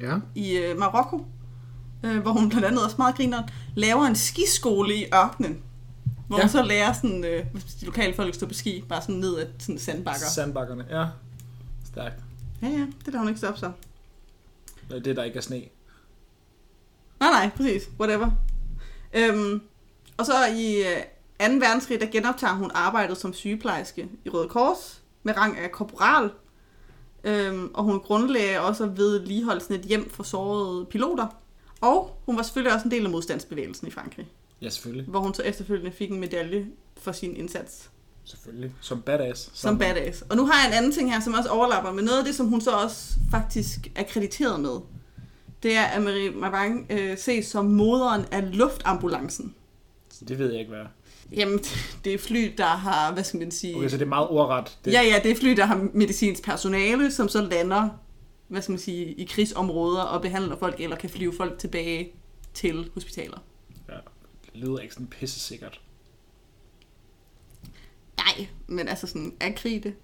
Ja. 0.00 0.16
i 0.34 0.56
øh, 0.58 0.78
Marokko, 0.78 1.26
øh, 2.02 2.18
hvor 2.22 2.30
hun 2.32 2.48
blandt 2.48 2.66
andet 2.66 2.84
også 2.84 2.96
meget 2.98 3.14
griner, 3.16 3.42
laver 3.76 4.04
en 4.06 4.16
skiskole 4.16 4.94
i 4.96 5.04
ørkenen, 5.14 5.62
hvor 6.28 6.36
Ja. 6.36 6.42
hun 6.42 6.50
så 6.50 6.62
lærer 6.62 6.92
sådan, 6.92 7.24
øh, 7.24 7.44
de 7.80 7.84
lokale 7.86 8.14
folk 8.14 8.34
stå 8.34 8.46
på 8.46 8.54
ski, 8.54 8.84
bare 8.88 9.02
sådan 9.02 9.14
ned 9.14 9.38
ad 9.38 9.46
sådan 9.58 9.78
sandbakker. 9.78 10.26
Sandbakkerne, 10.34 10.86
ja. 10.90 11.06
Stærkt. 11.86 12.16
Ja, 12.62 12.66
ja, 12.68 12.78
det 12.80 13.06
lader 13.06 13.18
hun 13.18 13.28
ikke 13.28 13.38
stoppe 13.38 13.60
så. 13.60 13.72
Det 14.88 14.96
er 14.96 15.00
det, 15.02 15.16
der 15.16 15.22
ikke 15.24 15.36
er 15.36 15.42
sne. 15.42 15.62
Nej, 17.20 17.30
nej, 17.30 17.50
præcis. 17.56 17.82
Whatever. 18.00 18.30
Øhm, 19.14 19.60
og 20.16 20.26
så 20.26 20.32
i 20.56 20.76
øh, 20.76 21.48
2. 21.50 21.54
verdenskrig, 21.54 22.00
der 22.00 22.06
genoptager 22.06 22.54
hun 22.54 22.70
arbejdet 22.74 23.16
som 23.18 23.32
sygeplejerske 23.34 24.08
i 24.24 24.28
Røde 24.28 24.48
Kors 24.48 25.02
med 25.22 25.36
rang 25.36 25.58
af 25.58 25.72
korporal. 25.72 26.30
Øhm, 27.24 27.70
og 27.74 27.84
hun 27.84 28.00
grundlagde 28.00 28.60
også 28.60 28.86
ved 28.86 29.20
ligeholdelsen 29.26 29.74
et 29.74 29.80
hjem 29.80 30.10
for 30.10 30.22
sårede 30.22 30.86
piloter. 30.86 31.26
Og 31.82 32.20
hun 32.26 32.36
var 32.36 32.42
selvfølgelig 32.42 32.74
også 32.74 32.84
en 32.84 32.90
del 32.90 33.04
af 33.04 33.10
modstandsbevægelsen 33.10 33.88
i 33.88 33.90
Frankrig, 33.90 34.26
Ja, 34.62 34.68
selvfølgelig. 34.68 35.06
hvor 35.08 35.20
hun 35.20 35.34
så 35.34 35.42
efterfølgende 35.42 35.92
fik 35.92 36.10
en 36.10 36.20
medalje 36.20 36.66
for 36.96 37.12
sin 37.12 37.36
indsats 37.36 37.90
Selvfølgelig. 38.24 38.72
Som 38.80 39.02
badass. 39.02 39.50
som 39.54 39.78
badass. 39.78 40.22
Og 40.30 40.36
nu 40.36 40.46
har 40.46 40.52
jeg 40.62 40.68
en 40.68 40.74
anden 40.78 40.92
ting 40.92 41.12
her, 41.12 41.20
som 41.20 41.34
også 41.34 41.48
overlapper 41.50 41.92
med 41.92 42.02
noget 42.02 42.18
af 42.18 42.24
det, 42.24 42.34
som 42.34 42.46
hun 42.46 42.60
så 42.60 42.70
også 42.70 43.12
faktisk 43.30 43.78
er 43.94 44.02
krediteret 44.02 44.60
med. 44.60 44.70
Det 45.62 45.76
er, 45.76 45.82
at 45.82 46.02
Marie 46.02 46.30
Mavang 46.30 46.86
øh, 46.90 47.18
ses 47.18 47.46
som 47.46 47.64
moderen 47.64 48.24
af 48.30 48.56
luftambulancen. 48.56 49.54
Det 50.28 50.38
ved 50.38 50.50
jeg 50.50 50.58
ikke, 50.60 50.70
hvad 50.70 50.80
er. 50.80 50.86
Jamen, 51.32 51.58
det 52.04 52.14
er 52.14 52.18
fly, 52.18 52.54
der 52.58 52.64
har, 52.64 53.12
hvad 53.12 53.24
skal 53.24 53.40
man 53.40 53.50
sige... 53.50 53.76
Okay, 53.76 53.88
så 53.88 53.96
det 53.96 54.04
er 54.04 54.08
meget 54.08 54.28
ordret. 54.28 54.78
Det, 54.84 54.92
Ja, 54.92 55.02
ja, 55.02 55.20
det 55.22 55.30
er 55.30 55.34
fly, 55.36 55.50
der 55.50 55.64
har 55.66 55.86
medicinsk 55.94 56.42
personale, 56.44 57.10
som 57.12 57.28
så 57.28 57.40
lander, 57.42 57.88
hvad 58.52 58.62
skal 58.62 58.72
man 58.72 58.78
sige, 58.78 59.12
i 59.12 59.24
krigsområder 59.24 60.02
og 60.02 60.22
behandler 60.22 60.56
folk, 60.56 60.80
eller 60.80 60.96
kan 60.96 61.10
flyve 61.10 61.32
folk 61.36 61.58
tilbage 61.58 62.12
til 62.54 62.90
hospitaler. 62.94 63.38
ja. 63.88 63.94
Det 64.44 64.60
lyder 64.60 64.78
ikke 64.78 64.94
sådan 64.94 65.06
pisse 65.06 65.40
sikkert. 65.40 65.80
Nej, 68.16 68.46
men 68.66 68.88
altså 68.88 69.06
sådan, 69.06 69.34
er 69.40 69.52
krig 69.52 69.82
det? 69.82 69.94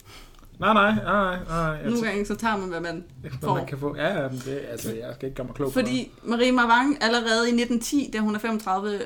Nej, 0.58 0.74
nej, 0.74 0.94
nej, 0.94 1.44
nej. 1.44 1.58
Jeg 1.58 1.90
Nogle 1.90 2.06
gange 2.06 2.26
så 2.26 2.34
tager 2.34 2.56
man, 2.56 2.68
hvad 2.68 2.80
man 2.80 3.04
hvad 3.20 3.30
får. 3.40 3.54
man 3.54 3.66
kan 3.66 3.78
få. 3.78 3.96
Ja, 3.96 4.22
ja, 4.22 4.28
det, 4.28 4.64
altså, 4.68 4.94
jeg 4.94 5.14
skal 5.14 5.26
ikke 5.26 5.36
gøre 5.36 5.46
mig 5.46 5.54
klog 5.56 5.68
på 5.68 5.72
Fordi 5.72 6.10
Marie 6.22 6.52
Mavang 6.52 7.02
allerede 7.02 7.48
i 7.48 7.52
1910, 7.52 8.10
da 8.12 8.18
hun 8.18 8.34
er 8.34 8.38
35, 8.38 9.00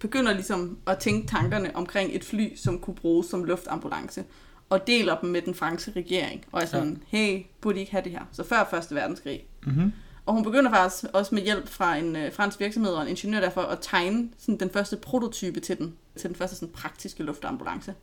begynder 0.00 0.32
ligesom 0.32 0.78
at 0.86 0.98
tænke 0.98 1.28
tankerne 1.28 1.76
omkring 1.76 2.16
et 2.16 2.24
fly, 2.24 2.56
som 2.56 2.78
kunne 2.78 2.96
bruges 2.96 3.26
som 3.26 3.44
luftambulance, 3.44 4.24
og 4.70 4.86
deler 4.86 5.20
dem 5.20 5.30
med 5.30 5.42
den 5.42 5.54
franske 5.54 5.92
regering, 5.96 6.44
og 6.52 6.62
er 6.62 6.66
sådan, 6.66 7.02
ja. 7.12 7.18
hey, 7.18 7.46
burde 7.60 7.76
I 7.76 7.80
ikke 7.80 7.92
have 7.92 8.04
det 8.04 8.12
her? 8.12 8.22
Så 8.32 8.44
før 8.44 8.66
Første 8.70 8.94
Verdenskrig. 8.94 9.46
Mm-hmm. 9.66 9.92
Og 10.26 10.34
hun 10.34 10.44
begynder 10.44 10.70
faktisk 10.70 11.04
også 11.12 11.34
med 11.34 11.42
hjælp 11.42 11.68
fra 11.68 11.96
en 11.96 12.16
øh, 12.16 12.32
fransk 12.32 12.60
virksomhed 12.60 12.92
og 12.92 13.02
en 13.02 13.08
ingeniør 13.08 13.40
derfor 13.40 13.62
at 13.62 13.78
tegne 13.80 14.28
sådan, 14.38 14.60
den 14.60 14.70
første 14.70 14.96
prototype 14.96 15.60
til 15.60 15.78
den, 15.78 15.94
til 16.16 16.28
den 16.28 16.36
første 16.36 16.56
sådan, 16.56 16.72
praktiske 16.72 17.22
luftambulance. 17.22 17.94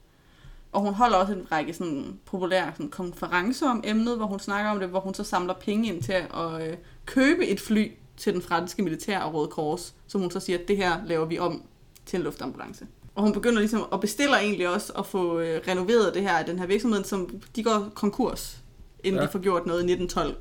Og 0.71 0.81
hun 0.81 0.93
holder 0.93 1.17
også 1.17 1.33
en 1.33 1.51
række 1.51 1.73
sådan, 1.73 2.19
populære 2.25 2.71
sådan, 2.73 2.89
konferencer 2.89 3.69
om 3.69 3.83
emnet, 3.85 4.17
hvor 4.17 4.25
hun 4.25 4.39
snakker 4.39 4.71
om 4.71 4.79
det, 4.79 4.89
hvor 4.89 4.99
hun 4.99 5.13
så 5.13 5.23
samler 5.23 5.53
penge 5.53 5.87
ind 5.87 6.03
til 6.03 6.13
at 6.13 6.67
øh, 6.67 6.77
købe 7.05 7.47
et 7.47 7.59
fly 7.59 7.91
til 8.17 8.33
den 8.33 8.41
franske 8.41 8.83
militær 8.83 9.19
og 9.19 9.33
Røde 9.33 9.47
Kors, 9.47 9.95
som 10.07 10.21
hun 10.21 10.31
så 10.31 10.39
siger, 10.39 10.59
at 10.59 10.67
det 10.67 10.77
her 10.77 11.05
laver 11.05 11.25
vi 11.25 11.39
om 11.39 11.63
til 12.05 12.17
en 12.17 12.23
luftambulance. 12.23 12.87
Og 13.15 13.23
hun 13.23 13.33
begynder 13.33 13.59
ligesom 13.59 13.85
at 13.93 13.99
bestiller 13.99 14.37
egentlig 14.37 14.69
også 14.69 14.93
at 14.93 15.05
få 15.05 15.39
øh, 15.39 15.61
renoveret 15.67 16.13
det 16.13 16.21
her, 16.21 16.43
den 16.45 16.59
her 16.59 16.65
virksomhed, 16.65 17.03
som 17.03 17.29
de 17.55 17.63
går 17.63 17.91
konkurs, 17.95 18.57
inden 19.03 19.19
Ja. 19.21 19.25
de 19.27 19.31
får 19.31 19.39
gjort 19.39 19.65
noget 19.65 19.79
i 19.79 19.91
1912. 19.91 20.35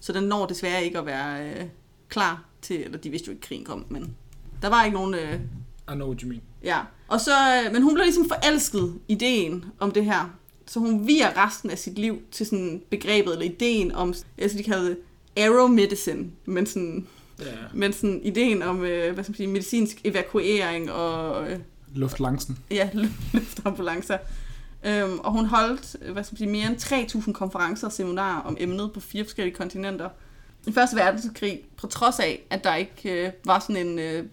Så 0.00 0.12
den 0.12 0.22
når 0.24 0.46
desværre 0.46 0.84
ikke 0.84 0.98
at 0.98 1.06
være 1.06 1.48
øh, 1.50 1.64
klar 2.08 2.44
til, 2.62 2.84
eller 2.84 2.98
de 2.98 3.10
vidste 3.10 3.26
jo 3.26 3.32
ikke, 3.32 3.42
at 3.44 3.48
krigen 3.48 3.64
kom, 3.64 3.84
men 3.88 4.16
der 4.62 4.68
var 4.68 4.84
ikke 4.84 4.94
nogen, 4.96 5.14
øh, 5.14 5.34
I 5.34 5.94
know 5.94 6.06
what 6.08 6.20
you 6.20 6.28
mean. 6.28 6.42
ja. 6.64 6.78
Og 7.08 7.20
så, 7.20 7.30
øh, 7.66 7.72
men 7.72 7.82
hun 7.82 7.94
blev 7.94 8.04
ligesom 8.04 8.28
forelsket 8.28 8.94
ideen 9.08 9.64
om 9.78 9.90
det 9.90 10.04
her, 10.04 10.30
så 10.66 10.80
hun 10.80 11.06
viger 11.06 11.46
resten 11.46 11.70
af 11.70 11.78
sit 11.78 11.98
liv 11.98 12.18
til 12.30 12.46
sådan 12.46 12.82
begrebet, 12.90 13.32
eller 13.32 13.44
ideen 13.46 13.92
om, 13.92 14.14
altså 14.38 14.58
de 14.58 14.62
kalder 14.62 14.84
det 14.84 14.98
men 16.44 16.66
sådan, 16.66 17.06
Ja. 17.38 17.44
men 17.74 17.92
sådan 17.92 18.20
ideen 18.22 18.62
om, 18.62 18.84
øh, 18.84 19.14
hvad 19.14 19.24
skal 19.24 19.30
man 19.32 19.36
sige, 19.36 19.46
medicinsk 19.46 20.00
evakuering 20.04 20.92
og 20.92 21.50
øh, 21.50 21.58
Luftlangsen. 21.96 22.58
ja, 22.70 22.90
luftambulancer. 23.32 24.18
Øhm, 24.84 25.18
og 25.18 25.32
hun 25.32 25.46
holdt 25.46 25.96
øh, 26.02 26.12
hvad 26.12 26.24
skal 26.24 26.34
man 26.34 26.38
sige, 26.38 26.50
mere 26.50 26.66
end 26.66 27.22
3.000 27.26 27.32
konferencer 27.32 27.86
og 27.86 27.92
seminarer 27.92 28.42
om 28.42 28.56
emnet 28.60 28.92
på 28.92 29.00
fire 29.00 29.24
forskellige 29.24 29.54
kontinenter. 29.54 30.08
I 30.66 30.72
Første 30.72 30.96
Verdenskrig, 30.96 31.60
på 31.76 31.86
trods 31.86 32.18
af, 32.18 32.42
at 32.50 32.64
der 32.64 32.74
ikke 32.74 33.26
øh, 33.26 33.32
var 33.44 33.58
sådan 33.58 33.86
en, 33.86 33.98
øh, 33.98 34.24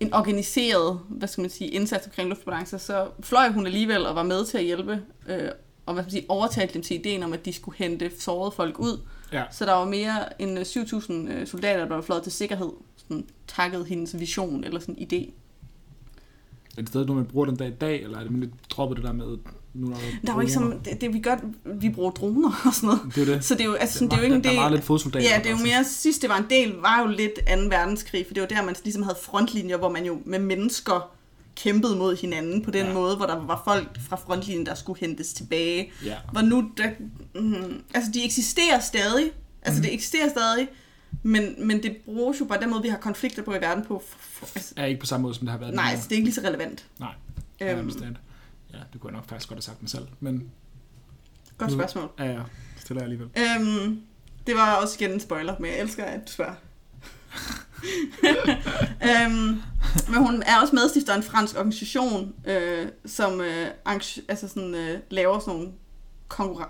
en 0.00 0.14
organiseret 0.14 1.00
hvad 1.08 1.28
skal 1.28 1.42
man 1.42 1.50
sige, 1.50 1.70
indsats 1.70 2.06
omkring 2.06 2.28
luftbalancer, 2.28 2.78
så 2.78 3.08
fløj 3.20 3.48
hun 3.48 3.66
alligevel 3.66 4.06
og 4.06 4.14
var 4.14 4.22
med 4.22 4.46
til 4.46 4.58
at 4.58 4.64
hjælpe 4.64 5.02
øh, 5.28 5.48
og 5.90 5.94
hvad 5.94 6.04
skal 6.04 6.06
man 6.06 6.20
sige, 6.20 6.30
overtalte 6.30 6.74
dem 6.74 6.82
til 6.82 6.96
ideen 6.96 7.22
om, 7.22 7.32
at 7.32 7.44
de 7.44 7.52
skulle 7.52 7.78
hente 7.78 8.10
sårede 8.18 8.50
folk 8.50 8.78
ud. 8.78 9.00
Ja. 9.32 9.44
Så 9.50 9.66
der 9.66 9.72
var 9.72 9.84
mere 9.84 10.42
end 10.42 10.58
øh, 10.58 10.64
7.000 10.64 11.12
øh, 11.12 11.46
soldater, 11.46 11.84
der 11.84 11.94
var 11.94 12.02
fløjet 12.02 12.22
til 12.22 12.32
sikkerhed, 12.32 12.70
sådan, 12.96 13.26
takket 13.46 13.86
hendes 13.86 14.20
vision 14.20 14.64
eller 14.64 14.80
sådan 14.80 14.98
idé. 15.12 15.30
Er 16.78 16.80
det 16.82 16.88
stadig 16.88 17.06
noget, 17.06 17.22
man 17.22 17.30
bruger 17.32 17.46
den 17.46 17.56
dag 17.56 17.68
i 17.68 17.74
dag, 17.80 18.02
eller 18.02 18.18
er 18.18 18.22
det 18.22 18.30
man 18.30 18.40
lidt 18.40 18.70
droppet 18.70 18.96
det 18.96 19.04
der 19.04 19.12
med, 19.12 19.26
nu 19.74 19.86
er 19.86 19.90
der, 19.94 20.00
Der 20.26 20.34
var 20.34 20.40
ikke 20.40 20.52
som, 20.52 20.74
det, 20.84 21.00
det, 21.00 21.14
vi 21.14 21.18
gør, 21.18 21.36
vi 21.64 21.88
bruger 21.90 22.10
droner 22.10 22.62
og 22.66 22.74
sådan 22.74 22.86
noget. 22.86 23.00
Det 23.14 23.28
er 23.28 23.34
det. 23.34 23.44
Så 23.44 23.54
det 23.54 23.60
er 23.60 23.64
jo, 23.64 23.74
altså, 23.74 24.04
Det 24.04 24.10
det 24.10 24.16
er 24.16 24.20
jo 24.20 24.24
ikke 24.24 24.36
en 24.36 24.44
der, 24.44 24.48
del... 24.50 24.56
der 24.58 24.62
var 24.64 24.70
lidt 24.70 24.84
fodsoldater. 24.84 25.28
Ja, 25.28 25.38
det 25.38 25.46
er 25.46 25.50
jo 25.50 25.56
altså. 25.56 25.66
mere, 25.66 25.84
sidst 25.84 26.22
det 26.22 26.30
var 26.30 26.36
en 26.38 26.46
del, 26.50 26.72
var 26.72 27.00
jo 27.02 27.06
lidt 27.06 27.32
2. 27.34 27.42
verdenskrig, 27.68 28.26
for 28.26 28.34
det 28.34 28.40
var 28.40 28.46
der, 28.46 28.62
man 28.64 28.74
ligesom 28.84 29.02
havde 29.02 29.16
frontlinjer, 29.22 29.76
hvor 29.76 29.88
man 29.88 30.04
jo 30.04 30.18
med 30.24 30.38
mennesker 30.38 31.10
kæmpede 31.56 31.96
mod 31.96 32.16
hinanden 32.16 32.62
på 32.62 32.70
den 32.70 32.86
Ja. 32.86 32.92
måde, 32.92 33.16
hvor 33.16 33.26
der 33.26 33.46
var 33.46 33.62
folk 33.64 33.88
fra 34.08 34.16
frontlinjen, 34.16 34.66
der 34.66 34.74
skulle 34.74 35.00
hentes 35.00 35.32
tilbage. 35.32 35.92
Ja. 36.04 36.14
Hvor 36.32 36.40
nu, 36.40 36.70
der, 36.76 36.90
mm, 37.40 37.82
altså 37.94 38.10
de 38.14 38.24
eksisterer 38.24 38.80
stadig, 38.80 39.30
altså 39.62 39.78
Mhm. 39.80 39.84
det 39.84 39.94
eksisterer 39.94 40.28
stadig, 40.28 40.68
Men, 41.22 41.66
men 41.66 41.82
det 41.82 41.96
bruges 42.04 42.40
jo 42.40 42.44
bare 42.44 42.60
den 42.60 42.70
måde, 42.70 42.82
vi 42.82 42.88
har 42.88 42.98
konflikter 42.98 43.42
på 43.42 43.54
i 43.54 43.60
verden 43.60 43.84
på. 43.84 44.02
Altså, 44.54 44.74
Er 44.76 44.84
ikke 44.86 45.00
på 45.00 45.06
samme 45.06 45.22
måde, 45.22 45.34
som 45.34 45.46
det 45.46 45.50
har 45.52 45.58
været. 45.58 45.74
nej, 45.74 45.94
nu. 45.94 46.00
så 46.00 46.04
det 46.08 46.12
er 46.12 46.16
ikke 46.16 46.26
lige 46.26 46.34
så 46.34 46.40
relevant. 46.40 46.86
Nej. 46.98 47.14
Ja, 47.60 47.70
Øhm, 47.72 47.80
understand. 47.80 48.16
Ja, 48.72 48.78
det 48.92 49.00
kunne 49.00 49.12
jeg 49.12 49.16
nok 49.20 49.28
faktisk 49.28 49.48
godt 49.48 49.56
have 49.56 49.62
sagt 49.62 49.82
mig 49.82 49.90
selv. 49.90 50.06
Men 50.20 50.50
godt 51.58 51.72
spørgsmål. 51.72 52.10
ja, 52.18 52.24
ja, 52.24 52.40
stiller 52.78 53.02
jeg 53.02 53.10
alligevel. 53.12 53.28
Øhm, 53.38 54.00
det 54.46 54.54
var 54.54 54.74
også 54.74 54.96
igen 55.00 55.10
en 55.14 55.20
spoiler, 55.20 55.54
men 55.58 55.70
jeg 55.70 55.80
elsker, 55.80 56.04
at 56.04 56.20
du 56.26 56.32
spørger. 56.32 56.54
øhm, 59.08 59.60
men 60.08 60.18
hun 60.26 60.42
er 60.46 60.60
også 60.62 60.74
medstifter 60.74 61.12
af 61.12 61.16
en 61.16 61.22
fransk 61.22 61.56
organisation, 61.56 62.34
øh, 62.44 62.88
som 63.06 63.40
øh, 63.40 63.66
altså 64.28 64.48
sådan, 64.48 64.74
øh, 64.74 64.98
laver 65.10 65.38
sådan 65.38 65.54
nogle 65.54 65.72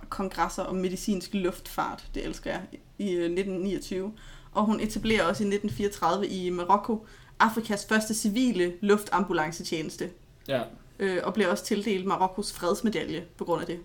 kongresser 0.09 0.63
om 0.63 0.77
medicinsk 0.77 1.31
luftfart. 1.35 2.05
Det 2.15 2.25
elsker 2.27 2.51
jeg. 2.51 2.61
I 2.99 3.11
øh, 3.11 3.25
1929. 3.25 4.13
Og 4.53 4.65
hun 4.65 4.81
etablerer 4.81 5.23
også 5.23 5.43
i 5.43 5.47
1934 5.47 6.29
i 6.29 6.51
Marokko 6.51 7.07
Afrikas 7.41 7.87
første 7.87 8.15
civile 8.15 8.73
luftambulancetjeneste 8.81 10.11
Ja, 10.49 10.63
øh, 10.99 11.19
og 11.23 11.35
blev 11.35 11.49
også 11.49 11.65
tildelt 11.65 12.07
Marokkos 12.07 12.53
fredsmedalje 12.53 13.25
på 13.37 13.45
grund 13.45 13.61
af 13.61 13.67
det. 13.67 13.79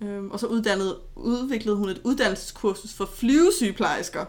Øhm, 0.00 0.30
og 0.30 0.40
så 0.40 0.46
uddannet, 0.46 0.96
udviklede 1.16 1.76
hun 1.76 1.88
et 1.88 2.00
uddannelseskursus 2.04 2.92
for 2.92 3.06
flyvesygeplejersker, 3.06 4.24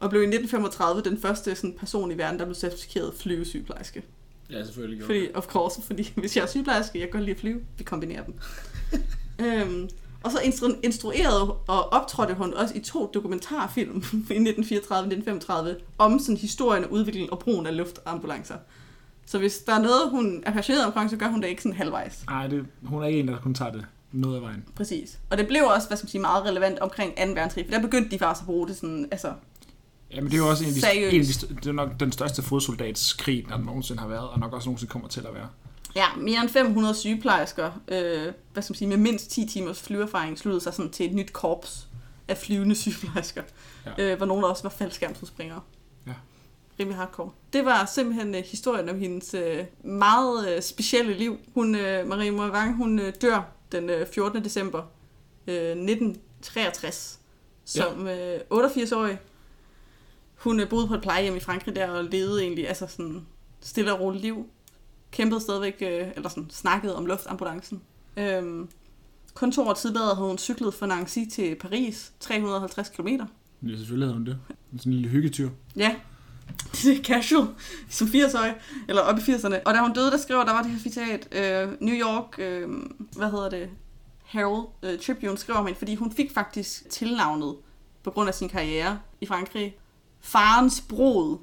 og 0.00 0.10
blev 0.10 0.22
i 0.22 0.24
1935 0.24 1.02
den 1.02 1.20
første 1.20 1.54
sådan, 1.54 1.76
person 1.78 2.10
i 2.10 2.18
verden, 2.18 2.38
der 2.38 2.44
blev 2.44 2.54
certificeret 2.54 3.14
flyvesygeplejerske. 3.14 4.02
ja 4.50 4.64
selvfølgelig. 4.64 5.04
Fordi, 5.04 5.28
of 5.34 5.46
course, 5.46 5.82
fordi 5.82 6.12
hvis 6.16 6.36
jeg 6.36 6.42
er 6.42 6.46
sygeplejerske, 6.46 6.98
jeg 6.98 7.08
kan 7.08 7.12
godt 7.12 7.24
lide 7.24 7.34
at 7.34 7.40
flyve, 7.40 7.60
vi 7.78 7.84
kombinerer 7.84 8.24
dem. 8.24 8.34
øhm, 9.46 9.88
og 10.26 10.32
så 10.32 10.38
instru- 10.38 10.80
instruerede 10.82 11.52
og 11.52 11.92
optrådte 11.92 12.34
hun 12.34 12.54
også 12.54 12.74
i 12.74 12.80
to 12.80 13.10
dokumentarfilm 13.14 14.04
i 14.30 14.34
1934-1935 14.34 15.52
om 15.98 16.18
sådan 16.18 16.36
historien 16.36 16.84
og 16.84 16.92
udviklingen 16.92 17.30
og 17.32 17.38
brugen 17.38 17.66
af 17.66 17.76
luftambulancer. 17.76 18.54
Så 19.26 19.38
hvis 19.38 19.58
der 19.58 19.72
er 19.74 19.82
noget, 19.82 20.10
hun 20.10 20.42
er 20.46 20.52
passioneret 20.52 20.86
omkring, 20.86 21.10
så 21.10 21.16
gør 21.16 21.28
hun 21.28 21.42
det 21.42 21.48
ikke 21.48 21.62
sådan 21.62 21.76
halvvejs. 21.76 22.24
Nej, 22.26 22.46
det, 22.46 22.66
hun 22.84 23.02
er 23.02 23.06
ikke 23.06 23.20
en, 23.20 23.28
der 23.28 23.38
kun 23.38 23.54
tager 23.54 23.72
det 23.72 23.86
noget 24.12 24.36
af 24.36 24.42
vejen. 24.42 24.64
Præcis. 24.76 25.18
Og 25.30 25.38
det 25.38 25.46
blev 25.48 25.62
også, 25.64 25.88
hvad 25.88 25.96
skal 25.96 26.04
man 26.06 26.10
sige, 26.10 26.20
meget 26.20 26.44
relevant 26.44 26.78
omkring 26.78 27.16
2. 27.16 27.22
verdenskrig, 27.22 27.64
for 27.66 27.70
der 27.72 27.80
begyndte 27.80 28.10
de 28.10 28.18
faktisk 28.18 28.42
at 28.42 28.46
bruge 28.46 28.68
det 28.68 28.76
sådan, 28.76 29.08
altså, 29.10 29.32
Ja, 30.14 30.20
men 30.20 30.30
det 30.30 30.34
er 30.34 30.38
jo 30.38 30.48
også 30.48 30.64
en 30.64 30.68
af 30.70 30.74
de, 30.74 30.98
en 31.14 31.20
af 31.20 31.26
de, 31.26 31.32
st- 31.32 31.54
det 31.54 31.66
er 31.66 31.72
nok 31.72 32.00
den 32.00 32.12
største 32.12 32.42
fodsoldatskrig, 32.42 33.46
der 33.48 33.58
nogensinde 33.58 34.00
har 34.00 34.08
været, 34.08 34.28
og 34.28 34.38
nok 34.38 34.52
også 34.52 34.68
nogensinde 34.68 34.90
kommer 34.90 35.08
til 35.08 35.20
at 35.20 35.34
være. 35.34 35.48
Ja, 35.96 36.06
mere 36.16 36.40
end 36.40 36.48
500 36.48 36.94
sygeplejersker, 36.94 37.72
øh, 37.88 38.32
hvad 38.52 38.62
skal 38.62 38.72
man 38.72 38.76
sige, 38.78 38.88
med 38.88 38.96
mindst 38.96 39.30
10 39.30 39.46
timers 39.46 39.82
flyerfaring, 39.82 40.38
sluttede 40.38 40.60
sig 40.64 40.74
sådan 40.74 40.90
til 40.90 41.06
et 41.06 41.14
nyt 41.14 41.32
korps 41.32 41.88
af 42.28 42.36
flyvende 42.38 42.74
sygeplejersker, 42.82 43.42
Ja. 43.86 43.90
ja. 43.98 44.02
øh, 44.12 44.16
hvor 44.16 44.26
nogle 44.26 44.46
også 44.46 44.62
var 44.62 44.70
faldskærmsudspringere. 44.70 45.60
Ja. 46.06 46.12
Rimelig 46.80 46.96
hardcore. 46.96 47.30
Det 47.52 47.64
var 47.64 47.84
simpelthen 47.94 48.34
øh, 48.34 48.44
historien 48.44 48.88
om 48.88 48.98
hendes 48.98 49.34
øh, 49.34 49.64
meget 49.84 50.56
øh, 50.56 50.62
specielle 50.62 51.14
liv. 51.14 51.38
Hun, 51.54 51.74
øh, 51.74 52.06
Marie 52.08 52.30
Morang, 52.30 52.76
hun 52.76 52.98
øh, 52.98 53.12
dør 53.22 53.42
den 53.72 53.90
øh, 53.90 54.06
14. 54.14 54.44
december 54.44 54.82
øh, 55.46 55.54
1963 55.54 57.20
som 57.64 58.08
øh, 58.08 58.40
88-årig. 58.52 59.18
Hun 60.34 60.60
øh, 60.60 60.68
boede 60.68 60.88
på 60.88 60.94
et 60.94 61.02
plejehjem 61.02 61.36
i 61.36 61.40
Frankrig 61.40 61.76
der 61.76 61.90
og 61.90 62.04
levede 62.04 62.42
egentlig 62.42 62.68
altså 62.68 62.86
sådan 62.86 63.26
stille 63.60 63.92
og 63.92 64.00
roligt 64.00 64.22
liv. 64.22 64.46
Kæmpede 65.16 65.40
stadigvæk, 65.40 65.76
øh, 65.80 66.08
eller 66.16 66.28
sådan 66.28 66.50
snakkede 66.50 66.96
om 66.96 67.06
luftambulancen. 67.06 67.82
Øhm, 68.16 68.68
kun 69.34 69.52
to 69.52 69.68
år 69.68 69.74
tidligere 69.74 70.14
havde 70.14 70.28
hun 70.28 70.38
cyklet 70.38 70.74
fra 70.74 70.86
Nancy 70.86 71.18
til 71.32 71.54
Paris, 71.54 72.12
350 72.20 72.88
km. 72.88 73.08
Ja, 73.08 73.76
selvfølgelig 73.76 74.06
havde 74.08 74.16
hun 74.16 74.26
det. 74.26 74.38
Sådan 74.76 74.92
en 74.92 74.92
lille 74.92 75.08
hyggetyr. 75.08 75.50
Ja, 75.76 75.94
det 76.82 76.98
er 76.98 77.02
casual, 77.02 77.46
som 77.88 78.06
80-årig, 78.06 78.54
eller 78.88 79.02
op 79.02 79.18
i 79.18 79.20
80'erne. 79.20 79.56
Og 79.64 79.74
da 79.74 79.80
hun 79.80 79.92
døde, 79.92 80.10
der 80.10 80.16
skrev, 80.16 80.36
der 80.36 80.52
var 80.52 80.62
det 80.62 80.70
her 80.70 80.78
citat, 80.78 81.28
øh, 81.34 81.68
New 81.80 81.94
York, 81.94 82.38
øh, 82.38 82.68
hvad 83.16 83.30
hedder 83.30 83.50
det, 83.50 83.68
Herald 84.24 84.66
øh, 84.82 84.98
Tribune 84.98 85.38
skrev 85.38 85.56
om 85.56 85.66
hende, 85.66 85.78
fordi 85.78 85.94
hun 85.94 86.12
fik 86.12 86.32
faktisk 86.34 86.90
tilnavnet, 86.90 87.56
på 88.02 88.10
grund 88.10 88.28
af 88.28 88.34
sin 88.34 88.48
karriere 88.48 88.98
i 89.20 89.26
Frankrig, 89.26 89.76
farens 90.20 90.84
brod. 90.88 91.38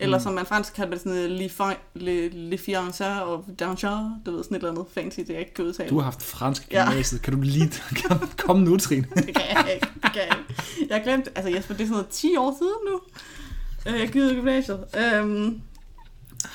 Eller 0.00 0.18
Mm. 0.18 0.22
som 0.22 0.32
man 0.34 0.46
fransk 0.46 0.74
kalder 0.74 0.90
det, 0.90 1.00
sådan 1.00 1.28
le, 1.30 1.50
le, 1.94 2.28
le 2.28 2.56
fiancé 2.56 3.04
og 3.04 3.44
danger, 3.58 4.20
du 4.26 4.30
ved, 4.36 4.44
sådan 4.44 4.56
et 4.56 4.58
eller 4.60 4.70
andet 4.70 4.86
fancy, 4.94 5.18
det 5.20 5.28
jeg 5.30 5.38
ikke 5.38 5.54
kan 5.54 5.64
udtale. 5.64 5.90
Du 5.90 5.96
har 5.98 6.04
haft 6.04 6.22
fransk 6.22 6.62
i 6.62 6.66
Ja. 6.70 6.84
gymnasiet. 6.90 7.22
Kan 7.22 7.34
du 7.34 7.40
lige 7.40 7.70
kan 8.08 8.18
komme 8.38 8.64
nu, 8.64 8.76
Trine? 8.76 9.06
Det 9.16 9.34
kan 9.36 9.44
jeg 9.64 9.70
ikke. 9.74 9.86
Det 10.02 10.12
kan 10.12 10.22
jeg 10.28 10.36
ikke. 10.38 10.62
Jeg 10.88 10.96
har 10.96 11.04
glemt, 11.04 11.28
altså 11.34 11.50
Jesper, 11.56 11.74
det 11.74 11.82
er 11.82 11.86
sådan 11.86 11.92
noget 11.96 12.08
10 12.08 12.36
år 12.36 12.56
siden 12.58 12.74
nu. 12.92 13.00
Jeg 13.98 14.08
givet 14.08 14.34
gymnasiet. 14.36 14.84
Øhm, 15.14 15.60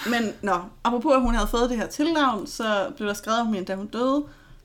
men 0.10 0.34
nå, 0.42 0.56
apropos 0.84 1.14
at 1.16 1.22
hun 1.22 1.36
havde 1.36 1.48
fået 1.48 1.70
det 1.70 1.78
her 1.78 1.88
tilnavn, 1.88 2.48
så 2.48 2.88
blev 2.98 3.08
der 3.08 3.14
skrevet 3.14 3.40
om 3.40 3.48
hende, 3.54 3.66
da 3.66 3.76
hun 3.76 3.88
døde. 3.88 4.24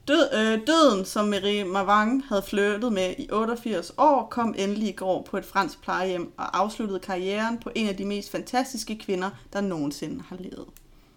Død, 0.09 0.29
øh, 0.35 0.67
døden, 0.67 1.05
som 1.05 1.29
Marie 1.29 1.65
Mavang 1.65 2.25
havde 2.29 2.43
flyttet 2.43 2.93
med 2.93 3.15
i 3.19 3.29
88 3.31 3.93
år, 3.99 4.27
kom 4.31 4.55
endelig 4.59 4.89
i 4.89 4.93
går 4.93 5.23
på 5.23 5.37
et 5.37 5.45
fransk 5.45 5.83
plejehjem 5.83 6.33
og 6.37 6.59
afsluttede 6.59 7.01
karrieren 7.01 7.59
på 7.59 7.71
en 7.75 7.89
af 7.89 7.97
de 7.97 8.05
mest 8.05 8.31
fantastiske 8.31 8.99
kvinder, 8.99 9.31
der 9.53 9.61
nogensinde 9.61 10.23
har 10.29 10.37
levet. 10.37 10.67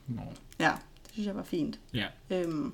Nå. 0.07 0.21
Ja, 0.59 0.71
det 1.03 1.11
synes 1.11 1.27
jeg 1.27 1.35
var 1.35 1.43
fint. 1.43 1.79
Ja. 1.93 2.05
Øhm, 2.29 2.73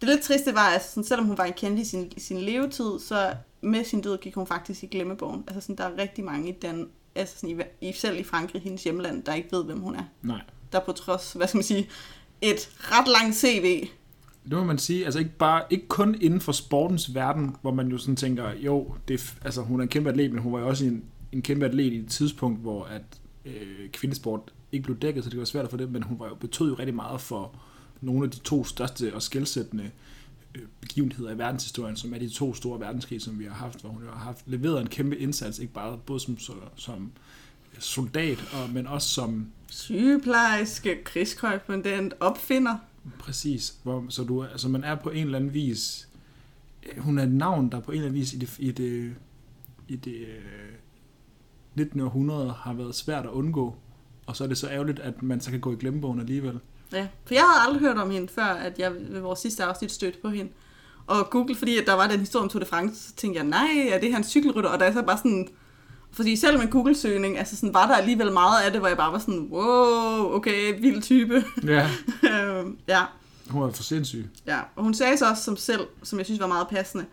det 0.00 0.08
lidt 0.08 0.22
triste 0.22 0.54
var, 0.54 0.68
at 0.68 0.84
sådan, 0.84 1.04
selvom 1.04 1.26
hun 1.26 1.38
var 1.38 1.44
en 1.44 1.52
kendt 1.52 1.80
i 1.80 1.84
sin, 1.84 2.12
sin 2.18 2.38
levetid, 2.38 3.00
så 3.00 3.34
med 3.60 3.84
sin 3.84 4.00
død 4.00 4.18
gik 4.18 4.34
hun 4.34 4.46
faktisk 4.46 4.82
i 4.82 4.86
glemmebogen. 4.86 5.44
Altså 5.46 5.60
sådan, 5.60 5.76
der 5.76 5.84
er 5.84 5.98
rigtig 5.98 6.24
mange 6.24 6.48
i 6.48 6.52
den, 6.52 6.88
altså 7.14 7.38
sådan, 7.38 7.60
i, 7.80 7.88
i, 7.88 7.92
selv 7.92 8.18
i 8.18 8.24
Frankrig, 8.24 8.62
hendes 8.62 8.84
hjemland, 8.84 9.22
der 9.22 9.34
ikke 9.34 9.52
ved, 9.52 9.64
hvem 9.64 9.80
hun 9.80 9.94
er. 9.94 10.04
Nej. 10.22 10.40
Der 10.72 10.80
på 10.80 10.92
trods, 10.92 11.32
hvad 11.32 11.48
skal 11.48 11.58
man 11.58 11.64
sige, 11.64 11.88
et 12.40 12.70
ret 12.78 13.08
langt 13.08 13.36
CV. 13.36 13.88
Det 14.44 14.52
må 14.52 14.64
man 14.64 14.78
sige, 14.78 15.04
altså 15.04 15.18
ikke, 15.18 15.36
bare, 15.38 15.62
ikke 15.70 15.88
kun 15.88 16.16
inden 16.20 16.40
for 16.40 16.52
sportens 16.52 17.14
verden, 17.14 17.56
hvor 17.62 17.70
man 17.70 17.88
jo 17.88 17.98
sådan 17.98 18.16
tænker, 18.16 18.52
jo, 18.52 18.94
det, 19.08 19.34
altså, 19.44 19.62
hun 19.62 19.80
er 19.80 19.82
en 19.82 19.88
kæmpe 19.88 20.10
atlet, 20.10 20.32
men 20.32 20.42
hun 20.42 20.52
var 20.52 20.60
jo 20.60 20.68
også 20.68 20.84
en, 20.84 21.04
en 21.32 21.42
kæmpe 21.42 21.66
atlet 21.66 21.92
i 21.92 21.96
et 21.96 22.08
tidspunkt, 22.08 22.60
hvor 22.60 22.84
at, 22.84 23.02
øh, 23.44 23.90
kvindesport 23.92 24.40
ikke 24.72 24.84
blev 24.84 24.98
dækket, 24.98 25.24
så 25.24 25.30
det 25.30 25.38
var 25.38 25.44
svært 25.44 25.70
for 25.70 25.76
det, 25.76 25.92
men 25.92 26.02
hun 26.02 26.18
var 26.18 26.28
jo, 26.28 26.34
betød 26.34 26.68
jo 26.68 26.74
rigtig 26.74 26.94
meget 26.94 27.20
for 27.20 27.56
nogle 28.00 28.24
af 28.24 28.30
de 28.30 28.38
to 28.38 28.64
største 28.64 29.14
og 29.14 29.22
skældsættende 29.22 29.90
øh, 30.54 30.62
begivenheder 30.80 31.30
i 31.30 31.38
verdenshistorien, 31.38 31.96
som 31.96 32.14
er 32.14 32.18
de 32.18 32.28
to 32.28 32.54
store 32.54 32.80
verdenskrige, 32.80 33.20
som 33.20 33.38
vi 33.38 33.44
har 33.44 33.54
haft, 33.54 33.80
hvor 33.80 33.90
hun 33.90 34.02
jo 34.02 34.10
har 34.10 34.24
haft 34.24 34.42
leveret 34.46 34.80
en 34.80 34.88
kæmpe 34.88 35.18
indsats, 35.18 35.58
ikke 35.58 35.72
bare 35.72 35.98
både 36.06 36.20
som, 36.20 36.38
som 36.76 37.12
soldat, 37.78 38.38
og, 38.52 38.70
men 38.70 38.86
også 38.86 39.08
som 39.08 39.46
Sygeplejerske, 39.70 41.04
krigskorrespondent, 41.04 42.14
opfinder. 42.20 42.76
Præcis. 43.18 43.78
Hvor, 43.82 44.04
så 44.08 44.24
du, 44.24 44.44
altså 44.44 44.68
man 44.68 44.84
er 44.84 44.94
på 44.94 45.10
en 45.10 45.24
eller 45.24 45.38
anden 45.38 45.54
vis... 45.54 46.08
Øh, 46.82 47.02
hun 47.02 47.18
er 47.18 47.22
et 47.22 47.32
navn, 47.32 47.72
der 47.72 47.80
på 47.80 47.92
en 47.92 47.96
eller 47.96 48.08
anden 48.08 48.20
vis 48.20 48.32
i 48.32 48.36
det, 48.36 48.58
i 48.58 48.70
det, 48.70 49.14
i 49.88 49.96
det 49.96 50.16
øh, 50.16 50.74
19. 51.74 52.00
århundrede 52.00 52.50
har 52.50 52.72
været 52.72 52.94
svært 52.94 53.24
at 53.24 53.30
undgå. 53.30 53.76
Og 54.26 54.36
så 54.36 54.44
er 54.44 54.48
det 54.48 54.58
så 54.58 54.68
ærgerligt, 54.68 54.98
at 54.98 55.22
man 55.22 55.40
så 55.40 55.50
kan 55.50 55.60
gå 55.60 55.72
i 55.72 55.76
glemmebogen 55.76 56.20
alligevel. 56.20 56.60
Ja, 56.92 57.08
for 57.24 57.34
jeg 57.34 57.42
havde 57.42 57.68
aldrig 57.68 57.80
hørt 57.80 57.98
om 57.98 58.10
hende, 58.10 58.28
før 58.28 58.44
at 58.44 58.78
jeg 58.78 58.92
ved 58.94 59.20
vores 59.20 59.38
sidste 59.38 59.64
afsnit 59.64 59.92
stødte 59.92 60.18
på 60.22 60.28
hende. 60.28 60.50
Og 61.06 61.30
Google, 61.30 61.54
fordi 61.54 61.78
at 61.78 61.86
der 61.86 61.92
var 61.92 62.06
den 62.06 62.20
historie 62.20 62.42
om 62.42 62.48
Tour 62.48 62.60
de 62.60 62.66
France, 62.66 63.02
så 63.02 63.14
tænkte 63.16 63.38
jeg, 63.38 63.46
nej, 63.46 63.88
er 63.92 64.00
det 64.00 64.10
her 64.10 64.16
en 64.16 64.24
cykelrytter? 64.24 64.70
Og 64.70 64.80
der 64.80 64.86
er 64.86 64.92
så 64.92 65.02
bare 65.02 65.18
sådan, 65.18 65.48
fordi 66.14 66.36
selv 66.36 66.56
med 66.56 66.64
en 66.64 66.70
Google-søgning, 66.70 67.38
altså 67.38 67.56
sådan, 67.56 67.74
var 67.74 67.86
der 67.86 67.94
alligevel 67.94 68.32
meget 68.32 68.64
af 68.64 68.70
det, 68.72 68.80
hvor 68.80 68.88
jeg 68.88 68.96
bare 68.96 69.12
var 69.12 69.18
sådan, 69.18 69.48
wow, 69.50 70.34
okay, 70.34 70.80
vild 70.80 71.02
type. 71.02 71.44
Ja. 71.66 71.90
Øhm, 72.32 72.78
ja, 72.88 73.02
Hun 73.50 73.62
var 73.62 73.70
for 73.70 73.82
sindssyg. 73.82 74.26
ja. 74.46 74.60
Og 74.76 74.84
hun 74.84 74.94
sagde 74.94 75.16
så 75.18 75.30
også 75.30 75.42
som 75.42 75.56
selv, 75.56 75.80
som 76.02 76.18
jeg 76.18 76.26
synes 76.26 76.40
var 76.40 76.46
meget 76.46 76.68
passende, 76.68 77.04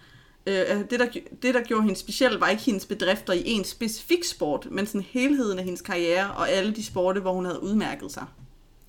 øh, 0.47 0.55
at 0.67 0.91
det 0.91 0.99
der, 0.99 1.07
det, 1.41 1.53
der 1.53 1.61
gjorde 1.63 1.83
hende 1.83 1.99
speciel, 1.99 2.33
var 2.33 2.47
ikke 2.49 2.63
hendes 2.63 2.85
bedrifter 2.85 3.33
i 3.33 3.43
en 3.45 3.63
specifik 3.63 4.23
sport, 4.23 4.67
men 4.71 4.85
sådan 4.87 5.05
helheden 5.09 5.59
af 5.59 5.65
hendes 5.65 5.81
karriere 5.81 6.31
og 6.31 6.49
alle 6.49 6.75
de 6.75 6.83
sporte, 6.83 7.21
hvor 7.21 7.33
hun 7.33 7.45
havde 7.45 7.63
udmærket 7.63 8.11
sig. 8.11 8.25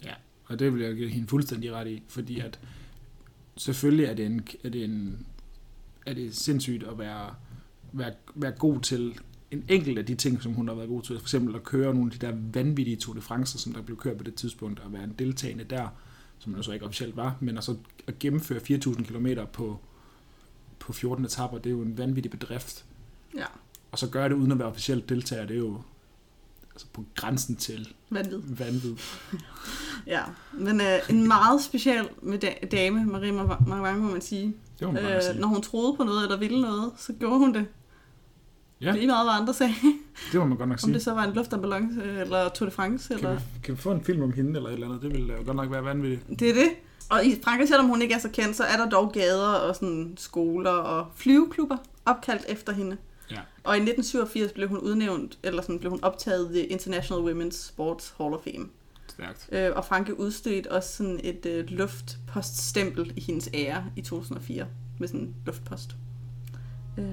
Ja. 0.05 0.13
Og 0.47 0.59
det 0.59 0.75
vil 0.75 0.83
jeg 0.83 0.95
give 0.95 1.09
hende 1.09 1.29
fuldstændig 1.29 1.73
ret 1.73 1.87
i, 1.89 2.03
fordi 2.09 2.41
at 2.41 2.59
selvfølgelig 3.57 4.07
er 4.07 4.15
det, 4.15 4.27
en, 4.27 4.49
er 4.65 4.69
det, 4.69 4.85
en, 4.85 5.27
er 6.07 6.15
det 6.15 6.37
sindssygt 6.37 6.83
at 6.85 6.99
være, 6.99 7.35
være, 7.93 8.13
være 8.35 8.53
god 8.53 8.81
til 8.81 9.15
en 9.53 9.65
enkelt 9.69 9.99
af 9.99 10.07
de 10.07 10.15
ting, 10.15 10.43
som 10.43 10.53
hun 10.53 10.69
har 10.69 10.75
været 10.75 10.89
god 10.89 11.03
til. 11.03 11.17
For 11.19 11.25
eksempel 11.25 11.55
at 11.55 11.63
køre 11.65 11.95
nogle 11.95 12.13
af 12.13 12.19
de 12.19 12.27
der 12.27 12.33
vanvittige 12.53 12.97
Tour 12.97 13.15
de 13.15 13.21
France, 13.21 13.59
som 13.59 13.73
der 13.73 13.83
blev 13.83 13.97
kørt 13.97 14.17
på 14.17 14.25
det 14.25 14.35
tidspunkt, 14.35 14.81
og 14.81 14.93
være 14.93 15.05
en 15.05 15.15
deltagende 15.19 15.65
der, 15.65 15.89
som 16.39 16.57
jo 16.57 16.63
så 16.63 16.73
ikke 16.73 16.85
officielt 16.87 17.17
var, 17.17 17.37
men 17.41 17.57
altså 17.57 17.77
at 18.07 18.19
gennemføre 18.19 18.59
4.000 18.61 19.05
km 19.05 19.27
på, 19.53 19.79
på 20.79 20.93
14 20.93 21.25
etapper, 21.25 21.59
det 21.59 21.67
er 21.67 21.75
jo 21.75 21.83
en 21.83 21.99
vanvittig 21.99 22.31
bedrift. 22.31 22.85
Ja, 23.37 23.45
Og 23.93 23.99
så 23.99 24.09
gøre 24.09 24.29
det 24.29 24.35
uden 24.35 24.53
at 24.53 24.59
være 24.59 24.69
officielt 24.69 25.09
deltager, 25.09 25.47
det 25.47 25.55
er 25.55 25.59
jo 25.59 25.83
altså 26.75 26.87
på 26.93 27.05
grænsen 27.15 27.57
til 27.57 27.89
vanvid. 28.11 28.41
vanvid. 28.47 28.95
Ja, 30.07 30.23
men 30.53 30.81
øh, 30.81 30.99
en 31.11 31.29
meget 31.29 31.63
speciel 31.63 32.09
med 32.23 32.39
da- 32.39 32.67
dame, 32.73 33.05
Marie 33.05 33.33
Mavang, 33.67 34.01
må 34.01 34.11
man 34.13 34.21
sige. 34.21 34.55
Det 34.79 34.87
må 34.87 34.93
man 34.93 35.05
Øh, 35.05 35.23
sige. 35.23 35.41
når 35.41 35.49
hun 35.49 35.63
troede 35.63 35.97
på 35.97 36.05
noget, 36.05 36.23
eller 36.25 36.37
ville 36.39 36.61
noget, 36.61 36.93
så 36.97 37.13
gjorde 37.13 37.39
hun 37.39 37.55
det. 37.55 37.67
Ja. 38.83 38.93
Lige 38.93 39.07
meget, 39.07 39.27
hvad 39.27 39.41
andre 39.41 39.55
sagde. 39.55 39.75
Det 40.33 40.41
må 40.41 40.45
man 40.47 40.59
godt 40.59 40.69
nok 40.69 40.77
Om 40.77 40.79
sige. 40.79 40.95
det 40.95 41.03
så 41.03 41.15
var 41.15 41.25
en 41.25 41.33
luftambulance, 41.35 42.03
eller 42.05 42.49
Tour 42.49 42.69
de 42.69 42.75
France, 42.75 43.09
Kan 43.09 43.17
eller... 43.17 43.35
vi, 43.35 43.41
kan 43.63 43.75
vi 43.75 43.81
få 43.81 43.91
en 43.93 44.05
film 44.05 44.23
om 44.23 44.33
hende 44.33 44.57
eller 44.57 44.69
et 44.69 44.75
eller 44.75 44.87
andet? 44.87 45.03
Det 45.03 45.11
ville 45.13 45.35
jo 45.35 45.43
godt 45.45 45.57
nok 45.57 45.71
være 45.71 45.85
vanvittigt. 45.85 46.41
Det 46.41 46.51
er 46.51 46.55
det. 46.55 46.69
Og 47.11 47.25
i 47.25 47.41
Frankrig, 47.45 47.69
selvom 47.69 47.87
hun 47.87 48.03
ikke 48.03 48.15
er 48.15 48.19
så 48.19 48.29
kendt, 48.29 48.57
så 48.57 48.65
er 48.65 48.77
der 48.77 48.89
dog 48.89 49.13
gader 49.13 49.47
og 49.49 49.75
sådan 49.75 50.15
skoler 50.17 50.71
og 50.71 51.07
flyveklubber 51.17 51.77
opkaldt 52.05 52.45
efter 52.49 52.73
hende. 52.73 52.97
Ja. 53.31 53.39
Og 53.65 53.75
i 53.77 53.81
1987 53.81 54.53
blev 54.53 54.69
hun 54.69 54.79
udnævnt, 54.79 55.39
eller 55.43 55.63
sådan 55.63 55.79
blev 55.79 55.91
hun 55.91 56.05
optaget 56.05 56.57
i 56.57 56.61
International 56.61 57.33
Women's 57.33 57.69
Sports 57.69 58.15
Hall 58.19 58.35
of 58.35 58.41
Fame. 58.45 58.67
Stærkt. 59.09 59.49
Øh, 59.53 59.71
og 59.77 59.85
Frankrig 59.85 60.21
udstedte 60.21 60.73
også 60.73 60.97
sådan 60.97 61.21
et 61.25 61.47
øh, 61.47 61.65
luftpoststempel 61.69 63.13
i 63.17 63.21
hendes 63.21 63.51
ære 63.55 63.85
i 63.97 64.03
2004 64.03 64.67
med 64.99 65.09
sådan 65.09 65.21
en 65.21 65.35
luftpost. 65.47 65.97
Øh, 66.99 67.05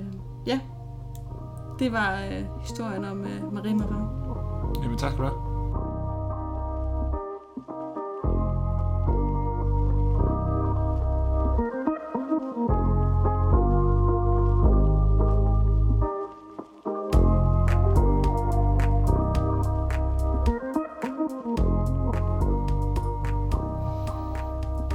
ja, 0.47 0.59
det 1.79 1.91
var 1.91 2.23
øh, 2.23 2.61
historien 2.61 3.05
om 3.05 3.23
øh, 3.23 3.53
Marie 3.53 3.75
Marin. 3.75 4.05
Jamen 4.83 4.97
tak 4.97 5.11
skal 5.11 5.23
du 5.23 5.29
have. 5.29 5.49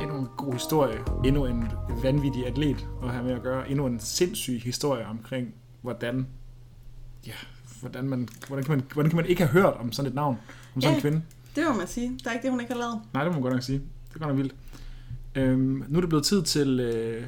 Endnu 0.02 0.18
en 0.18 0.28
god 0.36 0.52
historie. 0.52 0.98
Endnu 1.24 1.46
en 1.46 1.68
vanvittig 2.02 2.46
atlet 2.46 2.88
at 3.02 3.10
have 3.10 3.24
med 3.24 3.32
at 3.32 3.42
gøre. 3.42 3.70
Endnu 3.70 3.86
en 3.86 4.00
sindssyg 4.00 4.60
historie 4.64 5.06
omkring, 5.06 5.54
hvordan, 5.82 6.26
ja, 7.26 7.32
hvordan, 7.80 8.08
man, 8.08 8.28
hvordan, 8.48 8.64
kan 8.64 8.72
man, 8.76 8.84
hvordan 8.92 9.10
kan 9.10 9.16
man 9.16 9.26
ikke 9.26 9.46
have 9.46 9.62
hørt 9.62 9.74
om 9.74 9.92
sådan 9.92 10.08
et 10.08 10.14
navn, 10.14 10.36
om 10.74 10.80
sådan 10.80 10.92
Ja. 10.92 10.96
en 10.96 11.00
kvinde. 11.02 11.22
Det 11.56 11.64
må 11.70 11.76
man 11.76 11.86
sige. 11.86 12.18
Der 12.24 12.30
er 12.30 12.34
ikke 12.34 12.42
det, 12.42 12.50
hun 12.50 12.60
ikke 12.60 12.72
har 12.72 12.80
lavet. 12.80 13.00
Nej, 13.14 13.24
det 13.24 13.32
må 13.32 13.34
man 13.34 13.42
godt 13.42 13.54
nok 13.54 13.62
sige. 13.62 13.78
Det 13.78 14.14
er 14.14 14.18
godt 14.18 14.28
nok 14.28 14.36
vildt. 14.38 14.54
Øhm, 15.34 15.84
nu 15.88 15.96
er 15.96 16.00
det 16.00 16.08
blevet 16.08 16.24
tid 16.24 16.42
til 16.42 16.80
øh, 16.80 17.24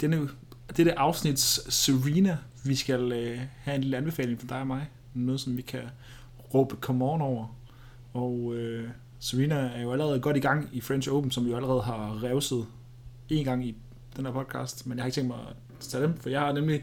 denne, 0.00 0.28
dette 0.76 0.98
afsnits 0.98 1.74
Serena. 1.74 2.38
Vi 2.64 2.74
skal 2.74 3.12
øh, 3.12 3.40
have 3.62 3.74
en 3.74 3.80
lille 3.80 3.96
anbefaling 3.96 4.40
for 4.40 4.46
dig 4.46 4.60
og 4.60 4.66
mig. 4.66 4.90
Noget, 5.14 5.40
som 5.40 5.56
vi 5.56 5.62
kan 5.62 5.80
råbe 6.54 6.76
come 6.80 7.04
on 7.04 7.20
over. 7.20 7.56
Og 8.14 8.54
øh, 8.54 8.88
Serena 9.18 9.54
er 9.54 9.82
jo 9.82 9.92
allerede 9.92 10.20
godt 10.20 10.36
i 10.36 10.40
gang 10.40 10.68
i 10.72 10.80
French 10.80 11.08
Open, 11.12 11.30
som 11.30 11.44
vi 11.44 11.50
jo 11.50 11.56
allerede 11.56 11.82
har 11.82 12.22
revset 12.22 12.66
en 13.28 13.44
gang 13.44 13.66
i 13.66 13.76
den 14.16 14.26
her 14.26 14.32
podcast. 14.32 14.86
Men 14.86 14.98
jeg 14.98 15.02
har 15.02 15.06
ikke 15.06 15.14
tænkt 15.14 15.28
mig 15.28 15.38
at 15.50 15.56
tage 15.80 16.02
dem, 16.04 16.16
for 16.16 16.30
jeg 16.30 16.40
har 16.40 16.52
nemlig 16.52 16.82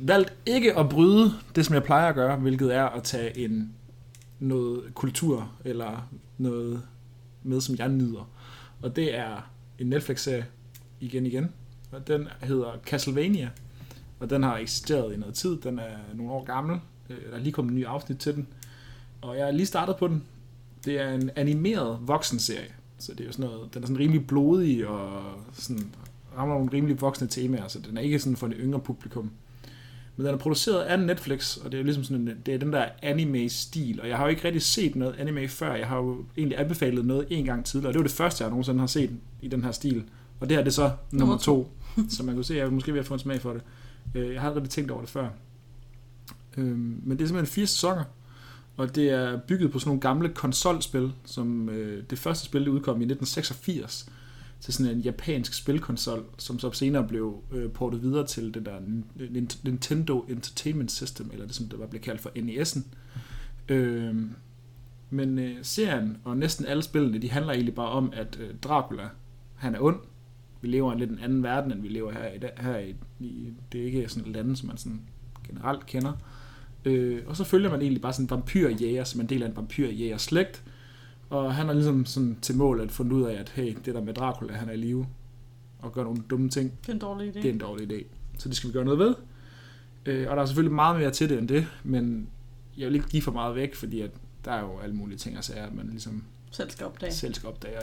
valgt 0.00 0.32
ikke 0.46 0.78
at 0.78 0.88
bryde 0.88 1.32
det, 1.54 1.66
som 1.66 1.74
jeg 1.74 1.82
plejer 1.82 2.08
at 2.08 2.14
gøre, 2.14 2.36
hvilket 2.36 2.74
er 2.74 2.84
at 2.84 3.02
tage 3.02 3.38
en 3.38 3.74
noget 4.38 4.94
kultur 4.94 5.52
eller 5.64 6.08
noget 6.38 6.82
med, 7.42 7.60
som 7.60 7.76
jeg 7.78 7.88
nyder. 7.88 8.30
Og 8.82 8.96
det 8.96 9.18
er 9.18 9.50
en 9.78 9.86
Netflix-serie 9.86 10.46
igen 11.00 11.26
igen. 11.26 11.52
Og 11.92 12.06
den 12.06 12.28
hedder 12.42 12.72
Castlevania. 12.86 13.50
Og 14.20 14.30
den 14.30 14.42
har 14.42 14.56
eksisteret 14.56 15.14
i 15.14 15.16
noget 15.16 15.34
tid. 15.34 15.56
Den 15.56 15.78
er 15.78 15.96
nogle 16.14 16.32
år 16.32 16.44
gammel. 16.44 16.80
Øh, 17.10 17.16
der 17.30 17.36
er 17.36 17.40
lige 17.40 17.52
kommet 17.52 17.70
en 17.70 17.78
ny 17.78 17.86
afsnit 17.86 18.18
til 18.18 18.34
den. 18.34 18.46
Og 19.22 19.36
jeg 19.38 19.48
er 19.48 19.50
lige 19.50 19.66
startet 19.66 19.96
på 19.96 20.08
den. 20.08 20.24
Det 20.84 21.00
er 21.00 21.14
en 21.14 21.30
animeret 21.36 21.98
voksenserie. 22.02 22.74
Så 22.98 23.12
det 23.12 23.20
er 23.20 23.24
jo 23.24 23.32
sådan 23.32 23.50
noget, 23.50 23.74
den 23.74 23.82
er 23.82 23.86
sådan 23.86 23.98
rimelig 23.98 24.26
blodig 24.26 24.86
og 24.86 25.22
sådan, 25.52 25.90
rammer 26.36 26.54
nogle 26.54 26.72
rimelig 26.72 27.00
voksne 27.00 27.26
temaer, 27.26 27.68
så 27.68 27.78
den 27.78 27.96
er 27.96 28.00
ikke 28.00 28.18
sådan 28.18 28.36
for 28.36 28.46
det 28.46 28.56
yngre 28.60 28.80
publikum. 28.80 29.30
Men 30.20 30.26
den 30.26 30.34
er 30.34 30.38
produceret 30.38 30.80
af 30.82 31.00
Netflix, 31.00 31.56
og 31.56 31.72
det 31.72 31.80
er 31.80 31.84
ligesom 31.84 32.04
sådan 32.04 32.38
det 32.46 32.54
er 32.54 32.58
den 32.58 32.72
der 32.72 32.84
anime-stil, 33.02 34.00
og 34.00 34.08
jeg 34.08 34.16
har 34.16 34.24
jo 34.24 34.30
ikke 34.30 34.44
rigtig 34.44 34.62
set 34.62 34.96
noget 34.96 35.14
anime 35.18 35.48
før. 35.48 35.74
Jeg 35.74 35.86
har 35.86 35.96
jo 35.96 36.24
egentlig 36.36 36.60
anbefalet 36.60 37.04
noget 37.06 37.26
en 37.30 37.44
gang 37.44 37.64
tidligere, 37.64 37.88
og 37.90 37.94
det 37.94 37.98
var 38.00 38.06
det 38.06 38.16
første, 38.16 38.44
jeg 38.44 38.50
nogensinde 38.50 38.80
har 38.80 38.86
set 38.86 39.10
i 39.42 39.48
den 39.48 39.64
her 39.64 39.72
stil. 39.72 40.04
Og 40.40 40.48
det 40.48 40.56
her 40.56 40.64
det 40.64 40.70
er 40.70 40.74
så 40.74 40.90
nummer 41.12 41.38
to, 41.38 41.72
så 42.08 42.22
man 42.22 42.34
kunne 42.34 42.44
se, 42.44 42.54
at 42.54 42.60
jeg 42.60 42.72
måske 42.72 42.92
ved 42.92 43.00
at 43.00 43.06
få 43.06 43.14
en 43.14 43.20
smag 43.20 43.40
for 43.40 43.52
det. 43.52 43.62
Øh, 44.14 44.32
Jeg 44.32 44.40
har 44.40 44.50
aldrig 44.50 44.68
tænkt 44.70 44.90
over 44.90 45.00
det 45.00 45.10
før. 45.10 45.28
Øhm, 46.56 47.00
Men 47.04 47.18
det 47.18 47.24
er 47.24 47.28
simpelthen 47.28 47.54
fire 47.54 47.66
sæsoner, 47.66 48.04
og 48.76 48.94
det 48.94 49.10
er 49.10 49.38
bygget 49.48 49.72
på 49.72 49.78
sådan 49.78 49.88
nogle 49.88 50.00
gamle 50.00 50.28
konsolspil, 50.28 51.12
som 51.24 51.68
øh, 51.68 52.02
det 52.10 52.18
første 52.18 52.44
spil, 52.44 52.60
det 52.60 52.68
udkom 52.68 52.94
i 53.00 53.04
1986, 53.04 54.08
til 54.60 54.74
sådan 54.74 54.96
en 54.96 55.00
japansk 55.00 55.54
spilkonsol, 55.54 56.24
som 56.38 56.58
så 56.58 56.72
senere 56.72 57.08
blev 57.08 57.42
øh, 57.52 57.70
portet 57.70 58.02
videre 58.02 58.26
til 58.26 58.54
det 58.54 58.66
der 58.66 58.80
Nintendo 59.64 60.20
Entertainment 60.28 60.92
System, 60.92 61.30
eller 61.32 61.46
det 61.46 61.54
som 61.54 61.68
det 61.68 61.78
var 61.78 61.86
blevet 61.86 62.04
kaldt 62.04 62.20
for 62.20 62.30
NES'en. 62.30 62.80
Øh, 63.68 64.14
men 65.10 65.38
øh, 65.38 65.56
serien 65.62 66.16
og 66.24 66.36
næsten 66.36 66.66
alle 66.66 66.82
spillene, 66.82 67.18
de 67.18 67.30
handler 67.30 67.52
egentlig 67.52 67.74
bare 67.74 67.88
om, 67.88 68.12
at 68.16 68.38
øh, 68.40 68.54
Dracula, 68.54 69.08
han 69.54 69.74
er 69.74 69.80
ond. 69.80 70.00
Vi 70.60 70.68
lever 70.68 70.90
i 70.90 70.92
en 70.92 70.98
lidt 70.98 71.10
en 71.10 71.18
anden 71.18 71.42
verden, 71.42 71.72
end 71.72 71.82
vi 71.82 71.88
lever 71.88 72.12
her 72.12 72.32
i 72.32 72.38
dag. 72.38 72.50
Her 72.56 72.78
i, 72.78 72.94
i, 73.20 73.52
det 73.72 73.80
er 73.80 73.84
ikke 73.84 74.08
sådan 74.08 74.28
et 74.28 74.36
land, 74.36 74.56
som 74.56 74.66
man 74.66 74.76
sådan 74.76 75.00
generelt 75.46 75.86
kender. 75.86 76.12
Øh, 76.84 77.22
og 77.26 77.36
så 77.36 77.44
følger 77.44 77.70
man 77.70 77.80
egentlig 77.80 78.02
bare 78.02 78.12
sådan 78.12 78.24
en 78.24 78.30
vampyrjæger, 78.30 79.04
som 79.04 79.20
er 79.20 79.24
en 79.24 79.28
del 79.28 79.42
af 79.42 79.48
en 79.48 79.56
vampyrjæger 79.56 80.16
slægt. 80.16 80.62
Og 81.30 81.54
han 81.54 81.66
har 81.66 81.72
ligesom 81.72 82.06
sådan 82.06 82.38
til 82.42 82.56
mål 82.56 82.80
at 82.80 82.90
fundet 82.90 83.12
ud 83.12 83.22
af, 83.22 83.34
at 83.34 83.48
hey, 83.48 83.76
det 83.84 83.94
der 83.94 84.00
med 84.00 84.14
Dracula, 84.14 84.52
han 84.52 84.68
er 84.68 84.72
i 84.72 84.76
live 84.76 85.06
og 85.78 85.92
gør 85.92 86.04
nogle 86.04 86.22
dumme 86.30 86.48
ting. 86.48 86.72
Det 86.80 86.88
er 86.88 86.92
en 86.92 86.98
dårlig 86.98 87.28
idé. 87.30 87.34
Det 87.34 87.44
er 87.44 87.52
en 87.52 87.58
dårlig 87.58 87.92
idé. 87.92 88.04
Så 88.38 88.48
det 88.48 88.56
skal 88.56 88.68
vi 88.68 88.72
gøre 88.72 88.84
noget 88.84 88.98
ved. 88.98 89.14
Øh, 90.06 90.30
og 90.30 90.36
der 90.36 90.42
er 90.42 90.46
selvfølgelig 90.46 90.74
meget 90.74 90.98
mere 91.00 91.10
til 91.10 91.28
det 91.28 91.38
end 91.38 91.48
det, 91.48 91.66
men 91.84 92.28
jeg 92.78 92.86
vil 92.86 92.94
ikke 92.94 93.08
give 93.08 93.22
for 93.22 93.32
meget 93.32 93.54
væk, 93.54 93.74
fordi 93.74 94.00
at 94.00 94.10
der 94.44 94.52
er 94.52 94.60
jo 94.60 94.78
alle 94.78 94.94
mulige 94.94 95.18
ting 95.18 95.38
og 95.38 95.44
sager, 95.44 95.66
at 95.66 95.74
man 95.74 95.88
ligesom 95.88 96.24
Selv 96.50 96.70
skal 96.70 96.86
opdage. 96.86 97.12
selv 97.12 97.34
skal 97.34 97.48
opdage. 97.48 97.74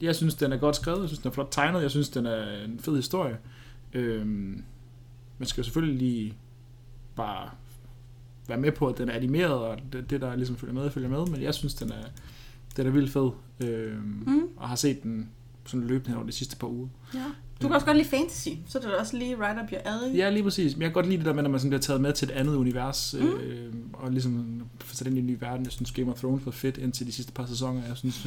Jeg 0.00 0.16
synes, 0.16 0.34
den 0.34 0.52
er 0.52 0.56
godt 0.56 0.76
skrevet, 0.76 1.00
jeg 1.00 1.08
synes, 1.08 1.20
den 1.20 1.28
er 1.28 1.32
flot 1.32 1.48
tegnet, 1.50 1.82
jeg 1.82 1.90
synes, 1.90 2.08
den 2.08 2.26
er 2.26 2.64
en 2.64 2.78
fed 2.78 2.96
historie. 2.96 3.38
Øhm, 3.92 4.64
man 5.38 5.46
skal 5.46 5.60
jo 5.60 5.64
selvfølgelig 5.64 5.98
lige 5.98 6.34
bare 7.16 7.50
være 8.48 8.58
med 8.58 8.72
på, 8.72 8.86
at 8.86 8.98
den 8.98 9.08
er 9.08 9.12
animeret, 9.12 9.52
og 9.52 9.78
det, 9.92 10.10
det 10.10 10.20
der 10.20 10.36
ligesom 10.36 10.56
følger 10.56 10.74
med, 10.74 10.90
følger 10.90 11.08
med, 11.08 11.26
men 11.26 11.42
jeg 11.42 11.54
synes, 11.54 11.74
den 11.74 11.92
er, 11.92 12.04
den 12.76 12.86
er 12.86 12.90
vildt 12.90 13.12
fed, 13.12 13.30
øhm, 13.60 14.22
Mm. 14.26 14.42
og 14.56 14.68
har 14.68 14.76
set 14.76 15.02
den 15.02 15.28
sådan 15.66 15.86
løbende 15.86 16.16
over 16.16 16.26
de 16.26 16.32
sidste 16.32 16.56
par 16.56 16.66
uger. 16.66 16.88
Ja. 17.14 17.24
Du 17.62 17.66
kan 17.66 17.74
også 17.74 17.86
godt 17.86 17.96
lide 17.96 18.08
fantasy, 18.08 18.48
så 18.66 18.78
er 18.78 18.82
det 18.82 18.94
også 18.94 19.16
lige 19.16 19.36
right 19.36 19.58
up 19.62 19.72
your 19.72 19.80
alley. 19.84 20.18
Ja, 20.18 20.30
lige 20.30 20.42
præcis. 20.42 20.76
Men 20.76 20.82
jeg 20.82 20.88
kan 20.88 20.94
godt 20.94 21.06
lide 21.06 21.16
det 21.18 21.26
der 21.26 21.32
med, 21.32 21.42
når 21.42 21.50
man 21.50 21.60
sådan 21.60 21.70
bliver 21.70 21.80
taget 21.80 22.00
med 22.00 22.12
til 22.12 22.28
et 22.28 22.32
andet 22.32 22.54
univers, 22.56 23.14
Mm. 23.20 23.26
øh, 23.26 23.74
og 23.92 24.10
ligesom 24.10 24.62
sat 24.92 25.06
ind 25.06 25.16
i 25.16 25.20
en 25.20 25.26
ny 25.26 25.36
verden. 25.40 25.64
Jeg 25.64 25.72
synes, 25.72 25.90
Game 25.90 26.12
of 26.12 26.18
Thrones 26.18 26.46
var 26.46 26.52
fedt 26.52 26.78
indtil 26.78 27.06
de 27.06 27.12
sidste 27.12 27.32
par 27.32 27.46
sæsoner. 27.46 27.82
Jeg 27.88 27.96
synes, 27.96 28.26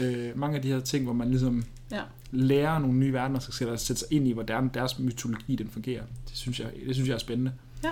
øh, 0.00 0.28
øh, 0.28 0.38
mange 0.38 0.56
af 0.56 0.62
de 0.62 0.68
her 0.68 0.80
ting, 0.80 1.04
hvor 1.04 1.12
man 1.12 1.28
ligesom 1.30 1.64
Ja. 1.92 2.00
lærer 2.30 2.78
nogle 2.78 2.98
nye 2.98 3.12
verdener, 3.12 3.40
så 3.40 3.52
skal 3.52 3.78
sætte 3.78 4.00
sig 4.00 4.08
ind 4.10 4.28
i, 4.28 4.32
hvordan 4.32 4.68
deres 4.74 4.98
mytologi 4.98 5.56
den 5.56 5.68
fungerer. 5.68 6.02
Det 6.28 6.36
synes 6.36 6.60
jeg, 6.60 6.70
det 6.86 6.94
synes 6.94 7.08
jeg 7.08 7.14
er 7.14 7.18
spændende. 7.18 7.52
Ja. 7.84 7.90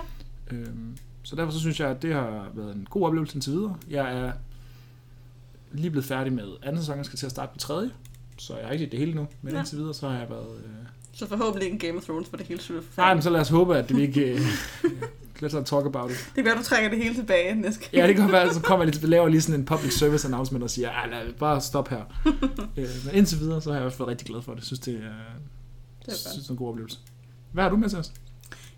Øhm, 0.51 0.97
så 1.23 1.35
derfor 1.35 1.51
så 1.51 1.59
synes 1.59 1.79
jeg, 1.79 1.89
at 1.89 2.01
det 2.01 2.13
har 2.13 2.47
været 2.53 2.75
en 2.75 2.87
god 2.89 3.07
oplevelse 3.07 3.35
indtil 3.35 3.51
videre. 3.53 3.75
Jeg 3.89 4.17
er 4.19 4.31
lige 5.73 5.89
blevet 5.89 6.05
færdig 6.05 6.33
med 6.33 6.47
anden 6.63 6.81
sæson, 6.81 6.97
jeg 6.97 7.05
skal 7.05 7.19
til 7.19 7.25
at 7.25 7.31
starte 7.31 7.51
på 7.53 7.57
tredje. 7.59 7.89
Så 8.37 8.55
jeg 8.57 8.65
har 8.65 8.71
ikke 8.73 8.85
set 8.85 8.91
det 8.91 8.99
hele 8.99 9.13
nu, 9.13 9.27
men 9.41 9.53
Ja. 9.53 9.59
indtil 9.59 9.77
videre, 9.77 9.93
så 9.93 10.09
har 10.09 10.19
jeg 10.19 10.29
været... 10.29 10.55
Øh, 10.57 10.71
Så 11.13 11.27
forhåbentlig 11.27 11.65
ikke 11.65 11.73
en 11.73 11.79
Game 11.79 11.97
of 11.97 12.03
Thrones, 12.03 12.29
for 12.29 12.37
det 12.37 12.45
hele 12.45 12.61
slutter 12.61 12.87
Nej, 12.97 13.13
men 13.13 13.23
så 13.23 13.29
lad 13.29 13.41
os 13.41 13.49
håbe, 13.49 13.77
at 13.77 13.89
det 13.89 13.99
ikke... 13.99 14.33
Uh, 14.33 14.91
let's 15.43 15.55
not 15.55 15.65
talk 15.65 15.85
about 15.85 16.11
it. 16.11 16.31
Det 16.35 16.45
være, 16.45 16.55
du 16.57 16.63
trækker 16.63 16.89
det 16.89 16.97
hele 16.99 17.15
tilbage 17.15 17.55
næste 17.55 17.81
gang. 17.81 17.93
Ja, 17.93 18.07
det 18.07 18.15
kan 18.15 18.31
være, 18.31 18.53
så 18.53 18.61
kommer 18.61 18.85
jeg 18.85 18.93
lige, 18.95 19.07
laver 19.07 19.27
lige 19.27 19.41
sådan 19.41 19.59
en 19.59 19.65
public 19.65 19.93
service 19.97 20.27
announcement 20.27 20.63
og 20.63 20.69
siger, 20.69 20.89
"Ej, 20.89 21.07
lad, 21.09 21.33
bare 21.33 21.61
stop 21.61 21.87
her. 21.89 22.01
uh, 22.25 22.33
men 23.05 23.13
indtil 23.13 23.39
videre, 23.39 23.61
så 23.61 23.71
har 23.73 23.79
jeg 23.81 23.91
fald 23.91 23.97
været 23.97 24.09
rigtig 24.09 24.27
glad 24.27 24.41
for 24.41 24.51
det. 24.51 24.59
Jeg 24.59 24.65
synes, 24.65 24.79
det 24.79 24.93
er, 24.93 24.99
Det 26.05 26.07
er 26.07 26.11
synes, 26.17 26.33
det 26.35 26.47
er 26.47 26.51
en 26.51 26.57
god 26.57 26.69
oplevelse. 26.69 26.97
Hvad 27.51 27.63
har 27.63 27.69
du 27.69 27.77
med 27.77 27.89
til 27.89 27.97
os? 27.99 28.11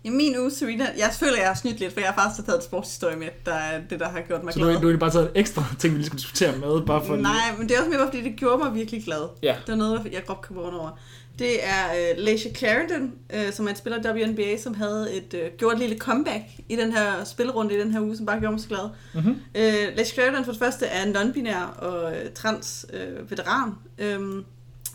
I 0.04 0.10
min 0.10 0.38
uge, 0.38 0.50
Serena, 0.50 0.86
jeg 0.98 1.10
føler, 1.18 1.36
jeg 1.38 1.46
har 1.46 1.54
snydt 1.54 1.80
lidt, 1.80 1.92
for 1.92 2.00
jeg 2.00 2.08
har 2.08 2.22
faktisk 2.22 2.46
taget 2.46 2.58
et 2.58 2.64
sportshistorie 2.64 3.16
med, 3.16 3.28
der 3.46 3.54
er 3.54 3.80
det, 3.90 4.00
der 4.00 4.08
har 4.08 4.20
gjort 4.20 4.44
mig 4.44 4.52
Så 4.52 4.58
glad. 4.60 4.80
du 4.80 4.90
har 4.90 4.96
bare 4.96 5.10
taget 5.10 5.30
ekstra 5.34 5.64
ting, 5.78 5.92
vi 5.94 5.98
lige 5.98 6.06
skal 6.06 6.18
diskutere 6.18 6.58
med, 6.58 6.86
bare 6.86 7.04
for... 7.06 7.16
Nej, 7.16 7.32
men 7.58 7.68
det 7.68 7.74
er 7.76 7.80
også 7.80 7.90
mere, 7.90 8.06
fordi 8.12 8.22
det 8.22 8.36
gjorde 8.36 8.64
mig 8.64 8.74
virkelig 8.74 9.04
glad. 9.04 9.28
Ja. 9.42 9.56
Det 9.66 9.68
var 9.72 9.74
noget, 9.74 10.08
jeg 10.12 10.22
godt 10.26 10.40
kom 10.40 10.58
over. 10.58 10.98
Det 11.38 11.64
er 11.66 11.84
uh, 11.92 12.24
Lacia 12.24 12.54
Clarendon, 12.54 13.12
uh, 13.34 13.52
som 13.52 13.66
er 13.66 13.70
en 13.70 13.76
spiller 13.76 14.16
i 14.16 14.24
WNBA, 14.24 14.56
som 14.58 14.74
havde 14.74 15.14
et, 15.16 15.34
uh, 15.34 15.56
gjort 15.58 15.72
et 15.72 15.78
lille 15.78 15.98
comeback 15.98 16.42
i 16.68 16.76
den 16.76 16.92
her 16.92 17.24
spillerunde 17.24 17.74
i 17.74 17.80
den 17.80 17.90
her 17.92 18.00
uge, 18.00 18.16
som 18.16 18.26
bare 18.26 18.40
gjorde 18.40 18.52
mig 18.52 18.60
så 18.60 18.68
glad. 18.68 18.88
Mm-hmm. 19.14 19.30
Uh, 19.32 19.96
Lacia 19.96 20.14
Clarendon 20.14 20.44
for 20.44 20.52
det 20.52 20.58
første 20.60 20.86
er 20.86 21.04
non-binær 21.12 21.78
og 21.84 22.04
uh, 22.12 22.32
trans 22.34 22.86
uh, 22.92 23.30
veteran, 23.30 23.72
um, 24.18 24.44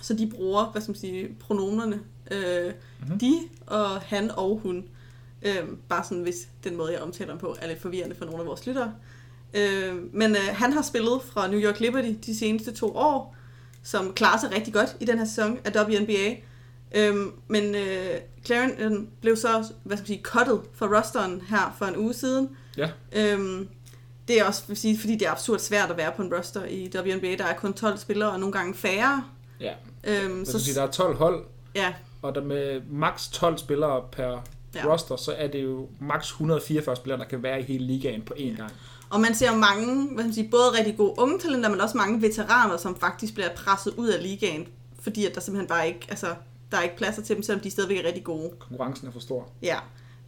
så 0.01 0.13
de 0.13 0.31
bruger, 0.35 0.65
hvad 0.71 0.81
skal 0.81 0.91
man 0.91 0.99
sige, 0.99 1.27
pronomerne 1.39 1.99
uh, 2.31 2.71
Mhm. 3.09 3.19
de 3.19 3.33
og 3.67 3.89
han 4.01 4.31
og 4.31 4.59
hun. 4.63 4.83
Uh, 5.45 5.69
bare 5.89 6.03
sådan, 6.03 6.23
hvis 6.23 6.47
den 6.63 6.75
måde, 6.77 6.93
jeg 6.93 7.01
omtaler 7.01 7.31
ham 7.31 7.39
på, 7.39 7.55
er 7.61 7.67
lidt 7.67 7.81
forvirrende 7.81 8.15
for 8.15 8.25
nogle 8.25 8.39
af 8.39 8.45
vores 8.45 8.67
lyttere. 8.67 8.93
Uh, 9.53 10.13
men 10.13 10.31
uh, 10.31 10.37
han 10.51 10.73
har 10.73 10.81
spillet 10.81 11.21
fra 11.33 11.47
New 11.47 11.59
York 11.59 11.79
Liberty 11.79 12.13
de 12.25 12.37
seneste 12.37 12.71
to 12.71 12.95
år, 12.95 13.35
som 13.83 14.13
klarer 14.13 14.39
sig 14.39 14.51
rigtig 14.51 14.73
godt 14.73 14.97
i 14.99 15.05
den 15.05 15.17
her 15.17 15.25
sæson 15.25 15.59
af 15.65 15.85
WNBA. 15.85 16.35
Øhm, 16.95 17.31
men 17.47 17.75
øh, 17.75 18.15
Clarendon 18.45 19.09
blev 19.21 19.35
så, 19.35 19.71
hvad 19.83 19.97
skal 19.97 20.03
man 20.03 20.07
sige, 20.07 20.21
cuttet 20.23 20.61
fra 20.73 20.85
rosteren 20.97 21.41
her 21.49 21.75
for 21.77 21.85
en 21.85 21.97
uge 21.97 22.13
siden. 22.13 22.49
Ja. 22.77 22.89
Øhm, 23.11 23.69
det 24.27 24.39
er 24.39 24.45
også 24.45 24.63
vil 24.67 24.77
sige, 24.77 24.99
fordi 24.99 25.13
det 25.13 25.27
er 25.27 25.31
absurd 25.31 25.59
svært 25.59 25.91
at 25.91 25.97
være 25.97 26.11
på 26.15 26.21
en 26.21 26.33
roster 26.33 26.65
i 26.65 26.91
WNBA. 26.95 27.35
Der 27.35 27.45
er 27.45 27.53
kun 27.53 27.73
12 27.73 27.97
spillere, 27.97 28.31
og 28.31 28.39
nogle 28.39 28.53
gange 28.53 28.73
færre. 28.73 29.23
Ja. 29.59 29.73
Øhm, 30.03 30.45
Så, 30.45 30.59
sige, 30.59 30.75
der 30.75 30.83
er 30.83 30.91
12 30.91 31.15
hold, 31.15 31.45
ja, 31.75 31.93
og 32.21 32.35
der 32.35 32.43
med 32.43 32.81
maks 32.89 33.27
12 33.27 33.57
spillere 33.57 34.03
per 34.11 34.43
Ja. 34.75 34.93
roster, 34.93 35.15
så 35.15 35.31
er 35.31 35.47
det 35.47 35.63
jo 35.63 35.87
maks 35.99 36.29
144 36.29 36.95
spillere, 36.95 37.19
der 37.19 37.25
kan 37.25 37.43
være 37.43 37.59
i 37.59 37.63
hele 37.63 37.85
ligaen 37.85 38.21
på 38.21 38.33
én 38.37 38.57
gang. 38.57 38.71
Og 39.09 39.19
man 39.19 39.35
ser 39.35 39.55
mange, 39.55 39.95
hvad 39.95 40.15
skal 40.15 40.25
man 40.25 40.33
sige, 40.33 40.49
både 40.51 40.77
rigtig 40.77 40.97
gode 40.97 41.13
unge 41.17 41.39
talenter, 41.39 41.69
men 41.69 41.81
også 41.81 41.97
mange 41.97 42.21
veteraner, 42.21 42.77
som 42.77 42.99
faktisk 42.99 43.33
bliver 43.33 43.49
presset 43.55 43.93
ud 43.97 44.07
af 44.07 44.23
ligaen, 44.23 44.67
fordi 45.01 45.25
at 45.25 45.35
der 45.35 45.41
simpelthen 45.41 45.67
bare 45.67 45.87
ikke, 45.87 46.05
altså, 46.09 46.27
der 46.71 46.77
er 46.77 46.81
ikke 46.81 46.97
pladser 46.97 47.21
til 47.21 47.35
dem, 47.35 47.43
selvom 47.43 47.61
de 47.61 47.71
stadigvæk 47.71 47.97
er 47.97 48.03
rigtig 48.03 48.23
gode. 48.23 48.51
Konkurrencen 48.59 49.07
er 49.07 49.11
for 49.11 49.19
stor. 49.19 49.49
Ja. 49.61 49.77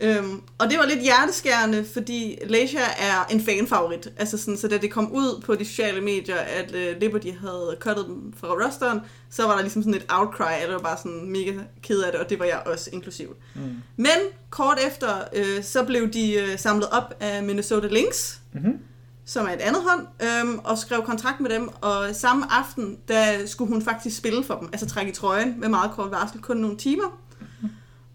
Øhm, 0.01 0.41
og 0.57 0.69
det 0.69 0.77
var 0.77 0.85
lidt 0.85 0.99
hjerteskærende, 0.99 1.85
fordi 1.93 2.37
Leisha 2.45 2.79
er 2.79 3.25
en 3.31 3.45
fanfavorit. 3.45 4.07
Altså 4.17 4.37
sådan, 4.37 4.57
så 4.57 4.67
da 4.67 4.77
det 4.77 4.91
kom 4.91 5.11
ud 5.11 5.41
på 5.45 5.55
de 5.55 5.65
sociale 5.65 6.01
medier, 6.01 6.35
at 6.35 6.71
uh, 6.71 6.99
Liberty 7.01 7.27
havde 7.41 7.77
cuttet 7.79 8.05
dem 8.05 8.33
fra 8.37 8.47
rosteren, 8.47 8.99
så 9.29 9.43
var 9.43 9.53
der 9.55 9.61
ligesom 9.61 9.81
sådan 9.81 9.93
et 9.93 10.05
outcry, 10.09 10.51
alle 10.61 10.73
var 10.73 10.79
bare 10.79 10.97
sådan 10.97 11.29
mega 11.29 11.51
ked 11.83 12.01
af 12.01 12.11
det, 12.11 12.21
og 12.21 12.29
det 12.29 12.39
var 12.39 12.45
jeg 12.45 12.61
også 12.65 12.89
inklusivt. 12.93 13.37
Mm. 13.55 13.61
Men 13.97 14.17
kort 14.49 14.79
efter, 14.87 15.07
øh, 15.35 15.63
så 15.63 15.83
blev 15.83 16.09
de 16.09 16.33
øh, 16.33 16.59
samlet 16.59 16.89
op 16.91 17.13
af 17.19 17.43
Minnesota 17.43 17.87
Lynx, 17.87 18.35
Mm-hmm. 18.53 18.77
som 19.25 19.45
er 19.45 19.51
et 19.51 19.61
andet 19.61 19.81
hold, 19.89 20.07
øhm, 20.21 20.59
og 20.63 20.77
skrev 20.77 21.03
kontrakt 21.05 21.39
med 21.39 21.49
dem, 21.49 21.69
og 21.81 22.05
samme 22.13 22.45
aften, 22.53 22.97
der 23.07 23.45
skulle 23.45 23.73
hun 23.73 23.81
faktisk 23.81 24.17
spille 24.17 24.43
for 24.43 24.55
dem, 24.55 24.69
altså 24.71 24.87
trække 24.89 25.11
i 25.11 25.15
trøjen 25.15 25.55
med 25.59 25.69
meget 25.69 25.91
kort 25.91 26.11
varsel, 26.11 26.41
kun 26.41 26.57
nogle 26.57 26.77
timer. 26.77 27.17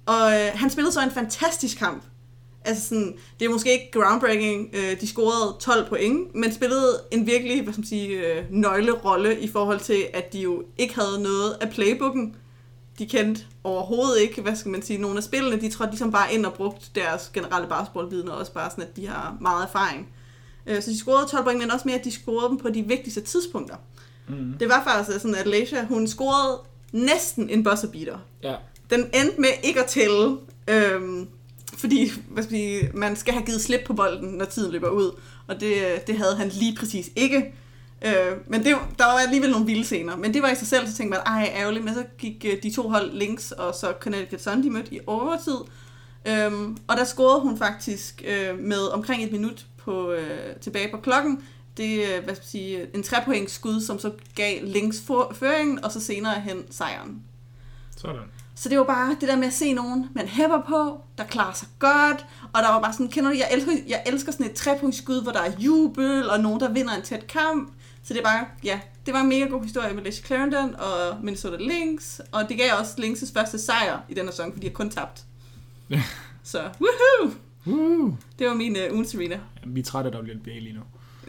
Og 0.07 0.33
øh, 0.33 0.51
han 0.55 0.71
spillede 0.71 0.93
så 0.93 1.03
en 1.03 1.11
fantastisk 1.11 1.79
kamp. 1.79 2.03
Altså 2.65 2.89
sådan, 2.89 3.17
det 3.41 3.45
er 3.47 3.51
måske 3.51 3.73
ikke 3.73 3.91
groundbreaking, 3.93 4.71
øh, 4.73 5.01
de 5.01 5.07
scorede 5.07 5.57
12 5.61 5.89
point, 5.89 6.35
men 6.35 6.53
spillede 6.55 7.01
en 7.11 7.27
virkelig, 7.27 7.63
hvad 7.63 7.73
skal 7.73 7.81
man 7.81 7.89
sige, 7.89 8.09
øh, 8.09 8.45
nøglerolle 8.51 9.41
i 9.41 9.49
forhold 9.49 9.81
til, 9.81 10.07
at 10.15 10.33
de 10.33 10.39
jo 10.41 10.63
ikke 10.79 10.95
havde 10.95 11.23
noget 11.23 11.57
af 11.61 11.71
playbooken. 11.71 12.37
De 12.99 13.07
kendte 13.07 13.43
overhovedet 13.65 14.21
ikke, 14.21 14.43
hvad 14.43 14.57
skal 14.57 14.71
man 14.71 14.83
sige, 14.83 14.99
nogle 14.99 15.17
af 15.17 15.23
spillene, 15.23 15.61
de 15.61 15.71
trådte 15.71 15.91
ligesom 15.93 16.13
bare 16.13 16.35
ind 16.35 16.47
og 16.47 16.53
brugte 16.55 16.87
deres 16.95 17.31
generelle 17.35 17.69
basketballviden, 17.69 18.29
og 18.29 18.39
også 18.39 18.53
bare 18.53 18.71
sådan, 18.71 18.85
at 18.85 18.97
de 18.97 19.07
har 19.07 19.37
meget 19.41 19.65
erfaring. 19.65 20.09
Øh, 20.67 20.83
Så 20.83 20.91
de 20.91 20.99
scorede 20.99 21.29
12 21.31 21.45
point, 21.45 21.59
men 21.61 21.71
også 21.71 21.89
mere, 21.89 21.99
at 21.99 22.05
de 22.05 22.11
scorede 22.11 22.49
dem 22.49 22.59
på 22.59 22.69
de 22.69 22.83
vigtigste 22.83 23.21
tidspunkter. 23.21 23.77
Mm. 24.29 24.55
Det 24.61 24.69
var 24.69 24.83
faktisk 24.85 25.21
sådan, 25.21 25.35
at 25.35 25.47
Leisha, 25.47 25.85
hun 25.85 26.09
scorede 26.09 26.59
næsten 26.93 27.51
en 27.51 27.65
buzzer 27.65 27.89
beater. 27.89 28.19
Ja. 28.43 28.55
Den 28.91 29.01
endte 29.01 29.41
med 29.41 29.49
ikke 29.62 29.80
at 29.80 29.87
tælle, 29.87 30.37
øhm, 30.68 31.28
fordi 31.78 32.12
hvad 32.28 32.43
skal 32.43 32.57
vi, 32.57 32.59
sige, 32.59 32.91
man 32.95 33.16
skal 33.16 33.34
have 33.34 33.47
givet 33.47 33.61
slip 33.61 33.80
på 33.87 33.95
bolden, 33.95 34.28
når 34.28 34.45
tiden 34.45 34.72
løber 34.72 34.89
ud. 34.89 35.20
Og 35.47 35.61
det, 35.61 36.07
det 36.07 36.18
havde 36.18 36.37
han 36.37 36.49
lige 36.49 36.76
præcis 36.76 37.11
ikke. 37.16 37.55
Øh, 38.03 38.32
men 38.47 38.64
det, 38.64 38.76
der 38.99 39.05
var 39.05 39.18
alligevel 39.18 39.51
nogle 39.51 39.66
vilde 39.66 39.84
scener. 39.84 40.16
Men 40.16 40.34
det 40.34 40.43
var 40.43 40.51
i 40.51 40.55
sig 40.55 40.66
selv, 40.66 40.87
så 40.87 40.97
tænkte 40.97 41.18
man, 41.18 41.26
ej 41.26 41.53
ærgerligt. 41.55 41.84
Men 41.84 41.95
så 41.95 42.05
gik 42.18 42.45
øh, 42.49 42.62
de 42.62 42.74
to 42.74 42.89
hold 42.89 43.12
links, 43.12 43.53
og 43.53 43.74
så 43.74 43.95
Connecticut 44.01 44.43
Sun, 44.43 44.62
de 44.62 44.70
mødte 44.70 44.95
i 44.95 45.01
overtid. 45.07 45.57
Øhm, 46.28 46.76
og 46.89 46.97
der 46.97 47.05
scorede 47.05 47.41
hun 47.41 47.59
faktisk 47.59 48.22
øh, 48.26 48.59
med 48.59 48.93
omkring 48.93 49.24
et 49.24 49.32
minut 49.32 49.66
på, 49.76 50.12
øh, 50.12 50.57
tilbage 50.61 50.91
på 50.91 51.01
klokken. 51.01 51.43
Det 51.76 52.16
er 52.16 52.20
hvad 52.20 52.34
skal 52.34 52.43
man 52.43 52.49
sige, 52.49 52.87
en 52.95 53.03
trepoints 53.03 53.53
skud, 53.53 53.80
som 53.80 53.99
så 53.99 54.12
gav 54.34 54.59
links 54.62 55.03
for, 55.07 55.32
føringen, 55.34 55.84
og 55.84 55.93
så 55.93 56.01
senere 56.01 56.41
hen 56.41 56.64
sejren. 56.70 57.22
Sådan. 57.97 58.22
Så 58.59 58.69
det 58.69 58.79
var 58.79 58.85
bare 58.85 59.17
det 59.21 59.29
der 59.29 59.37
med 59.37 59.47
at 59.47 59.53
se 59.53 59.73
nogen, 59.73 60.09
man 60.15 60.27
hæpper 60.27 60.63
på, 60.69 61.01
der 61.19 61.25
klarer 61.25 61.53
sig 61.53 61.69
godt, 61.79 62.27
og 62.53 62.63
der 62.63 62.69
var 62.69 62.81
bare 62.81 62.93
sådan, 62.93 63.09
kender 63.09 63.31
du, 63.31 63.37
jeg 63.37 63.49
elsker, 63.53 63.73
jeg 63.89 64.03
elsker 64.07 64.33
sådan 64.33 64.47
et 64.47 64.53
trepunktsskud, 64.53 65.23
hvor 65.23 65.33
der 65.33 65.41
er 65.41 65.53
jubel, 65.59 66.31
og 66.31 66.41
nogen, 66.41 66.61
der 66.61 66.73
vinder 66.73 66.95
en 66.95 67.03
tæt 67.03 67.27
kamp. 67.27 67.73
Så 68.03 68.15
det 68.15 68.21
er 68.21 68.25
bare, 68.25 68.47
ja, 68.65 68.81
det 69.07 69.15
var 69.15 69.21
en 69.21 69.29
mega 69.29 69.45
god 69.45 69.63
historie 69.63 69.95
med 69.95 70.03
Leslie 70.03 70.27
Clarendon 70.27 70.75
og 70.75 71.17
Minnesota 71.23 71.57
Lynx, 71.57 72.19
og 72.33 72.49
det 72.49 72.57
gav 72.57 72.73
også 72.81 72.93
Lynx' 72.99 73.33
første 73.33 73.59
sejr 73.59 74.01
i 74.09 74.15
den 74.15 74.27
sæson, 74.27 74.53
fordi 74.53 74.67
de 74.67 74.71
har 74.71 74.75
kun 74.75 74.91
tabt. 74.91 75.25
Ja. 75.91 76.03
Så, 76.43 76.59
woohoo! 76.81 77.35
Uh. 77.67 78.15
Det 78.39 78.47
var 78.47 78.55
min 78.55 78.77
uh, 78.77 78.95
ugens 78.95 79.15
arena. 79.15 79.41
Jamen, 79.63 79.75
vi 79.75 79.81
er 79.81 79.85
trætte 79.85 80.11
af 80.11 80.19
WNBA 80.19 80.59
lige 80.59 80.73
nu. 80.73 80.81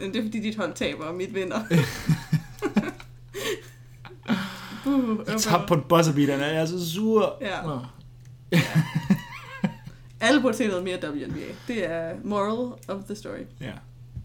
Det 0.06 0.16
er 0.16 0.22
fordi 0.22 0.40
dit 0.40 0.56
hold 0.56 0.74
taber, 0.74 1.04
og 1.04 1.14
mit 1.14 1.34
vinder. 1.34 1.60
uh, 4.88 5.18
Jeg 5.26 5.40
tabte 5.40 5.66
på 5.68 5.74
en 5.74 5.84
buzzerbeater, 5.88 6.36
jeg 6.36 6.56
er 6.56 6.66
så 6.66 6.90
sur. 6.90 7.36
Ja. 7.40 7.62
Nå. 7.62 7.78
Alle 10.20 10.40
burde 10.40 10.56
se 10.56 10.66
noget 10.66 10.84
mere 10.84 10.98
WNBA. 11.10 11.38
Det 11.68 11.90
er 11.90 12.12
moral 12.24 12.72
of 12.88 13.04
the 13.04 13.14
story. 13.14 13.44
Ja. 13.60 13.72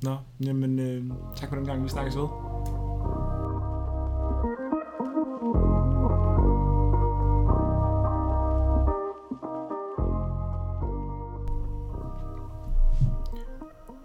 Nå, 0.02 0.18
jamen 0.46 0.80
øh, 0.80 1.04
tak 1.36 1.50
for 1.50 1.56
den 1.56 1.66
gang, 1.66 1.84
vi 1.84 1.90
snakkes 1.90 2.16
ved. 2.18 2.28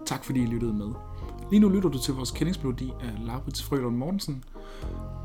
Tak 0.07 0.25
fordi 0.25 0.43
I 0.43 0.47
lyttede 0.47 0.73
med. 0.73 1.08
Lige 1.51 1.61
nu 1.61 1.69
lytter 1.69 1.89
du 1.89 1.99
til 1.99 2.15
vores 2.15 2.31
kendingsmelodi 2.31 2.93
af 3.01 3.27
Laurits 3.27 3.63
Frølund 3.63 3.97
Mortensen. 3.97 4.45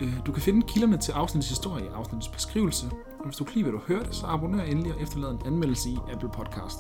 Øh, 0.02 0.14
Du 0.26 0.32
kan 0.32 0.42
finde 0.42 0.62
kilderne 0.68 0.98
til 0.98 1.12
afsnittets 1.12 1.50
historie 1.50 1.86
i 1.86 1.88
afsnittets 1.88 2.28
beskrivelse. 2.28 2.86
Og 3.20 3.26
hvis 3.26 3.36
du 3.36 3.44
kan 3.44 3.54
lide, 3.56 3.64
hvad 3.64 3.74
du 3.74 3.80
hørte, 3.88 4.14
så 4.14 4.26
abonner 4.26 4.64
endelig 4.64 4.94
og 4.96 5.02
efterlad 5.02 5.32
en 5.32 5.40
anmeldelse 5.46 5.90
i 5.90 5.98
Apple 6.14 6.30
Podcast. 6.30 6.80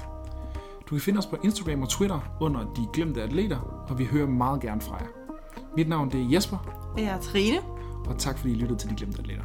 Du 0.89 0.96
kan 0.96 1.00
finde 1.00 1.18
os 1.20 1.26
på 1.26 1.36
Instagram 1.44 1.82
og 1.82 1.89
Twitter 1.89 2.20
under 2.41 2.60
De 2.62 2.88
Glemte 2.94 3.24
Atleter, 3.24 3.86
og 3.89 4.00
vi 4.00 4.06
hører 4.06 4.28
meget 4.28 4.62
gerne 4.62 4.82
fra 4.82 4.96
jer. 4.96 5.08
Mit 5.78 5.89
navn 5.89 6.12
det 6.12 6.22
er 6.22 6.30
Jesper, 6.34 6.58
Jeg 6.98 7.06
er 7.06 7.20
Trine. 7.22 7.58
og 8.08 8.18
tak 8.18 8.38
fordi 8.38 8.54
I 8.54 8.56
lyttede 8.56 8.80
til 8.80 8.89
De 8.89 8.96
Glemte 8.96 9.20
Atleter. 9.20 9.44